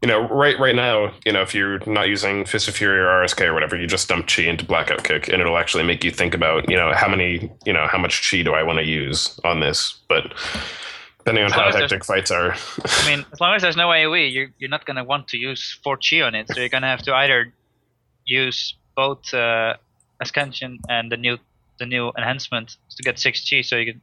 you 0.01 0.07
know, 0.07 0.27
right 0.29 0.57
right 0.59 0.75
now, 0.75 1.13
you 1.25 1.31
know, 1.31 1.41
if 1.41 1.53
you're 1.53 1.79
not 1.85 2.07
using 2.07 2.43
Fist 2.45 2.67
of 2.67 2.75
Fury 2.75 2.99
or 2.99 3.05
RSK 3.05 3.45
or 3.45 3.53
whatever, 3.53 3.77
you 3.77 3.85
just 3.85 4.09
dump 4.09 4.27
chi 4.27 4.43
into 4.43 4.65
Blackout 4.65 5.03
Kick, 5.03 5.27
and 5.27 5.41
it'll 5.41 5.57
actually 5.57 5.83
make 5.83 6.03
you 6.03 6.09
think 6.11 6.33
about, 6.33 6.69
you 6.69 6.75
know, 6.75 6.91
how 6.93 7.07
many, 7.07 7.51
you 7.65 7.73
know, 7.73 7.87
how 7.87 7.99
much 7.99 8.29
chi 8.29 8.41
do 8.41 8.53
I 8.53 8.63
want 8.63 8.79
to 8.79 8.85
use 8.85 9.39
on 9.43 9.59
this, 9.59 9.99
but. 10.07 10.33
Depending 11.19 11.43
on 11.43 11.51
how 11.51 11.71
hectic 11.71 12.03
fights 12.03 12.31
are, 12.31 12.55
I 12.83 13.07
mean, 13.07 13.23
as 13.31 13.39
long 13.39 13.53
as 13.53 13.61
there's 13.61 13.77
no 13.77 13.89
AOE, 13.89 14.33
you're 14.33 14.47
you're 14.57 14.71
not 14.71 14.87
gonna 14.87 15.03
want 15.03 15.27
to 15.27 15.37
use 15.37 15.77
four 15.83 15.95
chi 15.95 16.19
on 16.21 16.33
it. 16.33 16.47
So 16.47 16.59
you're 16.59 16.67
gonna 16.67 16.87
have 16.87 17.03
to 17.03 17.13
either 17.13 17.53
use 18.25 18.73
both 18.95 19.31
uh, 19.31 19.75
Ascension 20.19 20.79
and 20.89 21.11
the 21.11 21.17
new 21.17 21.37
the 21.77 21.85
new 21.85 22.11
enhancement 22.17 22.77
to 22.89 23.03
get 23.03 23.19
six 23.19 23.47
chi, 23.47 23.61
so 23.61 23.75
you 23.75 23.93
can 23.93 24.01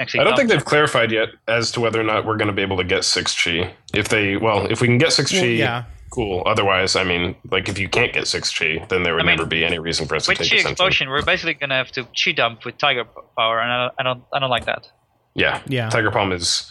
actually. 0.00 0.20
I 0.20 0.24
don't 0.24 0.36
think 0.36 0.48
they've 0.48 0.64
clarified 0.64 1.10
yet 1.12 1.28
as 1.48 1.70
to 1.72 1.80
whether 1.80 2.00
or 2.00 2.04
not 2.04 2.24
we're 2.26 2.36
going 2.36 2.48
to 2.48 2.54
be 2.54 2.62
able 2.62 2.76
to 2.78 2.84
get 2.84 3.04
six 3.04 3.34
chi. 3.42 3.72
If 3.94 4.08
they, 4.08 4.36
well, 4.36 4.66
if 4.66 4.80
we 4.80 4.86
can 4.88 4.98
get 4.98 5.12
six 5.12 5.32
Well, 5.32 5.42
chi, 5.42 5.46
yeah. 5.48 5.84
cool. 6.10 6.42
Otherwise, 6.46 6.96
I 6.96 7.04
mean, 7.04 7.34
like 7.50 7.68
if 7.68 7.78
you 7.78 7.88
can't 7.88 8.12
get 8.12 8.26
six 8.26 8.56
chi, 8.56 8.84
then 8.88 9.02
there 9.02 9.14
would 9.14 9.22
I 9.22 9.26
mean, 9.26 9.36
never 9.36 9.46
be 9.48 9.64
any 9.64 9.78
reason 9.78 10.06
for 10.06 10.16
us 10.16 10.24
to 10.26 10.30
with 10.30 10.38
take 10.38 10.50
chi 10.50 10.56
Ascension. 10.56 10.72
explosion, 10.72 11.08
we're 11.08 11.22
basically 11.24 11.54
gonna 11.54 11.74
have 11.76 11.90
to 11.92 12.06
chi 12.22 12.32
dump 12.32 12.64
with 12.64 12.78
Tiger 12.78 13.04
Palm, 13.04 13.58
and 13.58 13.70
I 13.72 13.84
don't, 13.84 13.94
I 13.98 14.02
don't, 14.02 14.24
I 14.34 14.38
don't 14.38 14.50
like 14.50 14.66
that. 14.66 14.90
Yeah, 15.34 15.60
Yeah. 15.66 15.90
Tiger 15.90 16.10
Palm 16.10 16.32
is. 16.32 16.70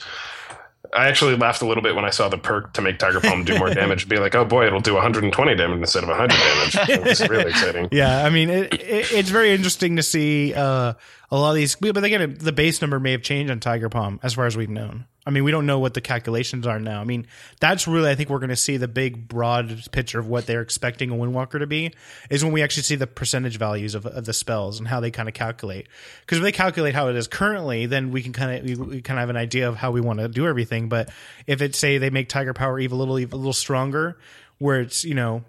I 0.93 1.07
actually 1.07 1.35
laughed 1.35 1.61
a 1.61 1.65
little 1.65 1.83
bit 1.83 1.95
when 1.95 2.05
I 2.05 2.09
saw 2.09 2.29
the 2.29 2.37
perk 2.37 2.73
to 2.73 2.81
make 2.81 2.99
Tiger 2.99 3.19
Palm 3.21 3.43
do 3.43 3.57
more 3.57 3.69
damage. 3.73 4.07
Be 4.09 4.17
like, 4.17 4.35
oh 4.35 4.45
boy, 4.45 4.67
it'll 4.67 4.79
do 4.79 4.93
120 4.93 5.55
damage 5.55 5.79
instead 5.79 6.03
of 6.03 6.09
100 6.09 6.29
damage. 6.29 6.89
It 6.89 7.03
was 7.03 7.29
really 7.29 7.49
exciting. 7.49 7.89
Yeah, 7.91 8.25
I 8.25 8.29
mean, 8.29 8.49
it, 8.49 8.73
it, 8.73 9.11
it's 9.11 9.29
very 9.29 9.51
interesting 9.53 9.95
to 9.95 10.03
see 10.03 10.53
uh, 10.53 10.93
a 11.31 11.37
lot 11.37 11.49
of 11.49 11.55
these. 11.55 11.75
But 11.75 12.03
again, 12.03 12.37
the 12.39 12.51
base 12.51 12.81
number 12.81 12.99
may 12.99 13.11
have 13.11 13.21
changed 13.21 13.51
on 13.51 13.59
Tiger 13.59 13.89
Palm 13.89 14.19
as 14.23 14.33
far 14.33 14.45
as 14.45 14.55
we've 14.57 14.69
known. 14.69 15.05
I 15.27 15.31
mean, 15.31 15.43
we 15.43 15.49
don't 15.49 15.65
know 15.65 15.79
what 15.79 15.95
the 15.95 16.01
calculations 16.01 16.67
are 16.67 16.79
now. 16.79 17.01
I 17.01 17.03
mean, 17.03 17.25
that's 17.59 17.87
really, 17.87 18.11
I 18.11 18.15
think 18.15 18.29
we're 18.29 18.39
going 18.39 18.49
to 18.49 18.55
see 18.55 18.77
the 18.77 18.87
big, 18.87 19.27
broad 19.27 19.91
picture 19.91 20.19
of 20.19 20.27
what 20.27 20.45
they're 20.45 20.61
expecting 20.61 21.09
a 21.09 21.15
Windwalker 21.15 21.57
to 21.57 21.65
be 21.65 21.93
is 22.29 22.43
when 22.43 22.53
we 22.53 22.61
actually 22.61 22.83
see 22.83 22.95
the 22.95 23.07
percentage 23.07 23.57
values 23.57 23.95
of, 23.95 24.05
of 24.05 24.25
the 24.25 24.33
spells 24.33 24.77
and 24.77 24.87
how 24.87 24.99
they 24.99 25.09
kind 25.09 25.27
of 25.27 25.33
calculate. 25.33 25.87
Because 26.21 26.37
if 26.37 26.43
they 26.43 26.51
calculate 26.51 26.93
how 26.93 27.07
it 27.07 27.15
is 27.15 27.27
currently, 27.27 27.87
then 27.87 28.11
we 28.11 28.21
can 28.21 28.33
kind 28.33 28.59
of 28.59 28.65
we, 28.65 28.75
we 28.75 29.01
kind 29.01 29.17
of 29.17 29.21
have 29.21 29.31
an 29.31 29.37
idea 29.37 29.67
of 29.67 29.75
how 29.75 29.89
we 29.89 29.99
want 29.99 30.19
to 30.19 30.27
do 30.27 30.45
everything. 30.45 30.89
But 30.89 31.09
if 31.47 31.61
it's 31.61 31.79
say 31.79 31.97
they 31.97 32.11
make 32.11 32.29
Tiger 32.29 32.53
Palm 32.53 32.79
even 32.79 32.95
a 32.95 32.99
little, 32.99 33.17
a 33.17 33.25
little 33.25 33.53
stronger, 33.53 34.19
where 34.59 34.81
it's 34.81 35.03
you 35.03 35.15
know 35.15 35.43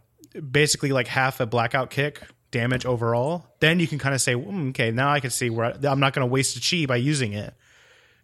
basically 0.51 0.93
like 0.93 1.07
half 1.07 1.41
a 1.41 1.47
blackout 1.47 1.91
kick 1.91 2.23
damage 2.51 2.87
overall, 2.87 3.45
then 3.61 3.79
you 3.79 3.87
can 3.87 3.99
kind 3.99 4.15
of 4.15 4.23
say, 4.23 4.35
mm, 4.35 4.71
okay, 4.71 4.91
now 4.91 5.11
I 5.11 5.21
can 5.21 5.31
see 5.31 5.51
where 5.51 5.67
I, 5.67 5.91
I'm 5.91 6.01
not 6.01 6.15
going 6.15 6.27
to 6.27 6.33
waste 6.33 6.57
a 6.57 6.61
chi 6.61 6.87
by 6.87 6.97
using 6.97 7.35
it 7.35 7.53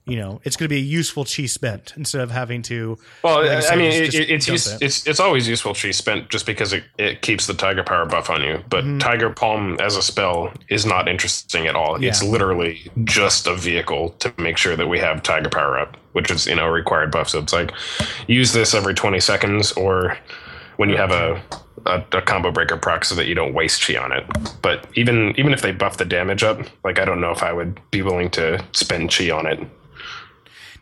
you 0.04 0.16
know, 0.16 0.40
it's 0.44 0.56
going 0.56 0.64
to 0.64 0.74
be 0.74 0.80
a 0.80 0.84
useful 0.84 1.24
chi 1.24 1.46
spent 1.46 1.94
instead 1.96 2.20
of 2.20 2.30
having 2.30 2.62
to. 2.62 2.98
Well, 3.22 3.42
like 3.42 3.50
I 3.50 3.60
said, 3.60 3.78
mean, 3.78 3.92
it, 3.92 4.14
it's, 4.14 4.48
use, 4.48 4.66
it. 4.66 4.82
it's 4.82 5.06
it's 5.06 5.20
always 5.20 5.48
useful 5.48 5.74
chi 5.74 5.92
spent 5.92 6.28
just 6.28 6.44
because 6.44 6.72
it, 6.72 6.84
it 6.98 7.22
keeps 7.22 7.46
the 7.46 7.54
Tiger 7.54 7.82
Power 7.82 8.06
buff 8.06 8.28
on 8.30 8.42
you. 8.42 8.62
But 8.68 8.82
Mm-hmm. 8.82 8.98
Tiger 8.98 9.30
Palm 9.30 9.76
as 9.80 9.96
a 9.96 10.02
spell 10.02 10.52
is 10.68 10.84
not 10.84 11.08
interesting 11.08 11.66
at 11.66 11.76
all. 11.76 12.02
It's 12.02 12.22
literally 12.22 12.90
just 13.04 13.46
a 13.46 13.54
vehicle 13.54 14.10
to 14.18 14.32
make 14.38 14.56
sure 14.56 14.76
that 14.76 14.88
we 14.88 14.98
have 14.98 15.22
Tiger 15.22 15.48
Power 15.48 15.78
up, 15.78 15.96
which 16.12 16.30
is 16.30 16.46
you 16.46 16.56
know 16.56 16.66
a 16.66 16.70
required 16.70 17.10
buff. 17.10 17.28
So 17.28 17.38
it's 17.38 17.52
like 17.52 17.72
use 18.26 18.52
this 18.52 18.74
every 18.74 18.94
20 18.94 19.20
seconds 19.20 19.72
or 19.72 20.18
when 20.76 20.90
you 20.90 20.96
have 20.96 21.12
a, 21.12 21.40
a, 21.86 22.04
a 22.12 22.22
combo 22.22 22.50
breaker 22.50 22.76
proc 22.76 23.04
so 23.04 23.14
that 23.14 23.26
you 23.26 23.34
don't 23.34 23.54
waste 23.54 23.86
chi 23.86 23.96
on 23.96 24.12
it. 24.12 24.24
But 24.62 24.86
even 24.94 25.34
even 25.38 25.52
if 25.52 25.62
they 25.62 25.72
buff 25.72 25.96
the 25.96 26.04
damage 26.04 26.42
up, 26.42 26.60
like 26.84 26.98
I 26.98 27.04
don't 27.04 27.20
know 27.20 27.30
if 27.30 27.42
I 27.42 27.52
would 27.52 27.80
be 27.90 28.02
willing 28.02 28.30
to 28.32 28.62
spend 28.72 29.14
chi 29.16 29.30
on 29.30 29.46
it. 29.46 29.60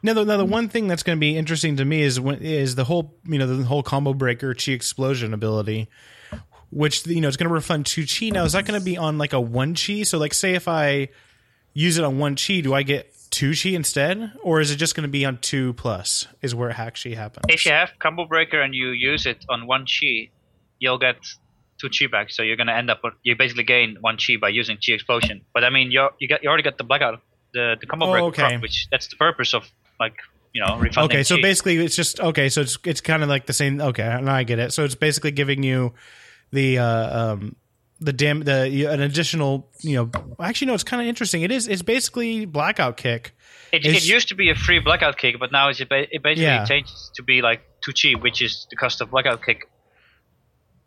Now, 0.03 0.15
the, 0.15 0.25
now 0.25 0.37
the 0.39 0.45
one 0.45 0.69
thing 0.69 0.89
that's 0.89 1.03
going 1.03 1.19
to 1.19 1.21
be 1.21 1.37
interesting 1.37 1.77
to 1.77 1.85
me 1.85 2.03
is 2.03 2.19
when 2.19 2.41
is 2.41 2.75
the 2.75 2.85
whole 2.85 3.15
you 3.27 3.39
know 3.39 3.47
the 3.47 3.65
whole 3.65 3.83
combo 3.83 4.15
breaker 4.15 4.55
chi 4.55 4.73
explosion 4.73 5.35
ability, 5.35 5.89
which 6.71 7.07
you 7.07 7.21
know 7.21 7.29
is 7.29 7.37
going 7.37 7.49
to 7.49 7.55
refund 7.55 7.87
two 7.87 8.07
chi. 8.07 8.31
Now, 8.31 8.45
is 8.45 8.53
that 8.53 8.65
going 8.67 8.79
to 8.79 8.85
be 8.85 8.97
on 8.97 9.19
like 9.19 9.33
a 9.33 9.41
one 9.41 9.75
chi? 9.75 10.03
So, 10.05 10.19
like, 10.19 10.35
say 10.35 10.55
if 10.55 10.69
I 10.69 11.09
use 11.75 11.99
it 11.99 12.05
on 12.05 12.19
one 12.19 12.37
chi, 12.37 12.61
do 12.61 12.75
I 12.75 12.83
get 12.83 13.13
two 13.31 13.53
chi 13.55 13.71
instead, 13.71 14.33
or 14.43 14.61
is 14.61 14.71
it 14.71 14.77
just 14.77 14.95
going 14.95 15.03
to 15.03 15.11
be 15.11 15.25
on 15.25 15.39
two 15.39 15.73
plus? 15.75 16.27
Is 16.43 16.55
where 16.55 16.71
it 16.71 16.79
actually 16.79 17.15
happens? 17.15 17.45
If 17.49 17.67
you 17.67 17.73
have 17.73 17.91
combo 17.99 18.25
breaker 18.25 18.61
and 18.61 18.75
you 18.75 18.89
use 18.89 19.27
it 19.27 19.45
on 19.49 19.67
one 19.67 19.85
chi, 19.87 20.31
you'll 20.79 20.99
get 20.99 21.17
two 21.79 21.89
chi 21.91 22.07
back. 22.11 22.31
So 22.31 22.43
you're 22.43 22.57
gonna 22.57 22.73
end 22.75 22.91
up 22.91 23.01
with 23.05 23.15
you 23.23 23.37
basically 23.37 23.65
gain 23.65 23.97
one 24.01 24.17
chi 24.17 24.37
by 24.41 24.49
using 24.49 24.77
chi 24.77 24.93
explosion. 24.95 25.43
But 25.55 25.65
I 25.65 25.71
mean, 25.71 25.91
you 25.91 26.09
you 26.19 26.29
got 26.29 26.43
you 26.43 26.49
already 26.49 26.63
got 26.63 26.79
the 26.79 26.85
blackout, 26.85 27.21
the 27.55 27.77
the 27.81 27.87
combo 27.87 28.07
Oh, 28.07 28.11
breaker, 28.13 28.27
okay. 28.27 28.43
proc, 28.49 28.63
which 28.63 28.87
that's 28.91 29.09
the 29.09 29.17
purpose 29.17 29.55
of 29.55 29.71
like 30.01 30.15
you 30.53 30.65
know 30.65 30.79
refunding. 30.79 31.19
Okay, 31.19 31.23
so 31.23 31.37
chi. 31.37 31.43
basically 31.43 31.77
it's 31.79 31.95
just 31.95 32.19
okay. 32.19 32.49
So 32.49 32.63
it's 32.63 32.79
it's 32.85 33.01
kind 33.01 33.23
of 33.23 33.29
like 33.29 33.47
the 33.47 33.53
same. 33.53 33.81
Okay, 33.81 34.03
now 34.23 34.35
I 34.35 34.43
get 34.43 34.59
it. 34.59 34.73
So 34.73 34.85
it's 34.85 34.95
basically 34.97 35.31
giving 35.31 35.63
you 35.63 35.93
the 36.51 36.79
uh, 36.79 37.19
um 37.33 37.55
the 38.01 38.13
dam 38.13 38.41
the 38.41 38.87
an 38.87 39.01
additional 39.01 39.69
you 39.83 39.95
know 39.97 40.11
actually 40.41 40.67
no 40.69 40.75
it's 40.75 40.83
kind 40.85 41.01
of 41.03 41.07
interesting. 41.07 41.43
It 41.43 41.53
is 41.53 41.69
it's 41.69 41.83
basically 41.83 42.47
blackout 42.47 42.97
kick. 42.97 43.37
It, 43.73 43.87
it 43.87 44.05
used 44.05 44.29
to 44.29 44.35
be 44.35 44.51
a 44.51 44.57
free 44.57 44.81
blackout 44.81 45.17
kick, 45.17 45.39
but 45.39 45.53
now 45.53 45.69
it's, 45.69 45.81
it 45.81 45.89
ba- 45.89 46.13
it 46.13 46.25
basically 46.25 46.43
Yeah. 46.45 46.65
changes 46.65 47.13
to 47.15 47.23
be 47.23 47.41
like 47.41 47.61
two 47.85 47.93
chi, 47.93 48.19
which 48.21 48.43
is 48.43 48.67
the 48.71 48.75
cost 48.77 49.01
of 49.01 49.11
blackout 49.13 49.45
kick 49.45 49.69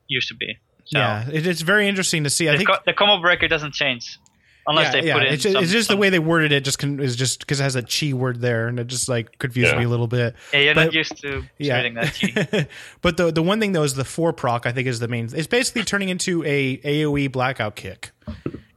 used 0.09 0.27
to 0.27 0.35
be. 0.35 0.57
So 0.85 0.99
Yeah, 0.99 1.29
it, 1.31 1.47
it's 1.47 1.61
very 1.61 1.87
interesting 1.87 2.25
to 2.25 2.29
see. 2.29 2.49
I 2.49 2.53
the, 2.53 2.57
think 2.57 2.69
co- 2.69 2.79
the 2.85 2.91
combo 2.93 3.21
breaker 3.21 3.47
doesn't 3.47 3.73
change 3.73 4.19
unless 4.67 4.93
yeah, 4.93 5.01
they 5.01 5.07
yeah. 5.07 5.13
put 5.13 5.23
in. 5.27 5.33
it's, 5.33 5.43
just, 5.43 5.53
some, 5.53 5.63
it's 5.63 5.71
just 5.71 5.89
the 5.89 5.97
way 5.97 6.09
they 6.09 6.19
worded 6.19 6.51
it. 6.51 6.63
Just 6.63 6.79
con- 6.79 6.99
is 6.99 7.15
just 7.15 7.39
because 7.39 7.59
it 7.59 7.63
has 7.63 7.75
a 7.75 7.83
chi 7.83 8.13
word 8.13 8.41
there, 8.41 8.67
and 8.67 8.79
it 8.79 8.87
just 8.87 9.09
like 9.09 9.37
confused 9.39 9.71
Yeah. 9.71 9.79
me 9.79 9.85
a 9.85 9.89
little 9.89 10.07
bit. 10.07 10.35
Yeah, 10.53 10.59
you're 10.59 10.75
but- 10.75 10.85
not 10.85 10.93
used 10.93 11.17
to 11.21 11.43
reading 11.59 11.93
that 11.95 12.13
chi. 12.13 12.67
but 13.01 13.17
the 13.17 13.31
the 13.31 13.43
one 13.43 13.59
thing 13.59 13.71
though 13.73 13.83
is 13.83 13.95
the 13.95 14.05
four 14.05 14.33
proc. 14.33 14.65
I 14.65 14.71
think 14.71 14.87
is 14.87 14.99
the 14.99 15.07
main. 15.07 15.29
It's 15.33 15.47
basically 15.47 15.83
turning 15.83 16.09
into 16.09 16.43
a 16.45 16.77
AOE 16.77 17.31
blackout 17.31 17.75
kick. 17.75 18.11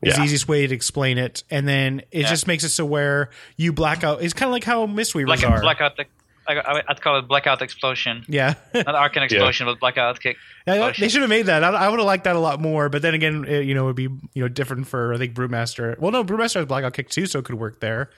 Is 0.03 0.15
the 0.15 0.23
easiest 0.23 0.47
way 0.47 0.65
to 0.67 0.75
explain 0.75 1.19
it, 1.19 1.43
and 1.51 1.67
then 1.67 2.01
it 2.13 2.21
Yeah. 2.23 2.29
just 2.29 2.47
makes 2.47 2.63
it 2.63 2.69
so 2.69 2.85
where 2.85 3.31
you 3.57 3.73
black 3.73 4.05
out. 4.05 4.23
It's 4.23 4.35
kind 4.35 4.49
of 4.49 4.53
like 4.53 4.63
how 4.63 4.87
Mistweavers 4.87 5.27
Black, 5.27 5.43
are. 5.45 5.61
blackout. 5.61 5.93
I, 5.99 6.05
I, 6.49 6.83
I'd 6.89 7.01
call 7.01 7.19
it 7.19 7.29
blackout 7.29 7.63
explosion, 7.63 8.25
yeah, 8.29 8.55
not 8.75 8.95
arcane 8.95 9.23
explosion, 9.25 9.67
but 9.67 9.81
blackout 9.81 10.21
kick. 10.21 10.37
Yeah, 10.67 10.93
they 10.99 11.09
should 11.09 11.21
have 11.23 11.31
made 11.31 11.47
that. 11.47 11.63
I, 11.65 11.69
I 11.71 11.89
would 11.89 11.99
have 11.99 12.07
liked 12.07 12.25
that 12.25 12.37
a 12.37 12.41
lot 12.41 12.61
more. 12.61 12.89
But 12.89 13.03
then 13.03 13.15
again, 13.15 13.45
it, 13.47 13.65
you 13.65 13.75
know, 13.75 13.85
it 13.85 13.87
would 13.87 13.97
be 13.97 14.03
you 14.35 14.43
know 14.43 14.49
different 14.49 14.87
for 14.87 15.13
I 15.15 15.19
think 15.19 15.35
Brewmaster. 15.35 15.99
Well, 15.99 16.13
no, 16.13 16.25
Brewmaster 16.25 16.57
has 16.57 16.67
blackout 16.67 16.93
kick 16.95 17.09
too, 17.11 17.27
so 17.27 17.39
it 17.39 17.45
could 17.45 17.57
work 17.57 17.81
there. 17.81 18.11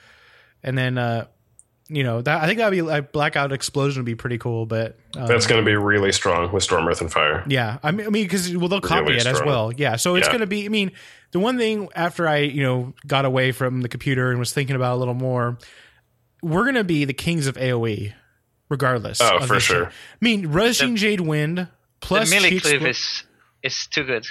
And 0.63 0.77
then 0.77 0.97
uh, 0.97 1.25
you 1.87 2.03
know 2.03 2.21
that 2.21 2.43
I 2.43 2.45
think 2.45 2.59
that'd 2.59 2.71
be 2.71 2.81
like 2.81 3.11
blackout 3.11 3.51
explosion 3.51 4.01
would 4.01 4.05
be 4.05 4.15
pretty 4.15 4.37
cool. 4.37 4.65
But 4.65 4.97
uh, 5.17 5.25
That's 5.25 5.47
going 5.47 5.63
to 5.63 5.65
be 5.65 5.75
really 5.75 6.11
strong 6.11 6.51
with 6.51 6.63
Storm, 6.63 6.87
Earth, 6.87 7.01
and 7.01 7.11
Fire. 7.11 7.43
Yeah, 7.47 7.79
I 7.81 7.91
mean, 7.91 8.05
I 8.05 8.09
mean, 8.09 8.25
because 8.25 8.55
well, 8.55 8.67
they'll 8.67 8.81
copy 8.81 9.05
Really 9.05 9.17
it 9.17 9.25
as 9.25 9.41
well. 9.41 9.71
Yeah, 9.71 9.95
so 9.95 10.15
it's 10.15 10.27
Yeah. 10.27 10.31
going 10.33 10.41
to 10.41 10.47
be. 10.47 10.65
I 10.65 10.69
mean, 10.69 10.91
the 11.31 11.39
one 11.39 11.57
thing 11.57 11.89
after 11.95 12.27
I 12.27 12.37
you 12.39 12.61
know 12.63 12.93
got 13.07 13.25
away 13.25 13.51
from 13.51 13.81
the 13.81 13.89
computer 13.89 14.29
and 14.29 14.39
was 14.39 14.53
thinking 14.53 14.75
about 14.75 14.93
it 14.93 14.95
a 14.95 14.99
little 14.99 15.13
more, 15.15 15.57
we're 16.41 16.63
going 16.63 16.75
to 16.75 16.83
be 16.83 17.05
the 17.05 17.13
kings 17.13 17.47
of 17.47 17.55
AOE, 17.55 18.13
regardless. 18.69 19.19
Oh, 19.21 19.37
of 19.37 19.47
for 19.47 19.59
sure. 19.59 19.85
shit. 19.85 19.87
I 19.87 19.91
mean, 20.21 20.47
rushing 20.47 20.95
Jade 20.95 21.21
Wind 21.21 21.67
plus 22.01 22.29
the 22.29 22.35
melee 22.35 22.51
Chi 22.51 22.59
cleave 22.59 22.85
is 22.85 23.23
is 23.63 23.87
too 23.87 24.03
good. 24.03 24.25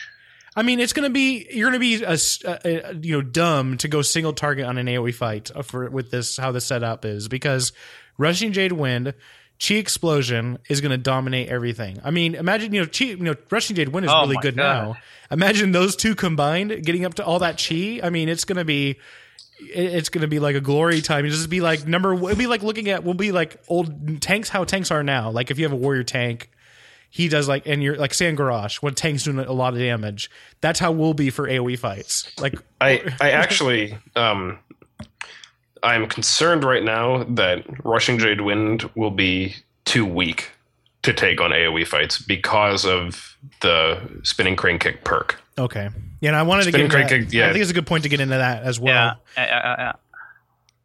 I 0.57 0.63
mean, 0.63 0.81
it's 0.81 0.93
going 0.93 1.09
to 1.09 1.13
be 1.13 1.47
you're 1.53 1.71
going 1.71 1.81
to 1.81 1.99
be 1.99 2.03
a, 2.03 2.11
s- 2.13 2.43
a- 2.45 2.91
a- 2.91 2.95
you 2.95 3.13
know 3.17 3.23
dumb 3.23 3.77
to 3.79 3.89
go 3.89 4.03
single 4.03 4.33
target 4.33 4.65
on 4.67 4.79
an 4.79 4.87
AOE 4.87 5.15
fight 5.15 5.51
for 5.65 5.89
with 5.91 6.11
this 6.11 6.37
how 6.37 6.51
the 6.53 6.61
setup 6.61 7.05
is 7.05 7.29
because 7.29 7.73
rushing 8.17 8.53
Jade 8.53 8.73
Wind. 8.73 9.15
Chi 9.61 9.75
explosion 9.75 10.59
is 10.69 10.81
going 10.81 10.93
to 10.93 10.97
dominate 10.97 11.49
everything. 11.49 11.99
I 12.05 12.13
mean, 12.13 12.37
imagine 12.37 12.73
you 12.73 12.83
know, 12.83 12.87
chi, 12.87 13.07
you 13.07 13.17
know, 13.17 13.35
rushing 13.51 13.75
Jade 13.75 13.89
Wind 13.89 14.07
is 14.07 14.13
Oh 14.15 14.21
really 14.21 14.37
good 14.41 14.55
God. 14.57 14.63
now. 14.63 14.97
Imagine 15.33 15.73
those 15.73 15.97
two 15.97 16.15
combined, 16.15 16.85
getting 16.85 17.05
up 17.05 17.15
to 17.15 17.25
all 17.25 17.41
that 17.41 17.59
chi. 17.61 17.99
I 18.01 18.09
mean, 18.11 18.29
it's 18.29 18.45
going 18.45 18.59
to 18.59 18.65
be, 18.65 18.91
it- 18.91 18.97
it's 19.61 20.09
going 20.09 20.23
to 20.23 20.29
be 20.29 20.39
like 20.39 20.57
a 20.57 20.61
glory 20.61 21.01
time. 21.01 21.25
It'll 21.25 21.37
just 21.37 21.51
be 21.51 21.61
like 21.61 21.87
number. 21.87 22.15
It'll 22.15 22.37
be 22.37 22.47
like 22.47 22.63
looking 22.63 22.89
at. 22.89 23.05
We'll 23.05 23.15
be 23.15 23.33
like 23.33 23.61
old 23.69 24.23
tanks. 24.23 24.49
How 24.49 24.65
tanks 24.65 24.91
are 24.91 25.03
now. 25.03 25.31
Like 25.31 25.51
if 25.51 25.59
you 25.59 25.65
have 25.65 25.73
a 25.73 25.77
warrior 25.77 26.05
tank, 26.05 26.51
he 27.11 27.29
does 27.29 27.49
like, 27.49 27.67
and 27.67 27.83
you're 27.83 27.97
like 27.97 28.13
Sangarash 28.13 28.83
when 28.83 28.95
tanks 28.95 29.25
doing 29.25 29.39
a 29.39 29.53
lot 29.53 29.73
of 29.73 29.79
damage. 29.79 30.31
That's 30.61 30.79
how 30.79 30.93
we'll 30.93 31.15
be 31.15 31.31
for 31.31 31.49
AOE 31.49 31.79
fights. 31.79 32.31
Like 32.39 32.55
I 32.81 33.03
I 33.21 33.31
actually 33.31 33.97
um 34.15 34.59
I'm 35.83 36.09
concerned 36.09 36.65
right 36.65 36.83
now 36.83 37.25
that 37.25 37.65
Rushing 37.85 38.19
Jade 38.19 38.41
Wind 38.41 38.89
will 38.95 39.11
be 39.11 39.55
too 39.85 40.05
weak 40.05 40.51
to 41.03 41.13
take 41.13 41.41
on 41.41 41.51
AoE 41.51 41.87
fights 41.87 42.19
because 42.19 42.85
of 42.85 43.37
the 43.61 44.01
spinning 44.25 44.57
crane 44.57 44.79
kick 44.79 45.05
perk. 45.05 45.41
okay, 45.57 45.89
yeah. 46.21 46.29
And 46.31 46.37
I 46.37 46.43
wanted 46.43 46.65
to 46.65 46.71
get 46.73 46.79
Spinning 46.79 46.85
into 46.87 46.97
crane 47.09 47.21
that. 47.21 47.27
kick, 47.27 47.35
yeah. 47.35 47.49
I 47.49 47.53
think 47.53 47.63
it's 47.63 47.71
a 47.71 47.75
good 47.75 47.87
point 47.87 48.03
to 48.05 48.09
get 48.09 48.21
into 48.21 48.37
that 48.37 48.63
as 48.63 48.79
well. 48.81 48.95
Yeah, 49.37 49.45
yeah, 49.45 49.47
yeah, 49.47 49.75
yeah. 49.79 49.93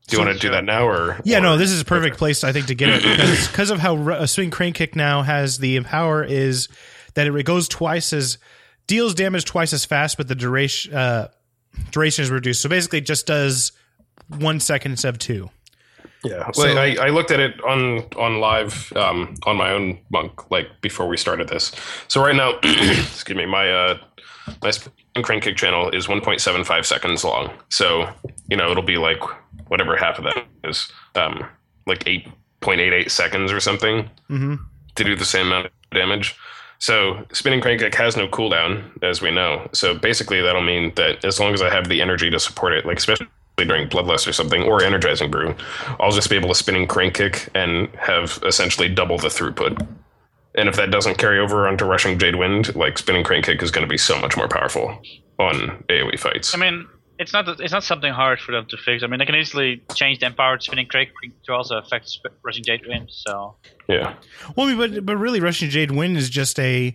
Do 0.07 0.17
you 0.17 0.23
want 0.25 0.33
to 0.35 0.39
do 0.39 0.51
that 0.51 0.65
now 0.65 0.85
or 0.85 1.19
Yeah, 1.23 1.37
or- 1.37 1.41
no, 1.41 1.57
this 1.57 1.71
is 1.71 1.79
a 1.81 1.85
perfect 1.85 2.17
place 2.17 2.43
I 2.43 2.51
think 2.51 2.67
to 2.67 2.75
get 2.75 2.89
it 2.89 3.01
because 3.03 3.47
because 3.51 3.69
of 3.71 3.79
how 3.79 3.95
a 4.09 4.27
swing 4.27 4.51
crane 4.51 4.73
kick 4.73 4.95
now 4.95 5.21
has 5.21 5.59
the 5.59 5.79
power 5.81 6.23
is 6.23 6.67
that 7.13 7.25
it 7.27 7.45
goes 7.45 7.67
twice 7.69 8.11
as 8.11 8.37
deals 8.85 9.13
damage 9.15 9.45
twice 9.45 9.71
as 9.71 9.85
fast, 9.85 10.17
but 10.17 10.27
the 10.27 10.35
duration 10.35 10.93
uh, 10.93 11.29
duration 11.91 12.23
is 12.23 12.29
reduced. 12.31 12.61
So 12.61 12.67
basically, 12.69 12.99
it 12.99 13.05
just 13.05 13.25
does 13.27 13.71
one 14.27 14.59
second 14.59 14.91
instead 14.91 15.13
of 15.13 15.19
two. 15.19 15.49
Yeah, 16.25 16.49
So- 16.51 16.63
well, 16.63 16.77
I, 16.79 16.95
I 17.01 17.07
looked 17.09 17.31
at 17.31 17.39
it 17.39 17.61
on 17.63 17.99
on 18.17 18.39
live 18.41 18.91
um, 18.97 19.35
on 19.45 19.55
my 19.57 19.71
own 19.71 19.99
monk 20.09 20.51
like 20.51 20.67
before 20.81 21.07
we 21.07 21.15
started 21.17 21.47
this. 21.47 21.71
So 22.09 22.21
right 22.21 22.35
now, 22.35 22.57
excuse 22.63 23.37
me, 23.37 23.45
my 23.45 23.71
uh, 23.71 23.97
my 24.61 24.71
spin 24.71 24.93
crane 25.23 25.41
kick 25.41 25.57
channel 25.57 25.89
is 25.89 26.07
1.75 26.07 26.85
seconds 26.85 27.23
long. 27.23 27.51
So 27.69 28.09
you 28.47 28.57
know 28.57 28.71
it'll 28.71 28.83
be 28.83 28.97
like 28.97 29.21
whatever 29.67 29.95
half 29.95 30.17
of 30.17 30.25
that 30.25 30.45
is, 30.63 30.91
um, 31.15 31.45
like 31.87 32.03
8.88 32.05 33.09
seconds 33.09 33.51
or 33.51 33.59
something 33.59 34.09
hmm 34.27 34.55
to 34.95 35.03
do 35.03 35.15
the 35.15 35.25
same 35.25 35.47
amount 35.47 35.65
of 35.65 35.71
damage. 35.91 36.35
So 36.79 37.25
spinning 37.31 37.61
crane 37.61 37.79
kick 37.79 37.95
has 37.95 38.17
no 38.17 38.27
cooldown, 38.27 39.01
as 39.01 39.21
we 39.21 39.31
know. 39.31 39.69
So 39.73 39.97
basically, 39.97 40.41
that'll 40.41 40.61
mean 40.61 40.91
that 40.95 41.23
as 41.23 41.39
long 41.39 41.53
as 41.53 41.61
I 41.61 41.69
have 41.73 41.87
the 41.87 42.01
energy 42.01 42.29
to 42.29 42.39
support 42.39 42.73
it, 42.73 42.85
like 42.85 42.97
especially 42.97 43.27
during 43.57 43.87
bloodlust 43.87 44.27
or 44.27 44.33
something, 44.33 44.63
or 44.63 44.83
energizing 44.83 45.31
brew, 45.31 45.55
I'll 45.99 46.11
just 46.11 46.29
be 46.29 46.35
able 46.35 46.49
to 46.49 46.55
spinning 46.55 46.87
crane 46.87 47.11
kick 47.11 47.49
and 47.55 47.87
have 47.95 48.39
essentially 48.45 48.89
double 48.89 49.17
the 49.17 49.29
throughput. 49.29 49.87
And 50.55 50.69
if 50.69 50.75
that 50.75 50.91
doesn't 50.91 51.17
carry 51.17 51.39
over 51.39 51.67
onto 51.67 51.85
rushing 51.85 52.19
Jade 52.19 52.35
Wind, 52.35 52.75
like 52.75 52.97
spinning 52.97 53.23
crane 53.23 53.41
kick 53.41 53.61
is 53.63 53.71
going 53.71 53.85
to 53.85 53.89
be 53.89 53.97
so 53.97 54.19
much 54.19 54.37
more 54.37 54.47
powerful 54.47 54.99
on 55.39 55.83
AOE 55.89 56.19
fights. 56.19 56.53
I 56.53 56.59
mean, 56.59 56.87
it's 57.19 57.33
not 57.33 57.47
it's 57.59 57.71
not 57.71 57.83
something 57.83 58.11
hard 58.11 58.39
for 58.39 58.51
them 58.51 58.65
to 58.69 58.77
fix. 58.77 59.03
I 59.03 59.07
mean, 59.07 59.19
they 59.19 59.25
can 59.25 59.35
easily 59.35 59.83
change 59.95 60.19
the 60.19 60.27
empowered 60.27 60.63
spinning 60.63 60.87
crane 60.87 61.09
to 61.45 61.53
also 61.53 61.77
affect 61.77 62.09
sp- 62.09 62.33
rushing 62.43 62.63
jade 62.63 62.85
wind. 62.87 63.09
So 63.09 63.55
Yeah. 63.87 64.15
Well, 64.55 64.67
I 64.67 64.73
mean, 64.73 64.77
but 64.77 65.05
but 65.05 65.17
really, 65.17 65.39
rushing 65.39 65.69
jade 65.69 65.91
wind 65.91 66.17
is 66.17 66.29
just 66.29 66.59
a. 66.59 66.93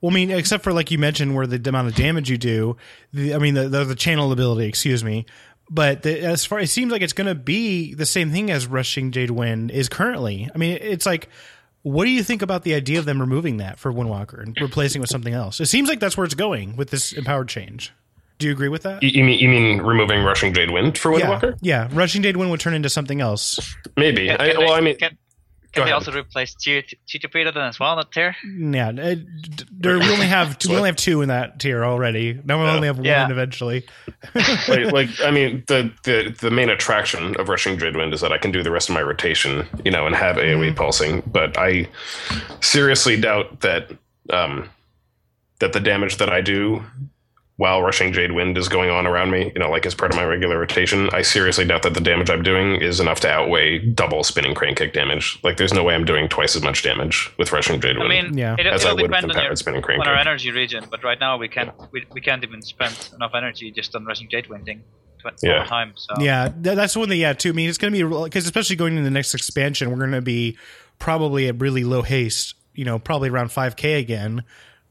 Well, 0.00 0.12
I 0.12 0.14
mean, 0.14 0.30
except 0.30 0.64
for 0.64 0.72
like 0.72 0.90
you 0.90 0.98
mentioned, 0.98 1.34
where 1.34 1.46
the 1.46 1.68
amount 1.68 1.88
of 1.88 1.94
damage 1.94 2.30
you 2.30 2.38
do. 2.38 2.76
The, 3.12 3.34
I 3.34 3.38
mean, 3.38 3.54
the, 3.54 3.68
the 3.68 3.84
the 3.84 3.94
channel 3.94 4.32
ability. 4.32 4.66
Excuse 4.66 5.04
me. 5.04 5.26
But 5.68 6.02
the, 6.02 6.20
as 6.20 6.44
far 6.44 6.58
it 6.58 6.68
seems 6.68 6.90
like 6.90 7.02
it's 7.02 7.12
going 7.12 7.28
to 7.28 7.34
be 7.34 7.94
the 7.94 8.06
same 8.06 8.32
thing 8.32 8.50
as 8.50 8.66
rushing 8.66 9.12
jade 9.12 9.30
wind 9.30 9.70
is 9.70 9.88
currently. 9.88 10.48
I 10.54 10.58
mean, 10.58 10.78
it's 10.80 11.06
like. 11.06 11.28
What 11.82 12.04
do 12.04 12.10
you 12.10 12.22
think 12.22 12.42
about 12.42 12.62
the 12.62 12.74
idea 12.74 12.98
of 12.98 13.06
them 13.06 13.20
removing 13.20 13.56
that 13.56 13.78
for 13.78 13.92
Windwalker 13.92 14.42
and 14.42 14.56
replacing 14.60 15.00
it 15.00 15.02
with 15.02 15.10
something 15.10 15.32
else? 15.32 15.60
It 15.60 15.66
seems 15.66 15.88
like 15.88 16.00
that's 16.00 16.16
where 16.16 16.24
it's 16.24 16.34
going 16.34 16.76
with 16.76 16.90
this 16.90 17.12
empowered 17.12 17.48
change. 17.48 17.92
Do 18.38 18.46
you 18.46 18.52
agree 18.52 18.68
with 18.68 18.82
that? 18.82 19.02
You, 19.02 19.10
you 19.10 19.24
mean 19.24 19.38
you 19.38 19.48
mean 19.48 19.82
removing 19.82 20.22
rushing 20.22 20.54
jade 20.54 20.70
wind 20.70 20.96
for 20.96 21.18
yeah, 21.18 21.38
Windwalker? 21.38 21.58
yeah. 21.60 21.88
Rushing 21.92 22.22
Jade 22.22 22.36
Wind 22.36 22.50
would 22.50 22.60
turn 22.60 22.74
into 22.74 22.88
something 22.88 23.20
else. 23.20 23.76
Maybe. 23.96 24.28
can, 24.28 24.40
I, 24.40 24.54
well, 24.56 24.68
they, 24.68 24.74
I 24.74 24.80
mean, 24.80 24.96
can, 24.96 25.10
go 25.10 25.16
can 25.72 25.84
they 25.86 25.92
also 25.92 26.12
replace 26.12 26.54
Chi 26.54 26.82
Chi 27.10 27.18
Torpedo 27.20 27.52
then 27.52 27.64
as 27.64 27.78
well? 27.78 27.94
Not 27.96 28.10
tier. 28.12 28.34
Yeah, 28.44 28.88
uh, 28.88 29.14
d- 29.14 29.24
there, 29.70 29.98
we 29.98 30.10
only 30.12 30.26
have 30.26 30.56
we 30.68 30.76
only 30.76 30.88
have 30.88 30.96
two 30.96 31.22
in 31.22 31.28
that 31.28 31.58
tier 31.60 31.84
already. 31.84 32.38
Now 32.44 32.62
we 32.62 32.68
only 32.68 32.86
have 32.88 32.96
one 32.98 33.04
Yeah. 33.04 33.30
eventually. 33.30 33.84
like, 34.34 34.92
like 34.92 35.08
I 35.22 35.30
mean, 35.30 35.62
the, 35.68 35.92
the 36.04 36.34
the 36.40 36.50
main 36.50 36.68
attraction 36.70 37.36
of 37.40 37.48
rushing 37.48 37.78
jade 37.78 37.96
wind 37.96 38.12
is 38.14 38.20
that 38.20 38.32
I 38.32 38.38
can 38.38 38.50
do 38.52 38.62
the 38.62 38.70
rest 38.70 38.88
of 38.88 38.94
my 38.94 39.02
rotation, 39.02 39.66
you 39.84 39.90
know, 39.90 40.06
and 40.06 40.14
have 40.16 40.36
AOE 40.36 40.74
pulsing. 40.76 41.22
But 41.26 41.56
I 41.56 41.88
seriously 42.60 43.20
doubt 43.20 43.60
that 43.60 43.90
um, 44.30 44.68
that 45.60 45.72
the 45.72 45.80
damage 45.80 46.16
that 46.18 46.30
I 46.30 46.40
do 46.40 46.84
while 47.60 47.82
rushing 47.82 48.10
jade 48.10 48.32
wind 48.32 48.56
is 48.56 48.68
going 48.70 48.88
on 48.88 49.06
around 49.06 49.30
me, 49.30 49.52
you 49.54 49.60
know, 49.60 49.68
like 49.68 49.84
as 49.84 49.94
part 49.94 50.10
of 50.10 50.16
my 50.16 50.24
regular 50.24 50.58
rotation. 50.58 51.10
I 51.12 51.20
seriously 51.20 51.66
doubt 51.66 51.82
that 51.82 51.92
the 51.92 52.00
damage 52.00 52.30
I'm 52.30 52.42
doing 52.42 52.80
is 52.80 53.00
enough 53.00 53.20
to 53.20 53.28
outweigh 53.30 53.78
double 53.80 54.24
spinning 54.24 54.54
crane 54.54 54.74
kick 54.74 54.94
damage. 54.94 55.38
Like, 55.42 55.58
there's 55.58 55.74
no 55.74 55.84
way 55.84 55.94
I'm 55.94 56.06
doing 56.06 56.26
twice 56.26 56.56
as 56.56 56.62
much 56.62 56.82
damage 56.82 57.30
with 57.38 57.52
rushing 57.52 57.78
jade 57.78 57.98
Wind. 57.98 58.10
I 58.10 58.22
mean, 58.22 58.38
Yeah. 58.38 58.56
it, 58.58 58.66
as 58.66 58.82
I 58.86 58.88
it'll 58.88 58.96
would 58.96 59.02
with 59.02 59.10
depend 59.10 59.24
on, 59.24 59.30
your, 59.36 59.38
empowered 59.42 59.58
spinning 59.58 59.82
crane 59.82 60.00
on 60.00 60.08
our 60.08 60.14
kick. 60.16 60.26
energy 60.26 60.50
regen, 60.52 60.84
but 60.90 61.04
right 61.04 61.20
now 61.20 61.36
we 61.36 61.48
can't 61.48 61.70
we, 61.92 62.06
we 62.12 62.22
can't 62.22 62.42
even 62.42 62.62
spend 62.62 63.10
enough 63.14 63.32
energy 63.34 63.70
just 63.70 63.94
on 63.94 64.06
rushing 64.06 64.30
jade 64.30 64.48
winding 64.48 64.82
all 65.26 65.30
Yeah. 65.42 65.62
the 65.64 65.68
time. 65.68 65.92
So 65.96 66.14
Yeah, 66.18 66.48
that's 66.56 66.96
one 66.96 67.10
thing. 67.10 67.20
Yeah, 67.20 67.34
too. 67.34 67.50
I 67.50 67.52
mean, 67.52 67.68
it's 67.68 67.76
going 67.76 67.92
to 67.92 67.98
be 68.08 68.24
because 68.24 68.46
especially 68.46 68.76
going 68.76 68.92
into 68.94 69.04
the 69.04 69.10
next 69.10 69.34
expansion, 69.34 69.90
we're 69.90 69.98
going 69.98 70.12
to 70.12 70.22
be 70.22 70.56
probably 70.98 71.46
at 71.48 71.60
really 71.60 71.84
low 71.84 72.00
haste. 72.00 72.54
You 72.74 72.86
know, 72.86 72.98
probably 72.98 73.28
around 73.28 73.52
five 73.52 73.76
k 73.76 73.98
again. 74.00 74.44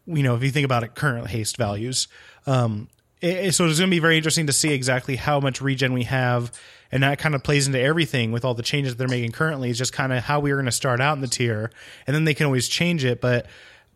You 0.05 0.22
know, 0.22 0.36
if 0.36 0.43
you 0.43 0.51
think 0.51 0.65
about 0.65 0.84
it, 0.84 0.93
current 0.93 1.28
haste 1.28 1.57
values. 1.57 2.07
Um, 2.48 2.88
it- 3.22 3.54
so 3.54 3.66
it's 3.68 3.80
going 3.80 3.90
to 3.90 3.96
be 3.96 4.00
very 4.00 4.18
interesting 4.18 4.48
to 4.48 4.54
see 4.54 4.74
exactly 4.74 5.16
how 5.18 5.40
much 5.40 5.62
regen 5.62 5.94
we 5.94 6.04
have, 6.04 6.52
and 6.92 7.04
that 7.04 7.20
kind 7.20 7.36
of 7.36 7.44
plays 7.44 7.68
into 7.68 7.80
everything 7.80 8.32
with 8.32 8.46
all 8.46 8.54
the 8.54 8.64
changes 8.64 8.94
that 8.94 8.98
they're 8.98 9.08
making 9.08 9.32
currently. 9.32 9.70
Is 9.70 9.78
just 9.78 9.94
kind 9.94 10.14
of 10.14 10.24
how 10.24 10.40
we 10.40 10.52
are 10.52 10.56
going 10.56 10.66
to 10.66 10.72
start 10.72 11.02
out 11.02 11.16
in 11.16 11.22
the 11.22 11.28
tier, 11.28 11.70
and 12.08 12.16
then 12.16 12.24
they 12.24 12.34
can 12.34 12.46
always 12.46 12.68
change 12.68 13.04
it, 13.04 13.22
but. 13.22 13.46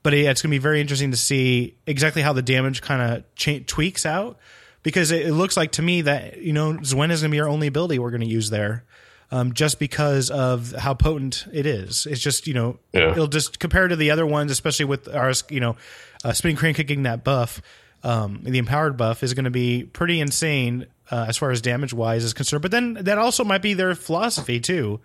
But 0.03 0.11
yeah, 0.11 0.31
it's 0.31 0.41
going 0.41 0.49
to 0.51 0.55
be 0.55 0.61
very 0.61 0.81
interesting 0.81 1.11
to 1.11 1.15
see 1.17 1.77
exactly 1.87 2.21
how 2.21 2.33
the 2.33 2.41
damage 2.41 2.81
kind 2.81 3.01
of 3.01 3.35
cha- 3.35 3.59
tweaks 3.65 4.05
out 4.05 4.37
because 4.81 5.11
it, 5.11 5.27
it 5.27 5.31
looks 5.33 5.55
like 5.55 5.71
to 5.71 5.81
me 5.81 6.01
that 6.01 6.41
you 6.41 6.51
know 6.51 6.73
Xuen 6.73 7.09
is 7.09 7.21
going 7.21 7.31
to 7.31 7.35
be 7.37 7.39
our 7.39 7.47
only 7.47 7.67
ability 7.67 7.99
we're 7.99 8.09
going 8.11 8.19
to 8.19 8.27
use 8.27 8.49
there, 8.49 8.83
um, 9.31 9.53
just 9.53 9.79
because 9.79 10.29
of 10.29 10.73
how 10.73 10.93
potent 10.93 11.45
it 11.53 11.65
is. 11.65 12.05
It's 12.05 12.19
just 12.19 12.47
you 12.47 12.53
know 12.53 12.79
Yeah. 12.91 13.11
it'll 13.11 13.27
just 13.27 13.59
compare 13.59 13.87
to 13.87 13.95
the 13.95 14.11
other 14.11 14.25
ones, 14.25 14.51
especially 14.51 14.83
with 14.83 15.07
our 15.07 15.31
you 15.49 15.61
know, 15.61 15.77
uh, 16.25 16.33
spinning 16.33 16.57
crane 16.57 16.73
kicking 16.73 17.03
that 17.03 17.23
buff, 17.23 17.61
um, 18.03 18.41
the 18.43 18.57
empowered 18.57 18.97
buff 18.97 19.23
is 19.23 19.33
going 19.33 19.45
to 19.45 19.51
be 19.51 19.83
pretty 19.85 20.19
insane 20.19 20.87
uh, 21.11 21.25
as 21.27 21.37
far 21.37 21.51
as 21.51 21.61
damage 21.61 21.93
wise 21.93 22.23
is 22.23 22.33
concerned. 22.33 22.61
But 22.61 22.71
then 22.71 22.93
that 22.95 23.17
also 23.17 23.43
might 23.43 23.61
be 23.61 23.73
their 23.73 23.95
philosophy 23.95 24.59
too. 24.59 24.99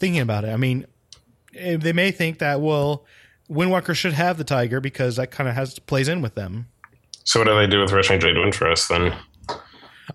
Thinking 0.00 0.20
about 0.20 0.44
it, 0.44 0.48
I 0.48 0.56
mean, 0.56 0.86
eh, 1.54 1.76
they 1.76 1.92
may 1.92 2.10
think 2.10 2.38
that 2.38 2.60
well, 2.60 3.04
Windwalker 3.50 3.94
should 3.94 4.14
have 4.14 4.38
the 4.38 4.44
tiger 4.44 4.80
because 4.80 5.16
that 5.16 5.30
kind 5.30 5.48
of 5.48 5.54
has 5.54 5.78
plays 5.78 6.08
in 6.08 6.22
with 6.22 6.34
them. 6.34 6.66
So 7.24 7.38
what 7.40 7.46
do 7.46 7.54
they 7.56 7.66
do 7.68 7.80
with 7.80 7.92
rushing 7.92 8.18
jade 8.18 8.36
wind 8.36 8.54
for 8.54 8.68
us 8.70 8.88
then? 8.88 9.14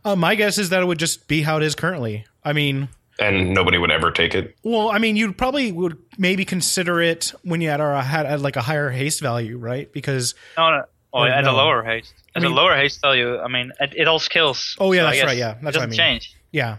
Uh, 0.04 0.16
my 0.16 0.36
guess 0.36 0.58
is 0.58 0.70
that 0.70 0.82
it 0.82 0.86
would 0.86 1.00
just 1.00 1.28
be 1.28 1.42
how 1.42 1.58
it 1.58 1.64
is 1.64 1.74
currently. 1.76 2.26
I 2.44 2.52
mean, 2.54 2.90
And 3.20 3.54
nobody 3.54 3.78
would 3.78 3.92
ever 3.92 4.12
take 4.12 4.36
it. 4.36 4.56
well, 4.64 4.90
I 4.90 4.98
mean, 5.00 5.16
you 5.16 5.32
probably 5.32 5.72
would 5.72 5.98
maybe 6.18 6.44
consider 6.44 7.00
it 7.02 7.32
when 7.44 7.62
you 7.62 7.70
had 7.70 7.80
our 7.80 8.02
had 8.02 8.26
at 8.26 8.42
like 8.42 8.58
a 8.58 8.62
higher 8.62 8.90
haste 8.90 9.22
value, 9.22 9.58
right? 9.58 9.92
Because 9.94 10.36
no, 10.58 10.70
no. 10.70 10.84
Oh, 11.14 11.22
Or 11.22 11.30
at 11.30 11.44
no. 11.46 11.52
a 11.52 11.56
lower 11.56 11.84
haste. 11.84 12.14
At 12.36 12.42
mean- 12.44 12.52
a 12.52 12.56
lower 12.56 12.76
haste 12.76 13.02
value, 13.02 13.40
I 13.40 13.48
mean, 13.48 13.72
it, 13.80 13.94
it 13.96 14.08
all 14.08 14.20
skills. 14.20 14.76
Oh, 14.80 14.92
yeah, 14.92 15.02
So 15.02 15.06
that's 15.18 15.24
right, 15.26 15.38
yeah, 15.38 15.52
it 15.52 15.58
that's 15.62 15.78
what 15.78 15.84
I 15.84 15.86
doesn't 15.86 15.90
mean. 15.92 15.98
change. 15.98 16.36
yeah, 16.52 16.78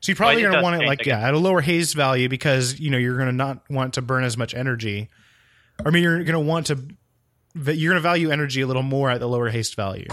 so 0.00 0.10
you're 0.10 0.16
probably 0.16 0.42
Well, 0.42 0.52
going 0.52 0.58
to 0.58 0.62
want 0.64 0.82
it 0.82 0.86
like 0.86 1.00
again. 1.02 1.20
yeah 1.20 1.28
at 1.28 1.34
a 1.34 1.38
lower 1.38 1.60
haste 1.60 1.94
value 1.94 2.28
because 2.28 2.80
you 2.80 2.90
know 2.90 2.98
you're 2.98 3.14
going 3.16 3.28
to 3.28 3.32
not 3.32 3.62
want 3.70 3.94
to 3.94 4.02
burn 4.02 4.24
as 4.24 4.36
much 4.36 4.52
energy. 4.54 5.08
I 5.84 5.90
mean, 5.90 6.02
you're 6.02 6.18
going 6.24 6.32
to 6.32 6.40
want 6.40 6.66
to 6.66 6.78
you're 7.54 7.92
going 7.92 7.96
to 7.96 8.00
value 8.00 8.30
energy 8.30 8.62
a 8.62 8.66
little 8.66 8.82
more 8.82 9.10
at 9.10 9.20
the 9.20 9.28
lower 9.28 9.48
haste 9.50 9.76
value. 9.76 10.06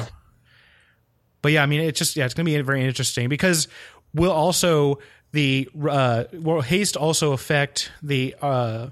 But 1.41 1.53
yeah, 1.53 1.63
I 1.63 1.65
mean, 1.65 1.81
it's 1.81 1.97
just 1.97 2.15
yeah, 2.15 2.25
it's 2.25 2.33
going 2.33 2.45
to 2.45 2.51
be 2.51 2.61
very 2.61 2.83
interesting 2.85 3.29
because 3.29 3.67
will 4.13 4.31
also 4.31 4.99
the 5.31 5.69
uh, 5.89 6.25
will 6.33 6.61
haste 6.61 6.97
also 6.97 7.31
affect 7.31 7.91
the 8.03 8.35
uh, 8.41 8.89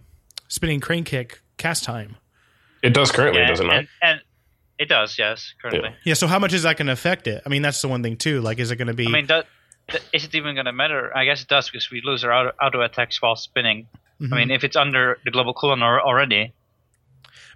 spinning 0.47 0.79
crane 0.79 1.03
kick 1.03 1.41
cast 1.57 1.83
time. 1.83 2.15
It 2.81 2.93
does 2.93 3.11
currently, 3.11 3.41
Yeah, 3.41 3.47
does 3.49 3.59
it 3.59 3.65
not? 3.65 3.75
and, 3.75 3.87
and 4.01 4.21
it 4.79 4.89
does, 4.89 5.17
yes, 5.17 5.53
currently. 5.61 5.89
Yeah, 6.03 6.13
so 6.13 6.27
how 6.27 6.39
much 6.39 6.53
is 6.53 6.63
that 6.63 6.77
going 6.77 6.87
to 6.87 6.93
affect 6.93 7.27
it? 7.27 7.41
I 7.45 7.49
mean, 7.49 7.61
that's 7.61 7.81
the 7.81 7.87
one 7.87 8.03
thing 8.03 8.17
too. 8.17 8.41
Like, 8.41 8.59
is 8.59 8.71
it 8.71 8.75
going 8.77 8.87
to 8.87 8.93
be? 8.93 9.07
I 9.07 9.09
mean, 9.11 9.27
that, 9.27 9.47
that, 9.91 10.01
is 10.13 10.25
it 10.25 10.35
even 10.35 10.55
going 10.55 10.65
to 10.65 10.71
matter? 10.73 11.15
I 11.15 11.25
guess 11.25 11.41
it 11.41 11.47
does 11.47 11.69
because 11.69 11.89
we 11.91 12.01
lose 12.03 12.23
our 12.23 12.31
auto, 12.33 12.51
auto 12.61 12.81
attacks 12.81 13.21
while 13.21 13.35
spinning. 13.35 13.87
Mhm. 14.21 14.33
I 14.33 14.35
mean, 14.37 14.51
if 14.51 14.63
it's 14.63 14.75
under 14.75 15.19
the 15.25 15.31
global 15.31 15.53
cooldown 15.53 15.81
al- 15.81 15.99
already, 16.05 16.51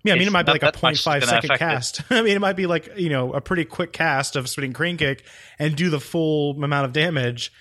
Yeah, 0.04 0.14
I 0.14 0.18
mean, 0.18 0.28
it 0.28 0.32
might 0.32 0.46
be 0.48 0.52
like 0.52 0.64
a 0.64 0.66
that 0.66 0.82
much 0.82 0.96
0.5 1.04 1.06
gonna 1.06 1.26
second 1.26 1.52
affect 1.52 1.54
it. 1.54 1.58
cast. 1.60 2.02
I 2.12 2.22
mean, 2.22 2.36
it 2.36 2.40
might 2.40 2.56
be 2.56 2.66
like, 2.66 2.90
you 2.98 3.10
know, 3.10 3.34
a 3.34 3.42
pretty 3.42 3.66
quick 3.66 3.94
cast 3.94 4.36
of 4.36 4.50
spinning 4.50 4.74
crane 4.74 4.98
kick 4.98 5.24
and 5.60 5.76
do 5.76 5.90
the 5.90 6.00
full 6.00 6.52
amount 6.64 6.86
of 6.86 6.94
damage. 6.94 7.52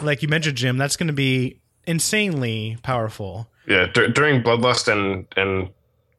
Like 0.00 0.22
you 0.22 0.28
mentioned, 0.28 0.56
Jim, 0.56 0.76
that's 0.78 0.96
going 0.96 1.08
to 1.08 1.12
be 1.12 1.60
insanely 1.86 2.78
powerful. 2.82 3.50
Yeah, 3.66 3.86
dur- 3.92 4.08
during 4.08 4.42
Bloodlust 4.42 4.86
and 4.90 5.26
and 5.36 5.70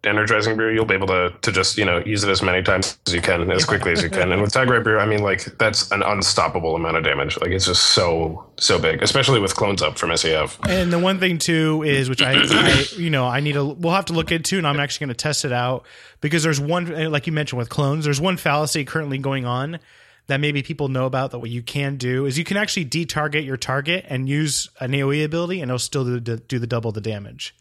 Energizing 0.05 0.55
Brew, 0.55 0.73
you'll 0.73 0.85
be 0.85 0.93
able 0.93 1.07
to 1.07 1.33
to 1.41 1.51
just 1.51 1.77
you 1.77 1.83
know 1.83 1.97
use 1.99 2.23
it 2.23 2.29
as 2.29 2.41
many 2.41 2.63
times 2.63 2.97
as 3.05 3.13
you 3.13 3.21
can, 3.21 3.51
as 3.51 3.65
quickly 3.65 3.91
as 3.91 4.01
you 4.01 4.09
can. 4.09 4.31
And 4.31 4.41
with 4.41 4.53
Tiger 4.53 4.79
Brew, 4.79 4.97
I 4.97 5.05
mean, 5.05 5.21
like 5.21 5.43
that's 5.57 5.91
an 5.91 6.03
unstoppable 6.03 6.75
amount 6.75 6.95
of 6.95 7.03
damage. 7.03 7.37
Like 7.41 7.51
it's 7.51 7.65
just 7.65 7.87
so 7.87 8.49
so 8.57 8.79
big, 8.79 9.03
especially 9.03 9.41
with 9.41 9.55
clones 9.55 9.81
up 9.81 9.97
from 9.97 10.11
SAF. 10.11 10.57
And 10.69 10.93
the 10.93 10.99
one 10.99 11.19
thing 11.19 11.37
too 11.37 11.83
is, 11.83 12.09
which 12.09 12.21
I, 12.21 12.33
I 12.37 12.85
you 12.95 13.09
know, 13.09 13.25
I 13.25 13.41
need 13.41 13.53
to, 13.53 13.65
we'll 13.65 13.93
have 13.93 14.05
to 14.05 14.13
look 14.13 14.31
into, 14.31 14.57
and 14.57 14.65
I'm 14.65 14.79
actually 14.79 15.07
going 15.07 15.15
to 15.15 15.21
test 15.21 15.43
it 15.43 15.51
out 15.51 15.85
because 16.21 16.43
there's 16.43 16.61
one, 16.61 16.93
eh, 16.93 17.07
like 17.09 17.27
you 17.27 17.33
mentioned 17.33 17.57
with 17.57 17.69
clones, 17.69 18.05
there's 18.05 18.21
one 18.21 18.37
fallacy 18.37 18.85
currently 18.85 19.17
going 19.17 19.45
on 19.45 19.79
that 20.27 20.39
maybe 20.39 20.61
people 20.61 20.87
know 20.87 21.05
about 21.07 21.31
that 21.31 21.39
what 21.39 21.49
you 21.49 21.61
can 21.61 21.97
do 21.97 22.25
is 22.25 22.37
you 22.37 22.43
can 22.43 22.55
actually 22.55 22.85
detarget 22.85 23.45
your 23.45 23.57
target 23.57 24.05
and 24.07 24.29
use 24.29 24.69
an 24.79 24.91
AOE 24.91 25.25
ability 25.25 25.59
and 25.59 25.69
it'll 25.69 25.79
still 25.79 26.05
do 26.05 26.19
the, 26.19 26.37
do 26.37 26.59
the 26.59 26.67
double 26.67 26.91
the 26.91 27.01
damage. 27.01 27.55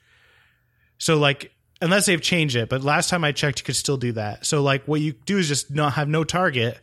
So 0.98 1.16
like, 1.16 1.52
unless 1.80 2.06
they've 2.06 2.20
changed 2.20 2.56
it, 2.56 2.68
but 2.68 2.82
last 2.82 3.08
time 3.08 3.24
I 3.24 3.32
checked, 3.32 3.60
you 3.60 3.64
could 3.64 3.76
still 3.76 3.96
do 3.96 4.12
that. 4.12 4.46
So 4.46 4.62
like, 4.62 4.84
what 4.86 5.00
you 5.00 5.12
do 5.12 5.38
is 5.38 5.48
just 5.48 5.70
not 5.70 5.94
have 5.94 6.08
no 6.08 6.24
target, 6.24 6.78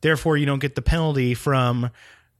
therefore 0.00 0.36
you 0.36 0.46
don't 0.46 0.58
get 0.58 0.74
the 0.74 0.82
penalty 0.82 1.34
from 1.34 1.90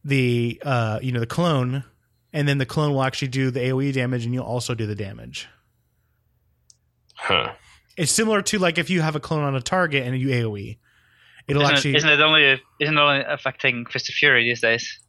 the 0.04 0.62
uh 0.64 1.00
you 1.02 1.10
know 1.10 1.20
the 1.20 1.26
clone, 1.26 1.84
and 2.32 2.46
then 2.46 2.58
the 2.58 2.66
clone 2.66 2.92
will 2.92 3.02
actually 3.02 3.28
do 3.28 3.50
the 3.50 3.60
AOE 3.60 3.92
damage, 3.92 4.24
and 4.24 4.32
you'll 4.32 4.44
also 4.44 4.74
do 4.74 4.86
the 4.86 4.94
damage. 4.94 5.48
Huh. 7.14 7.52
It's 7.96 8.12
similar 8.12 8.42
to 8.42 8.58
like 8.58 8.78
if 8.78 8.90
you 8.90 9.00
have 9.00 9.16
a 9.16 9.20
clone 9.20 9.42
on 9.42 9.56
a 9.56 9.60
target 9.60 10.06
and 10.06 10.16
you 10.18 10.28
AOE, 10.28 10.78
it'll 11.48 11.62
isn't, 11.62 11.74
actually. 11.74 11.90
it, 11.92 11.96
isn't 11.96 12.10
it 12.10 12.20
only 12.20 12.60
isn't 12.80 12.96
it 12.96 13.00
only 13.00 13.24
affecting 13.26 13.86
Fist 13.86 14.08
of 14.08 14.14
Fury 14.14 14.44
these 14.44 14.60
days? 14.60 15.00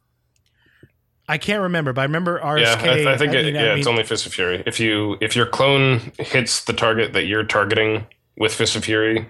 I 1.28 1.36
can't 1.38 1.62
remember, 1.62 1.92
but 1.92 2.00
I 2.00 2.04
remember 2.04 2.40
RSK. 2.40 2.60
Yeah, 2.62 2.72
I, 2.92 2.94
th- 2.94 3.06
I 3.06 3.16
think 3.18 3.34
it, 3.34 3.44
mean, 3.44 3.56
I 3.56 3.60
yeah, 3.64 3.74
it's 3.74 3.86
mean- 3.86 3.92
only 3.94 4.04
Fist 4.04 4.26
of 4.26 4.32
Fury. 4.32 4.62
If 4.66 4.80
you 4.80 5.18
if 5.20 5.36
your 5.36 5.46
clone 5.46 6.12
hits 6.18 6.64
the 6.64 6.72
target 6.72 7.12
that 7.12 7.26
you're 7.26 7.44
targeting 7.44 8.06
with 8.36 8.54
Fist 8.54 8.76
of 8.76 8.84
Fury 8.84 9.26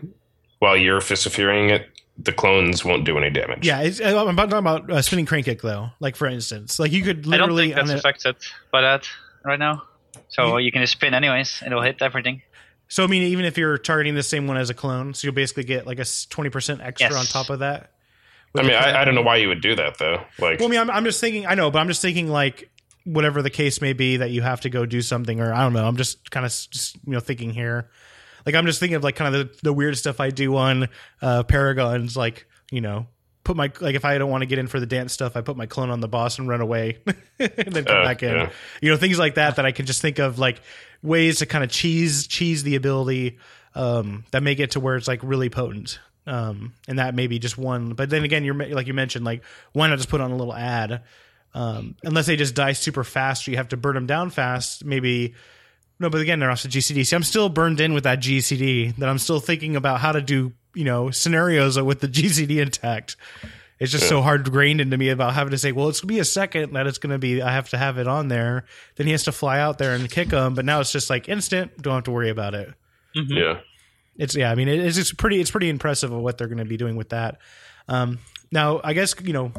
while 0.61 0.77
you're 0.77 1.01
Fist 1.01 1.27
of 1.27 1.33
Furying 1.33 1.71
it, 1.71 1.89
the 2.17 2.33
clones 2.33 2.85
won't 2.85 3.05
do 3.05 3.17
any 3.19 3.31
damage. 3.31 3.67
Yeah, 3.67 3.81
it's, 3.81 4.01
I'm 4.01 4.29
about 4.29 4.51
talking 4.51 4.59
about 4.59 4.91
uh, 4.91 5.03
spinning 5.03 5.27
crane 5.27 5.45
kick 5.45 5.61
though. 5.63 5.91
Like 6.01 6.15
for 6.17 6.27
instance, 6.27 6.79
like 6.79 6.93
you 6.93 7.03
could 7.03 7.19
I 7.33 7.37
don't 7.37 7.51
literally 7.51 7.67
think 7.67 7.77
that's 7.77 7.91
on 7.91 7.97
affected 7.99 8.37
by 8.71 8.81
that 8.83 9.09
right 9.45 9.59
now. 9.59 9.83
So 10.29 10.59
you 10.59 10.71
can 10.73 10.83
just 10.83 10.93
spin 10.93 11.15
anyways, 11.15 11.61
and 11.63 11.73
it'll 11.73 11.83
hit 11.83 12.03
everything. 12.03 12.43
So 12.89 13.05
I 13.05 13.07
mean, 13.07 13.23
even 13.25 13.45
if 13.45 13.57
you're 13.59 13.77
targeting 13.79 14.15
the 14.15 14.23
same 14.23 14.47
one 14.47 14.57
as 14.57 14.71
a 14.71 14.75
clone, 14.75 15.15
so 15.15 15.27
you'll 15.27 15.35
basically 15.35 15.65
get 15.65 15.87
like 15.87 15.99
a 15.99 16.05
twenty 16.31 16.51
percent 16.51 16.81
extra 16.81 17.11
Yes. 17.11 17.19
on 17.19 17.27
top 17.27 17.51
of 17.51 17.59
that. 17.61 17.91
I 18.57 18.63
mean, 18.63 18.73
I, 18.73 19.03
I 19.03 19.05
don't 19.05 19.15
know 19.15 19.23
why 19.23 19.37
you 19.37 19.49
would 19.49 19.61
do 19.61 19.75
that 19.77 19.99
though. 19.99 20.23
Like, 20.39 20.59
Well, 20.61 20.69
I 20.69 20.71
mean, 20.71 20.81
I'm, 20.81 20.91
I'm 20.91 21.05
just 21.05 21.21
thinking. 21.21 21.47
I 21.47 21.55
know, 21.55 21.71
but 21.71 21.79
I'm 21.81 21.89
just 21.89 22.03
thinking 22.03 22.29
like 22.29 22.71
whatever 23.05 23.41
the 23.43 23.51
case 23.51 23.81
may 23.81 23.93
be 23.93 24.19
that 24.19 24.31
you 24.31 24.43
have 24.43 24.61
to 24.63 24.71
go 24.71 24.85
do 24.87 25.01
something, 25.03 25.41
or 25.41 25.53
I 25.53 25.63
don't 25.63 25.73
know. 25.73 25.87
I'm 25.87 25.97
just 25.97 26.31
kind 26.31 26.45
of 26.47 26.51
just 26.53 26.97
you 27.07 27.13
know 27.13 27.21
thinking 27.21 27.51
here. 27.51 27.91
Like 28.47 28.55
I'm 28.55 28.67
just 28.67 28.81
thinking 28.81 28.97
of 28.97 29.05
like 29.05 29.17
kind 29.17 29.35
of 29.35 29.53
the, 29.53 29.59
the 29.65 29.73
weird 29.73 29.97
stuff 29.99 30.21
I 30.21 30.31
do 30.31 30.57
on 30.57 30.89
uh, 31.23 31.43
Paragons, 31.45 32.17
like 32.17 32.47
you 32.71 32.81
know 32.81 33.07
put 33.45 33.57
my 33.57 33.73
like 33.81 33.95
if 33.95 34.05
I 34.05 34.19
don't 34.19 34.31
want 34.31 34.43
to 34.43 34.47
get 34.47 34.59
in 34.59 34.67
for 34.67 34.79
the 34.81 34.87
dance 34.87 35.13
stuff, 35.13 35.37
I 35.37 35.41
put 35.41 35.57
my 35.57 35.65
clone 35.67 35.89
on 35.91 36.01
the 36.01 36.09
boss 36.09 36.39
and 36.39 36.49
run 36.49 36.61
away, 36.61 36.99
and 37.39 37.73
then 37.73 37.85
come 37.85 37.97
Uh, 37.99 38.05
back 38.05 38.23
in. 38.23 38.31
yeah. 38.35 38.51
You 38.83 38.91
know, 38.91 38.97
things 38.99 39.19
like 39.19 39.35
that 39.37 39.57
that 39.57 39.65
I 39.67 39.73
can 39.73 39.87
just 39.87 40.03
think 40.03 40.19
of 40.19 40.39
like 40.39 40.61
ways 41.03 41.39
to 41.39 41.47
kind 41.47 41.65
of 41.65 41.71
cheese 41.71 42.27
cheese 42.27 42.63
the 42.63 42.77
ability 42.77 43.39
um, 43.75 44.25
that 44.33 44.43
make 44.43 44.59
it 44.61 44.73
to 44.73 44.81
where 44.81 44.97
it's 44.97 45.09
like 45.09 45.21
really 45.23 45.49
potent. 45.49 45.99
Um, 46.29 46.75
and 46.87 46.99
that 46.99 47.15
may 47.15 47.27
be 47.27 47.39
just 47.39 47.57
one. 47.57 47.95
But 47.95 48.11
then 48.11 48.23
again, 48.23 48.45
you're 48.45 48.55
like 48.55 48.87
you 48.87 48.95
mentioned, 48.95 49.25
like 49.25 49.43
why 49.73 49.89
not 49.89 49.97
just 49.97 50.11
put 50.11 50.21
on 50.21 50.31
a 50.31 50.37
little 50.37 50.55
ad? 50.55 51.03
Um, 51.55 51.97
unless 52.05 52.27
they 52.27 52.37
just 52.37 52.55
die 52.55 52.73
super 52.73 53.03
fast, 53.03 53.49
or 53.49 53.53
you 53.53 53.57
have 53.57 53.69
to 53.69 53.77
burn 53.79 53.95
them 53.95 54.07
down 54.07 54.31
fast. 54.31 54.85
Maybe 54.85 55.35
no, 55.99 56.11
but 56.11 56.21
again, 56.21 56.39
they're 56.39 56.51
also 56.51 56.69
GCD. 56.69 57.07
See, 57.07 57.17
I'm 57.17 57.23
still 57.23 57.49
burned 57.49 57.81
in 57.81 57.95
with 57.95 58.05
that 58.05 58.21
GCD. 58.21 58.97
That 58.97 59.09
I'm 59.09 59.19
still 59.19 59.41
thinking 59.41 59.75
about 59.75 60.01
how 60.01 60.13
to 60.13 60.21
do, 60.21 60.53
you 60.75 60.85
know, 60.85 61.11
scenarios 61.11 61.81
with 61.81 62.01
the 62.01 62.09
GCD 62.09 62.61
intact. 62.61 63.17
It's 63.81 63.93
just 63.93 64.09
so 64.09 64.23
hard 64.23 64.51
grained 64.51 64.81
into 64.81 64.97
me 64.97 65.09
about 65.09 65.35
having 65.35 65.53
to 65.53 65.59
say, 65.59 65.71
well, 65.71 65.89
it's 65.89 66.01
gonna 66.01 66.13
be 66.13 66.19
a 66.19 66.25
second 66.25 66.73
that 66.73 66.89
it's 66.89 66.99
gonna 66.99 67.19
be. 67.19 67.41
I 67.41 67.53
have 67.53 67.69
to 67.71 67.79
have 67.79 67.97
it 67.97 68.09
on 68.09 68.29
there. 68.29 68.65
Then 68.97 69.07
he 69.07 69.13
has 69.13 69.25
to 69.25 69.33
fly 69.33 69.61
out 69.61 69.79
there 69.79 69.95
and 69.95 70.11
kick 70.11 70.33
him. 70.33 70.55
But 70.55 70.65
now 70.65 70.81
it's 70.81 70.93
just 70.93 71.09
like 71.11 71.29
instant. 71.29 71.81
Don't 71.81 71.95
have 71.95 72.05
to 72.05 72.11
worry 72.11 72.29
about 72.29 72.55
it. 72.55 72.75
Yeah. 73.15 73.61
It's 74.19 74.35
yeah. 74.35 74.51
I 74.51 74.55
mean, 74.57 74.69
it- 74.69 74.81
it's 74.85 75.13
pretty. 75.13 75.41
It's 75.41 75.51
pretty 75.51 75.69
impressive 75.71 76.13
of 76.13 76.21
what 76.21 76.37
they're 76.37 76.49
going 76.49 76.59
to 76.59 76.65
be 76.65 76.77
doing 76.77 76.97
with 76.97 77.11
that. 77.11 77.39
Um, 77.89 78.19
now, 78.53 78.81
I 78.85 78.93
guess 78.93 79.15
you 79.23 79.33
know 79.33 79.53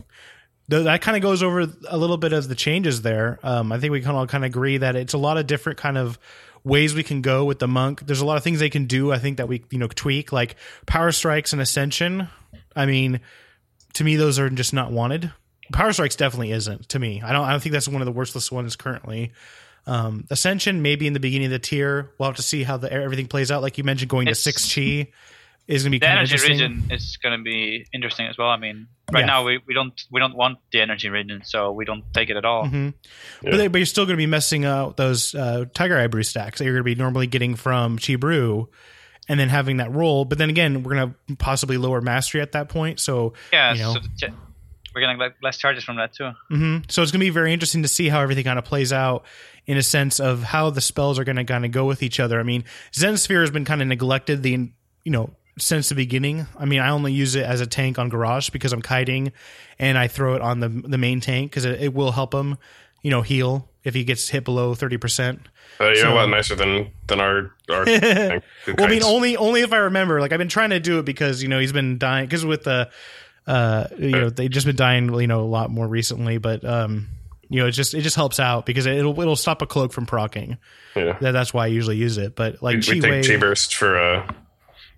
th- 0.69 0.83
that 0.83 1.01
kind 1.01 1.15
of 1.17 1.23
goes 1.23 1.41
over 1.41 1.67
a 1.87 1.97
little 1.97 2.17
bit 2.17 2.33
of 2.33 2.47
the 2.47 2.55
changes 2.55 3.01
there. 3.01 3.39
Um, 3.41 3.71
I 3.71 3.79
think 3.79 3.91
we 3.91 4.01
can 4.01 4.11
all 4.11 4.27
kind 4.27 4.43
of 4.43 4.49
agree 4.49 4.77
that 4.77 4.95
it's 4.95 5.13
a 5.13 5.17
lot 5.17 5.37
of 5.37 5.47
different 5.47 5.79
kind 5.79 5.97
of 5.97 6.19
ways 6.63 6.93
we 6.93 7.03
can 7.03 7.21
go 7.21 7.45
with 7.45 7.59
the 7.59 7.67
monk. 7.67 8.05
There's 8.05 8.19
a 8.21 8.25
lot 8.25 8.35
of 8.37 8.43
things 8.43 8.59
they 8.59 8.69
can 8.69 8.85
do. 8.85 9.11
I 9.13 9.17
think 9.17 9.37
that 9.37 9.47
we 9.47 9.63
you 9.71 9.79
know 9.79 9.87
tweak 9.87 10.31
like 10.31 10.55
power 10.85 11.11
strikes 11.11 11.53
and 11.53 11.61
ascension. 11.61 12.27
I 12.75 12.85
mean, 12.85 13.21
to 13.93 14.03
me, 14.03 14.15
those 14.17 14.37
are 14.39 14.49
just 14.49 14.73
not 14.73 14.91
wanted. 14.91 15.31
Power 15.71 15.93
strikes 15.93 16.15
definitely 16.15 16.51
isn't 16.51 16.89
to 16.89 16.99
me. 16.99 17.21
I 17.23 17.31
don't. 17.31 17.45
I 17.45 17.51
don't 17.51 17.61
think 17.61 17.73
that's 17.73 17.87
one 17.87 18.01
of 18.01 18.05
the 18.07 18.11
worthless 18.11 18.51
ones 18.51 18.75
currently. 18.75 19.31
Um, 19.87 20.25
Ascension 20.29 20.81
maybe 20.81 21.07
in 21.07 21.13
the 21.13 21.19
beginning 21.19 21.45
of 21.47 21.51
the 21.51 21.59
tier. 21.59 22.11
We'll 22.17 22.29
have 22.29 22.35
to 22.35 22.41
see 22.43 22.63
how 22.63 22.77
the 22.77 22.91
everything 22.91 23.27
plays 23.27 23.49
out. 23.51 23.61
Like 23.61 23.77
you 23.77 23.83
mentioned, 23.83 24.09
going 24.09 24.27
It's- 24.27 24.37
to 24.43 24.51
six 24.51 24.73
chi 24.75 25.07
is 25.67 25.83
going 25.83 25.91
to 25.91 25.95
be 25.95 25.99
The 25.99 26.05
kind 26.07 26.19
of 26.19 26.29
energy 26.31 26.33
interesting. 26.33 26.77
region 26.79 26.91
is 26.91 27.17
going 27.17 27.37
to 27.37 27.43
be 27.43 27.85
interesting 27.93 28.25
as 28.27 28.37
well. 28.37 28.49
I 28.49 28.57
mean, 28.57 28.87
right 29.11 29.21
Yeah. 29.21 29.25
now 29.27 29.43
we, 29.45 29.59
we 29.67 29.73
don't 29.75 29.93
we 30.11 30.19
don't 30.19 30.35
want 30.35 30.57
the 30.71 30.81
energy 30.81 31.09
regen, 31.09 31.41
so 31.43 31.71
we 31.71 31.85
don't 31.85 32.03
take 32.13 32.29
it 32.29 32.37
at 32.37 32.45
all. 32.45 32.65
Mhm. 32.65 32.93
Yeah. 33.43 33.51
But, 33.51 33.57
they, 33.57 33.67
but 33.67 33.77
you're 33.77 33.85
still 33.85 34.05
going 34.05 34.15
to 34.17 34.21
be 34.21 34.25
messing 34.27 34.65
out 34.65 34.97
those 34.97 35.33
uh, 35.35 35.65
Tiger 35.73 35.97
Eye 35.97 36.07
Brew 36.07 36.23
stacks 36.23 36.57
that 36.59 36.65
you're 36.65 36.73
going 36.73 36.83
to 36.83 36.95
be 36.95 36.95
normally 36.95 37.27
getting 37.27 37.55
from 37.55 37.97
Chi 37.99 38.15
Brew, 38.15 38.69
and 39.27 39.39
then 39.39 39.49
having 39.49 39.77
that 39.77 39.91
roll. 39.93 40.25
But 40.25 40.39
then 40.39 40.49
again, 40.49 40.81
we're 40.83 40.95
going 40.95 41.15
to 41.27 41.35
possibly 41.35 41.77
lower 41.77 42.01
mastery 42.01 42.41
at 42.41 42.51
that 42.53 42.69
point. 42.69 42.99
So 42.99 43.33
Yeah, 43.53 43.73
You 43.73 43.83
know. 43.83 43.93
so 43.93 43.99
the 43.99 44.09
ch- 44.27 44.33
we're 44.95 45.01
getting 45.01 45.17
like 45.17 45.35
less 45.43 45.57
charges 45.57 45.83
from 45.83 45.97
that 45.97 46.13
too. 46.13 46.31
hmm 46.49 46.77
So 46.87 47.01
it's 47.01 47.11
going 47.11 47.19
to 47.19 47.25
be 47.25 47.29
very 47.29 47.53
interesting 47.53 47.81
to 47.83 47.87
see 47.87 48.09
how 48.09 48.21
everything 48.21 48.43
kind 48.45 48.57
of 48.59 48.65
plays 48.65 48.91
out 48.93 49.25
in 49.65 49.77
a 49.77 49.83
sense 49.83 50.19
of 50.19 50.41
how 50.43 50.69
the 50.71 50.81
spells 50.81 51.19
are 51.19 51.23
going 51.23 51.35
to 51.35 51.43
kind 51.43 51.65
of 51.65 51.71
go 51.71 51.85
with 51.85 52.01
each 52.03 52.19
other. 52.19 52.39
I 52.39 52.43
mean, 52.43 52.63
Zen 52.95 53.17
Sphere 53.17 53.41
has 53.41 53.51
been 53.51 53.65
kind 53.65 53.81
of 53.81 53.87
neglected 53.87 54.41
the 54.43 54.71
you 55.03 55.11
know 55.11 55.31
since 55.59 55.89
the 55.89 55.95
beginning. 55.95 56.47
I 56.57 56.65
mean, 56.65 56.79
I 56.79 56.89
only 56.89 57.13
use 57.13 57.35
it 57.35 57.43
as 57.45 57.61
a 57.61 57.67
tank 57.67 57.99
on 57.99 58.09
Garrosh 58.09 58.51
because 58.51 58.71
I'm 58.73 58.81
kiting, 58.81 59.31
and 59.77 59.97
I 59.97 60.07
throw 60.07 60.35
it 60.35 60.41
on 60.41 60.59
the 60.59 60.69
the 60.69 60.97
main 60.97 61.19
tank 61.21 61.51
because 61.51 61.65
it, 61.65 61.81
it 61.81 61.93
will 61.93 62.11
help 62.11 62.33
him, 62.33 62.57
you 63.03 63.11
know, 63.11 63.21
heal 63.21 63.69
if 63.83 63.93
he 63.93 64.03
gets 64.03 64.29
hit 64.29 64.43
below 64.45 64.73
thirty 64.73 64.97
percent. 64.97 65.41
Uh, 65.79 65.85
you're 65.85 65.95
So- 65.97 66.13
a 66.13 66.15
lot 66.15 66.29
nicer 66.29 66.55
than 66.55 66.91
than 67.07 67.19
our 67.19 67.51
our. 67.69 67.85
Well, 68.67 68.87
I 68.87 68.87
mean, 68.87 69.03
only 69.03 69.37
only 69.37 69.61
if 69.61 69.71
I 69.73 69.77
remember. 69.77 70.19
Like 70.19 70.31
I've 70.31 70.39
been 70.39 70.47
trying 70.49 70.71
to 70.71 70.79
do 70.79 70.99
it 70.99 71.05
because 71.05 71.41
you 71.43 71.47
know 71.49 71.59
he's 71.59 71.71
been 71.73 71.97
dying 71.97 72.25
because 72.25 72.45
with 72.45 72.63
the, 72.63 72.71
uh, 72.71 72.85
you 73.47 74.11
know 74.11 74.29
they've 74.29 74.49
just 74.49 74.65
been 74.65 74.75
dying 74.75 75.13
you 75.13 75.27
know 75.27 75.41
a 75.41 75.45
lot 75.49 75.69
more 75.71 75.87
recently. 75.87 76.37
But 76.37 76.63
um, 76.65 77.07
you 77.49 77.59
know 77.61 77.67
it 77.67 77.71
just 77.71 77.93
it 77.93 78.01
just 78.01 78.15
helps 78.15 78.39
out 78.39 78.65
because 78.65 78.85
it'll 78.85 79.19
it'll 79.19 79.35
stop 79.35 79.61
a 79.61 79.65
cloak 79.67 79.91
from 79.93 80.05
procking. 80.05 80.57
yeah. 80.95 81.17
That, 81.19 81.31
that's 81.31 81.53
why 81.53 81.63
I 81.65 81.67
usually 81.67 81.97
use 81.97 82.17
it. 82.17 82.35
But 82.35 82.61
like 82.61 82.73
we, 82.87 82.95
we 82.95 83.01
Chi 83.01 83.09
take 83.09 83.27
chi 83.27 83.37
burst 83.37 83.75
for 83.75 83.97
uh, 83.99 84.31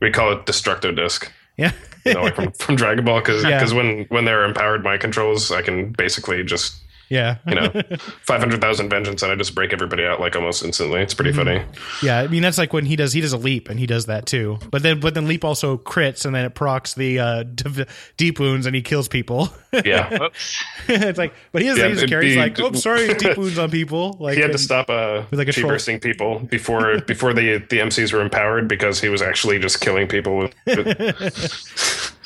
we 0.02 0.12
call 0.12 0.32
it 0.34 0.46
destructo 0.46 0.96
disc. 0.96 1.32
yeah, 1.58 1.72
You 2.06 2.14
know, 2.16 2.24
like 2.24 2.36
from, 2.36 2.52
from 2.54 2.76
Dragon 2.76 3.06
Ball, 3.06 3.20
because 3.20 3.44
Yeah. 3.48 3.72
when 3.74 4.06
when 4.10 4.26
they're 4.26 4.44
empowered 4.46 4.84
my 4.84 4.98
controls, 4.98 5.52
I 5.52 5.62
can 5.62 5.92
basically 5.92 6.44
just 6.44 6.76
yeah, 7.12 7.38
you 7.46 7.56
know 7.56 7.70
five 8.22 8.40
hundred 8.40 8.62
thousand 8.62 8.90
vengeance, 8.90 9.22
and 9.22 9.32
I 9.32 9.36
just 9.36 9.54
break 9.54 9.74
everybody 9.74 10.06
out 10.06 10.20
like 10.20 10.36
almost 10.36 10.64
instantly. 10.64 11.02
It's 11.02 11.14
pretty 11.14 11.34
funny. 11.34 11.62
yeah. 12.02 12.20
I 12.20 12.28
mean 12.28 12.42
that's 12.42 12.58
like 12.58 12.72
when 12.74 12.86
he 12.86 12.96
does 12.96 13.14
he 13.14 13.22
does 13.22 13.34
a 13.34 13.38
leap 13.38 13.70
and 13.70 13.80
he 13.80 13.86
does 13.86 14.06
that 14.08 14.26
too. 14.26 14.58
But 14.72 14.82
then 14.82 15.00
but 15.00 15.14
then 15.14 15.28
leap 15.28 15.44
also 15.44 15.78
crits 15.78 16.26
and 16.26 16.34
then 16.34 16.46
it 16.46 16.56
procs 16.56 16.94
the 16.94 17.20
uh, 17.20 17.44
div- 17.44 18.14
deep 18.18 18.40
wounds 18.40 18.66
and 18.66 18.76
he 18.76 18.82
kills 18.82 19.08
people. 19.08 19.50
Yeah, 19.86 20.28
it's 20.90 21.18
like 21.18 21.34
but 21.54 21.62
he 21.62 21.70
doesn't 21.70 21.82
Yeah, 21.82 21.88
he 21.88 21.94
just 21.96 22.08
carries 22.10 22.36
be- 22.36 22.40
like 22.42 22.60
oh 22.60 22.74
sorry 22.74 23.14
deep 23.14 23.38
wounds 23.38 23.58
on 23.58 23.72
people. 23.72 24.18
Like 24.20 24.36
he 24.36 24.42
had 24.42 24.52
to 24.52 24.58
stop 24.58 24.90
uh, 24.90 25.24
With, 25.32 25.40
like, 25.40 25.48
a 25.48 25.54
chi 25.54 25.62
bursting 25.62 25.98
people 26.02 26.40
before 26.40 27.00
before 27.00 27.34
the 27.34 27.60
the 27.70 27.78
MCs 27.80 28.12
were 28.12 28.20
empowered 28.20 28.68
because 28.68 29.00
he 29.00 29.08
was 29.08 29.22
actually 29.22 29.60
just 29.60 29.80
killing 29.80 30.10
people 30.10 30.38
with. 30.40 30.54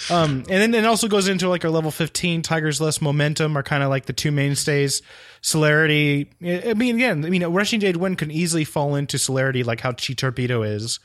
Um, 0.09 0.43
and 0.49 0.73
then 0.73 0.75
it 0.75 0.85
also 0.85 1.07
goes 1.07 1.27
into 1.27 1.49
like 1.49 1.65
our 1.65 1.71
level 1.71 1.91
15 1.91 2.41
Tiger's 2.41 2.79
Lust 2.79 3.01
momentum 3.01 3.57
are 3.57 3.63
kind 3.63 3.83
of 3.83 3.89
like 3.89 4.05
the 4.05 4.13
two 4.13 4.31
mainstays. 4.31 5.01
Celerity. 5.41 6.29
I 6.43 6.69
I 6.69 6.73
mean, 6.73 6.95
again, 6.95 7.25
I 7.25 7.29
mean, 7.29 7.43
Rushing 7.45 7.79
Jade 7.79 7.97
Wind 7.97 8.17
can 8.17 8.31
easily 8.31 8.63
fall 8.63 8.95
into 8.95 9.17
celerity 9.17 9.63
like 9.63 9.81
how 9.81 9.91
Chi 9.91 10.13
Torpedo 10.13 10.63
is. 10.63 10.99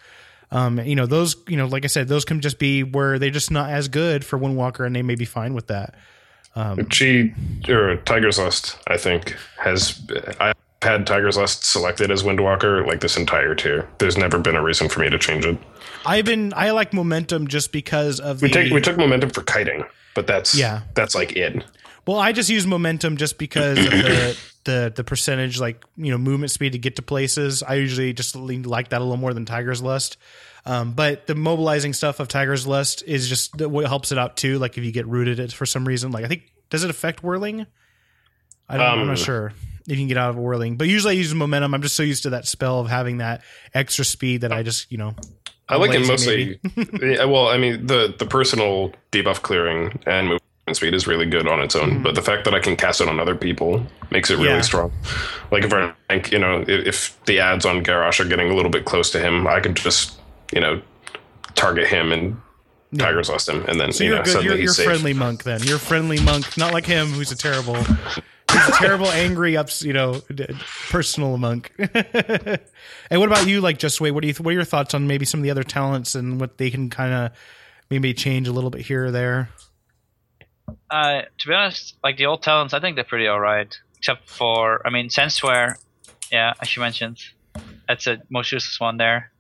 Um, 0.51 0.81
you 0.81 0.97
know, 0.97 1.07
those, 1.07 1.37
you 1.47 1.57
know, 1.57 1.67
like 1.67 1.85
I 1.85 1.89
said, 1.89 2.09
those 2.09 2.25
can 2.25 2.41
just 2.41 2.59
be 2.59 2.83
where 2.83 3.19
they're 3.19 3.31
just 3.31 3.51
not 3.51 3.71
as 3.71 3.89
good 3.89 4.25
for 4.25 4.39
Windwalker 4.39 4.85
and 4.85 4.97
they 4.97 5.03
may 5.03 5.15
be 5.15 5.25
fine 5.25 5.55
with 5.55 5.69
that. 5.69 5.95
Chi 6.91 7.33
or 7.69 7.97
Tiger's 7.99 8.39
Lust, 8.39 8.77
I 8.89 8.97
think, 8.97 9.37
has 9.59 10.01
I've 10.41 10.55
had 10.83 11.07
Tiger's 11.07 11.37
Lust 11.37 11.65
selected 11.65 12.11
as 12.11 12.23
Windwalker 12.23 12.87
like 12.87 13.01
this 13.01 13.17
entire 13.17 13.55
tier. 13.55 13.89
There's 13.99 14.17
never 14.17 14.39
been 14.39 14.57
a 14.57 14.63
reason 14.63 14.89
for 14.89 15.01
me 15.01 15.11
to 15.11 15.19
change 15.19 15.45
it. 15.45 15.59
I've 16.07 16.25
been, 16.25 16.55
I 16.57 16.71
like 16.71 16.93
momentum 16.95 17.49
just 17.49 17.71
because 17.73 18.19
of 18.21 18.41
the. 18.41 18.47
We 18.47 18.53
take 18.53 18.73
we 18.73 18.81
took 18.81 18.97
momentum 18.97 19.31
for 19.31 19.43
kiting, 19.43 19.85
but 20.15 20.27
that's 20.27 20.55
Yeah. 20.55 20.83
that's 20.95 21.15
like 21.15 21.37
it. 21.37 21.65
Well, 22.07 22.19
I 22.19 22.33
just 22.33 22.49
use 22.49 22.67
momentum 22.67 23.19
just 23.19 23.37
because 23.39 23.79
of 23.79 23.91
the 23.91 24.39
the 24.65 24.93
the 24.97 25.05
percentage, 25.05 25.61
like 25.61 25.85
you 25.97 26.11
know, 26.11 26.19
movement 26.19 26.51
speed 26.51 26.73
to 26.73 26.79
get 26.79 26.97
to 26.97 27.03
places. 27.03 27.63
I 27.63 27.75
usually 27.75 28.13
just 28.15 28.35
like 28.35 28.89
that 28.89 29.01
a 29.01 29.05
little 29.05 29.19
more 29.19 29.35
than 29.35 29.45
Tiger's 29.45 29.83
Lust. 29.83 30.17
Um, 30.67 30.93
but 30.93 31.27
the 31.27 31.35
mobilizing 31.35 31.93
stuff 31.93 32.21
of 32.21 32.29
Tiger's 32.29 32.67
Lust 32.67 33.03
is 33.07 33.29
just 33.29 33.61
what 33.61 33.87
helps 33.87 34.13
it 34.13 34.19
out 34.19 34.37
too. 34.39 34.59
Like 34.59 34.77
if 34.79 34.85
you 34.85 34.93
get 34.93 35.07
rooted 35.07 35.39
it 35.41 35.53
for 35.53 35.67
some 35.67 35.87
reason, 35.87 36.11
like 36.11 36.25
I 36.25 36.29
think 36.29 36.43
does 36.71 36.85
it 36.85 36.91
affect 36.91 37.23
whirling? 37.23 37.67
I 38.69 38.77
don't, 38.79 38.87
I'm 38.87 38.99
Um, 39.01 39.07
not 39.09 39.19
sure 39.19 39.53
if 39.91 39.97
you 39.99 40.03
can 40.03 40.09
get 40.09 40.17
out 40.17 40.31
of 40.31 40.37
a 40.37 40.41
whirling, 40.41 40.77
but 40.77 40.89
usually 40.89 41.15
I 41.15 41.17
use 41.19 41.35
momentum. 41.35 41.75
I'm 41.75 41.83
just 41.83 41.97
so 41.97 42.03
used 42.03 42.23
to 42.25 42.31
that 42.31 42.47
spell 42.47 42.81
of 42.81 42.89
having 42.89 43.19
that 43.19 43.43
extra 43.75 44.05
speed 44.05 44.43
that 44.43 44.53
I 44.53 44.63
just 44.63 44.91
you 44.91 44.99
know. 44.99 45.15
I 45.69 45.77
like 45.77 45.93
it 45.95 46.07
mostly. 46.07 46.59
yeah, 47.03 47.25
well, 47.25 47.49
I 47.49 47.59
mean 47.59 47.87
the 47.87 48.15
the 48.19 48.27
personal 48.27 48.93
debuff 49.13 49.43
clearing 49.43 49.99
and 50.07 50.27
movement 50.29 50.41
speed 50.73 50.95
is 50.95 51.07
really 51.07 51.27
good 51.27 51.47
on 51.49 51.61
its 51.61 51.75
own, 51.77 52.03
but 52.03 52.15
the 52.15 52.23
fact 52.23 52.45
that 52.45 52.55
I 52.55 52.61
can 52.61 52.77
cast 52.77 53.01
it 53.01 53.09
on 53.09 53.19
other 53.21 53.35
people 53.35 53.85
makes 54.11 54.31
it 54.31 54.35
really 54.35 54.49
Mm-hmm. 54.49 54.57
Yeah. 54.57 54.61
strong. 54.63 54.93
Like 55.51 55.65
if 55.65 55.73
I 55.73 55.93
think 56.09 56.33
you 56.33 56.39
know 56.39 56.63
if, 56.63 56.87
if 56.87 57.25
the 57.25 57.41
ads 57.41 57.67
on 57.67 57.83
Garrosh 57.85 58.21
are 58.21 58.29
getting 58.29 58.51
a 58.51 58.55
little 58.55 58.71
bit 58.71 58.85
close 58.85 59.11
to 59.11 59.21
him, 59.21 59.47
I 59.47 59.61
could 59.61 59.77
just 59.77 60.19
you 60.53 60.61
know 60.61 60.81
target 61.55 61.87
him 61.89 62.13
and 62.13 62.41
Tiger's 62.99 63.29
Lust 63.29 63.49
him, 63.49 63.65
and 63.69 63.81
then 63.81 63.93
So 63.93 64.03
you 64.03 64.11
you're 64.11 64.19
know 64.19 64.25
good. 64.25 64.45
You're, 64.45 64.57
you're 64.57 64.75
friendly 64.75 65.13
monk 65.13 65.45
then. 65.45 65.63
You're 65.63 65.79
friendly 65.79 66.21
monk, 66.21 66.57
not 66.57 66.73
like 66.73 66.87
him 66.87 67.07
who's 67.09 67.31
a 67.31 67.37
terrible, 67.37 67.77
a 68.55 68.73
terrible, 68.73 69.07
angry, 69.07 69.57
ups, 69.57 69.83
you 69.83 69.93
know, 69.93 70.21
personal 70.91 71.37
monk. 71.39 71.73
and 71.79 73.21
what 73.21 73.27
about 73.27 73.47
you, 73.47 73.61
like 73.61 73.79
just 73.79 74.01
wait? 74.01 74.11
What 74.13 74.23
do 74.23 74.29
you? 74.29 74.35
What 74.35 74.51
are 74.51 74.55
your 74.55 74.65
thoughts 74.65 74.95
on 74.95 75.07
maybe 75.07 75.25
some 75.25 75.41
of 75.41 75.45
the 75.45 75.51
other 75.51 75.63
talents 75.63 76.15
and 76.15 76.41
what 76.41 76.59
they 76.59 76.71
can 76.71 76.91
kind 76.91 77.13
of 77.13 77.33
maybe 77.91 78.15
change 78.15 78.49
a 78.49 78.53
little 78.53 78.71
bit 78.71 78.83
here 78.83 79.07
or 79.07 79.11
there? 79.11 79.49
Uh, 80.91 81.23
to 81.39 81.49
be 81.49 81.55
honest, 81.55 81.97
like 82.03 82.17
the 82.17 82.27
old 82.27 82.43
talents, 82.43 82.75
I 82.75 82.81
think 82.81 82.97
they're 82.97 83.05
pretty 83.05 83.29
alright. 83.29 83.77
Except 83.99 84.29
for, 84.29 84.87
I 84.87 84.91
mean, 84.91 85.11
Zen 85.11 85.31
Sphere, 85.31 85.77
yeah, 86.33 86.55
as 86.61 86.75
you 86.75 86.81
mentioned, 86.81 87.19
that's 87.87 88.07
the 88.07 88.23
most 88.31 88.51
useless 88.51 88.81
one 88.81 88.97
there. 88.97 89.31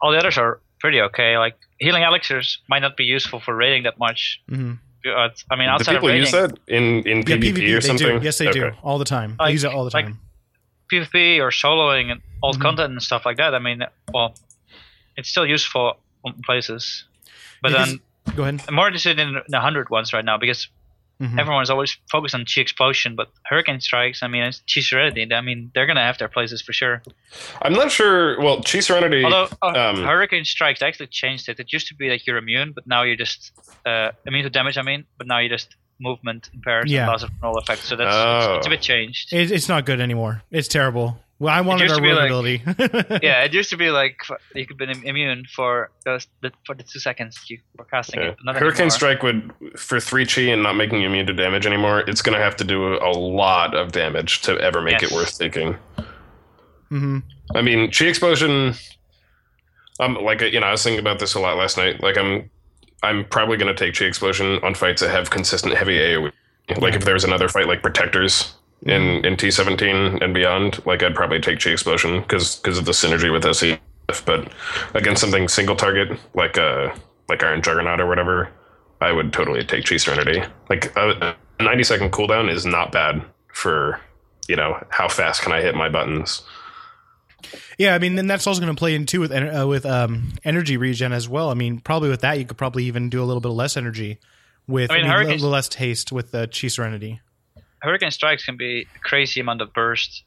All 0.00 0.12
the 0.12 0.18
others 0.18 0.38
are 0.38 0.60
pretty 0.78 1.00
okay. 1.00 1.36
Like 1.36 1.56
healing 1.78 2.02
elixirs 2.02 2.58
might 2.68 2.80
not 2.80 2.96
be 2.96 3.04
useful 3.04 3.40
for 3.40 3.54
raiding 3.54 3.84
that 3.84 3.98
much. 3.98 4.40
hmm 4.48 4.74
But, 5.14 5.42
I 5.50 5.56
mean, 5.56 5.66
Do 5.68 5.72
outside 5.72 5.92
of 5.96 6.00
people 6.00 6.08
raiding, 6.08 6.22
use 6.22 6.32
that 6.32 6.58
in 6.68 7.02
in 7.06 7.18
Yeah, 7.18 7.36
PvP, 7.36 7.52
PvP, 7.54 7.76
or 7.76 7.80
they 7.80 7.86
something? 7.86 8.18
do. 8.18 8.24
Yes, 8.24 8.38
they 8.38 8.50
do 8.50 8.72
all 8.82 8.98
the 8.98 9.04
time. 9.04 9.36
I 9.38 9.44
Like- 9.44 9.52
use 9.52 9.64
it 9.64 9.72
all 9.72 9.84
the 9.84 9.90
like- 9.94 10.06
time. 10.06 10.18
PvP 10.92 11.40
or 11.40 11.50
soloing 11.50 12.10
and 12.12 12.20
old 12.42 12.56
Mhm. 12.58 12.62
content 12.62 12.90
and 12.92 13.02
stuff 13.02 13.26
like 13.26 13.36
that. 13.38 13.54
I 13.54 13.58
mean, 13.58 13.82
well, 14.12 14.34
it's 15.16 15.28
still 15.28 15.46
useful 15.46 15.98
in 16.24 16.34
places. 16.44 17.04
But 17.62 17.72
Because- 17.72 17.88
then 17.90 18.00
Go 18.36 18.42
ahead. 18.42 18.60
I'm 18.68 18.74
more 18.74 18.86
interested 18.88 19.18
in 19.20 19.40
the 19.48 19.60
hundred 19.60 19.88
ones 19.90 20.12
right 20.12 20.24
now 20.24 20.36
because 20.36 20.68
Mhm. 21.20 21.38
everyone's 21.40 21.70
always 21.70 21.96
focused 22.10 22.34
on 22.34 22.44
Chi 22.44 22.60
Explosion, 22.60 23.14
but 23.16 23.28
Hurricane 23.46 23.80
Strikes, 23.80 24.22
I 24.22 24.26
mean, 24.28 24.42
it's 24.42 24.62
Chi 24.72 24.80
Serenity. 24.82 25.32
I 25.32 25.40
mean, 25.40 25.70
they're 25.74 25.86
gonna 25.86 26.02
have 26.04 26.18
their 26.18 26.28
places 26.28 26.60
for 26.60 26.72
sure. 26.74 27.02
I'm 27.62 27.72
not 27.72 27.90
sure. 27.90 28.38
Well, 28.40 28.62
Chi 28.62 28.80
Serenity. 28.80 29.24
Although 29.24 29.48
uh, 29.62 29.66
um, 29.90 30.04
Hurricane 30.04 30.44
Strikes 30.44 30.80
they 30.80 30.86
actually 30.86 31.06
changed 31.06 31.48
it. 31.48 31.58
It 31.58 31.72
used 31.72 31.86
to 31.88 31.94
be 31.94 32.08
that 32.10 32.26
you're 32.26 32.36
immune, 32.36 32.72
but 32.72 32.86
now 32.86 33.02
you're 33.02 33.16
just 33.16 33.52
uh, 33.86 34.10
immune 34.26 34.44
to 34.44 34.50
damage. 34.50 34.76
I 34.76 34.82
mean, 34.82 35.04
but 35.18 35.26
now 35.26 35.38
you 35.38 35.48
just 35.48 35.76
movement 35.98 36.50
impaired 36.52 36.90
Yeah. 36.90 37.02
and 37.04 37.12
loss 37.12 37.22
of 37.22 37.30
control 37.30 37.56
effect. 37.58 37.82
So 37.82 37.96
that's 37.96 38.14
Oh. 38.14 38.38
it's, 38.56 38.56
it's 38.58 38.66
a 38.66 38.70
bit 38.70 38.82
changed. 38.82 39.32
It, 39.32 39.50
it's 39.50 39.68
not 39.68 39.86
good 39.86 40.00
anymore. 40.00 40.42
It's 40.50 40.68
terrible. 40.68 41.18
Well, 41.38 41.54
I 41.54 41.60
wanted 41.60 41.90
our 41.90 41.96
to 41.96 42.02
be 42.02 42.08
rogue 42.08 42.18
like- 42.18 42.26
ability. 42.30 42.62
yeah, 43.26 43.44
it 43.44 43.52
used 43.52 43.68
to 43.70 43.76
be 43.76 43.90
like 43.90 44.18
you 44.54 44.66
could 44.66 44.78
be 44.78 44.86
immune 45.04 45.44
for 45.54 45.90
those 46.06 46.26
the, 46.40 46.50
for 46.66 46.74
the 46.74 46.82
two 46.82 46.98
seconds 46.98 47.38
you 47.48 47.58
were 47.78 47.84
casting 47.84 48.20
Yeah. 48.20 48.28
it. 48.28 48.36
But 48.38 48.44
not 48.46 48.56
Hurricane 48.56 48.82
anymore. 48.84 48.90
Strike 48.90 49.22
would 49.22 49.52
for 49.76 50.00
three 50.00 50.24
chi 50.26 50.42
and 50.42 50.62
not 50.62 50.74
making 50.76 51.00
you 51.02 51.06
immune 51.08 51.26
to 51.26 51.34
damage 51.34 51.66
anymore. 51.66 52.00
It's 52.06 52.22
going 52.22 52.36
to 52.38 52.42
have 52.42 52.56
to 52.56 52.64
do 52.64 52.94
a 52.96 53.12
lot 53.12 53.74
of 53.74 53.92
damage 53.92 54.40
to 54.42 54.58
ever 54.60 54.80
make 54.80 55.00
Yes. 55.02 55.10
it 55.10 55.14
worth 55.14 55.38
taking. 55.38 55.76
hmm 56.88 57.18
I 57.54 57.62
mean, 57.62 57.90
chi 57.90 58.06
explosion. 58.06 58.74
Um, 60.00 60.14
like 60.22 60.40
you 60.42 60.60
know, 60.60 60.66
I 60.66 60.72
was 60.72 60.82
thinking 60.82 61.00
about 61.00 61.18
this 61.18 61.34
a 61.34 61.40
lot 61.40 61.56
last 61.56 61.76
night. 61.76 62.02
Like 62.02 62.16
I'm, 62.18 62.50
I'm 63.02 63.24
probably 63.24 63.56
going 63.56 63.74
to 63.74 63.84
take 63.84 63.94
chi 63.96 64.04
explosion 64.04 64.58
on 64.62 64.74
fights 64.74 65.02
that 65.02 65.10
have 65.10 65.30
consistent 65.30 65.74
heavy 65.74 65.98
AOE. 65.98 66.32
Like 66.78 66.94
if 66.94 67.04
there's 67.04 67.24
another 67.24 67.48
fight 67.48 67.68
like 67.68 67.82
Protectors 67.82 68.54
in 68.82 69.24
in 69.24 69.36
T17 69.36 70.22
and 70.22 70.34
beyond, 70.34 70.84
like 70.86 71.02
I'd 71.02 71.14
probably 71.14 71.40
take 71.40 71.60
chi 71.60 71.70
explosion 71.70 72.20
because 72.20 72.56
because 72.56 72.78
of 72.78 72.84
the 72.84 72.92
synergy 72.92 73.30
with 73.32 73.44
SE. 73.46 73.78
But 74.24 74.52
against 74.94 75.20
something 75.20 75.48
single 75.48 75.76
target 75.76 76.18
like 76.34 76.58
uh 76.58 76.94
like 77.28 77.42
Iron 77.42 77.62
Juggernaut 77.62 78.00
or 78.00 78.06
whatever, 78.06 78.50
I 79.00 79.12
would 79.12 79.32
totally 79.32 79.64
take 79.64 79.84
chi 79.84 79.96
Serenity. 79.96 80.42
Like 80.68 80.96
a, 80.96 81.36
a 81.60 81.62
90 81.62 81.84
second 81.84 82.12
cooldown 82.12 82.50
is 82.50 82.66
not 82.66 82.92
bad 82.92 83.22
for 83.52 84.00
you 84.48 84.56
know 84.56 84.84
how 84.90 85.08
fast 85.08 85.42
can 85.42 85.52
I 85.52 85.60
hit 85.60 85.74
my 85.74 85.88
buttons. 85.88 86.42
Yeah, 87.78 87.94
I 87.94 87.98
mean, 87.98 88.18
and 88.18 88.28
that's 88.30 88.46
also 88.46 88.60
going 88.60 88.74
to 88.74 88.78
play 88.78 88.94
in 88.94 89.04
too 89.06 89.20
with 89.20 89.32
uh, 89.32 89.66
with 89.68 89.84
um, 89.84 90.32
energy 90.44 90.76
regen 90.76 91.12
as 91.12 91.28
well. 91.28 91.50
I 91.50 91.54
mean, 91.54 91.80
probably 91.80 92.08
with 92.08 92.22
that, 92.22 92.38
you 92.38 92.46
could 92.46 92.56
probably 92.56 92.84
even 92.84 93.10
do 93.10 93.22
a 93.22 93.26
little 93.26 93.40
bit 93.42 93.50
less 93.50 93.76
energy 93.76 94.18
with 94.66 94.90
I 94.90 94.96
mean, 94.96 95.06
I 95.06 95.18
mean, 95.18 95.26
a 95.26 95.30
little 95.32 95.50
less 95.50 95.68
taste 95.68 96.10
with 96.10 96.30
the 96.30 96.48
Chi 96.48 96.68
Serenity. 96.68 97.20
Hurricane 97.82 98.10
strikes 98.10 98.44
can 98.44 98.56
be 98.56 98.86
a 98.96 98.98
crazy 99.00 99.40
amount 99.40 99.60
of 99.60 99.72
burst, 99.74 100.24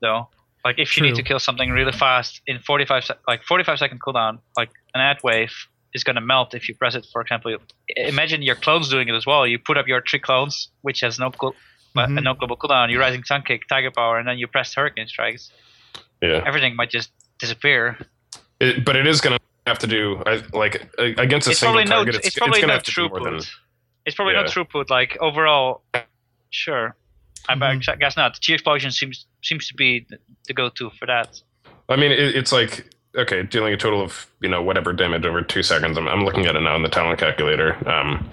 though. 0.00 0.28
Like 0.64 0.78
if 0.78 0.96
you 0.96 1.04
need 1.04 1.14
to 1.14 1.22
kill 1.22 1.38
something 1.38 1.70
really 1.70 1.92
fast 1.92 2.42
in 2.46 2.58
45 2.58 3.04
sec- 3.04 3.18
like 3.28 3.44
45 3.44 3.78
second 3.78 4.00
cooldown, 4.02 4.40
like 4.56 4.70
an 4.92 5.00
ad 5.00 5.18
wave 5.22 5.52
is 5.94 6.02
gonna 6.04 6.20
melt 6.20 6.52
if 6.52 6.68
you 6.68 6.74
press 6.74 6.94
it. 6.96 7.06
For 7.12 7.22
example, 7.22 7.56
imagine 7.96 8.42
your 8.42 8.56
clones 8.56 8.90
doing 8.90 9.08
it 9.08 9.14
as 9.14 9.24
well. 9.24 9.46
You 9.46 9.58
put 9.60 9.78
up 9.78 9.86
your 9.86 10.02
three 10.02 10.18
clones, 10.18 10.68
which 10.82 11.00
has 11.00 11.18
no 11.18 11.30
cool, 11.30 11.54
uh, 11.96 12.06
Mhm. 12.06 12.24
no 12.24 12.34
global 12.34 12.56
cooldown. 12.56 12.90
You're 12.90 13.00
rising 13.00 13.22
sun 13.24 13.42
kick, 13.42 13.68
tiger 13.68 13.92
power, 13.92 14.18
and 14.18 14.26
then 14.28 14.36
you 14.38 14.48
press 14.48 14.74
hurricane 14.74 15.06
strikes. 15.06 15.50
Yeah. 16.22 16.42
Everything 16.46 16.76
might 16.76 16.90
just 16.90 17.10
disappear. 17.38 17.98
It, 18.60 18.84
but 18.84 18.96
it 18.96 19.06
is 19.06 19.20
going 19.20 19.36
to 19.36 19.42
have 19.66 19.78
to 19.80 19.86
do 19.86 20.22
I, 20.26 20.42
like 20.52 20.88
against 20.98 21.46
a 21.46 21.50
It's 21.50 21.60
single 21.60 21.74
probably 21.74 21.84
no. 21.84 21.96
target. 21.96 22.14
It's, 22.16 22.26
It's, 22.28 22.38
probably 22.38 22.58
it's 22.58 22.60
going 22.60 22.68
no 22.68 22.74
have 22.74 22.82
to 22.82 22.90
do 22.92 23.02
than 23.02 23.34
throughput. 23.34 23.50
It's 24.06 24.16
probably 24.16 24.34
Yeah. 24.34 24.42
no 24.42 24.48
throughput. 24.48 24.90
Like 24.90 25.16
overall, 25.20 25.82
sure. 26.50 26.96
I 27.48 27.54
Mhm. 27.54 27.88
I 27.88 27.96
guess 27.96 28.16
not. 28.16 28.34
The 28.34 28.40
Chi 28.46 28.54
explosion 28.54 28.90
seems 28.90 29.26
seems 29.42 29.68
to 29.68 29.74
be 29.74 30.06
the, 30.10 30.18
the 30.48 30.54
go-to 30.54 30.90
for 30.98 31.06
that. 31.06 31.40
I 31.88 31.96
mean, 31.96 32.10
it, 32.12 32.18
it's 32.36 32.52
like 32.52 32.86
okay, 33.16 33.42
dealing 33.42 33.72
a 33.72 33.76
total 33.76 34.02
of 34.02 34.26
you 34.40 34.48
know 34.48 34.62
whatever 34.62 34.92
damage 34.92 35.24
over 35.24 35.42
two 35.42 35.62
seconds. 35.62 35.96
I'm, 35.96 36.08
I'm 36.08 36.24
looking 36.24 36.46
at 36.46 36.56
it 36.56 36.60
now 36.60 36.74
in 36.76 36.82
the 36.82 36.88
talent 36.88 37.18
calculator. 37.20 37.76
Um, 37.88 38.28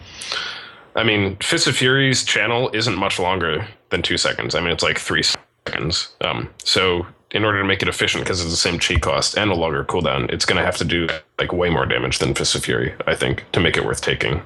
I 0.95 1.03
mean, 1.03 1.35
Fist 1.37 1.67
of 1.67 1.75
Fury's 1.75 2.23
channel 2.23 2.69
isn't 2.73 2.95
much 2.95 3.19
longer 3.19 3.67
than 3.89 4.01
two 4.01 4.17
seconds. 4.17 4.55
I 4.55 4.59
mean, 4.61 4.71
it's 4.71 4.83
like 4.83 4.97
three 4.99 5.23
seconds. 5.23 6.15
Um, 6.21 6.49
so 6.63 7.05
in 7.35 7.43
order 7.43 7.59
to 7.61 7.67
make 7.67 7.81
it 7.81 7.87
efficient, 7.87 8.23
because 8.23 8.39
it's 8.41 8.49
the 8.49 8.55
same 8.55 8.79
chi 8.79 8.95
cost 8.95 9.37
and 9.37 9.51
a 9.51 9.55
longer 9.55 9.83
cooldown, 9.83 10.31
it's 10.31 10.45
going 10.45 10.57
to 10.57 10.65
have 10.65 10.77
to 10.77 10.85
do 10.85 11.07
like 11.37 11.51
way 11.51 11.69
more 11.69 11.85
damage 11.85 12.19
than 12.19 12.33
Fist 12.33 12.55
of 12.55 12.63
Fury. 12.63 12.95
I 13.05 13.13
think 13.13 13.43
to 13.51 13.59
make 13.59 13.75
it 13.77 13.85
worth 13.85 14.01
taking. 14.01 14.41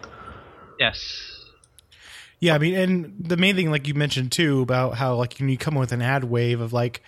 Yes. 0.79 1.45
Yeah, 2.39 2.55
I 2.55 2.57
mean, 2.57 2.75
and 2.75 3.15
the 3.19 3.37
main 3.37 3.55
thing, 3.55 3.69
like 3.69 3.87
you 3.87 3.93
mentioned 3.93 4.31
too, 4.31 4.61
about 4.61 4.95
how 4.95 5.15
like 5.15 5.35
when 5.39 5.49
you 5.49 5.57
come 5.57 5.75
with 5.75 5.91
an 5.91 6.01
ad 6.01 6.23
wave 6.23 6.61
of 6.61 6.73
like 6.73 7.01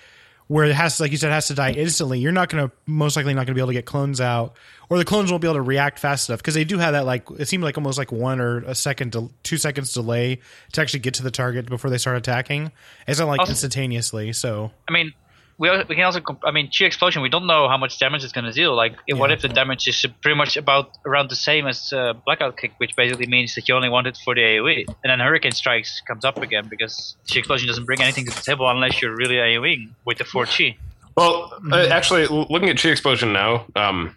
where 0.48 0.66
it 0.66 0.76
has, 0.76 0.98
to, 0.98 1.04
like 1.04 1.12
you 1.12 1.18
said, 1.18 1.30
it 1.30 1.34
has 1.34 1.48
to 1.48 1.56
die 1.56 1.72
instantly. 1.72 2.20
You're 2.20 2.34
not 2.34 2.50
going 2.50 2.68
to 2.68 2.76
most 2.86 3.16
likely 3.16 3.34
not 3.34 3.46
going 3.46 3.48
to 3.48 3.54
be 3.54 3.62
able 3.62 3.70
to 3.70 3.74
get 3.74 3.86
clones 3.86 4.20
out, 4.20 4.58
or 4.90 4.98
the 4.98 5.06
clones 5.06 5.32
won't 5.32 5.42
be 5.42 5.48
able 5.48 5.56
to 5.56 5.62
react 5.62 5.98
fast 5.98 6.28
enough 6.28 6.42
because 6.42 6.54
they 6.54 6.66
do 6.66 6.78
have 6.78 6.92
that 6.92 7.06
like 7.06 7.24
it 7.40 7.48
seemed 7.48 7.64
like 7.64 7.78
almost 7.78 7.98
like 7.98 8.12
one 8.12 8.42
or 8.42 8.58
a 8.66 8.76
second, 8.76 9.14
to, 9.14 9.32
two 9.44 9.56
seconds 9.58 9.94
delay 9.94 10.40
to 10.74 10.82
actually 10.82 11.00
get 11.00 11.14
to 11.16 11.24
the 11.24 11.32
target 11.32 11.68
before 11.70 11.90
they 11.90 11.98
start 11.98 12.18
attacking. 12.18 12.72
It's 13.08 13.20
not 13.20 13.30
like 13.30 13.40
Also- 13.40 13.52
instantaneously. 13.54 14.34
So 14.34 14.72
I 14.90 14.92
mean, 14.92 15.14
we 15.62 15.70
we 15.88 15.96
can 15.96 16.04
also. 16.04 16.20
Comp- 16.20 16.44
I 16.44 16.52
mean, 16.52 16.70
Chi 16.76 16.86
explosion. 16.86 17.22
We 17.22 17.30
don't 17.30 17.46
know 17.46 17.70
how 17.70 17.78
much 17.78 18.00
damage 18.00 18.24
it's 18.24 18.34
going 18.34 18.46
to 18.46 18.52
deal. 18.52 18.76
Like, 18.76 18.94
if- 19.08 19.18
what 19.18 19.32
if 19.32 19.42
the 19.42 19.48
damage 19.48 19.88
is 19.88 20.04
pretty 20.22 20.36
much 20.36 20.58
about 20.58 20.98
around 21.06 21.30
the 21.30 21.36
same 21.36 21.68
as 21.68 21.94
uh, 21.94 22.14
blackout 22.26 22.58
kick, 22.58 22.72
which 22.78 22.96
basically 22.96 23.28
means 23.28 23.54
that 23.56 23.70
you 23.70 23.76
only 23.76 23.88
want 23.90 24.08
it 24.08 24.18
for 24.26 24.34
the 24.34 24.42
AOE, 24.42 24.86
and 24.88 25.10
then 25.12 25.20
hurricane 25.20 25.52
strikes 25.52 26.02
comes 26.08 26.26
up 26.26 26.38
again 26.38 26.68
because 26.68 27.16
Chi 27.32 27.40
explosion 27.40 27.68
doesn't 27.68 27.86
bring 27.86 28.02
anything 28.02 28.26
to 28.26 28.32
the 28.36 28.42
table 28.42 28.68
unless 28.68 29.02
you're 29.02 29.16
really 29.16 29.36
AOEing 29.36 29.92
with 30.04 30.18
the 30.18 30.26
four 30.26 30.46
Chi. 30.46 30.76
Well, 31.16 31.54
uh, 31.72 31.88
actually, 31.92 32.26
looking 32.28 32.70
at 32.70 32.78
Chi 32.82 32.90
Explosion 32.90 33.34
now, 33.34 33.66
um, 33.76 34.16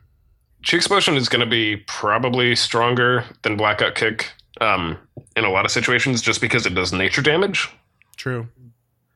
Chi 0.68 0.76
Explosion 0.76 1.16
is 1.16 1.28
going 1.28 1.40
to 1.40 1.50
be 1.50 1.76
probably 1.88 2.54
stronger 2.56 3.24
than 3.42 3.56
Blackout 3.56 3.96
Kick 3.96 4.30
um, 4.60 4.96
in 5.36 5.44
a 5.44 5.50
lot 5.50 5.64
of 5.64 5.72
situations 5.72 6.22
just 6.22 6.40
because 6.40 6.66
it 6.66 6.74
does 6.74 6.92
nature 6.92 7.20
damage 7.20 7.68
true. 8.16 8.46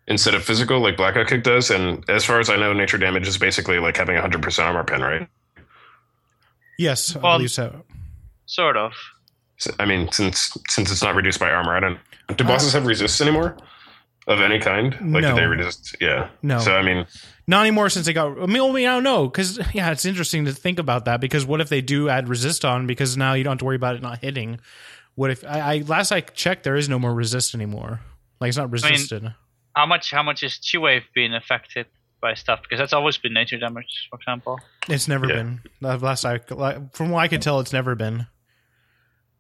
Instead 0.09 0.35
of 0.35 0.43
physical 0.45 0.81
like 0.81 0.97
Blackout 0.97 1.29
Kick 1.29 1.45
does. 1.45 1.71
And 1.71 2.05
as 2.11 2.25
far 2.25 2.41
as 2.41 2.51
I 2.51 2.57
know, 2.57 2.73
nature 2.73 2.99
damage 2.99 3.29
is 3.29 3.39
basically 3.39 3.79
like 3.79 3.97
having 3.97 4.17
100% 4.17 4.65
armor 4.65 4.83
pen, 4.85 5.03
right? 5.03 5.29
Yes, 6.79 7.15
I 7.15 7.21
Well- 7.21 7.39
believe 7.39 7.51
so. 7.51 7.85
Sort 8.47 8.77
of. 8.77 8.93
So, 9.59 9.73
I 9.79 9.85
mean, 9.87 10.11
since 10.13 10.57
since 10.69 10.91
it's 10.93 11.03
not 11.03 11.15
reduced 11.17 11.41
by 11.41 11.51
armor, 11.51 11.77
I 11.77 11.81
don't. 11.81 11.99
Do 12.37 12.45
uh, 12.45 12.47
bosses 12.49 12.73
have 12.75 12.87
resists 12.87 13.21
anymore 13.21 13.57
of 14.29 14.41
any 14.41 14.61
kind? 14.61 14.93
Like, 15.13 15.23
No. 15.23 15.35
do 15.35 15.41
they 15.41 15.47
resist? 15.47 15.97
Yeah. 16.01 16.29
No. 16.43 16.61
So 16.61 16.75
I 16.77 16.83
mean, 16.83 17.07
Not 17.49 17.63
anymore 17.63 17.91
since 17.91 18.07
they 18.07 18.13
got. 18.13 18.41
I 18.41 18.47
mean, 18.47 18.63
I, 18.63 18.73
mean, 18.73 18.87
I 18.87 18.93
don't 18.95 19.03
know 19.03 19.27
because 19.27 19.59
yeah, 19.75 19.91
it's 19.91 20.05
interesting 20.05 20.45
to 20.45 20.53
think 20.53 20.79
about 20.79 21.07
that 21.07 21.21
because 21.21 21.45
what 21.45 21.61
if 21.61 21.69
they 21.69 21.81
do 21.81 22.09
add 22.09 22.29
resist 22.29 22.65
on 22.65 22.87
because 22.87 23.17
now 23.17 23.35
you 23.35 23.43
don't 23.43 23.53
have 23.53 23.59
to 23.59 23.65
worry 23.65 23.77
about 23.77 23.97
it 23.97 24.03
not 24.03 24.21
hitting. 24.21 24.61
What 25.17 25.31
if 25.33 25.45
I, 25.45 25.59
I 25.75 25.79
last 25.89 26.13
I 26.13 26.21
checked 26.21 26.63
there 26.63 26.77
is 26.77 26.89
no 26.89 27.01
more 27.01 27.13
resist 27.13 27.55
anymore. 27.55 28.01
Like 28.41 28.51
it's 28.51 28.57
not 28.59 28.71
resisted. 28.71 29.35
How 29.79 29.87
much? 29.87 30.11
How 30.11 30.25
much 30.25 30.43
is 30.43 30.59
Chi 30.59 30.77
wave 30.79 31.05
being 31.15 31.35
affected 31.35 31.87
by 32.21 32.35
stuff? 32.35 32.63
Because 32.63 32.81
that's 32.81 32.93
always 32.93 33.17
been 33.17 33.33
nature 33.33 33.59
damage, 33.59 34.09
for 34.11 34.17
example. 34.19 34.59
it's 34.89 35.07
never 35.07 35.27
Yeah. 35.29 35.35
been. 35.37 35.61
Last 35.81 36.25
I 36.25 36.39
from 36.93 37.11
what 37.11 37.21
I 37.21 37.29
could 37.29 37.43
tell, 37.43 37.61
it's 37.61 37.73
never 37.73 37.95
been. 37.95 38.27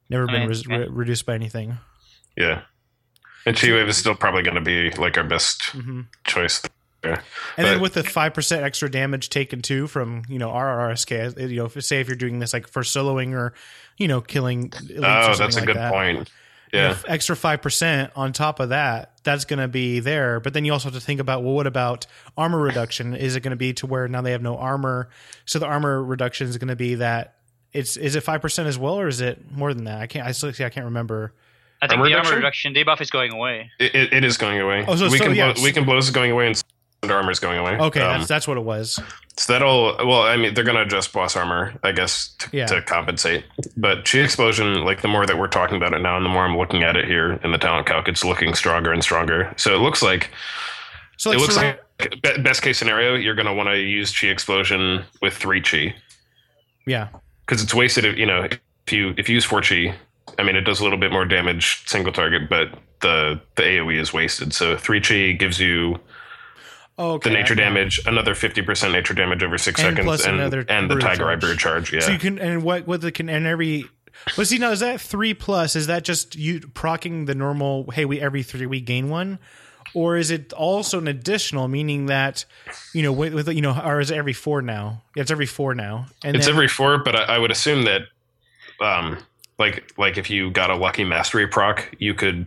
Never 0.09 0.29
I 0.29 0.33
been 0.33 0.41
mean, 0.43 0.49
res- 0.49 0.67
yeah. 0.69 0.77
re- 0.77 0.89
reduced 0.89 1.27
by 1.27 1.35
anything. 1.35 1.79
yeah. 2.37 2.63
And 3.47 3.57
Chi 3.57 3.73
Wave 3.73 3.89
is 3.89 3.97
still 3.97 4.15
probably 4.15 4.43
going 4.43 4.57
to 4.57 4.61
be 4.61 4.91
like 4.93 5.17
our 5.19 5.25
best 5.25 5.71
hmm 5.71 6.03
choice. 6.25 6.63
There. 7.03 7.23
And 7.57 7.67
then 7.67 7.81
with 7.81 7.95
the 7.95 8.05
five 8.05 8.33
percent 8.35 8.63
extra 8.65 8.89
damage 8.91 9.31
taken 9.31 9.61
too 9.63 9.87
from 9.89 10.23
you 10.29 10.39
know 10.39 10.51
RRSK, 10.51 11.51
you 11.51 11.57
know, 11.57 11.65
if, 11.67 11.83
say 11.85 12.01
if 12.01 12.07
you're 12.09 12.17
doing 12.17 12.39
this 12.41 12.53
like 12.53 12.69
for 12.69 12.83
soloing 12.83 13.33
or 13.35 13.55
you 13.97 14.07
know 14.07 14.21
killing. 14.21 14.71
elites 14.71 15.29
or 15.29 15.31
Oh, 15.33 15.35
that's 15.37 15.57
a 15.57 15.61
like 15.61 15.67
good 15.67 15.77
that. 15.77 15.93
point. 15.93 16.31
You 16.73 16.79
know, 16.81 16.85
Yeah. 16.87 16.91
f- 16.93 17.05
extra 17.09 17.35
5% 17.37 18.11
on 18.17 18.33
top 18.33 18.61
of 18.61 18.69
that 18.71 19.13
that's 19.25 19.45
going 19.45 19.59
to 19.61 19.69
be 19.69 20.01
there 20.01 20.41
but 20.41 20.55
then 20.55 20.65
you 20.65 20.73
also 20.73 20.89
have 20.89 20.95
to 20.95 21.01
think 21.05 21.21
about 21.21 21.43
well 21.43 21.55
what 21.55 21.67
about 21.67 22.07
armor 22.37 22.59
reduction 22.59 23.15
is 23.15 23.37
it 23.37 23.41
going 23.41 23.51
to 23.51 23.57
be 23.57 23.73
to 23.75 23.87
where 23.87 24.09
now 24.09 24.21
they 24.23 24.33
have 24.33 24.43
no 24.43 24.57
armor 24.57 25.09
so 25.45 25.59
the 25.59 25.67
armor 25.67 26.03
reduction 26.03 26.47
is 26.49 26.57
going 26.59 26.69
to 26.69 26.77
be 26.77 26.95
that 26.97 27.35
it's 27.73 27.97
is 27.99 28.17
it 28.17 28.25
5% 28.25 28.65
as 28.67 28.79
well 28.79 28.99
or 28.99 29.07
is 29.09 29.21
it 29.21 29.51
more 29.53 29.75
than 29.75 29.85
that 29.85 30.01
i 30.01 30.07
can't 30.07 30.27
i 30.27 30.33
still 30.33 30.53
see 30.53 30.65
i 30.65 30.71
can't 30.71 30.85
remember 30.87 31.35
I 31.81 31.87
think 31.87 31.99
Armor 31.99 32.09
the 32.11 32.15
armor 32.17 32.31
reduction? 32.37 32.73
reduction 32.73 32.95
debuff 32.97 33.01
is 33.01 33.11
going 33.11 33.33
away. 33.33 33.71
It, 33.79 33.95
it, 33.95 34.13
it 34.13 34.25
is 34.25 34.37
going 34.37 34.59
away. 34.61 34.85
Oh, 34.89 34.97
so- 34.97 35.09
we 35.09 35.17
so, 35.19 35.27
can 35.27 35.35
yeah, 35.37 35.53
blow, 35.53 35.63
Weakened 35.63 35.87
Blows 35.87 36.07
is 36.07 36.11
going 36.11 36.33
away 36.33 36.49
and 36.49 36.61
Sunder 37.03 37.15
Armor 37.17 37.31
is 37.31 37.39
going 37.41 37.59
away. 37.59 37.77
okay 37.79 38.01
Um, 38.01 38.19
that's 38.19 38.29
that's 38.29 38.49
what 38.49 38.57
it 38.57 38.65
was 38.65 39.01
so 39.37 39.53
that'll 39.53 39.97
well, 40.05 40.23
I 40.23 40.37
mean, 40.37 40.55
they're 40.55 40.65
gonna 40.65 40.83
adjust 40.83 41.13
boss 41.13 41.37
armor, 41.37 41.73
I 41.85 41.93
guess, 41.93 42.35
to, 42.39 42.49
Yeah. 42.57 42.67
to 42.67 42.83
compensate. 42.83 43.45
But 43.77 44.05
chi 44.05 44.19
explosion, 44.19 44.85
like 44.85 45.01
the 45.01 45.07
more 45.07 45.27
that 45.27 45.39
we're 45.39 45.47
talking 45.47 45.77
about 45.77 45.93
it 45.95 46.01
now, 46.01 46.17
and 46.17 46.25
the 46.25 46.29
more 46.29 46.45
I'm 46.45 46.57
looking 46.59 46.83
at 46.83 46.97
it 46.97 47.05
here 47.05 47.35
in 47.45 47.53
the 47.53 47.59
talent 47.59 47.87
calc, 47.87 48.09
it's 48.09 48.25
looking 48.25 48.53
stronger 48.55 48.93
and 48.93 49.01
stronger. 49.01 49.53
So 49.57 49.77
it 49.77 49.79
looks 49.79 50.03
like 50.03 50.31
so 51.19 51.31
it 51.31 51.39
looks 51.39 51.55
so- 51.55 51.63
like 51.63 51.81
be- 52.23 52.43
best 52.43 52.63
case 52.63 52.79
scenario, 52.79 53.15
you're 53.15 53.37
gonna 53.37 53.55
want 53.55 53.69
to 53.69 53.79
use 53.79 54.13
chi 54.19 54.27
explosion 54.27 55.05
with 55.23 55.35
three 55.35 55.61
chi 55.61 55.95
yeah 56.87 57.09
because 57.47 57.63
it's 57.63 57.73
wasted. 57.75 58.05
If, 58.05 58.17
you 58.19 58.27
know, 58.27 58.43
if 58.87 58.93
you 58.93 59.15
if 59.17 59.29
you 59.29 59.37
use 59.37 59.45
four 59.45 59.63
chi, 59.63 59.95
I 60.39 60.43
mean, 60.43 60.57
it 60.57 60.63
does 60.63 60.81
a 60.81 60.83
little 60.83 60.99
bit 60.99 61.13
more 61.13 61.25
damage 61.25 61.83
single 61.87 62.13
target, 62.13 62.49
but 62.51 62.71
the 63.03 63.41
the 63.55 63.63
AOE 63.63 64.01
is 64.01 64.13
wasted. 64.13 64.53
So 64.53 64.77
three 64.77 65.01
chi 65.01 65.31
gives 65.33 65.61
you 65.61 66.01
oh, 66.99 67.13
okay 67.13 67.31
the 67.31 67.37
nature 67.37 67.55
damage, 67.55 68.01
another 68.07 68.35
fifty 68.35 68.63
percent 68.63 68.93
nature 68.93 69.15
damage 69.15 69.43
over 69.43 69.57
six 69.59 69.81
And 69.83 69.97
seconds, 69.97 70.25
and 70.27 70.41
and 70.69 70.91
the 70.91 70.97
tiger 70.97 71.25
eye 71.29 71.37
charge. 71.37 71.41
bird 71.41 71.59
charge. 71.59 71.93
Yeah, 71.93 72.01
so 72.01 72.11
you 72.13 72.19
can 72.19 72.39
and 72.39 72.63
what 72.63 72.87
what 72.87 73.01
the 73.01 73.13
can 73.13 73.29
and 73.29 73.47
every 73.47 73.85
but 74.37 74.47
see 74.49 74.59
now 74.59 74.71
is 74.73 74.81
that 74.81 75.01
three 75.01 75.33
plus 75.33 75.77
is 75.77 75.87
that 75.87 76.03
just 76.05 76.35
you 76.37 76.61
procking 76.75 77.27
the 77.27 77.35
normal 77.35 77.89
hey 77.93 78.05
we 78.05 78.21
every 78.21 78.43
three 78.43 78.67
we 78.67 78.81
gain 78.81 79.09
one 79.09 79.39
or 79.95 80.17
is 80.17 80.31
it 80.33 80.53
also 80.53 80.99
an 80.99 81.07
additional 81.09 81.69
meaning 81.69 82.07
that 82.07 82.45
you 82.93 83.03
know 83.03 83.13
with, 83.13 83.33
with 83.33 83.49
you 83.49 83.61
know 83.63 83.81
or 83.81 84.01
is 84.01 84.11
it 84.11 84.17
every 84.17 84.33
four 84.33 84.61
now 84.61 85.03
Yeah, 85.15 85.23
it's 85.23 85.31
every 85.31 85.47
four 85.47 85.73
now 85.75 86.07
and 86.25 86.37
it's 86.37 86.47
then- 86.47 86.55
every 86.57 86.67
four, 86.69 86.99
but 86.99 87.15
I, 87.15 87.37
I 87.37 87.39
would 87.39 87.51
assume 87.53 87.83
that 87.85 88.03
um, 88.81 89.19
like 89.59 89.93
like 89.97 90.19
if 90.19 90.31
you 90.31 90.51
got 90.51 90.71
a 90.71 90.77
lucky 90.77 91.05
mastery 91.05 91.47
proc, 91.47 91.89
you 91.99 92.15
could, 92.15 92.47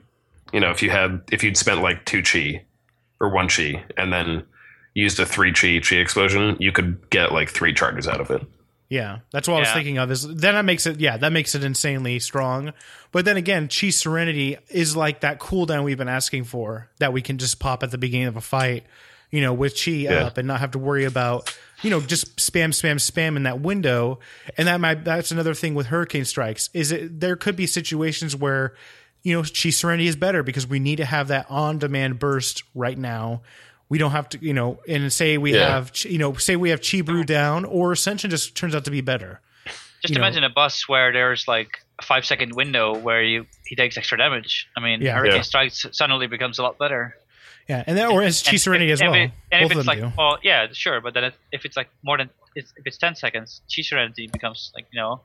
you 0.53 0.59
know, 0.59 0.71
if 0.71 0.81
you 0.83 0.89
had 0.89 1.21
if 1.31 1.43
you'd 1.43 1.57
spent 1.57 1.81
like 1.81 2.05
two 2.05 2.21
chi 2.21 2.63
or 3.21 3.29
one 3.29 3.47
chi 3.47 3.83
and 3.95 4.11
then 4.11 4.43
used 4.93 5.19
a 5.21 5.25
three 5.25 5.53
chi 5.53 5.79
chi 5.79 5.95
explosion, 5.95 6.57
you 6.59 6.73
could 6.73 7.09
get 7.09 7.31
like 7.31 7.49
three 7.49 7.73
charges 7.73 8.07
out 8.07 8.19
of 8.19 8.29
it. 8.31 8.41
Yeah, 8.89 9.19
that's 9.31 9.47
what 9.47 9.55
I 9.55 9.59
was 9.61 9.71
thinking 9.71 9.99
of. 9.99 10.11
Is 10.11 10.27
then 10.27 10.55
that 10.55 10.65
makes 10.65 10.85
it 10.85 10.99
yeah 10.99 11.15
that 11.15 11.31
makes 11.31 11.55
it 11.55 11.63
insanely 11.63 12.19
strong. 12.19 12.73
But 13.13 13.23
then 13.23 13.37
again, 13.37 13.69
Chi 13.69 13.89
Serenity 13.89 14.57
is 14.67 14.97
like 14.97 15.21
that 15.21 15.39
cooldown 15.39 15.85
we've 15.85 15.97
been 15.97 16.09
asking 16.09 16.43
for 16.43 16.89
that 16.99 17.13
we 17.13 17.21
can 17.21 17.37
just 17.37 17.57
pop 17.59 17.83
at 17.83 17.91
the 17.91 17.97
beginning 17.97 18.27
of 18.27 18.35
a 18.35 18.41
fight, 18.41 18.85
you 19.29 19.39
know, 19.39 19.53
with 19.53 19.81
Chi 19.81 19.91
Yeah. 19.91 20.25
up 20.25 20.37
and 20.37 20.45
not 20.45 20.59
have 20.59 20.71
to 20.71 20.79
worry 20.79 21.05
about 21.05 21.55
you 21.83 21.89
know 21.89 22.01
just 22.01 22.35
spam 22.35 22.69
spam 22.71 22.95
spam 22.97 23.37
in 23.37 23.43
that 23.43 23.61
window. 23.61 24.19
And 24.57 24.67
that 24.67 24.81
might 24.81 25.05
that's 25.05 25.31
another 25.31 25.53
thing 25.53 25.73
with 25.73 25.85
Hurricane 25.85 26.25
Strikes 26.25 26.69
is 26.73 26.91
it 26.91 27.21
there 27.21 27.37
could 27.37 27.55
be 27.55 27.67
situations 27.67 28.35
where 28.35 28.73
you 29.23 29.35
know 29.35 29.43
Chi 29.43 29.69
Serenity 29.69 30.07
is 30.07 30.15
better 30.15 30.43
because 30.43 30.65
we 30.67 30.79
need 30.79 30.97
to 30.97 31.05
have 31.05 31.27
that 31.29 31.45
on 31.49 31.79
demand 31.79 32.19
burst 32.19 32.63
right 32.75 32.97
now. 32.97 33.41
We 33.89 33.97
don't 33.97 34.11
have 34.11 34.29
to, 34.29 34.37
you 34.43 34.53
know, 34.53 34.79
and 34.87 35.11
say 35.11 35.37
we 35.37 35.53
Yeah. 35.53 35.67
have, 35.69 35.91
you 36.05 36.17
know, 36.17 36.33
say 36.35 36.55
we 36.55 36.69
have 36.69 36.81
Chi 36.81 37.01
Brew 37.01 37.23
down, 37.25 37.65
or 37.65 37.91
Ascension 37.91 38.29
just 38.29 38.55
turns 38.55 38.73
out 38.73 38.85
to 38.85 38.91
be 38.91 39.01
better. 39.01 39.41
Just 40.01 40.13
you 40.13 40.15
know- 40.15 40.21
imagine 40.25 40.43
a 40.45 40.49
bus 40.49 40.87
where 40.87 41.11
there's 41.11 41.47
like 41.47 41.79
a 41.99 42.05
five 42.05 42.25
second 42.25 42.55
window 42.55 42.95
where 42.97 43.21
you 43.21 43.45
he 43.65 43.75
takes 43.75 43.97
extra 43.97 44.17
damage. 44.17 44.67
I 44.77 44.79
mean, 44.79 45.01
Yeah. 45.01 45.15
Hurricane 45.17 45.37
Yeah. 45.37 45.41
Strikes 45.43 45.85
suddenly 45.91 46.27
becomes 46.27 46.57
a 46.57 46.63
lot 46.63 46.77
better. 46.79 47.15
Yeah, 47.67 47.83
and 47.85 47.97
then 47.97 48.07
or 48.07 48.23
as 48.23 48.41
Chi 48.41 48.55
Serenity 48.55 48.91
if- 48.91 48.95
as 48.95 49.01
well. 49.01 49.13
And, 49.13 49.23
if- 49.25 49.31
and 49.51 49.61
Both 49.63 49.71
if 49.73 49.77
it's 49.77 49.87
like, 49.87 49.99
do. 49.99 50.11
well, 50.17 50.39
yeah, 50.41 50.67
sure, 50.73 50.99
but 51.01 51.13
then 51.13 51.25
it, 51.25 51.33
if 51.51 51.63
it's 51.65 51.77
like 51.77 51.89
more 52.01 52.17
than 52.17 52.29
if 52.55 52.65
it's 52.85 52.97
ten 52.97 53.15
seconds, 53.15 53.61
Chi 53.73 53.81
Serenity 53.81 54.27
becomes 54.27 54.71
like 54.73 54.87
you 54.91 54.99
know, 54.99 55.21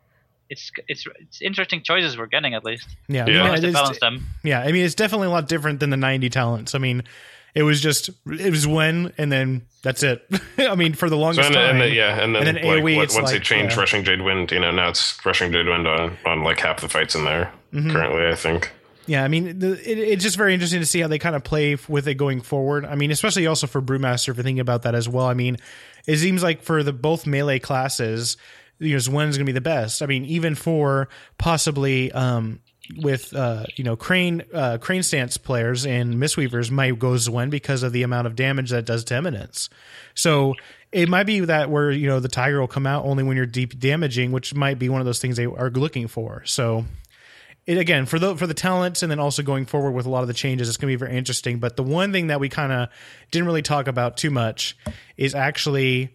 it's 0.51 0.71
it's 0.89 1.05
it's 1.21 1.43
interesting 1.43 1.83
choices 1.83 2.17
we're 2.17 2.27
getting 2.27 2.55
at 2.55 2.65
least. 2.65 2.87
Yeah, 3.09 3.25
I 3.25 3.29
Yeah. 3.29 3.35
mean, 3.35 3.43
Balance 3.45 3.61
to 3.63 3.73
balance 3.73 4.01
them. 4.01 4.27
yeah. 4.43 4.61
I 4.61 4.73
mean, 4.73 4.85
it's 4.85 4.95
definitely 4.95 5.27
a 5.29 5.31
lot 5.31 5.49
different 5.49 5.81
than 5.81 5.91
the 5.91 5.97
ninety 5.97 6.29
talents. 6.31 6.75
I 6.75 6.79
mean, 6.79 7.03
it 7.55 7.63
was 7.63 7.81
just 7.81 8.11
it 8.27 8.51
was 8.51 8.67
when 8.67 9.13
and 9.19 9.31
then 9.33 9.63
that's 9.83 10.03
it. 10.03 10.27
I 10.59 10.75
mean, 10.75 10.95
for 10.95 11.09
the 11.09 11.17
So 11.17 11.21
longest 11.21 11.47
and, 11.47 11.55
time. 11.55 11.71
and 11.71 11.81
then, 11.81 11.93
yeah, 11.95 12.23
and 12.23 12.35
then, 12.35 12.47
And 12.47 12.57
then 12.59 12.65
like, 12.67 12.83
AoE, 12.83 12.97
what- 12.97 13.05
it's 13.05 13.15
once 13.15 13.31
they 13.31 13.37
like, 13.37 13.43
changed 13.43 13.75
yeah. 13.75 13.81
Rushing 13.81 14.05
Jade 14.05 14.23
Wind, 14.23 14.51
you 14.53 14.61
know, 14.61 14.71
now 14.71 14.89
it's 14.89 15.19
Rushing 15.25 15.53
Jade 15.53 15.67
Wind 15.67 15.87
on, 15.87 16.17
on 16.27 16.43
like 16.43 16.61
half 16.61 16.81
the 16.81 16.89
fights 16.89 17.15
in 17.15 17.25
there 17.25 17.53
Mm-hmm. 17.75 17.91
currently. 17.93 18.27
I 18.29 18.35
think. 18.35 18.73
Yeah, 19.09 19.23
I 19.23 19.29
mean, 19.29 19.61
the, 19.61 19.73
it, 19.89 19.99
it's 19.99 20.23
just 20.25 20.37
very 20.37 20.53
interesting 20.53 20.81
to 20.81 20.87
see 20.87 20.99
how 21.01 21.07
they 21.07 21.19
kind 21.21 21.37
of 21.37 21.45
play 21.45 21.75
f- 21.75 21.89
with 21.89 22.09
it 22.09 22.15
going 22.15 22.41
forward. 22.41 22.85
I 22.85 22.97
mean, 22.97 23.13
especially 23.13 23.47
also 23.47 23.69
for 23.69 23.81
Brewmaster, 23.81 24.31
if 24.31 24.37
you're 24.37 24.43
thinking 24.43 24.59
about 24.59 24.83
that 24.83 24.97
as 24.97 25.09
well. 25.09 25.27
I 25.27 25.35
mean, 25.35 25.59
it 26.09 26.17
seems 26.17 26.43
like 26.43 26.61
for 26.63 26.83
the 26.83 26.93
both 26.93 27.25
melee 27.25 27.61
classes, 27.61 28.37
know, 28.81 28.97
Xuen's 28.97 29.37
going 29.37 29.39
to 29.39 29.45
be 29.45 29.53
the 29.53 29.61
best. 29.61 30.03
I 30.03 30.07
mean, 30.07 30.25
even 30.25 30.55
for 30.55 31.09
possibly 31.39 32.13
um, 32.13 32.61
with 32.97 33.35
uh, 33.35 33.65
you 33.77 33.85
know 33.85 33.97
crane 33.97 34.43
uh, 34.53 34.79
crane 34.79 35.03
stance 35.03 35.37
players 35.37 35.87
and 35.87 36.15
Mistweavers 36.15 36.71
might 36.71 36.99
go 36.99 37.13
Xuen 37.13 37.51
because 37.51 37.83
of 37.83 37.93
the 37.93 38.03
amount 38.03 38.27
of 38.27 38.37
damage 38.37 38.71
that 38.71 38.85
does 38.85 39.05
to 39.05 39.15
Eminence. 39.15 39.69
So 40.15 40.55
it 40.93 41.09
might 41.09 41.25
be 41.25 41.41
that 41.41 41.71
where 41.71 41.91
you 41.91 42.07
know 42.07 42.21
the 42.21 42.29
Tiger 42.29 42.61
will 42.61 42.69
come 42.69 42.87
out 42.87 43.05
only 43.05 43.23
when 43.23 43.37
you're 43.37 43.47
deep 43.47 43.79
damaging, 43.79 44.33
which 44.33 44.55
might 44.55 44.79
be 44.79 44.89
one 44.89 45.01
of 45.01 45.07
those 45.07 45.21
things 45.21 45.37
they 45.37 45.47
are 45.47 45.71
looking 45.71 46.09
for. 46.09 46.43
So 46.45 46.85
it 47.67 47.79
again 47.79 48.07
for 48.07 48.19
the 48.19 48.37
for 48.37 48.47
the 48.47 48.55
talents 48.55 49.03
and 49.03 49.11
then 49.11 49.19
also 49.19 49.43
going 49.43 49.67
forward 49.67 49.91
with 49.91 50.07
a 50.07 50.11
lot 50.11 50.23
of 50.23 50.29
the 50.29 50.35
changes 50.35 50.69
it's 50.69 50.77
going 50.77 50.91
to 50.91 50.97
be 50.97 51.05
very 51.05 51.17
interesting 51.17 51.59
but 51.59 51.77
the 51.77 51.83
one 51.83 52.13
thing 52.13 52.29
that 52.29 52.39
we 52.39 52.49
kind 52.49 52.71
of 52.71 52.89
didn't 53.33 53.45
really 53.45 53.63
talk 53.63 53.89
about 53.89 54.17
too 54.17 54.31
much 54.31 54.77
is 55.17 55.35
actually 55.35 56.15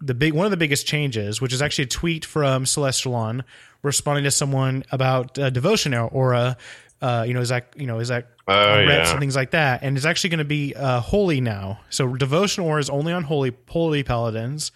the 0.00 0.14
big 0.14 0.32
one 0.32 0.44
of 0.44 0.50
the 0.50 0.56
biggest 0.56 0.86
changes 0.86 1.40
which 1.40 1.52
is 1.52 1.60
actually 1.62 1.84
a 1.84 1.88
tweet 1.88 2.24
from 2.24 2.64
celestalon 2.64 3.42
responding 3.82 4.24
to 4.24 4.30
someone 4.30 4.84
about 4.92 5.38
uh, 5.38 5.50
devotion 5.50 5.92
aura 5.94 6.56
uh, 7.02 7.24
you 7.26 7.34
know 7.34 7.40
is 7.40 7.48
that 7.48 7.72
you 7.76 7.86
know 7.86 7.98
is 7.98 8.08
that 8.08 8.28
Oh, 8.50 8.78
yeah. 8.80 9.10
and 9.10 9.20
things 9.20 9.36
like 9.36 9.50
that 9.50 9.82
and 9.82 9.96
it's 9.96 10.06
actually 10.06 10.30
going 10.30 10.38
to 10.38 10.44
be 10.44 10.74
uh, 10.74 11.00
holy 11.00 11.40
now 11.40 11.80
so 11.90 12.14
devotion 12.14 12.64
aura 12.64 12.80
is 12.80 12.88
only 12.88 13.12
on 13.12 13.24
holy 13.24 13.52
holy 13.68 14.02
paladins 14.02 14.72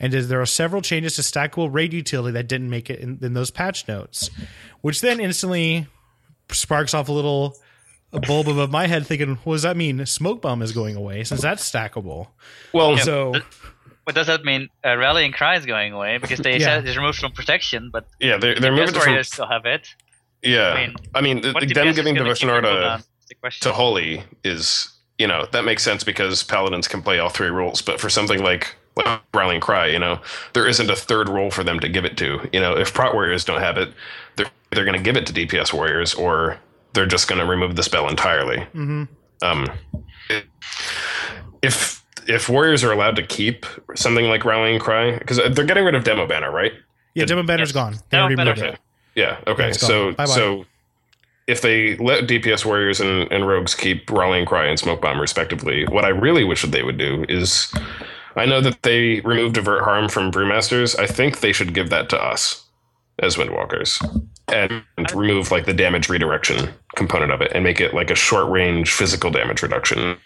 and 0.00 0.12
there 0.12 0.40
are 0.40 0.46
several 0.46 0.82
changes 0.82 1.14
to 1.14 1.22
stackable 1.22 1.72
raid 1.72 1.92
utility 1.92 2.32
that 2.32 2.48
didn't 2.48 2.68
make 2.68 2.90
it 2.90 2.98
in, 2.98 3.20
in 3.22 3.34
those 3.34 3.52
patch 3.52 3.86
notes, 3.86 4.30
which 4.80 5.00
then 5.00 5.20
instantly 5.20 5.86
sparks 6.50 6.92
off 6.92 7.08
a 7.08 7.12
little 7.12 7.54
a 8.12 8.18
bulb 8.18 8.48
above 8.48 8.68
my 8.72 8.88
head, 8.88 9.06
thinking, 9.06 9.36
"What 9.44 9.54
does 9.54 9.62
that 9.62 9.76
mean? 9.76 10.04
Smoke 10.04 10.42
bomb 10.42 10.60
is 10.60 10.72
going 10.72 10.96
away 10.96 11.22
since 11.22 11.40
that's 11.40 11.70
stackable." 11.70 12.26
Well, 12.72 12.96
So 12.98 13.34
What 14.04 14.14
does 14.16 14.26
that 14.26 14.44
mean? 14.44 14.68
Uh, 14.84 14.96
rallying 14.96 15.32
cry 15.32 15.56
is 15.56 15.64
going 15.66 15.92
away 15.92 16.18
because 16.18 16.40
they 16.40 16.52
Yeah. 16.58 16.66
said 16.66 16.86
it's 16.86 16.96
removed 16.96 17.18
from 17.18 17.32
protection, 17.32 17.90
but 17.92 18.06
yeah, 18.18 18.36
they're 18.36 18.54
they're 18.58 18.70
moving 18.72 18.86
that's 18.86 18.92
it 18.92 18.98
where 18.98 19.04
from 19.04 19.14
you 19.16 19.22
still 19.22 19.46
have 19.46 19.64
it. 19.66 19.88
yeah. 20.42 20.70
I 20.72 20.86
mean, 20.86 20.96
I 21.14 21.20
mean, 21.20 21.42
th- 21.42 21.54
What 21.54 21.60
them 21.60 21.70
DPS 21.86 21.94
giving 21.96 22.14
gonna 22.14 22.24
Devotion 22.24 22.48
keep 22.48 22.52
Aura 22.54 22.62
people 22.62 22.76
to 22.76 22.80
down? 22.82 22.98
That's 22.98 23.28
the 23.28 23.34
question. 23.36 23.68
to 23.70 23.72
Holy 23.74 24.24
is 24.44 24.88
you 25.18 25.26
know 25.28 25.46
that 25.52 25.64
makes 25.64 25.82
sense 25.84 26.02
because 26.04 26.42
Paladins 26.42 26.88
can 26.88 27.00
play 27.02 27.18
all 27.20 27.28
three 27.28 27.48
roles, 27.50 27.80
but 27.82 28.00
for 28.00 28.08
something 28.10 28.42
like 28.42 28.74
like 28.96 29.20
Rallying 29.32 29.60
Cry, 29.60 29.86
you 29.86 29.98
know, 29.98 30.20
there 30.52 30.66
isn't 30.66 30.90
a 30.90 30.96
third 30.96 31.28
role 31.28 31.50
for 31.50 31.62
them 31.64 31.80
to 31.80 31.88
give 31.88 32.04
it 32.04 32.16
to. 32.18 32.46
You 32.52 32.60
know, 32.60 32.76
if 32.76 32.92
Prot 32.92 33.14
Warriors 33.14 33.44
don't 33.44 33.60
have 33.60 33.78
it, 33.78 33.92
they're 34.36 34.50
they're 34.72 34.84
going 34.84 34.98
to 34.98 35.02
give 35.02 35.16
it 35.16 35.26
to 35.26 35.32
DPS 35.32 35.72
Warriors, 35.72 36.12
or 36.12 36.58
they're 36.92 37.06
just 37.06 37.26
going 37.28 37.38
to 37.38 37.46
remove 37.46 37.76
the 37.76 37.82
spell 37.82 38.08
entirely. 38.08 38.66
mhm. 38.74 39.08
Um, 39.42 39.66
if 41.62 42.01
if 42.28 42.48
Warriors 42.48 42.82
are 42.84 42.92
allowed 42.92 43.16
to 43.16 43.22
keep 43.26 43.66
something 43.94 44.26
like 44.26 44.44
Rallying 44.44 44.78
Cry, 44.78 45.18
because 45.18 45.38
uh, 45.38 45.48
they're 45.48 45.64
getting 45.64 45.84
rid 45.84 45.94
of 45.94 46.04
Demo 46.04 46.26
Banner, 46.26 46.50
right? 46.50 46.72
yeah, 47.14 47.24
Demo 47.24 47.42
Banner's 47.42 47.68
Yes. 47.70 47.72
gone. 47.74 47.92
They 47.92 47.98
Demo 48.10 48.22
already 48.22 48.36
Banner's 48.36 48.60
removed 48.60 48.74
it. 48.74 48.80
Yeah. 49.20 49.36
Okay. 49.46 49.68
it's 49.68 49.80
so 49.80 50.12
Bye-bye. 50.12 50.24
so 50.26 50.64
if 51.46 51.60
they 51.60 51.96
let 51.98 52.24
DPS 52.26 52.64
warriors 52.64 53.00
and, 53.00 53.30
and 53.30 53.46
rogues 53.46 53.74
keep 53.74 54.10
rallying 54.10 54.46
cry 54.46 54.64
and 54.66 54.78
smoke 54.78 55.02
bomb 55.02 55.20
respectively, 55.20 55.84
what 55.86 56.04
I 56.04 56.08
really 56.08 56.44
wish 56.44 56.62
that 56.62 56.70
they 56.70 56.82
would 56.82 56.96
do 56.98 57.24
is, 57.28 57.72
I 58.36 58.46
know 58.46 58.60
that 58.62 58.82
they 58.82 59.20
removed 59.20 59.58
avert 59.58 59.82
harm 59.82 60.08
from 60.08 60.30
brewmasters. 60.32 60.98
I 60.98 61.06
think 61.06 61.40
they 61.40 61.52
should 61.52 61.74
give 61.74 61.90
that 61.90 62.08
to 62.10 62.18
us 62.22 62.64
as 63.18 63.36
windwalkers 63.36 64.00
and 64.52 64.82
remove 65.14 65.50
like 65.50 65.64
the 65.66 65.72
damage 65.74 66.08
redirection 66.08 66.68
component 66.94 67.32
of 67.32 67.40
it 67.40 67.52
and 67.54 67.64
make 67.64 67.80
it 67.80 67.94
like 67.94 68.10
a 68.10 68.14
short 68.14 68.50
range 68.50 68.92
physical 68.92 69.30
damage 69.30 69.62
reduction. 69.62 70.16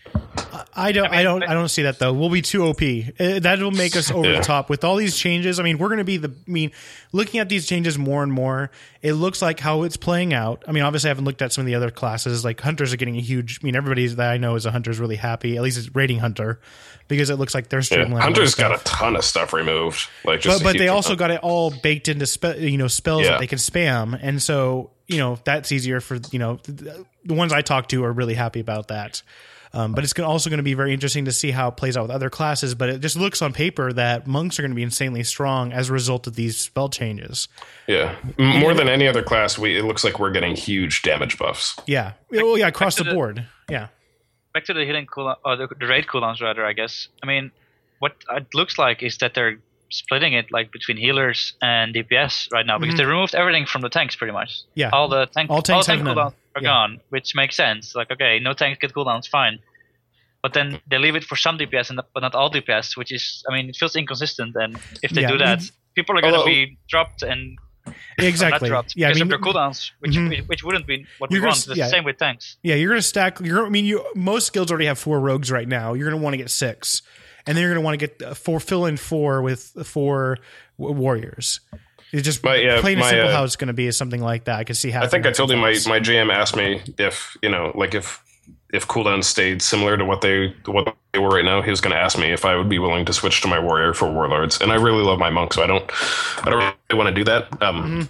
I 0.79 0.93
don't. 0.93 1.09
I, 1.11 1.23
don't. 1.23 1.43
I 1.43 1.55
don't 1.55 1.69
see 1.69 1.83
that 1.83 1.99
though. 1.99 2.13
We'll 2.13 2.29
be 2.29 2.43
too 2.43 2.65
OP. 2.67 2.83
Uh, 2.83 3.39
that 3.41 3.59
will 3.61 3.71
make 3.71 3.97
us 3.97 4.11
over 4.11 4.31
Yeah. 4.31 4.39
the 4.41 4.45
top 4.45 4.69
with 4.69 4.85
all 4.85 4.97
these 4.97 5.17
changes. 5.17 5.59
I 5.59 5.63
mean, 5.63 5.79
we're 5.79 5.89
going 5.89 5.99
to 5.99 6.05
be 6.05 6.19
the. 6.19 6.29
I 6.29 6.51
mean, 6.51 6.71
looking 7.13 7.41
at 7.41 7.49
these 7.49 7.67
changes 7.67 7.97
more 7.97 8.23
and 8.23 8.31
more, 8.31 8.71
it 9.01 9.15
looks 9.15 9.41
like 9.41 9.59
how 9.61 9.85
it's 9.85 9.97
playing 9.97 10.35
out. 10.35 10.63
I 10.69 10.73
mean, 10.73 10.83
obviously, 10.83 11.09
I 11.09 11.13
haven't 11.13 11.25
looked 11.25 11.41
at 11.41 11.53
some 11.53 11.63
of 11.63 11.67
the 11.67 11.75
other 11.75 11.91
classes. 11.91 12.45
Like 12.45 12.61
hunters 12.61 12.93
are 12.93 12.97
getting 12.99 13.17
a 13.17 13.21
huge. 13.23 13.61
I 13.63 13.65
mean, 13.65 13.75
everybody 13.77 14.07
that 14.09 14.31
I 14.31 14.37
know 14.37 14.55
is 14.55 14.67
a 14.67 14.71
hunter 14.71 14.91
is 14.91 14.99
really 15.01 15.17
happy. 15.17 15.57
At 15.57 15.63
least 15.63 15.79
it's 15.79 15.95
rating 15.95 16.19
hunter, 16.19 16.61
because 17.09 17.31
it 17.31 17.37
looks 17.37 17.55
like 17.55 17.69
they're 17.69 17.81
Yeah. 17.81 17.99
streamlining. 18.05 18.21
Hunter's 18.21 18.53
stuff. 18.53 18.71
got 18.71 18.81
a 18.81 18.85
ton 18.85 19.17
of 19.17 19.25
stuff 19.25 19.53
removed. 19.53 20.09
Like 20.25 20.41
just 20.41 20.63
but 20.63 20.73
but 20.73 20.79
they 20.79 20.89
also 20.89 21.17
got 21.17 21.31
it 21.31 21.41
all 21.43 21.71
baked 21.71 22.09
into 22.09 22.27
spe- 22.27 22.59
you 22.59 22.77
know 22.79 22.89
spells 22.89 23.23
Yeah. 23.25 23.31
that 23.33 23.41
they 23.41 23.47
can 23.47 23.59
spam, 23.59 24.19
and 24.21 24.43
so 24.43 24.91
you 25.07 25.19
know 25.19 25.39
that's 25.45 25.73
easier 25.73 26.01
for 26.01 26.19
you 26.31 26.39
know 26.39 26.59
the, 26.65 27.05
the 27.25 27.35
ones 27.35 27.53
I 27.53 27.63
talk 27.63 27.89
to 27.89 28.05
are 28.05 28.13
really 28.13 28.35
happy 28.35 28.61
about 28.61 28.89
that. 28.89 29.23
Um, 29.73 29.93
but 29.93 30.05
it's 30.05 30.19
also 30.19 30.49
going 30.49 30.57
to 30.59 30.63
be 30.65 30.73
very 30.73 30.95
interesting 30.95 31.27
to 31.27 31.33
see 31.33 31.51
how 31.51 31.69
it 31.69 31.77
plays 31.77 31.99
out 31.99 32.03
with 32.03 32.11
other 32.11 32.31
classes. 32.31 32.75
But 32.75 32.89
it 32.89 33.01
just 33.01 33.15
looks 33.17 33.43
on 33.43 33.53
paper 33.53 33.93
that 33.93 34.27
monks 34.27 34.59
are 34.59 34.63
going 34.63 34.71
to 34.71 34.77
be 34.77 34.83
insanely 34.85 35.23
strong 35.23 35.71
as 35.73 35.91
a 35.91 35.93
result 35.93 36.27
of 36.27 36.35
these 36.35 36.57
spell 36.59 36.89
changes. 36.89 37.49
yeah 37.87 38.15
more 38.39 38.73
than 38.73 38.89
any 38.89 39.07
other 39.07 39.23
class. 39.23 39.59
We 39.59 39.77
it 39.77 39.85
looks 39.85 40.03
like 40.03 40.19
we're 40.19 40.31
getting 40.31 40.57
huge 40.57 41.03
damage 41.03 41.37
buffs. 41.37 41.79
Yeah, 41.87 42.13
well, 42.31 42.57
yeah, 42.57 42.69
across 42.69 42.95
the 42.97 43.05
the- 43.05 43.13
board. 43.13 43.45
Yeah, 43.69 43.89
back 44.57 44.65
to 44.71 44.75
the 44.79 44.85
healing 44.89 45.07
cooldown, 45.15 45.37
or 45.47 45.53
the, 45.61 45.67
the 45.83 45.87
raid 45.87 46.07
cooldowns 46.11 46.41
rather. 46.47 46.65
I 46.73 46.75
guess. 46.81 46.95
I 47.23 47.27
mean, 47.33 47.45
what 48.03 48.13
it 48.41 48.47
looks 48.61 48.75
like 48.85 48.99
is 49.09 49.15
that 49.23 49.33
they're 49.35 49.57
splitting 50.01 50.33
it 50.41 50.47
like 50.57 50.69
between 50.79 50.97
healers 51.07 51.41
and 51.63 51.95
DPS 51.95 52.35
right 52.57 52.67
now 52.71 52.77
because 52.83 52.95
Mhm. 52.97 52.99
they 52.99 53.05
removed 53.15 53.35
everything 53.43 53.67
from 53.73 53.83
the 53.87 53.89
tanks 53.99 54.15
pretty 54.21 54.33
much. 54.41 54.51
yeah, 54.75 54.91
All 54.97 55.09
the 55.17 55.23
tank, 55.35 55.47
All 55.51 55.63
tanks 55.63 55.87
tank 55.87 55.99
have 55.99 56.07
none. 56.07 56.17
cooldowns 56.17 56.35
are 56.57 56.63
Yeah. 56.63 56.73
gone, 56.75 56.93
which 57.15 57.29
makes 57.41 57.55
sense. 57.65 57.95
Like, 58.01 58.11
okay, 58.15 58.33
no 58.49 58.53
tanks 58.61 58.79
get 58.83 58.93
cooldowns, 58.97 59.27
fine. 59.39 59.57
But 60.43 60.51
then 60.57 60.67
they 60.91 60.99
leave 60.99 61.17
it 61.21 61.25
for 61.31 61.37
some 61.45 61.57
DPS, 61.61 61.87
and 61.91 62.01
but 62.15 62.21
not 62.27 62.35
all 62.35 62.51
DPS, 62.57 62.97
which 63.01 63.13
is, 63.19 63.45
I 63.49 63.51
mean, 63.55 63.67
it 63.71 63.77
feels 63.81 63.95
inconsistent. 64.03 64.53
And 64.63 64.73
if 65.07 65.11
they 65.13 65.23
Yeah, 65.23 65.33
do 65.35 65.39
that, 65.47 65.61
people 65.95 66.13
are 66.19 66.23
going 66.27 66.35
to 66.35 66.41
Although- 66.41 66.65
be 66.65 66.79
dropped 66.93 67.23
and 67.23 67.41
exactly. 68.19 68.71
not 68.71 68.93
Yeah, 68.97 69.09
I 69.09 69.13
mean, 69.15 69.23
of 69.23 69.29
their 69.29 69.39
cooldowns, 69.39 69.91
which 70.01 70.13
Mhm. 70.13 70.47
which 70.49 70.63
wouldn't 70.65 70.87
be 70.87 71.07
what 71.19 71.31
we 71.31 71.35
You're 71.37 71.41
gonna 71.43 71.49
want. 71.51 71.59
s- 71.59 71.69
It's 71.69 71.77
yeah. 71.77 71.85
the 71.87 71.91
same 71.91 72.05
with 72.05 72.19
tanks. 72.19 72.57
Yeah, 72.63 72.75
you're 72.77 72.89
going 72.91 72.99
to 73.01 73.07
stack. 73.07 73.41
You're. 73.41 73.67
I 73.67 73.69
mean, 73.69 73.85
you 73.85 74.05
most 74.15 74.53
guilds 74.53 74.71
already 74.71 74.87
have 74.87 74.99
four 74.99 75.21
rogues 75.21 75.51
right 75.51 75.69
now. 75.69 75.95
You're 75.95 76.09
going 76.09 76.19
to 76.19 76.23
want 76.25 76.35
to 76.35 76.39
get 76.39 76.51
six, 76.51 77.03
and 77.47 77.57
then 77.57 77.63
you're 77.63 77.73
going 77.73 77.83
to 77.83 77.85
want 77.85 77.99
to 78.01 78.07
get 78.07 78.23
uh, 78.23 78.35
four. 78.35 78.61
Fill 78.61 78.87
in 78.87 78.97
four 78.97 79.43
with 79.43 79.73
four 79.87 80.39
warriors. 80.79 81.61
It's 82.13 82.23
just 82.23 82.43
My- 82.45 82.57
yeah, 82.57 82.81
plain 82.81 82.99
and 82.99 83.07
simple 83.07 83.29
uh, 83.29 83.33
how 83.33 83.45
it's 83.45 83.57
going 83.57 83.67
to 83.69 83.75
be 83.75 83.87
is 83.87 83.97
something 83.99 84.23
like 84.23 84.45
that. 84.45 84.59
I 84.61 84.65
can 84.65 84.77
see 84.77 84.91
how. 84.91 85.03
I 85.03 85.09
think 85.09 85.27
I 85.27 85.33
told 85.33 85.51
you 85.51 85.57
my, 85.57 85.77
my 85.87 85.99
GM 86.01 86.33
asked 86.33 86.57
me 86.57 86.81
if 86.99 87.37
you 87.43 87.49
know 87.51 87.73
like 87.75 87.95
if 87.95 88.23
if 88.73 88.87
cooldowns 88.87 89.25
stayed 89.25 89.63
similar 89.63 89.97
to 89.97 90.05
what 90.05 90.21
they 90.21 90.55
what 90.67 90.97
they 91.13 91.19
were 91.19 91.29
right 91.29 91.45
now, 91.45 91.63
he 91.63 91.71
was 91.71 91.81
going 91.81 91.95
to 91.95 92.01
ask 92.01 92.19
me 92.19 92.33
if 92.33 92.45
I 92.45 92.57
would 92.57 92.69
be 92.69 92.79
willing 92.79 93.05
to 93.05 93.13
switch 93.13 93.41
to 93.43 93.49
my 93.49 93.59
warrior 93.59 93.95
for 93.95 94.11
warlords. 94.11 94.61
And 94.61 94.73
I 94.73 94.75
really 94.75 95.03
love 95.03 95.19
my 95.19 95.31
monk, 95.31 95.53
so 95.53 95.63
I 95.63 95.67
don't 95.67 95.91
I 96.47 96.51
don't 96.51 96.75
really 96.91 97.05
want 97.05 97.09
to 97.09 97.15
do 97.15 97.25
that. 97.25 97.63
Um, 97.63 98.09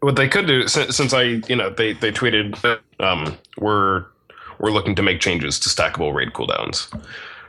what 0.00 0.16
they 0.16 0.28
could 0.28 0.46
do 0.46 0.68
since, 0.68 0.96
since 0.96 1.12
I 1.14 1.22
you 1.48 1.56
know 1.56 1.70
they 1.70 1.92
they 1.94 2.12
tweeted 2.12 2.80
um 3.00 3.38
we're 3.58 4.06
we're 4.58 4.70
looking 4.70 4.94
to 4.96 5.02
make 5.02 5.20
changes 5.20 5.58
to 5.60 5.68
stackable 5.68 6.12
raid 6.12 6.32
cooldowns. 6.32 6.92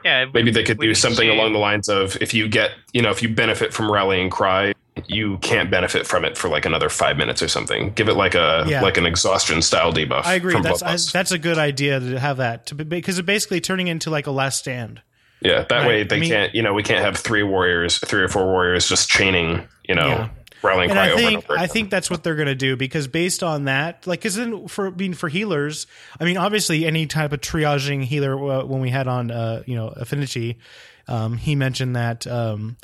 Yeah, 0.03 0.26
Maybe 0.32 0.51
they 0.51 0.63
could 0.63 0.80
do 0.80 0.93
something 0.93 1.30
along 1.30 1.53
the 1.53 1.59
lines 1.59 1.89
of 1.89 2.16
if 2.22 2.32
you 2.32 2.47
get 2.47 2.72
you 2.93 3.01
know 3.01 3.09
if 3.09 3.24
you 3.24 3.30
benefit 3.30 3.74
from 3.74 3.91
rallying 3.91 4.30
cry, 4.30 4.74
you 5.16 5.38
can't 5.39 5.72
benefit 5.72 6.05
from 6.05 6.26
it 6.26 6.38
for 6.38 6.49
like 6.49 6.66
another 6.66 6.89
five 6.89 7.18
minutes 7.18 7.41
or 7.41 7.47
something. 7.47 7.91
Give 7.93 8.09
it 8.09 8.16
like 8.16 8.36
a 8.36 8.66
Yeah. 8.68 8.82
like 8.82 8.97
an 8.97 9.05
exhaustion 9.05 9.61
style 9.61 9.93
debuff. 9.93 10.26
I 10.26 10.34
agree. 10.36 10.59
That's 10.61 10.84
I, 10.84 10.97
that's 11.18 11.32
a 11.32 11.39
good 11.39 11.57
idea 11.57 11.99
to 11.99 12.20
have 12.20 12.38
that 12.38 12.66
to 12.68 12.76
be, 12.76 12.84
because 12.84 13.18
it's 13.18 13.26
basically 13.26 13.61
turning 13.61 13.88
into 13.88 14.09
like 14.09 14.28
a 14.28 14.32
last 14.32 14.59
stand. 14.59 15.01
yeah, 15.41 15.66
that 15.70 15.80
Right. 15.80 15.88
way 15.88 16.03
they 16.03 16.16
I 16.18 16.20
mean- 16.20 16.30
can't 16.30 16.55
you 16.55 16.61
know 16.61 16.74
we 16.74 16.84
can't 16.84 17.03
have 17.03 17.18
three 17.18 17.43
warriors, 17.43 17.97
three 17.99 18.22
or 18.22 18.28
four 18.28 18.45
warriors 18.45 18.88
just 18.89 19.09
chaining 19.09 19.68
you 19.88 19.95
know 19.95 20.07
Yeah. 20.07 20.30
rallying 20.63 20.89
and 20.91 20.97
cry 20.97 21.07
I 21.07 21.11
over 21.11 21.18
think 21.22 21.34
and 21.43 21.51
over. 21.51 21.59
I 21.59 21.68
think 21.68 21.89
that's 21.91 22.09
what 22.09 22.24
they're 22.24 22.36
going 22.36 22.47
to 22.47 22.55
do 22.55 22.76
because 22.76 23.07
based 23.07 23.43
on 23.43 23.66
that, 23.66 24.07
like, 24.07 24.20
because 24.20 24.36
then 24.36 24.68
for 24.68 24.89
being 24.89 25.13
for 25.13 25.30
healers, 25.30 25.86
I 26.20 26.26
mean, 26.26 26.38
obviously 26.38 26.86
any 26.86 27.05
type 27.05 27.32
of 27.34 27.41
triaging 27.41 28.03
healer 28.03 28.34
uh, 28.36 28.66
when 28.66 28.82
we 28.82 28.89
had 28.89 29.07
on, 29.07 29.30
uh, 29.30 29.61
you 29.68 29.76
know, 29.76 29.89
Affinity, 29.89 30.57
um, 31.07 31.38
he 31.38 31.53
mentioned 31.55 31.95
that. 31.95 32.26
Um, 32.26 32.78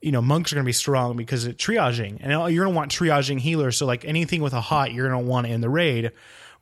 you 0.00 0.12
know, 0.12 0.22
monks 0.22 0.52
are 0.52 0.56
going 0.56 0.64
to 0.64 0.68
be 0.68 0.72
strong 0.72 1.16
because 1.16 1.46
it 1.46 1.58
triaging, 1.58 2.18
and 2.20 2.30
you're 2.32 2.64
going 2.64 2.74
to 2.74 2.76
want 2.76 2.90
triaging 2.90 3.38
healers. 3.38 3.76
So, 3.76 3.86
like 3.86 4.04
anything 4.04 4.42
with 4.42 4.52
a 4.52 4.60
hot, 4.60 4.92
you're 4.92 5.08
going 5.08 5.22
to 5.22 5.28
want 5.28 5.46
in 5.46 5.60
the 5.60 5.68
raid. 5.68 6.12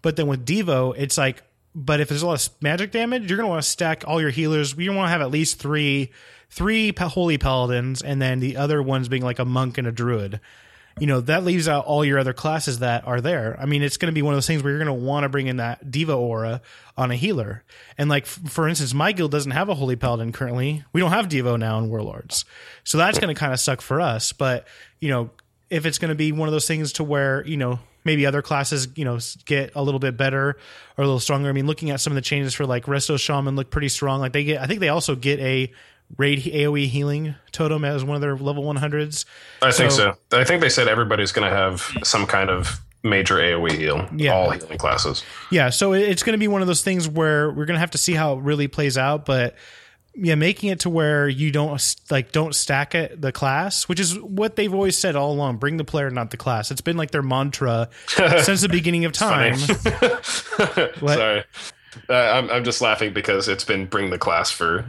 But 0.03 0.17
then 0.17 0.27
with 0.27 0.45
Devo, 0.47 0.95
it's 0.97 1.19
like, 1.19 1.43
but 1.75 2.01
if 2.01 2.09
there's 2.09 2.23
a 2.23 2.27
lot 2.27 2.47
of 2.47 2.53
magic 2.63 2.93
damage, 2.93 3.29
you're 3.29 3.37
going 3.37 3.47
to 3.47 3.51
want 3.51 3.63
to 3.63 3.69
stack 3.69 4.05
all 4.07 4.21
your 4.21 4.31
healers. 4.31 4.75
You 4.77 4.93
want 4.93 5.07
to 5.09 5.13
have 5.13 5.21
at 5.21 5.31
least 5.31 5.59
three, 5.59 6.11
three 6.51 6.93
holy 6.97 7.39
paladins, 7.39 8.03
and 8.03 8.21
then 8.21 8.41
the 8.41 8.57
other 8.57 8.83
ones 8.83 9.09
being 9.09 9.23
like 9.23 9.39
a 9.39 9.45
monk 9.45 9.79
and 9.79 9.87
a 9.87 9.93
druid 9.93 10.41
you 11.01 11.07
know 11.07 11.21
that 11.23 11.45
leaves 11.45 11.69
out 11.69 11.85
all 11.85 12.05
your 12.05 12.19
other 12.19 12.33
classes 12.33 12.81
that 12.81 13.07
are 13.07 13.21
there. 13.21 13.57
I 13.61 13.67
mean 13.67 13.83
it's 13.83 13.97
going 13.97 14.13
to 14.13 14.15
be 14.15 14.23
one 14.23 14.35
of 14.35 14.37
those 14.37 14.47
things 14.47 14.63
where 14.63 14.73
you're 14.73 14.85
going 14.85 14.99
to 14.99 15.05
want 15.05 15.25
to 15.25 15.29
bring 15.29 15.47
in 15.47 15.59
that 15.59 15.85
devo 15.87 16.19
aura 16.19 16.61
on 16.97 17.11
a 17.11 17.17
healer. 17.17 17.65
And 17.97 18.09
like 18.09 18.25
f- 18.25 18.41
for 18.47 18.69
instance 18.69 18.95
my 18.95 19.13
guild 19.13 19.31
doesn't 19.31 19.53
have 19.53 19.69
a 19.69 19.75
holy 19.75 19.97
paladin 19.97 20.33
currently. 20.33 20.85
We 20.93 21.01
don't 21.01 21.11
have 21.11 21.29
devo 21.29 21.59
now 21.59 21.79
in 21.79 21.89
warlords. 21.89 22.45
So 22.85 22.99
that's 22.99 23.19
going 23.19 23.35
to 23.35 23.39
kind 23.39 23.53
of 23.53 23.61
suck 23.61 23.81
for 23.81 24.01
us. 24.01 24.33
But 24.33 24.67
you 25.01 25.09
know 25.11 25.31
if 25.71 25.87
it's 25.87 25.99
going 25.99 26.11
to 26.11 26.15
be 26.15 26.33
one 26.33 26.49
of 26.49 26.53
those 26.53 26.67
things 26.67 26.95
to 26.95 27.05
where 27.05 27.47
you 27.47 27.57
know 27.57 27.79
maybe 28.05 28.25
other 28.25 28.41
classes 28.43 28.89
you 28.97 29.05
know 29.05 29.19
get 29.45 29.73
a 29.75 29.83
little 29.83 30.01
bit 30.01 30.17
better 30.17 30.57
or 30.97 31.05
a 31.05 31.07
little 31.07 31.21
stronger. 31.21 31.49
I 31.49 31.53
mean 31.53 31.67
looking 31.67 31.91
at 31.91 32.01
some 32.01 32.13
of 32.13 32.15
the 32.15 32.23
changes 32.23 32.55
for 32.55 32.67
like 32.67 32.85
resto 32.85 33.19
shaman 33.19 33.57
look 33.57 33.71
pretty 33.71 33.89
strong. 33.89 34.21
Like 34.21 34.33
they 34.33 34.45
get 34.45 34.61
i 34.61 34.67
think 34.67 34.81
they 34.81 34.89
also 34.89 35.15
get 35.15 35.39
a 35.41 35.73
raid 36.17 36.39
aoe 36.41 36.87
healing 36.87 37.35
totem 37.53 37.85
as 37.85 38.03
one 38.03 38.15
of 38.15 38.21
their 38.21 38.37
level 38.37 38.65
100s 38.65 39.25
I 39.63 39.71
think 39.73 39.91
so- 39.91 40.15
so. 40.31 40.39
I 40.39 40.45
think 40.45 40.61
they 40.63 40.69
said 40.71 40.89
everybody's 40.89 41.33
going 41.33 41.49
to 41.49 41.55
have 41.57 41.91
some 42.03 42.27
kind 42.27 42.51
of 42.51 42.81
major 43.05 43.37
AOE 43.37 43.73
heal. 43.73 44.09
Yeah. 44.17 44.33
All 44.35 44.51
healing 44.51 44.77
classes. 44.79 45.23
Yeah, 45.53 45.71
so 45.71 45.93
it's 45.93 46.23
going 46.25 46.33
to 46.33 46.39
be 46.39 46.49
one 46.49 46.63
of 46.63 46.67
those 46.67 46.83
things 46.83 47.09
where 47.09 47.49
we're 47.51 47.65
going 47.67 47.77
to 47.77 47.81
have 47.81 47.93
to 47.93 47.99
see 47.99 48.13
how 48.15 48.35
it 48.39 48.43
really 48.43 48.67
plays 48.69 48.99
out, 48.99 49.25
but 49.25 49.55
yeah, 50.21 50.35
making 50.35 50.71
it 50.71 50.81
to 50.81 50.91
where 50.91 51.29
you 51.29 51.53
don't 51.53 51.81
like 52.11 52.33
don't 52.33 52.53
stack 52.55 52.97
it 52.97 53.21
the 53.21 53.31
class, 53.31 53.89
which 53.89 54.01
is 54.01 54.19
what 54.19 54.57
they've 54.57 54.75
always 54.75 54.99
said 54.99 55.15
all 55.15 55.31
along: 55.33 55.59
bring 55.59 55.77
the 55.77 55.85
player, 55.85 56.11
not 56.11 56.33
the 56.33 56.37
class. 56.37 56.73
It's 56.73 56.81
been 56.81 56.97
like 56.97 57.13
their 57.13 57.23
mantra 57.23 57.89
since 58.43 58.63
the 58.63 58.69
beginning 58.69 59.05
of 59.05 59.13
time. 59.13 59.57
Sorry. 60.99 61.45
Uh, 62.09 62.13
I'm, 62.13 62.51
I'm 62.51 62.65
just 62.65 62.81
laughing 62.81 63.13
because 63.13 63.47
it's 63.49 63.65
been 63.65 63.87
bring 63.87 64.11
the 64.11 64.19
class 64.19 64.51
for 64.51 64.85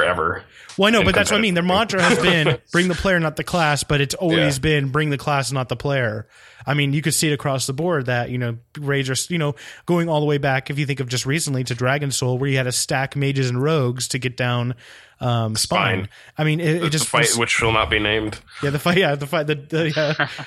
forever. 0.00 0.42
Well, 0.78 0.88
I 0.88 0.90
know, 0.90 1.02
but 1.02 1.14
that's 1.14 1.30
what 1.30 1.38
I 1.38 1.40
mean. 1.40 1.54
Their 1.54 1.62
mantra 1.62 2.02
has 2.02 2.18
been 2.18 2.58
bring 2.72 2.88
the 2.88 2.94
player, 2.94 3.18
not 3.18 3.36
the 3.36 3.44
class, 3.44 3.82
but 3.82 4.00
it's 4.02 4.14
always 4.14 4.56
Yeah. 4.56 4.60
been 4.60 4.88
bring 4.90 5.08
the 5.10 5.16
class, 5.18 5.50
not 5.50 5.68
the 5.70 5.76
player. 5.76 6.28
I 6.66 6.74
mean, 6.74 6.92
you 6.92 7.00
could 7.00 7.14
see 7.14 7.30
it 7.30 7.32
across 7.32 7.66
the 7.66 7.72
board 7.72 8.06
that, 8.06 8.28
you 8.28 8.36
know, 8.38 8.58
are, 8.86 9.14
you 9.28 9.38
know, 9.38 9.54
going 9.86 10.08
all 10.08 10.20
the 10.20 10.26
way 10.26 10.36
back, 10.38 10.68
if 10.68 10.78
you 10.78 10.84
think 10.84 11.00
of 11.00 11.08
just 11.08 11.24
recently 11.24 11.64
to 11.64 11.74
Dragon 11.74 12.10
Soul, 12.10 12.36
where 12.38 12.50
you 12.50 12.56
had 12.56 12.64
to 12.64 12.72
stack 12.72 13.16
mages 13.16 13.48
and 13.48 13.62
rogues 13.62 14.08
to 14.08 14.18
get 14.18 14.36
down 14.36 14.74
um, 15.20 15.54
spine. 15.56 16.04
Spine. 16.04 16.08
I 16.36 16.44
mean, 16.44 16.60
it, 16.60 16.76
it 16.76 16.80
The 16.80 16.90
just 16.90 17.06
fight, 17.08 17.30
which 17.36 17.62
will 17.62 17.72
not 17.72 17.88
be 17.88 17.98
named, 17.98 18.38
yeah, 18.62 18.68
the 18.70 18.78
fight, 18.78 18.98
yeah, 18.98 19.14
the 19.14 19.26
fight, 19.26 19.46
the, 19.46 19.54
the 19.54 19.90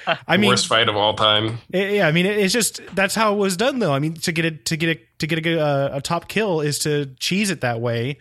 yeah. 0.06 0.18
I 0.28 0.38
mean, 0.38 0.50
worst 0.50 0.68
fight 0.68 0.90
of 0.90 0.96
all 0.96 1.16
time. 1.16 1.58
it- 1.72 1.94
yeah, 1.96 2.08
I 2.08 2.12
mean, 2.12 2.28
it- 2.28 2.38
it's 2.38 2.54
just 2.54 2.82
that's 2.94 3.16
how 3.16 3.34
it 3.34 3.38
was 3.38 3.58
done, 3.58 3.80
though. 3.80 3.94
I 3.94 3.98
mean, 4.00 4.14
to 4.16 4.32
get 4.32 4.46
it 4.46 4.66
to 4.66 4.78
get 4.78 4.90
it 4.90 5.20
to 5.20 5.26
get 5.28 5.44
a, 5.48 5.60
a, 5.60 5.98
a 5.98 6.02
top 6.02 6.28
kill 6.28 6.62
is 6.62 6.78
to 6.80 7.08
cheese 7.18 7.50
it 7.50 7.62
that 7.62 7.82
way, 7.82 8.20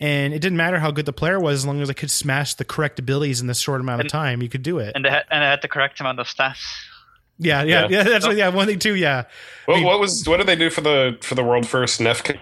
and 0.00 0.32
it 0.34 0.40
didn't 0.40 0.56
matter 0.56 0.78
how 0.78 0.90
good 0.90 1.06
the 1.06 1.12
player 1.12 1.38
was 1.38 1.60
as 1.60 1.66
long 1.66 1.80
as 1.82 1.90
I 1.90 1.92
could 1.92 2.10
smash 2.10 2.54
the 2.54 2.64
correct 2.64 2.98
abilities 2.98 3.40
in 3.40 3.46
the 3.46 3.54
short 3.54 3.80
amount 3.80 4.00
of 4.00 4.08
time. 4.08 4.42
You 4.42 4.48
could 4.48 4.62
do 4.62 4.78
it. 4.78 4.92
and 4.94 5.04
they 5.04 5.10
had, 5.10 5.24
and 5.30 5.42
they 5.42 5.46
had 5.46 5.62
the 5.62 5.68
correct 5.68 6.00
amount 6.00 6.18
of 6.20 6.26
stats. 6.26 6.58
Yeah, 7.42 7.62
yeah, 7.62 7.82
yeah. 7.82 7.98
Yeah. 7.98 8.02
That's 8.02 8.26
what, 8.26 8.36
yeah. 8.36 8.48
One 8.50 8.66
thing 8.66 8.78
too. 8.78 8.94
Yeah, 8.94 9.24
What, 9.64 9.76
mean- 9.76 9.84
what 9.86 9.98
was 9.98 10.28
what 10.28 10.36
did 10.38 10.46
they 10.46 10.56
do 10.56 10.68
for 10.68 10.82
the 10.82 11.16
for 11.22 11.34
the 11.34 11.42
world 11.44 11.66
first 11.66 11.98
Nef 12.00 12.22
kill? 12.22 12.36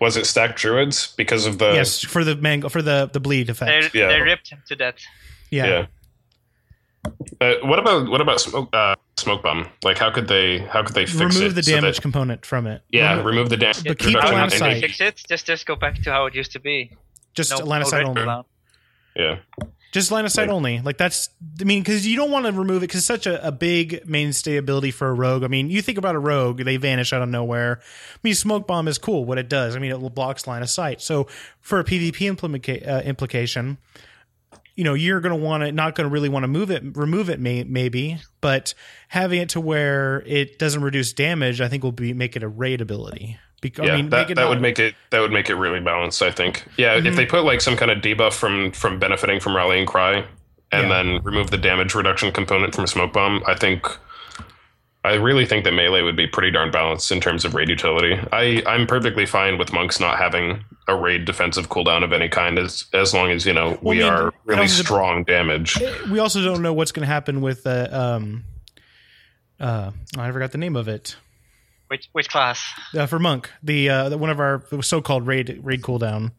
Was 0.00 0.16
it 0.16 0.24
stack 0.26 0.56
druids 0.56 1.12
because 1.18 1.44
of 1.44 1.58
the 1.58 1.72
yes, 1.74 2.02
for 2.02 2.24
the 2.24 2.34
Mangle 2.34 2.70
for 2.70 2.80
the 2.80 3.10
the 3.12 3.20
bleed 3.20 3.48
They, 3.48 3.50
effect. 3.52 3.94
Yeah. 3.94 4.08
they 4.08 4.20
ripped 4.22 4.48
him 4.48 4.62
to 4.68 4.76
death. 4.76 4.94
Yeah. 5.50 5.66
yeah. 5.66 5.86
Uh, 7.40 7.54
what 7.62 7.78
about 7.78 8.08
what 8.10 8.20
about 8.20 8.40
smoke 8.40 8.70
uh, 8.74 8.94
smoke 9.28 9.42
bomb? 9.42 9.68
Like 9.84 9.98
how 9.98 10.10
could 10.10 10.28
they 10.28 10.58
how 10.58 10.82
could 10.82 10.94
they 10.94 11.06
fix 11.06 11.14
it? 11.36 11.38
remove 11.38 11.52
it 11.52 11.54
the 11.54 11.62
so 11.62 11.72
damage 11.72 11.96
that- 11.96 12.02
component 12.02 12.44
from 12.46 12.66
it. 12.66 12.82
yeah, 12.90 13.10
Remo- 13.16 13.24
remove 13.24 13.48
the 13.50 13.56
damage. 13.56 13.84
But 13.84 13.98
keep 13.98 14.12
the 14.14 14.18
line 14.26 14.44
of 14.44 14.52
sight. 14.52 14.74
they 14.74 14.80
fix 14.80 15.00
it? 15.00 15.22
Just 15.28 15.46
just 15.46 15.66
go 15.66 15.76
back 15.76 16.02
to 16.02 16.10
how 16.10 16.26
it 16.26 16.34
used 16.34 16.52
to 16.52 16.60
be. 16.60 16.96
just 17.34 17.50
No, 17.58 17.64
line 17.64 17.82
of 17.82 17.88
sight 17.88 18.04
only. 18.04 18.22
cooldown. 18.22 18.44
Yeah, 19.16 19.38
Just 19.90 20.12
line 20.12 20.24
of 20.24 20.30
sight 20.30 20.46
Like- 20.48 20.54
only. 20.54 20.80
Like 20.80 20.96
that's. 20.98 21.30
I 21.60 21.64
mean, 21.64 21.80
because 21.82 22.06
you 22.06 22.14
don't 22.14 22.30
want 22.30 22.46
to 22.46 22.52
remove 22.52 22.78
it 22.78 22.86
because 22.86 22.98
it's 22.98 23.06
such 23.06 23.26
a, 23.26 23.44
a 23.46 23.50
big 23.50 24.06
mainstay 24.06 24.56
ability 24.56 24.90
for 24.92 25.08
a 25.08 25.12
rogue. 25.14 25.42
I 25.42 25.48
mean, 25.48 25.70
you 25.70 25.82
think 25.82 25.98
about 25.98 26.14
a 26.14 26.18
rogue, 26.20 26.62
they 26.62 26.76
vanish 26.76 27.12
out 27.12 27.22
of 27.22 27.28
nowhere. 27.28 27.80
I 27.82 28.18
mean, 28.22 28.34
smoke 28.34 28.66
bomb 28.68 28.86
is 28.86 28.96
cool. 28.98 29.24
What 29.24 29.38
it 29.38 29.48
does, 29.48 29.74
I 29.74 29.78
mean, 29.80 29.90
it 29.90 30.14
blocks 30.14 30.46
line 30.46 30.62
of 30.62 30.70
sight. 30.70 31.00
So 31.00 31.26
for 31.60 31.80
a 31.80 31.84
PvP 31.84 32.30
implica- 32.32 32.86
uh, 32.86 33.02
implication, 33.02 33.78
you 34.78 34.84
know, 34.84 34.94
you're 34.94 35.20
going 35.20 35.36
to 35.36 35.44
want 35.44 35.64
to 35.64 35.72
not 35.72 35.96
going 35.96 36.08
to 36.08 36.12
really 36.12 36.28
want 36.28 36.44
to 36.44 36.48
move 36.48 36.70
it, 36.70 36.82
remove 36.96 37.28
it, 37.28 37.40
may, 37.40 37.64
maybe, 37.64 38.18
but 38.40 38.74
having 39.08 39.40
it 39.40 39.48
to 39.50 39.60
where 39.60 40.22
it 40.24 40.56
doesn't 40.58 40.82
reduce 40.82 41.12
damage, 41.12 41.60
I 41.60 41.66
think 41.66 41.82
will 41.82 41.90
be 41.90 42.12
make 42.14 42.36
it 42.36 42.44
a 42.44 42.48
raid 42.48 42.80
ability. 42.80 43.38
Because 43.60 43.86
yeah, 43.88 43.94
I 43.94 43.96
mean, 43.96 44.10
that, 44.10 44.16
make 44.18 44.30
it 44.30 44.34
that 44.36 44.42
not- 44.42 44.50
would 44.50 44.60
make 44.62 44.78
it 44.78 44.94
that 45.10 45.18
would 45.18 45.32
make 45.32 45.50
it 45.50 45.56
really 45.56 45.80
balanced. 45.80 46.22
I 46.22 46.30
think. 46.30 46.64
Yeah, 46.76 46.96
Mm-hmm. 46.96 47.06
if 47.08 47.16
they 47.16 47.26
put 47.26 47.42
like 47.44 47.60
some 47.60 47.76
kind 47.76 47.90
of 47.90 47.98
debuff 47.98 48.34
from 48.34 48.70
from 48.70 49.00
benefiting 49.00 49.40
from 49.40 49.56
rallying 49.56 49.84
cry, 49.84 50.24
and 50.70 50.88
Yeah. 50.88 51.02
then 51.02 51.22
remove 51.24 51.50
the 51.50 51.58
damage 51.58 51.96
reduction 51.96 52.30
component 52.30 52.72
from 52.76 52.86
smoke 52.86 53.12
bomb, 53.12 53.42
I 53.48 53.54
think. 53.54 53.84
I 55.04 55.14
really 55.14 55.46
think 55.46 55.64
that 55.64 55.72
melee 55.72 56.02
would 56.02 56.16
be 56.16 56.26
pretty 56.26 56.50
darn 56.50 56.70
balanced 56.70 57.10
in 57.12 57.20
terms 57.20 57.44
of 57.44 57.54
raid 57.54 57.68
utility. 57.68 58.18
I, 58.32 58.62
I'm 58.66 58.86
perfectly 58.86 59.26
fine 59.26 59.56
with 59.56 59.72
monks 59.72 60.00
not 60.00 60.18
having 60.18 60.64
a 60.88 60.96
raid 60.96 61.24
defensive 61.24 61.68
cooldown 61.68 62.02
of 62.02 62.12
any 62.12 62.28
kind 62.28 62.58
as 62.58 62.86
as 62.92 63.14
long 63.14 63.30
as 63.30 63.46
you 63.46 63.52
know 63.52 63.78
we 63.82 64.02
I 64.02 64.04
mean, 64.04 64.12
are 64.12 64.34
really 64.44 64.62
also 64.62 64.82
strong 64.82 65.24
damage. 65.24 65.78
we 66.10 66.18
also 66.18 66.42
don't 66.42 66.62
know 66.62 66.72
what's 66.72 66.92
going 66.92 67.06
to 67.06 67.12
happen 67.12 67.40
with 67.42 67.66
uh, 67.66 67.88
um 67.90 68.44
uh 69.60 69.90
I 70.16 70.32
forgot 70.32 70.52
the 70.52 70.58
name 70.58 70.76
of 70.76 70.88
it. 70.88 71.16
Which 71.88 72.08
which 72.12 72.28
class? 72.28 72.62
Uh, 72.96 73.06
for 73.06 73.18
monk, 73.18 73.50
the 73.62 73.90
uh 73.90 74.16
one 74.16 74.30
of 74.30 74.40
our 74.40 74.64
so-called 74.80 75.26
raid 75.26 75.60
raid 75.62 75.82
cooldown. 75.82 76.32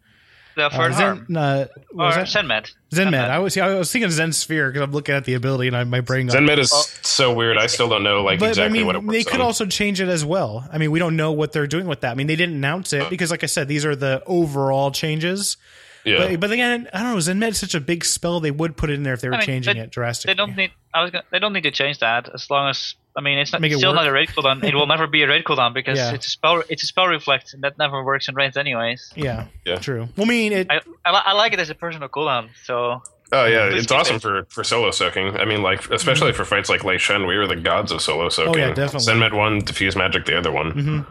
The 0.59 0.65
Uh, 0.65 0.69
first 0.69 0.99
arm. 0.99 1.25
Zen, 1.27 1.37
uh, 1.37 1.67
Or 1.93 2.05
was 2.07 2.15
that? 2.15 2.27
Zenmed. 2.27 2.71
Zenmed. 2.91 3.29
I 3.29 3.39
was 3.39 3.57
I 3.57 3.73
was 3.75 3.91
thinking 3.91 4.11
Zen 4.11 4.33
Sphere 4.33 4.69
because 4.69 4.81
I'm 4.81 4.91
looking 4.91 5.15
at 5.15 5.23
the 5.25 5.35
ability 5.35 5.67
and 5.67 5.77
I, 5.77 5.83
my 5.85 6.01
brain 6.01 6.27
got. 6.27 6.35
Zenmed 6.35 6.57
is 6.57 6.71
Well, 6.71 6.83
so 7.01 7.33
weird. 7.33 7.57
I 7.57 7.67
still 7.67 7.87
don't 7.87 8.03
know 8.03 8.23
like 8.23 8.39
but 8.39 8.49
exactly 8.49 8.69
I 8.69 8.73
mean, 8.79 8.85
what 8.85 8.95
it 8.95 9.03
works 9.03 9.13
they 9.13 9.23
could 9.23 9.39
on. 9.39 9.45
also 9.45 9.65
change 9.65 10.01
it 10.01 10.09
as 10.09 10.25
well. 10.25 10.67
I 10.71 10.77
mean, 10.77 10.91
we 10.91 10.99
don't 10.99 11.15
know 11.15 11.31
what 11.31 11.53
they're 11.53 11.67
doing 11.67 11.87
with 11.87 12.01
that. 12.01 12.11
I 12.11 12.15
mean, 12.15 12.27
they 12.27 12.35
didn't 12.35 12.55
announce 12.55 12.91
it 12.93 13.09
because, 13.09 13.31
like 13.31 13.43
I 13.43 13.47
said, 13.47 13.67
these 13.69 13.85
are 13.85 13.95
the 13.95 14.21
overall 14.25 14.91
changes. 14.91 15.55
yeah. 16.03 16.17
But, 16.17 16.39
but 16.41 16.51
again, 16.51 16.89
I 16.93 17.03
don't 17.03 17.11
know. 17.13 17.17
Zenmed's 17.19 17.57
such 17.57 17.75
a 17.75 17.79
big 17.79 18.03
spell; 18.03 18.39
they 18.41 18.51
would 18.51 18.75
put 18.75 18.89
it 18.89 18.93
in 18.93 19.03
there 19.03 19.13
if 19.13 19.21
they 19.21 19.29
were 19.29 19.35
I 19.35 19.39
mean, 19.39 19.45
changing 19.45 19.75
they- 19.77 19.83
it 19.83 19.91
drastically. 19.91 20.33
They 20.33 20.37
don't 20.37 20.55
need. 20.57 20.71
I 20.93 21.01
was. 21.03 21.11
Gonna, 21.11 21.23
they 21.31 21.39
don't 21.39 21.53
need 21.53 21.63
to 21.63 21.71
change 21.71 21.99
that 21.99 22.27
as 22.33 22.49
long 22.49 22.69
as. 22.69 22.95
I 23.19 23.21
mean, 23.21 23.37
it's 23.37 23.51
not, 23.51 23.61
Make 23.61 23.73
it 23.73 23.77
still 23.79 23.91
work. 23.91 23.97
not 24.01 24.07
a 24.07 24.11
red 24.13 24.29
cooldown. 24.29 24.63
It 24.63 24.73
will 24.73 24.87
never 24.87 25.05
be 25.07 25.21
a 25.23 25.27
raid 25.27 25.43
cooldown 25.43 25.73
because 25.73 25.97
Yeah. 26.03 26.13
it's 26.15 26.25
a 26.25 26.29
spell. 26.29 26.63
It's 26.69 26.83
a 26.83 26.87
spell 26.87 27.07
reflect, 27.07 27.53
and 27.53 27.61
that 27.65 27.77
never 27.77 28.03
works 28.03 28.27
in 28.29 28.35
raids 28.35 28.55
anyways. 28.57 29.11
Yeah, 29.15 29.47
Yeah. 29.65 29.75
true. 29.79 30.07
Well, 30.15 30.25
I 30.25 30.29
mean, 30.29 30.51
it, 30.53 30.67
I, 30.69 30.77
I, 31.05 31.11
I 31.31 31.33
like 31.33 31.51
it 31.53 31.59
as 31.59 31.69
a 31.69 31.75
personal 31.75 32.07
cooldown. 32.09 32.49
So 32.63 33.01
Oh 33.31 33.45
yeah, 33.45 33.69
Please 33.69 33.83
it's 33.83 33.91
awesome 33.91 34.15
it. 34.15 34.21
for 34.23 34.45
for 34.49 34.63
solo 34.63 34.89
soaking. 34.91 35.37
I 35.37 35.45
mean, 35.45 35.61
like 35.61 35.81
especially 35.91 36.31
for 36.33 36.45
fights 36.45 36.69
like 36.69 36.83
Lei 36.83 36.97
Shen, 36.97 37.27
we 37.27 37.37
were 37.37 37.45
the 37.45 37.55
gods 37.71 37.91
of 37.91 38.01
solo 38.01 38.29
soaking. 38.29 38.53
Mm-hmm. 38.53 38.63
Oh, 38.63 38.67
yeah, 38.69 38.73
definitely. 38.73 39.13
Zenmed 39.13 39.33
one, 39.45 39.59
diffuse 39.59 39.95
magic 39.95 40.25
the 40.25 40.35
other 40.37 40.51
one. 40.51 40.71
mhm. 40.73 41.05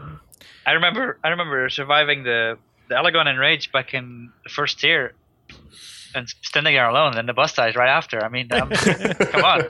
I 0.65 0.71
remember. 0.73 1.17
I 1.23 1.29
remember 1.29 1.69
surviving 1.69 2.23
the 2.23 2.57
the 2.89 2.95
Elegon 2.95 3.27
and 3.27 3.39
Rage 3.39 3.71
back 3.71 3.93
in 3.93 4.31
the 4.43 4.49
first 4.49 4.79
tier, 4.81 5.13
and 6.13 6.27
standing 6.41 6.73
there 6.75 6.89
alone, 6.89 7.17
and 7.17 7.27
the 7.29 7.33
bus 7.33 7.53
dies 7.53 7.75
right 7.75 7.89
after. 7.89 8.23
I 8.23 8.29
mean, 8.29 8.47
um, 8.53 8.69
come 8.69 9.45
on. 9.45 9.61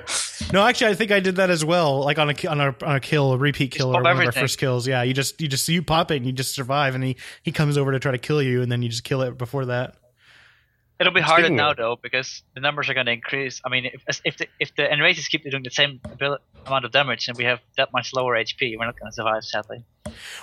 No, 0.52 0.66
actually, 0.66 0.92
I 0.92 0.96
think 0.96 1.12
I 1.12 1.20
did 1.20 1.38
that 1.38 1.50
as 1.50 1.64
well. 1.64 2.04
Like 2.04 2.18
on 2.18 2.30
a 2.30 2.48
on 2.48 2.62
a 2.62 2.76
on 2.84 2.96
a 2.96 3.00
kill, 3.00 3.34
a 3.34 3.38
repeat 3.38 3.72
kill, 3.72 3.90
or 3.96 4.02
one 4.02 4.12
of 4.12 4.26
our 4.26 4.32
first 4.32 4.58
kills. 4.58 4.88
Yeah, 4.88 5.04
you 5.04 5.14
just 5.14 5.40
you 5.42 5.48
just 5.48 5.68
you 5.68 5.82
pop 5.82 6.12
it 6.12 6.18
and 6.18 6.26
you 6.26 6.32
just 6.32 6.54
survive, 6.54 6.96
and 6.96 7.04
he 7.04 7.18
he 7.44 7.52
comes 7.52 7.78
over 7.78 7.92
to 7.92 8.00
try 8.00 8.12
to 8.12 8.18
kill 8.18 8.42
you, 8.42 8.62
and 8.62 8.72
then 8.72 8.82
you 8.82 8.90
just 8.90 9.04
kill 9.04 9.22
it 9.22 9.38
before 9.38 9.66
that. 9.66 9.96
It'll 11.00 11.14
be 11.14 11.22
harder 11.22 11.43
Speaking 11.45 11.56
now 11.56 11.74
though 11.74 11.95
because 12.02 12.43
the 12.56 12.60
numbers 12.60 12.89
are 12.89 12.93
going 12.93 13.06
to 13.06 13.14
increase. 13.14 13.62
I 13.66 13.70
mean, 13.70 13.86
if 14.08 14.22
if 14.26 14.38
the 14.38 14.47
if 14.60 14.76
the 14.76 14.91
Enraces 14.91 15.28
keep 15.30 15.50
doing 15.50 15.64
the 15.64 15.70
same 15.72 16.02
abil- 16.06 16.39
amount 16.68 16.84
of 16.84 16.91
damage 16.91 17.30
and 17.30 17.38
we 17.38 17.45
have 17.45 17.62
that 17.78 17.93
much 17.93 18.14
lower 18.14 18.36
HP, 18.36 18.78
we're 18.78 18.86
not 18.86 19.00
going 19.00 19.10
to 19.10 19.16
survive 19.16 19.45
sadly. 19.45 19.84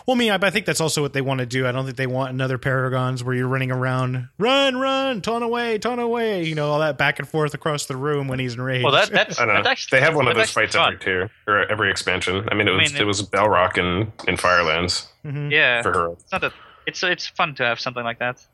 Well, 0.06 0.14
I 0.16 0.18
mean, 0.18 0.30
I, 0.32 0.38
I 0.40 0.50
think 0.50 0.64
that's 0.64 0.80
also 0.80 1.02
what 1.02 1.12
they 1.12 1.20
want 1.20 1.40
to 1.40 1.46
do. 1.46 1.66
I 1.66 1.72
don't 1.72 1.84
think 1.84 1.96
they 1.98 2.06
want 2.06 2.30
another 2.30 2.56
Paragons 2.56 3.22
where 3.22 3.34
you're 3.34 3.48
running 3.48 3.70
around, 3.72 4.28
run, 4.38 4.76
run, 4.78 5.20
ton 5.20 5.42
away, 5.42 5.76
ton 5.76 5.98
away. 5.98 6.44
You 6.44 6.54
know, 6.54 6.70
all 6.70 6.78
that 6.80 6.96
back 6.96 7.18
and 7.18 7.28
forth 7.28 7.52
across 7.52 7.84
the 7.86 7.96
room 7.96 8.26
when 8.28 8.38
he's 8.38 8.54
enraged. 8.54 8.84
Well, 8.84 8.92
that 8.94 9.10
that's, 9.10 9.38
I 9.40 9.44
know. 9.44 9.54
that's 9.54 9.66
actually 9.68 9.98
they 9.98 10.04
have 10.06 10.14
one 10.16 10.26
of 10.28 10.36
those 10.36 10.50
fights 10.50 10.74
fun. 10.74 10.94
every 10.94 11.04
tier 11.04 11.30
or 11.46 11.70
every 11.70 11.90
expansion. 11.90 12.48
I 12.50 12.54
mean, 12.54 12.66
it 12.68 12.72
I 12.72 12.76
was 12.76 12.92
mean, 12.92 13.00
it, 13.00 13.02
it- 13.02 13.06
was 13.06 13.22
Baleroc 13.22 13.76
in 13.76 14.10
in 14.26 14.36
Firelands 14.38 15.08
Mhm. 15.24 15.50
Yeah, 15.50 15.82
for 15.82 15.92
her. 15.92 16.12
it's 16.12 16.32
not 16.32 16.40
that. 16.40 16.52
It's 16.86 17.02
it's 17.02 17.26
fun 17.26 17.54
to 17.56 17.64
have 17.64 17.78
something 17.80 18.04
like 18.04 18.20
that. 18.20 18.46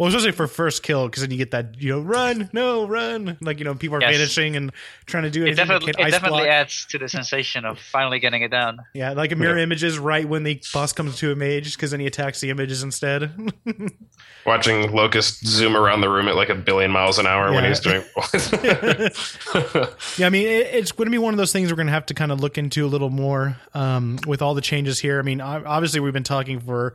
Well, 0.00 0.08
especially 0.08 0.32
for 0.32 0.46
first 0.46 0.82
kill, 0.82 1.06
because 1.08 1.20
then 1.20 1.30
you 1.30 1.36
get 1.36 1.50
that, 1.50 1.78
you 1.78 1.90
know, 1.90 2.00
run, 2.00 2.48
no, 2.54 2.86
run. 2.88 3.36
Like, 3.42 3.58
you 3.58 3.66
know, 3.66 3.74
people 3.74 3.98
are 3.98 4.00
Yes. 4.00 4.16
vanishing 4.16 4.56
and 4.56 4.72
trying 5.04 5.24
to 5.24 5.30
do 5.30 5.44
It 5.44 5.56
definitely 5.56 5.90
it 5.90 6.10
definitely 6.10 6.44
block. 6.44 6.48
adds 6.48 6.86
to 6.86 6.96
the 6.98 7.06
sensation 7.06 7.66
of 7.66 7.78
finally 7.78 8.18
getting 8.18 8.40
it 8.40 8.50
down. 8.50 8.78
Yeah, 8.94 9.12
like 9.12 9.30
a 9.30 9.36
mirror 9.36 9.58
images 9.58 9.98
right 9.98 10.26
when 10.26 10.42
the 10.42 10.58
boss 10.72 10.94
comes 10.94 11.18
to 11.18 11.32
a 11.32 11.36
mage, 11.36 11.74
because 11.76 11.90
then 11.90 12.00
he 12.00 12.06
attacks 12.06 12.40
the 12.40 12.48
images 12.48 12.82
instead. 12.82 13.30
Watching 14.46 14.90
Locust 14.90 15.46
zoom 15.46 15.76
around 15.76 16.00
the 16.00 16.08
room 16.08 16.28
at 16.28 16.34
like 16.34 16.48
a 16.48 16.54
billion 16.54 16.90
miles 16.90 17.18
an 17.18 17.26
hour 17.26 17.52
when 17.52 17.64
he's 17.66 17.80
doing. 17.80 18.02
Yeah, 20.16 20.26
I 20.26 20.30
mean, 20.30 20.46
it, 20.46 20.66
it's 20.72 20.92
going 20.92 21.08
to 21.08 21.12
be 21.12 21.18
one 21.18 21.34
of 21.34 21.38
those 21.38 21.52
things 21.52 21.70
we're 21.70 21.76
going 21.76 21.88
to 21.88 21.92
have 21.92 22.06
to 22.06 22.14
kind 22.14 22.32
of 22.32 22.40
look 22.40 22.56
into 22.56 22.86
a 22.86 22.88
little 22.88 23.10
more 23.10 23.58
um, 23.74 24.18
with 24.26 24.40
all 24.40 24.54
the 24.54 24.62
changes 24.62 24.98
here. 24.98 25.18
I 25.18 25.22
mean, 25.22 25.42
obviously, 25.42 26.00
we've 26.00 26.14
been 26.14 26.22
talking 26.22 26.58
for 26.58 26.94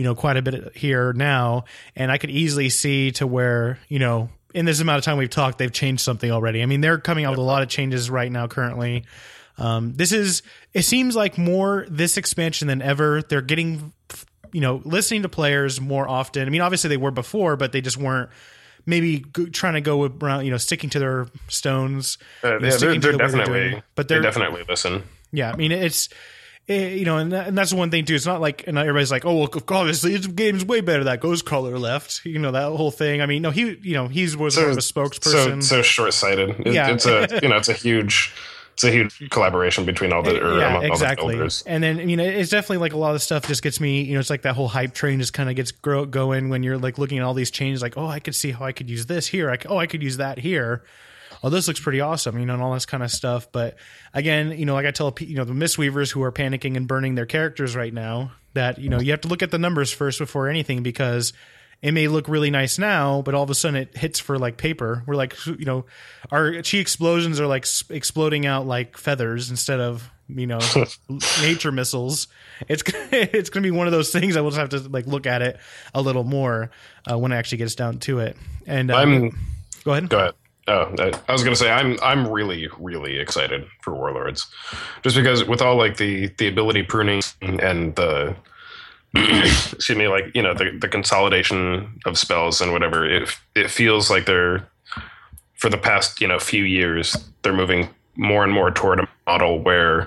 you 0.00 0.04
know 0.04 0.14
quite 0.14 0.38
a 0.38 0.42
bit 0.42 0.74
here 0.74 1.12
now, 1.12 1.64
and 1.94 2.10
I 2.10 2.16
could 2.16 2.30
easily 2.30 2.70
see 2.70 3.10
to 3.12 3.26
where 3.26 3.78
you 3.90 3.98
know 3.98 4.30
in 4.54 4.64
this 4.64 4.80
amount 4.80 4.96
of 4.96 5.04
time 5.04 5.18
we've 5.18 5.28
talked, 5.28 5.58
they've 5.58 5.70
changed 5.70 6.00
something 6.00 6.30
already. 6.30 6.62
I 6.62 6.66
mean, 6.66 6.80
they're 6.80 6.96
coming 6.96 7.26
out 7.26 7.32
with 7.32 7.38
a 7.38 7.42
lot 7.42 7.60
of 7.60 7.68
changes 7.68 8.08
right 8.08 8.32
now 8.32 8.46
currently. 8.46 9.04
Um, 9.58 9.92
this 9.92 10.12
is 10.12 10.42
it 10.72 10.84
seems 10.84 11.14
like 11.14 11.36
more 11.36 11.84
this 11.90 12.16
expansion 12.16 12.66
than 12.66 12.80
ever. 12.80 13.20
They're 13.20 13.42
getting 13.42 13.92
you 14.52 14.62
know 14.62 14.80
listening 14.86 15.20
to 15.20 15.28
players 15.28 15.82
more 15.82 16.08
often. 16.08 16.46
I 16.46 16.50
mean, 16.50 16.62
obviously 16.62 16.88
they 16.88 16.96
were 16.96 17.10
before, 17.10 17.56
but 17.56 17.72
they 17.72 17.82
just 17.82 17.98
weren't 17.98 18.30
maybe 18.86 19.20
trying 19.52 19.74
to 19.74 19.82
go 19.82 20.04
around 20.04 20.46
you 20.46 20.50
know 20.50 20.56
sticking 20.56 20.88
to 20.88 20.98
their 20.98 21.26
stones 21.48 22.16
Uh, 22.42 22.54
you 22.54 22.60
know, 22.60 22.68
yeah, 22.68 22.76
they're, 22.78 22.98
they're 22.98 23.12
the 23.12 23.18
definitely, 23.18 23.68
doing 23.68 23.82
but 23.96 24.08
they 24.08 24.14
they're 24.14 24.22
definitely 24.22 24.64
listen. 24.66 25.02
yeah. 25.30 25.52
I 25.52 25.56
mean, 25.56 25.72
it's 25.72 26.08
eh, 26.70 26.94
you 26.94 27.04
know, 27.04 27.18
and, 27.18 27.32
that, 27.32 27.48
and 27.48 27.58
that's 27.58 27.72
one 27.72 27.90
thing 27.90 28.04
too. 28.04 28.14
It's 28.14 28.26
not 28.26 28.40
like 28.40 28.66
and 28.66 28.78
everybody's 28.78 29.10
like, 29.10 29.24
oh, 29.26 29.36
well, 29.36 29.50
obviously 29.68 30.16
this 30.16 30.26
game's 30.26 30.64
way 30.64 30.80
better. 30.80 31.04
That 31.04 31.20
Ghostcrawler 31.20 31.78
left, 31.78 32.24
you 32.24 32.38
know, 32.38 32.52
that 32.52 32.76
whole 32.76 32.90
thing. 32.90 33.20
I 33.20 33.26
mean, 33.26 33.42
no, 33.42 33.50
he, 33.50 33.76
you 33.82 33.94
know, 33.94 34.08
he's 34.08 34.36
was 34.36 34.56
more 34.56 34.70
of 34.70 34.76
a 34.76 34.80
spokesperson. 34.80 35.62
so 35.62 35.82
short 35.82 36.14
sighted. 36.14 36.50
It, 36.60 36.74
Yeah. 36.74 36.90
it's 36.92 37.06
a 37.06 37.40
you 37.42 37.48
know 37.48 37.56
it's 37.56 37.68
a 37.68 37.74
huge 37.74 38.32
it's 38.74 38.84
a 38.84 38.90
huge 38.90 39.30
collaboration 39.30 39.84
between 39.84 40.12
all 40.12 40.22
the 40.22 40.42
or 40.42 40.58
yeah, 40.58 40.80
the 40.80 40.86
exactly. 40.86 41.34
builders. 41.34 41.62
And 41.66 41.82
then 41.82 42.08
you 42.08 42.16
know, 42.16 42.24
it's 42.24 42.50
definitely 42.50 42.78
like 42.78 42.94
a 42.94 42.98
lot 42.98 43.14
of 43.14 43.20
stuff 43.20 43.46
just 43.46 43.62
gets 43.62 43.78
me. 43.80 44.02
You 44.02 44.14
know, 44.14 44.20
it's 44.20 44.30
like 44.30 44.42
that 44.42 44.54
whole 44.54 44.68
hype 44.68 44.94
train 44.94 45.20
just 45.20 45.34
kind 45.34 45.50
of 45.50 45.56
gets 45.56 45.70
grow, 45.70 46.06
going 46.06 46.48
when 46.48 46.62
you're 46.62 46.78
like 46.78 46.96
looking 46.96 47.18
at 47.18 47.24
all 47.24 47.34
these 47.34 47.50
changes. 47.50 47.82
Like, 47.82 47.98
oh, 47.98 48.06
I 48.06 48.20
could 48.20 48.34
see 48.34 48.52
how 48.52 48.64
I 48.64 48.72
could 48.72 48.88
use 48.88 49.06
this 49.06 49.26
here. 49.26 49.50
I 49.50 49.58
oh, 49.68 49.76
I 49.76 49.86
could 49.86 50.02
use 50.02 50.16
that 50.16 50.38
here. 50.38 50.82
Oh, 51.42 51.50
this 51.50 51.68
looks 51.68 51.80
pretty 51.80 52.00
awesome. 52.00 52.38
You 52.38 52.46
know, 52.46 52.54
and 52.54 52.62
all 52.62 52.74
this 52.74 52.86
kind 52.86 53.02
of 53.02 53.10
stuff. 53.10 53.50
But 53.50 53.76
again, 54.12 54.58
you 54.58 54.66
know, 54.66 54.74
like 54.74 54.86
I 54.86 54.90
tell 54.90 55.14
you 55.20 55.36
know 55.36 55.44
the 55.44 55.52
Mistweavers 55.52 56.10
who 56.10 56.22
are 56.22 56.32
panicking 56.32 56.76
and 56.76 56.86
burning 56.86 57.14
their 57.14 57.26
characters 57.26 57.74
right 57.74 57.92
now 57.92 58.32
that 58.54 58.78
you 58.78 58.88
know 58.88 59.00
you 59.00 59.12
have 59.12 59.22
to 59.22 59.28
look 59.28 59.42
at 59.42 59.50
the 59.50 59.58
numbers 59.58 59.92
first 59.92 60.18
before 60.18 60.48
anything 60.48 60.82
because 60.82 61.32
it 61.82 61.92
may 61.92 62.08
look 62.08 62.28
really 62.28 62.50
nice 62.50 62.78
now, 62.78 63.22
but 63.22 63.34
all 63.34 63.42
of 63.42 63.50
a 63.50 63.54
sudden 63.54 63.76
it 63.76 63.96
hits 63.96 64.18
for 64.18 64.38
like 64.38 64.58
paper. 64.58 65.02
We're 65.06 65.14
like, 65.14 65.34
you 65.46 65.64
know, 65.64 65.86
our 66.30 66.62
chi 66.62 66.76
explosions 66.78 67.40
are 67.40 67.46
like 67.46 67.66
exploding 67.88 68.44
out 68.44 68.66
like 68.66 68.98
feathers 68.98 69.50
instead 69.50 69.80
of 69.80 70.10
you 70.28 70.46
know 70.46 70.60
nature 71.40 71.72
missiles. 71.72 72.28
It's 72.68 72.82
it's 73.12 73.48
gonna 73.48 73.64
be 73.64 73.70
one 73.70 73.86
of 73.86 73.92
those 73.92 74.12
things. 74.12 74.36
I 74.36 74.42
will 74.42 74.50
just 74.50 74.60
have 74.60 74.68
to 74.70 74.88
like 74.90 75.06
look 75.06 75.26
at 75.26 75.40
it 75.40 75.58
a 75.94 76.02
little 76.02 76.24
more 76.24 76.70
uh, 77.10 77.16
when 77.16 77.32
it 77.32 77.36
actually 77.36 77.58
gets 77.58 77.74
down 77.74 77.98
to 78.00 78.18
it. 78.18 78.36
And 78.66 78.90
uh, 78.90 78.96
go 79.84 79.92
ahead. 79.92 80.08
Go 80.10 80.18
ahead. 80.18 80.34
Oh, 80.70 80.94
I 81.28 81.32
was 81.32 81.42
gonna 81.42 81.56
say 81.56 81.68
I'm 81.68 81.98
I'm 82.00 82.28
really 82.28 82.68
really 82.78 83.18
excited 83.18 83.66
for 83.82 83.92
Warlords, 83.92 84.46
just 85.02 85.16
because 85.16 85.44
with 85.44 85.60
all 85.60 85.76
like 85.76 85.96
the 85.96 86.28
the 86.38 86.46
ability 86.46 86.84
pruning 86.84 87.22
and 87.42 87.96
the 87.96 88.36
excuse 89.16 89.98
me 89.98 90.06
like 90.06 90.26
you 90.32 90.40
know 90.40 90.54
the 90.54 90.70
the 90.80 90.86
consolidation 90.86 91.98
of 92.06 92.16
spells 92.16 92.60
and 92.60 92.72
whatever 92.72 93.04
it 93.04 93.28
it 93.56 93.68
feels 93.68 94.10
like 94.10 94.26
they're 94.26 94.64
for 95.54 95.70
the 95.70 95.76
past 95.76 96.20
you 96.20 96.28
know 96.28 96.38
few 96.38 96.62
years 96.62 97.16
they're 97.42 97.52
moving 97.52 97.88
more 98.14 98.44
and 98.44 98.52
more 98.52 98.70
toward 98.70 99.00
a 99.00 99.08
model 99.26 99.60
where 99.60 100.06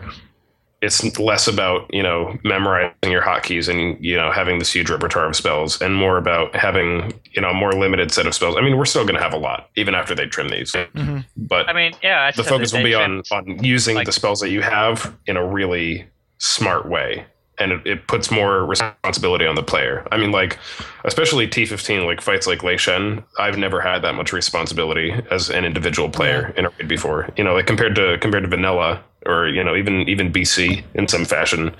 it's 0.83 1.17
less 1.17 1.47
about 1.47 1.91
you 1.93 2.03
know 2.03 2.37
memorizing 2.43 3.09
your 3.09 3.21
hotkeys 3.21 3.69
and 3.69 4.03
you 4.03 4.15
know 4.17 4.31
having 4.31 4.59
this 4.59 4.71
huge 4.75 4.89
repertoire 4.89 5.25
of 5.25 5.35
spells 5.35 5.81
and 5.81 5.95
more 5.95 6.17
about 6.17 6.53
having 6.55 7.13
you 7.31 7.41
know 7.41 7.49
a 7.49 7.53
more 7.53 7.71
limited 7.71 8.11
set 8.11 8.27
of 8.27 8.35
spells. 8.35 8.55
I 8.57 8.61
mean 8.61 8.77
we're 8.77 8.85
still 8.85 9.03
going 9.05 9.15
to 9.15 9.21
have 9.21 9.33
a 9.33 9.37
lot 9.37 9.69
even 9.77 9.95
after 9.95 10.13
they 10.13 10.25
trim 10.25 10.49
these. 10.49 10.73
Mhm. 10.73 11.25
but 11.37 11.69
I 11.69 11.73
mean, 11.73 11.93
yeah, 12.03 12.21
I 12.23 12.31
the 12.31 12.43
focus 12.43 12.73
will 12.73 12.83
be 12.83 12.93
on 12.93 13.23
on 13.31 13.63
using 13.63 13.95
like- 13.95 14.05
the 14.05 14.11
spells 14.11 14.41
that 14.41 14.49
you 14.49 14.61
have 14.61 15.15
in 15.25 15.37
a 15.37 15.45
really 15.45 16.05
smart 16.37 16.87
way. 16.87 17.25
And 17.59 17.71
it, 17.71 17.85
it 17.85 18.07
puts 18.07 18.31
more 18.31 18.65
responsibility 18.65 19.45
on 19.45 19.53
the 19.53 19.61
player. 19.61 20.05
I 20.11 20.17
mean 20.17 20.31
like 20.31 20.57
especially 21.05 21.47
t15 21.47 22.05
like 22.05 22.19
fights 22.19 22.47
like 22.47 22.63
Lei 22.63 22.77
Shen 22.77 23.23
i've 23.37 23.57
never 23.57 23.79
had 23.79 24.01
that 24.01 24.15
much 24.15 24.33
responsibility 24.33 25.13
as 25.29 25.49
an 25.51 25.63
individual 25.63 26.09
player 26.09 26.51
in 26.57 26.65
a 26.65 26.69
raid 26.71 26.87
before. 26.89 27.29
You 27.37 27.43
know 27.43 27.53
like 27.53 27.67
compared 27.67 27.95
to 27.95 28.17
compared 28.19 28.43
to 28.43 28.49
vanilla 28.49 29.03
or 29.25 29.47
you 29.47 29.63
know 29.63 29.75
even 29.75 30.07
even 30.09 30.31
bc 30.31 30.83
in 30.95 31.07
some 31.07 31.25
fashion 31.25 31.73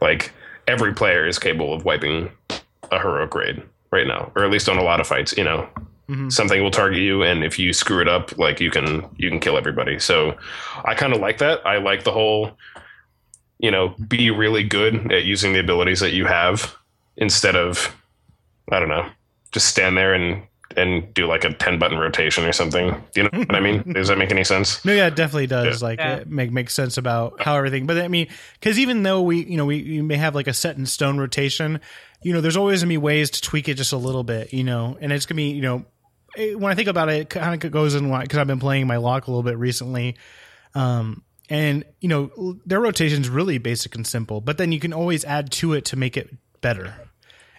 like 0.00 0.32
every 0.66 0.92
player 0.94 1.26
is 1.26 1.38
capable 1.38 1.72
of 1.72 1.84
wiping 1.84 2.30
a 2.90 2.98
heroic 2.98 3.34
raid 3.34 3.62
right 3.90 4.06
now 4.06 4.30
or 4.36 4.44
at 4.44 4.50
least 4.50 4.68
on 4.68 4.78
a 4.78 4.82
lot 4.82 5.00
of 5.00 5.06
fights 5.06 5.34
you 5.36 5.44
know? 5.44 5.68
Mhm. 6.08 6.32
something 6.32 6.60
will 6.62 6.70
target 6.72 6.98
you 7.00 7.22
and 7.22 7.44
if 7.44 7.58
you 7.60 7.72
screw 7.72 8.00
it 8.00 8.08
up 8.08 8.36
like 8.36 8.60
you 8.60 8.70
can 8.70 9.08
you 9.18 9.30
can 9.30 9.38
kill 9.38 9.56
everybody. 9.56 10.00
So 10.00 10.36
i 10.84 10.94
kind 10.94 11.12
of 11.14 11.20
like 11.20 11.38
that. 11.38 11.64
I 11.64 11.78
like 11.78 12.02
the 12.02 12.10
whole 12.10 12.58
you 13.60 13.70
know 13.70 13.94
be 14.08 14.28
really 14.30 14.64
good 14.64 15.12
at 15.12 15.22
using 15.24 15.52
the 15.52 15.60
abilities 15.60 16.00
that 16.00 16.12
you 16.12 16.26
have 16.26 16.74
instead 17.16 17.54
of 17.54 17.94
i 18.72 18.80
don't 18.80 18.88
know 18.88 19.06
just 19.52 19.66
stand 19.68 19.96
there 19.96 20.12
and 20.12 20.42
and 20.76 21.12
do 21.14 21.26
like 21.26 21.44
a 21.44 21.52
10 21.52 21.78
button 21.78 21.98
rotation 21.98 22.44
or 22.44 22.52
something 22.52 22.94
you 23.14 23.22
know 23.24 23.30
what 23.32 23.54
i 23.54 23.60
mean 23.60 23.82
does 23.92 24.08
that 24.08 24.18
make 24.18 24.30
any 24.30 24.44
sense 24.44 24.84
No, 24.84 24.92
yeah, 24.92 25.06
it 25.08 25.16
definitely 25.16 25.46
does. 25.46 25.82
Like, 25.82 25.98
Yeah. 25.98 26.24
make 26.26 26.50
make 26.52 26.70
sense 26.70 26.96
about 26.98 27.40
how 27.42 27.56
everything. 27.56 27.86
But 27.86 27.98
I 27.98 28.08
mean, 28.08 28.28
because 28.54 28.78
even 28.78 29.02
though 29.02 29.22
we, 29.22 29.44
you 29.44 29.56
know, 29.56 29.64
we, 29.66 29.82
we 29.82 30.02
may 30.02 30.16
have 30.16 30.34
like 30.34 30.46
a 30.48 30.52
set 30.52 30.76
in 30.76 30.86
stone 30.86 31.18
rotation, 31.18 31.80
you 32.22 32.32
know, 32.32 32.40
there's 32.40 32.56
always 32.56 32.80
gonna 32.82 32.88
be 32.88 32.96
ways 32.98 33.30
to 33.30 33.40
tweak 33.40 33.68
it 33.68 33.74
just 33.74 33.92
a 33.92 33.96
little 33.96 34.24
bit, 34.24 34.52
you 34.52 34.64
know, 34.64 34.96
and 35.00 35.12
it's 35.12 35.26
gonna 35.26 35.36
be, 35.36 35.50
you 35.50 35.62
know, 35.62 35.84
it- 36.36 36.58
when 36.58 36.72
I 36.72 36.74
think 36.74 36.88
about 36.88 37.08
it, 37.08 37.20
it 37.22 37.30
kind 37.30 37.62
of 37.64 37.70
goes 37.70 37.94
in 37.94 38.10
because 38.20 38.38
I've 38.38 38.46
been 38.46 38.60
playing 38.60 38.86
my 38.86 38.96
lock 38.96 39.26
a 39.26 39.30
little 39.30 39.42
bit 39.42 39.58
recently. 39.58 40.16
Um, 40.74 41.22
and 41.50 41.84
you 42.00 42.08
know, 42.08 42.56
their 42.64 42.80
rotation's 42.80 43.28
really 43.28 43.58
basic 43.58 43.94
and 43.94 44.06
simple, 44.06 44.40
but 44.40 44.58
then 44.58 44.72
you 44.72 44.80
can 44.80 44.92
always 44.92 45.24
add 45.24 45.50
to 45.52 45.74
it 45.74 45.84
to 45.86 45.96
make 45.96 46.16
it 46.16 46.30
better. 46.60 46.94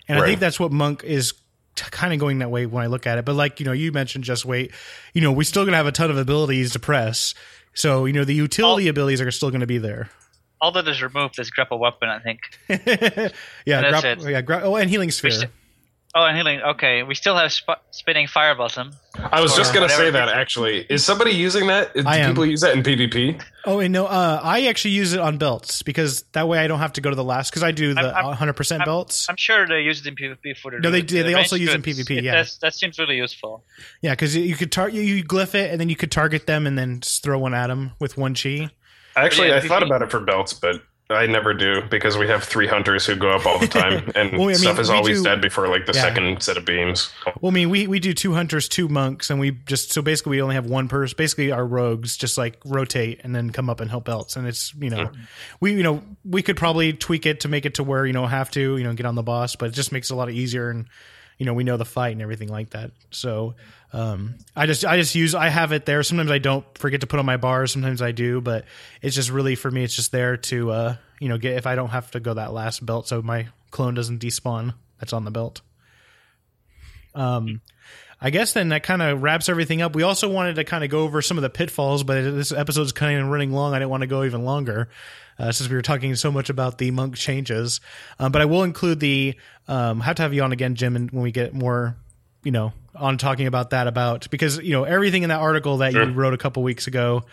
And 0.07 0.20
I 0.20 0.26
think 0.26 0.39
that's 0.39 0.59
what 0.59 0.72
Monk 0.72 1.03
is 1.03 1.34
kind 1.76 2.13
of 2.13 2.19
going 2.19 2.39
that 2.39 2.51
way 2.51 2.65
when 2.65 2.84
I 2.84 2.88
look 2.88 3.07
at 3.07 3.18
it. 3.18 3.26
But 3.26 3.35
like, 3.35 3.60
you 3.60 3.65
know, 3.65 3.72
you 3.72 3.91
mentioned 3.91 4.23
just 4.23 4.45
wait, 4.45 4.72
you 5.14 5.22
know, 5.22 5.31
we're 5.31 5.43
still 5.43 5.64
going 5.64 5.72
to 5.73 5.77
have 5.77 5.88
a 5.88 5.91
ton 5.91 6.10
of 6.11 6.18
abilities 6.18 6.72
to 6.73 6.80
press. 6.80 7.34
So, 7.73 8.06
you 8.06 8.14
know, 8.14 8.23
the 8.23 8.35
utility 8.35 8.88
abilities 8.88 9.19
are 9.22 9.31
still 9.31 9.49
going 9.49 9.61
to 9.61 9.68
be 9.68 9.80
there. 9.80 10.10
all 10.61 10.72
that 10.73 10.88
is 10.88 11.02
removed 11.02 11.39
is 11.39 11.49
grapple 11.49 11.80
weapon, 11.80 12.07
I 12.10 12.19
think. 12.19 12.41
yeah. 13.65 13.81
Yeah. 14.30 14.41
Gra- 14.41 14.61
oh, 14.64 14.76
and 14.76 14.89
healing 14.89 15.11
sphere. 15.11 15.31
Oh, 16.15 16.26
and 16.26 16.38
healing. 16.38 16.61
Okay, 16.61 17.02
we 17.02 17.15
still 17.15 17.35
have 17.35 17.52
sp- 17.52 17.81
spinning 17.90 18.27
fire 18.27 18.53
blossom. 18.53 18.91
i 19.31 19.41
was 19.41 19.56
just 19.56 19.73
going 19.73 19.88
to 19.90 19.95
say 19.95 20.11
that 20.11 20.30
actually 20.30 20.85
is 20.90 21.03
somebody 21.03 21.31
using 21.31 21.65
that 21.68 21.91
do 21.95 22.03
I 22.06 22.18
am. 22.18 22.30
people 22.31 22.45
use 22.45 22.61
that 22.61 22.76
in 22.76 22.84
pvp 22.84 23.41
Oh, 23.65 23.80
and 23.80 23.91
no, 23.91 24.06
uh, 24.06 24.40
I 24.44 24.68
actually 24.68 24.91
use 24.91 25.14
it 25.14 25.19
on 25.19 25.38
belts 25.40 25.81
because 25.81 26.22
that 26.34 26.48
way 26.48 26.60
I 26.60 26.68
don't 26.68 26.80
have 26.80 26.94
to 26.94 27.02
go 27.02 27.10
to 27.10 27.15
the 27.15 27.23
last 27.23 27.49
because 27.49 27.64
I 27.64 27.72
do 27.72 27.94
the 27.95 28.02
I'm- 28.02 28.26
I'm- 28.27 28.35
100% 28.38 28.72
I'm- 28.80 28.85
belts. 28.85 29.27
I'm 29.30 29.38
sure 29.38 29.65
they 29.65 29.81
use 29.81 30.02
it 30.02 30.07
in 30.07 30.15
PvP 30.15 30.56
for 30.57 30.69
the. 30.72 30.80
No, 30.80 30.91
they 30.91 31.02
the 31.02 31.07
do. 31.07 31.23
They 31.23 31.34
also 31.34 31.56
ranged 31.56 31.61
use 31.61 31.69
it 31.72 31.76
in 31.76 31.81
goods. 31.81 31.99
PvP, 32.07 32.18
It- 32.18 32.23
yeah. 32.26 32.31
that's- 32.31 32.57
that 32.57 32.73
seems 32.76 32.99
really 32.99 33.15
useful. 33.18 33.64
yeah, 34.02 34.11
because 34.11 34.35
you 34.35 34.56
could 34.56 34.72
tar- 34.72 34.90
you, 34.90 35.02
you 35.02 35.23
glyph 35.23 35.56
it 35.56 35.72
and 35.72 35.80
then 35.81 35.90
you 35.90 35.95
could 35.95 36.11
target 36.11 36.45
them 36.45 36.68
and 36.68 36.77
then 36.77 36.99
just 36.99 37.23
throw 37.23 37.40
one 37.40 37.53
at 37.56 37.68
them 37.68 37.94
with 37.99 38.18
one 38.18 38.35
chi. 38.35 38.69
Actually, 39.15 39.48
Yeah, 39.49 39.56
I 39.56 39.60
PvP. 39.61 39.68
thought 39.68 39.84
about 39.84 40.02
it 40.03 40.11
for 40.11 40.19
belts, 40.19 40.53
but 40.53 40.81
I 41.14 41.26
never 41.27 41.53
do 41.53 41.81
because 41.90 42.18
we 42.18 42.27
have 42.27 42.44
three 42.44 42.68
hunters 42.68 43.06
who 43.06 43.15
go 43.15 43.30
up 43.30 43.45
all 43.45 43.60
the 43.60 43.68
time, 43.81 44.11
and 44.15 44.31
Well, 44.34 44.44
I 44.44 44.48
mean, 44.48 44.56
stuff 44.56 44.80
is 44.80 44.90
always 44.90 45.19
do- 45.19 45.23
dead 45.30 45.41
before 45.41 45.68
like 45.68 45.85
the 45.85 45.94
Yeah. 45.94 46.02
second 46.02 46.44
set 46.44 46.57
of 46.57 46.65
beams. 46.65 47.11
Well, 47.41 47.52
I 47.52 47.53
mean, 47.53 47.69
we, 47.69 47.88
we 47.88 47.99
do 47.99 48.14
two 48.14 48.34
hunters, 48.34 48.68
two 48.68 48.88
monks, 48.88 49.30
and 49.30 49.40
we 49.40 49.52
just 49.52 49.91
so 49.91 50.02
basically 50.02 50.31
we 50.31 50.41
only 50.41 50.56
have 50.56 50.65
one 50.65 50.88
person. 50.88 51.15
Basically, 51.18 51.52
our 51.52 51.65
rogues 51.65 52.18
just 52.18 52.38
like 52.38 52.57
rotate 52.65 53.22
and 53.23 53.35
then 53.35 53.49
come 53.52 53.69
up 53.69 53.80
and 53.80 53.90
help 53.90 54.06
belts, 54.06 54.35
and 54.35 54.48
it's 54.48 54.73
you 54.76 54.90
know, 54.90 55.06
hmm. 55.06 55.22
we 55.60 55.73
you 55.73 55.84
know 55.84 56.02
we 56.26 56.41
could 56.41 56.57
probably 56.57 56.94
tweak 56.94 57.26
it 57.26 57.41
to 57.41 57.48
make 57.48 57.65
it 57.65 57.76
to 57.76 57.84
where 57.84 58.06
you 58.06 58.14
know 58.14 58.26
have 58.26 58.52
to 58.52 58.77
you 58.77 58.84
know 58.84 58.94
get 58.94 59.06
on 59.06 59.15
the 59.15 59.23
boss, 59.23 59.56
but 59.56 59.69
it 59.69 59.73
just 59.73 59.91
makes 59.91 60.10
it 60.10 60.14
a 60.14 60.18
lot 60.18 60.30
easier 60.31 60.69
and 60.69 60.85
you 61.38 61.45
know 61.45 61.53
we 61.53 61.64
know 61.64 61.77
the 61.77 61.85
fight 61.85 62.14
and 62.14 62.22
everything 62.22 62.49
like 62.49 62.72
that. 62.72 62.91
So 63.11 63.55
um, 63.91 64.35
I 64.55 64.65
just 64.65 64.85
I 64.85 64.97
just 64.97 65.15
use 65.15 65.35
I 65.35 65.49
have 65.49 65.72
it 65.72 65.85
there. 65.85 66.03
Sometimes 66.03 66.31
I 66.31 66.39
don't 66.39 66.65
forget 66.77 67.01
to 67.01 67.07
put 67.07 67.19
on 67.19 67.26
my 67.26 67.38
bars. 67.38 67.72
Sometimes 67.72 68.01
I 68.01 68.11
do, 68.11 68.41
but 68.41 68.65
it's 69.01 69.15
just 69.15 69.30
really 69.30 69.55
for 69.55 69.69
me. 69.69 69.84
It's 69.84 69.95
just 69.95 70.11
there 70.11 70.38
to 70.38 70.72
uh, 70.72 70.95
you 71.19 71.30
know 71.30 71.38
get 71.38 71.57
if 71.57 71.68
I 71.68 71.76
don't 71.76 71.89
have 71.89 72.11
to 72.11 72.19
go 72.19 72.34
that 72.34 72.53
last 72.53 72.85
belt, 72.85 73.07
so 73.07 73.22
my 73.22 73.47
clone 73.72 73.93
doesn't 73.93 74.22
despawn. 74.22 74.73
That's 74.99 75.14
on 75.14 75.26
the 75.26 75.31
belt. 75.31 75.61
Um, 77.15 77.61
I 78.22 78.30
guess 78.30 78.53
then 78.53 78.69
that 78.69 78.84
kind 78.84 79.01
of 79.01 79.22
wraps 79.22 79.49
everything 79.49 79.81
up. 79.81 79.95
We 79.95 80.03
also 80.03 80.30
wanted 80.30 80.55
to 80.55 80.64
kind 80.64 80.84
of 80.84 80.89
go 80.89 81.01
over 81.01 81.22
some 81.22 81.38
of 81.38 81.41
the 81.41 81.49
pitfalls, 81.49 82.03
but 82.03 82.22
this 82.22 82.53
episode 82.53 82.84
is 82.84 82.93
kind 82.93 83.19
of 83.19 83.27
running 83.27 83.51
long. 83.51 83.73
I 83.73 83.80
didn't 83.80 83.91
want 83.91 84.01
to 84.01 84.07
go 84.07 84.23
even 84.23 84.45
longer 84.45 84.89
uh, 85.39 85.51
since 85.51 85.69
we 85.69 85.76
were 85.76 85.81
talking 85.81 86.15
so 86.15 86.31
much 86.31 86.49
about 86.49 86.77
the 86.77 86.91
monk 86.91 87.15
changes. 87.15 87.81
Um, 88.19 88.31
but 88.31 88.41
I 88.41 88.45
will 88.45 88.64
include 88.64 88.99
the 88.99 89.35
um, 89.68 89.99
have 90.01 90.15
to 90.18 90.22
have 90.23 90.34
you 90.34 90.43
on 90.43 90.51
again, 90.51 90.76
Jim, 90.76 90.95
and 90.95 91.10
when 91.11 91.23
we 91.23 91.31
get 91.31 91.53
more, 91.53 91.95
you 92.43 92.51
know, 92.51 92.73
on 92.95 93.18
talking 93.18 93.47
about 93.47 93.72
that 93.72 93.88
about 93.88 94.30
because 94.30 94.57
you 94.60 94.72
know 94.72 94.84
everything 94.84 95.23
in 95.23 95.30
that 95.30 95.39
article 95.39 95.77
that 95.77 95.93
Sure. 95.93 96.03
you 96.03 96.11
wrote 96.14 96.34
a 96.34 96.38
couple 96.38 96.61
weeks 96.64 96.85
ago 96.88 97.23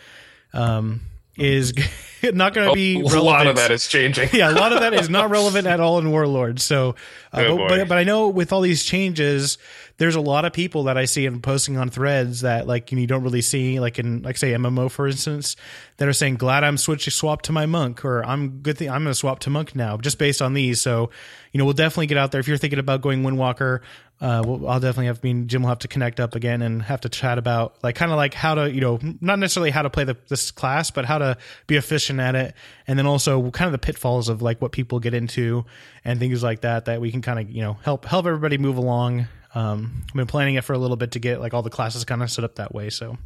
um, 0.54 1.00
is 1.36 1.72
not 2.22 2.54
going 2.54 2.68
to 2.68 2.74
be 2.74 2.94
a 3.00 3.04
relevant. 3.04 3.24
lot 3.24 3.46
of 3.46 3.56
that 3.56 3.70
is 3.70 3.86
changing. 3.88 4.28
yeah, 4.32 4.50
a 4.50 4.52
lot 4.52 4.72
of 4.72 4.80
that 4.80 4.94
is 4.94 5.08
not 5.10 5.28
relevant 5.30 5.66
at 5.66 5.80
all 5.80 5.98
in 5.98 6.10
Warlord. 6.10 6.60
So, 6.60 6.94
uh, 7.32 7.44
Oh, 7.46 7.56
but, 7.58 7.68
but 7.68 7.88
but 7.88 7.98
I 7.98 8.04
know 8.04 8.28
with 8.28 8.52
all 8.52 8.60
these 8.62 8.84
changes, 8.84 9.58
there's 10.00 10.14
a 10.14 10.20
lot 10.20 10.46
of 10.46 10.54
people 10.54 10.84
that 10.84 10.96
I 10.96 11.04
see 11.04 11.26
and 11.26 11.42
posting 11.42 11.76
on 11.76 11.90
threads 11.90 12.40
that 12.40 12.66
like 12.66 12.90
you, 12.90 13.06
don't 13.06 13.22
really 13.22 13.42
see, 13.42 13.80
like 13.80 13.98
in 13.98 14.22
like 14.22 14.38
say 14.38 14.52
MMO 14.52 14.90
for 14.90 15.06
instance, 15.06 15.56
that 15.98 16.08
are 16.08 16.14
saying 16.14 16.36
glad 16.36 16.64
I'm 16.64 16.78
switching 16.78 17.10
swap 17.10 17.42
to 17.42 17.52
my 17.52 17.66
monk 17.66 18.02
or 18.02 18.24
I'm 18.24 18.60
good 18.62 18.78
thing 18.78 18.88
I'm 18.88 19.04
to 19.04 19.14
swap 19.14 19.40
to 19.40 19.50
monk 19.50 19.76
now 19.76 19.98
just 19.98 20.16
based 20.16 20.40
on 20.40 20.54
these. 20.54 20.80
So, 20.80 21.10
you 21.52 21.58
know, 21.58 21.66
we'll 21.66 21.74
definitely 21.74 22.06
get 22.06 22.16
out 22.16 22.32
there 22.32 22.40
if 22.40 22.48
you're 22.48 22.56
thinking 22.56 22.78
about 22.78 23.02
going 23.02 23.22
Windwalker. 23.24 23.80
Uh, 24.22 24.42
we'll, 24.42 24.66
I'll 24.66 24.80
definitely 24.80 25.06
have. 25.06 25.18
I 25.22 25.26
mean, 25.26 25.48
Jim 25.48 25.60
will 25.60 25.68
have 25.68 25.80
to 25.80 25.88
connect 25.88 26.18
up 26.18 26.34
again 26.34 26.62
and 26.62 26.80
have 26.80 27.02
to 27.02 27.10
chat 27.10 27.36
about 27.36 27.76
like 27.82 27.94
kind 27.94 28.10
of 28.10 28.16
like 28.16 28.32
how 28.32 28.54
to 28.54 28.72
you 28.72 28.80
know 28.80 28.98
not 29.20 29.38
necessarily 29.38 29.70
how 29.70 29.82
to 29.82 29.90
play 29.90 30.04
the, 30.04 30.16
this 30.28 30.50
class, 30.50 30.90
but 30.90 31.04
how 31.04 31.18
to 31.18 31.36
be 31.66 31.76
efficient 31.76 32.20
at 32.20 32.34
it, 32.34 32.54
and 32.86 32.98
then 32.98 33.06
also 33.06 33.50
kind 33.50 33.66
of 33.66 33.72
the 33.72 33.78
pitfalls 33.78 34.30
of 34.30 34.40
like 34.40 34.62
what 34.62 34.72
people 34.72 34.98
get 34.98 35.12
into 35.12 35.66
and 36.06 36.18
things 36.18 36.42
like 36.42 36.62
that 36.62 36.86
that 36.86 37.02
we 37.02 37.10
can 37.10 37.20
kind 37.20 37.38
of 37.38 37.50
you 37.50 37.60
know 37.60 37.74
help 37.82 38.06
help 38.06 38.24
everybody 38.24 38.56
move 38.56 38.78
along. 38.78 39.26
Um, 39.54 40.02
I've 40.08 40.14
been 40.14 40.26
planning 40.26 40.54
it 40.54 40.64
for 40.64 40.72
a 40.74 40.78
little 40.78 40.96
bit 40.96 41.12
to 41.12 41.18
get 41.18 41.40
like 41.40 41.54
all 41.54 41.62
the 41.62 41.70
classes 41.70 42.04
kind 42.04 42.22
of 42.22 42.30
set 42.30 42.44
up 42.44 42.56
that 42.56 42.72
way. 42.74 42.88
So, 42.90 43.18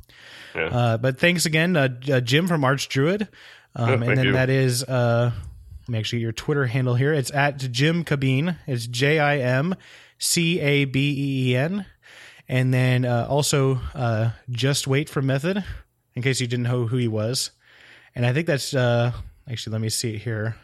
Yeah. 0.55 0.67
uh, 0.67 0.97
but 0.97 1.19
thanks 1.19 1.45
again, 1.47 1.77
uh, 1.77 1.89
uh, 2.11 2.21
Jim 2.21 2.47
from 2.49 2.65
Arch 2.65 2.89
Druid, 2.89 3.29
um, 3.77 3.89
Yeah, 4.03 4.09
and 4.09 4.19
then 4.19 4.27
you. 4.27 4.33
that 4.33 4.49
is 4.51 4.83
uh, 4.85 5.33
let 5.83 5.89
me 5.89 5.99
actually 5.99 6.21
get 6.21 6.23
your 6.23 6.33
Twitter 6.33 6.67
handle 6.67 6.95
here. 6.95 7.13
It's 7.13 7.31
at 7.33 7.59
Jim 7.59 8.05
Cabeen. 8.05 8.57
It's 8.67 8.87
J 8.87 9.19
I 9.19 9.39
M 9.39 9.75
C 10.19 10.59
A 10.61 10.87
B 10.87 11.11
E 11.11 11.51
E 11.53 11.57
N, 11.57 11.85
and 12.49 12.73
then 12.73 13.05
uh, 13.05 13.27
also 13.29 13.81
uh, 13.95 14.31
just 14.51 14.87
wait 14.87 15.11
for 15.11 15.21
method 15.21 15.63
in 16.15 16.23
case 16.23 16.41
you 16.41 16.47
didn't 16.47 16.63
know 16.65 16.87
who 16.87 16.97
he 16.97 17.09
was. 17.09 17.51
And 18.15 18.25
I 18.25 18.33
think 18.33 18.47
that's 18.47 18.73
uh, 18.73 19.13
actually 19.51 19.73
let 19.73 19.83
me 19.83 19.91
see 19.91 20.15
it 20.15 20.23
here. 20.23 20.57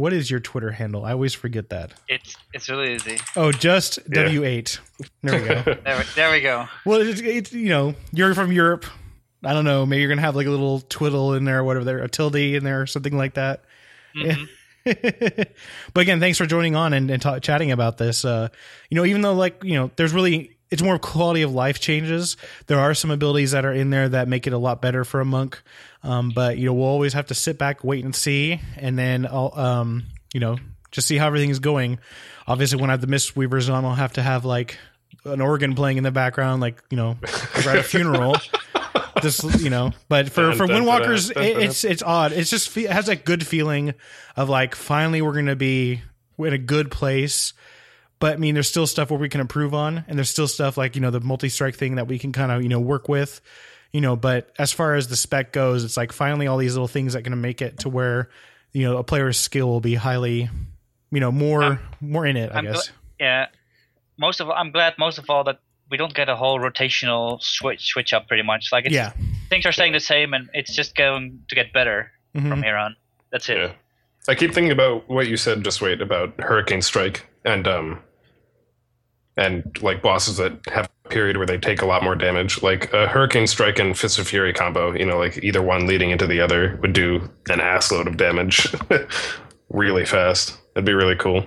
What 0.00 0.12
is 0.12 0.30
your 0.30 0.40
Twitter 0.40 0.70
handle? 0.72 1.04
I 1.04 1.12
always 1.12 1.34
forget 1.34 1.68
that. 1.70 1.92
It's 2.08 2.36
it's 2.52 2.68
really 2.68 2.94
easy. 2.94 3.18
Oh, 3.36 3.52
just 3.52 3.98
Yeah. 4.08 4.22
W 4.24 4.44
eight. 4.44 4.80
There 5.22 5.40
we 5.40 5.46
go. 5.46 5.62
There, 5.84 5.96
we- 5.98 6.04
there 6.16 6.30
we 6.32 6.40
go. 6.40 6.66
Well, 6.84 7.00
it's, 7.02 7.20
it's 7.20 7.52
you 7.52 7.68
know 7.68 7.94
you're 8.12 8.34
from 8.34 8.50
Europe. 8.52 8.86
I 9.44 9.52
don't 9.54 9.64
know. 9.64 9.86
Maybe 9.86 10.00
you're 10.02 10.08
gonna 10.10 10.20
have 10.22 10.36
like 10.36 10.46
a 10.46 10.50
little 10.50 10.80
twiddle 10.80 11.34
in 11.34 11.44
there, 11.44 11.60
or 11.60 11.64
whatever 11.64 11.84
there, 11.84 11.98
a 11.98 12.08
tilde 12.08 12.36
in 12.36 12.64
there, 12.64 12.82
or 12.82 12.86
something 12.86 13.16
like 13.16 13.34
that. 13.34 13.62
Mhm. 14.16 14.48
but 14.84 16.00
again, 16.00 16.20
thanks 16.20 16.38
for 16.38 16.46
joining 16.46 16.74
on 16.76 16.92
and, 16.92 17.10
and 17.10 17.20
ta- 17.22 17.38
chatting 17.38 17.70
about 17.70 17.98
this. 17.98 18.24
Uh, 18.24 18.48
you 18.88 18.96
know, 18.96 19.04
even 19.04 19.20
though 19.20 19.34
like 19.34 19.62
you 19.64 19.74
know, 19.74 19.90
there's 19.96 20.12
really 20.12 20.56
it's 20.70 20.82
more 20.82 20.98
quality 20.98 21.42
of 21.42 21.52
life 21.52 21.80
changes. 21.80 22.36
There 22.66 22.78
are 22.78 22.94
some 22.94 23.10
abilities 23.10 23.50
that 23.52 23.64
are 23.64 23.72
in 23.72 23.90
there 23.90 24.08
that 24.08 24.28
make 24.28 24.46
it 24.46 24.52
a 24.52 24.58
lot 24.58 24.80
better 24.80 25.04
for 25.04 25.20
a 25.20 25.24
monk. 25.24 25.60
Um, 26.02 26.30
but 26.34 26.58
you 26.58 26.66
know, 26.66 26.74
we'll 26.74 26.86
always 26.86 27.12
have 27.12 27.26
to 27.26 27.34
sit 27.34 27.58
back, 27.58 27.84
wait 27.84 28.04
and 28.04 28.14
see, 28.14 28.60
and 28.76 28.98
then 28.98 29.26
I'll 29.26 29.52
um, 29.54 30.04
you 30.32 30.40
know, 30.40 30.56
just 30.90 31.06
see 31.06 31.16
how 31.16 31.26
everything 31.26 31.50
is 31.50 31.58
going. 31.58 31.98
Obviously, 32.46 32.80
when 32.80 32.90
I 32.90 32.94
have 32.94 33.00
the 33.00 33.06
Mistweavers 33.06 33.72
on, 33.72 33.84
I'll 33.84 33.94
have 33.94 34.14
to 34.14 34.22
have 34.22 34.44
like 34.44 34.78
an 35.24 35.40
organ 35.40 35.74
playing 35.74 35.98
in 35.98 36.04
the 36.04 36.10
background, 36.10 36.60
like 36.60 36.82
you 36.90 36.96
know, 36.96 37.16
we're 37.64 37.70
at 37.70 37.78
a 37.78 37.82
funeral. 37.82 38.36
Just 39.22 39.60
you 39.60 39.68
know, 39.68 39.92
but 40.08 40.30
for 40.30 40.52
for 40.54 40.66
Windwalkers, 40.66 41.32
dun, 41.32 41.42
dun, 41.42 41.44
it, 41.44 41.54
dun. 41.54 41.62
it's 41.62 41.84
it's 41.84 42.02
odd. 42.02 42.32
It's 42.32 42.48
just 42.48 42.74
it 42.76 42.88
has 42.88 43.06
that 43.06 43.26
good 43.26 43.46
feeling 43.46 43.92
of 44.34 44.48
like 44.48 44.74
finally 44.74 45.20
we're 45.20 45.34
gonna 45.34 45.56
be 45.56 46.00
in 46.38 46.52
a 46.54 46.58
good 46.58 46.90
place. 46.90 47.52
But 48.18 48.34
I 48.34 48.36
mean, 48.36 48.54
there's 48.54 48.68
still 48.68 48.86
stuff 48.86 49.10
where 49.10 49.20
we 49.20 49.28
can 49.28 49.42
improve 49.42 49.74
on, 49.74 50.04
and 50.08 50.18
there's 50.18 50.30
still 50.30 50.48
stuff 50.48 50.78
like 50.78 50.94
you 50.94 51.02
know 51.02 51.10
the 51.10 51.20
multi 51.20 51.50
strike 51.50 51.74
thing 51.74 51.96
that 51.96 52.06
we 52.06 52.18
can 52.18 52.32
kind 52.32 52.50
of 52.50 52.62
you 52.62 52.70
know 52.70 52.80
work 52.80 53.08
with, 53.08 53.42
you 53.92 54.00
know. 54.00 54.16
But 54.16 54.50
as 54.58 54.72
far 54.72 54.94
as 54.94 55.08
the 55.08 55.16
spec 55.16 55.52
goes, 55.52 55.84
it's 55.84 55.96
like 55.96 56.12
finally 56.12 56.46
all 56.46 56.56
these 56.58 56.74
little 56.74 56.88
things 56.88 57.12
that 57.14 57.22
can 57.22 57.40
make 57.40 57.60
it 57.62 57.78
to 57.80 57.88
where 57.88 58.28
you 58.72 58.84
know 58.88 58.98
a 58.98 59.04
player's 59.04 59.38
skill 59.38 59.68
will 59.68 59.80
be 59.80 59.94
highly, 59.94 60.48
you 61.10 61.20
know, 61.20 61.32
more 61.32 61.62
I'm- 61.62 61.80
more 62.00 62.26
in 62.26 62.36
it. 62.36 62.50
I 62.52 62.58
I'm 62.58 62.64
guess. 62.64 62.88
gl- 62.88 62.92
yeah. 63.20 63.46
Most 64.18 64.40
of 64.40 64.50
I'm 64.50 64.70
glad 64.70 64.94
most 64.98 65.18
of 65.18 65.28
all 65.30 65.44
that 65.44 65.60
we 65.90 65.96
don't 65.96 66.14
get 66.14 66.28
a 66.28 66.36
whole 66.36 66.58
rotational 66.60 67.42
switch 67.42 67.86
switch 67.86 68.12
up 68.12 68.28
pretty 68.28 68.42
much. 68.44 68.70
Like 68.70 68.84
it's, 68.86 68.94
yeah. 68.94 69.12
things 69.48 69.66
are 69.66 69.72
staying 69.72 69.92
the 69.92 70.00
same 70.00 70.34
and 70.34 70.48
it's 70.54 70.74
just 70.74 70.94
going 70.94 71.42
to 71.48 71.54
get 71.54 71.72
better 71.72 72.12
Mhm. 72.36 72.48
from 72.48 72.62
here 72.62 72.76
on. 72.76 72.94
That's 73.32 73.48
it. 73.48 73.56
Yeah. 73.58 73.72
I 74.28 74.34
keep 74.34 74.52
thinking 74.52 74.70
about 74.70 75.08
what 75.08 75.26
you 75.26 75.36
said. 75.36 75.64
Just 75.64 75.80
wait 75.80 76.00
about 76.02 76.38
Hurricane 76.38 76.82
Strike 76.82 77.26
and 77.44 77.66
um 77.66 77.98
and 79.36 79.64
like 79.82 80.02
bosses 80.02 80.36
that 80.36 80.52
have 80.72 80.88
a 80.99 80.99
period 81.10 81.36
where 81.36 81.46
they 81.46 81.58
take 81.58 81.82
a 81.82 81.86
lot 81.86 82.02
more 82.02 82.14
damage. 82.14 82.62
Like 82.62 82.92
a 82.92 83.06
Hurricane 83.06 83.46
Strike 83.46 83.78
and 83.78 83.96
Fist 83.98 84.18
of 84.18 84.26
Fury 84.28 84.52
combo. 84.52 84.92
You 84.94 85.04
know, 85.06 85.18
like 85.18 85.38
either 85.42 85.60
one 85.62 85.86
leading 85.86 86.10
into 86.10 86.26
the 86.26 86.40
other 86.40 86.78
would 86.82 86.92
do 86.92 87.16
an 87.48 87.58
assload 87.58 88.06
of 88.06 88.16
damage 88.16 88.68
really 89.70 90.04
fast. 90.06 90.56
That'd 90.74 90.84
be 90.86 90.92
really 90.94 91.16
cool. 91.16 91.44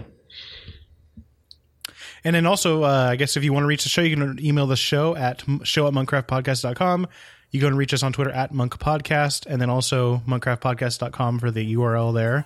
And 2.25 2.35
then 2.35 2.45
also, 2.45 2.83
uh, 2.83 3.07
I 3.11 3.15
guess 3.17 3.35
if 3.35 3.43
you 3.43 3.51
want 3.51 3.63
to 3.63 3.67
reach 3.67 3.83
the 3.83 3.89
show, 3.89 4.01
you 4.01 4.15
can 4.15 4.43
email 4.43 4.65
the 4.65 4.77
show 4.77 5.15
at 5.15 5.43
show 5.63 5.87
at 5.87 5.93
monkcraftpodcast.com. 5.93 7.07
You 7.51 7.61
go 7.61 7.67
and 7.67 7.77
reach 7.77 7.93
us 7.93 8.01
on 8.01 8.13
Twitter 8.13 8.31
at 8.31 8.51
monkpodcast, 8.53 9.45
and 9.45 9.61
then 9.61 9.69
also 9.69 10.17
monkcraftpodcast.com 10.27 11.39
for 11.39 11.51
the 11.51 11.75
URL 11.75 12.13
there. 12.13 12.45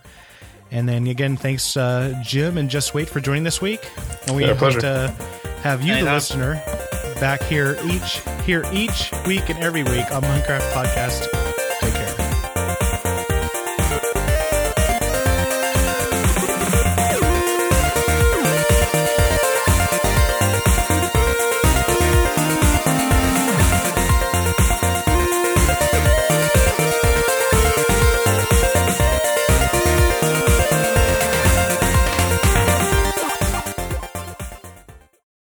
And 0.69 0.89
then 0.89 1.07
again, 1.07 1.37
thanks, 1.37 1.77
uh, 1.77 2.19
Jim 2.25 2.57
and 2.57 2.69
Just 2.69 2.93
Wait 2.93 3.07
for 3.07 3.21
joining 3.21 3.43
this 3.43 3.61
week. 3.61 3.87
And 4.27 4.35
we 4.35 4.41
Yeah, 4.43 4.49
hope 4.49 4.57
pleasure. 4.57 4.81
to 4.81 5.15
have 5.63 5.81
you, 5.81 5.93
the 5.93 5.99
Anytime. 5.99 6.13
listener, 6.15 6.61
back 7.19 7.41
here 7.43 7.77
each 7.85 8.21
here 8.43 8.65
each 8.71 9.11
week 9.25 9.49
and 9.49 9.59
every 9.59 9.83
week 9.83 10.11
on 10.11 10.21
Monkcraft 10.23 10.71
Podcast. 10.71 11.56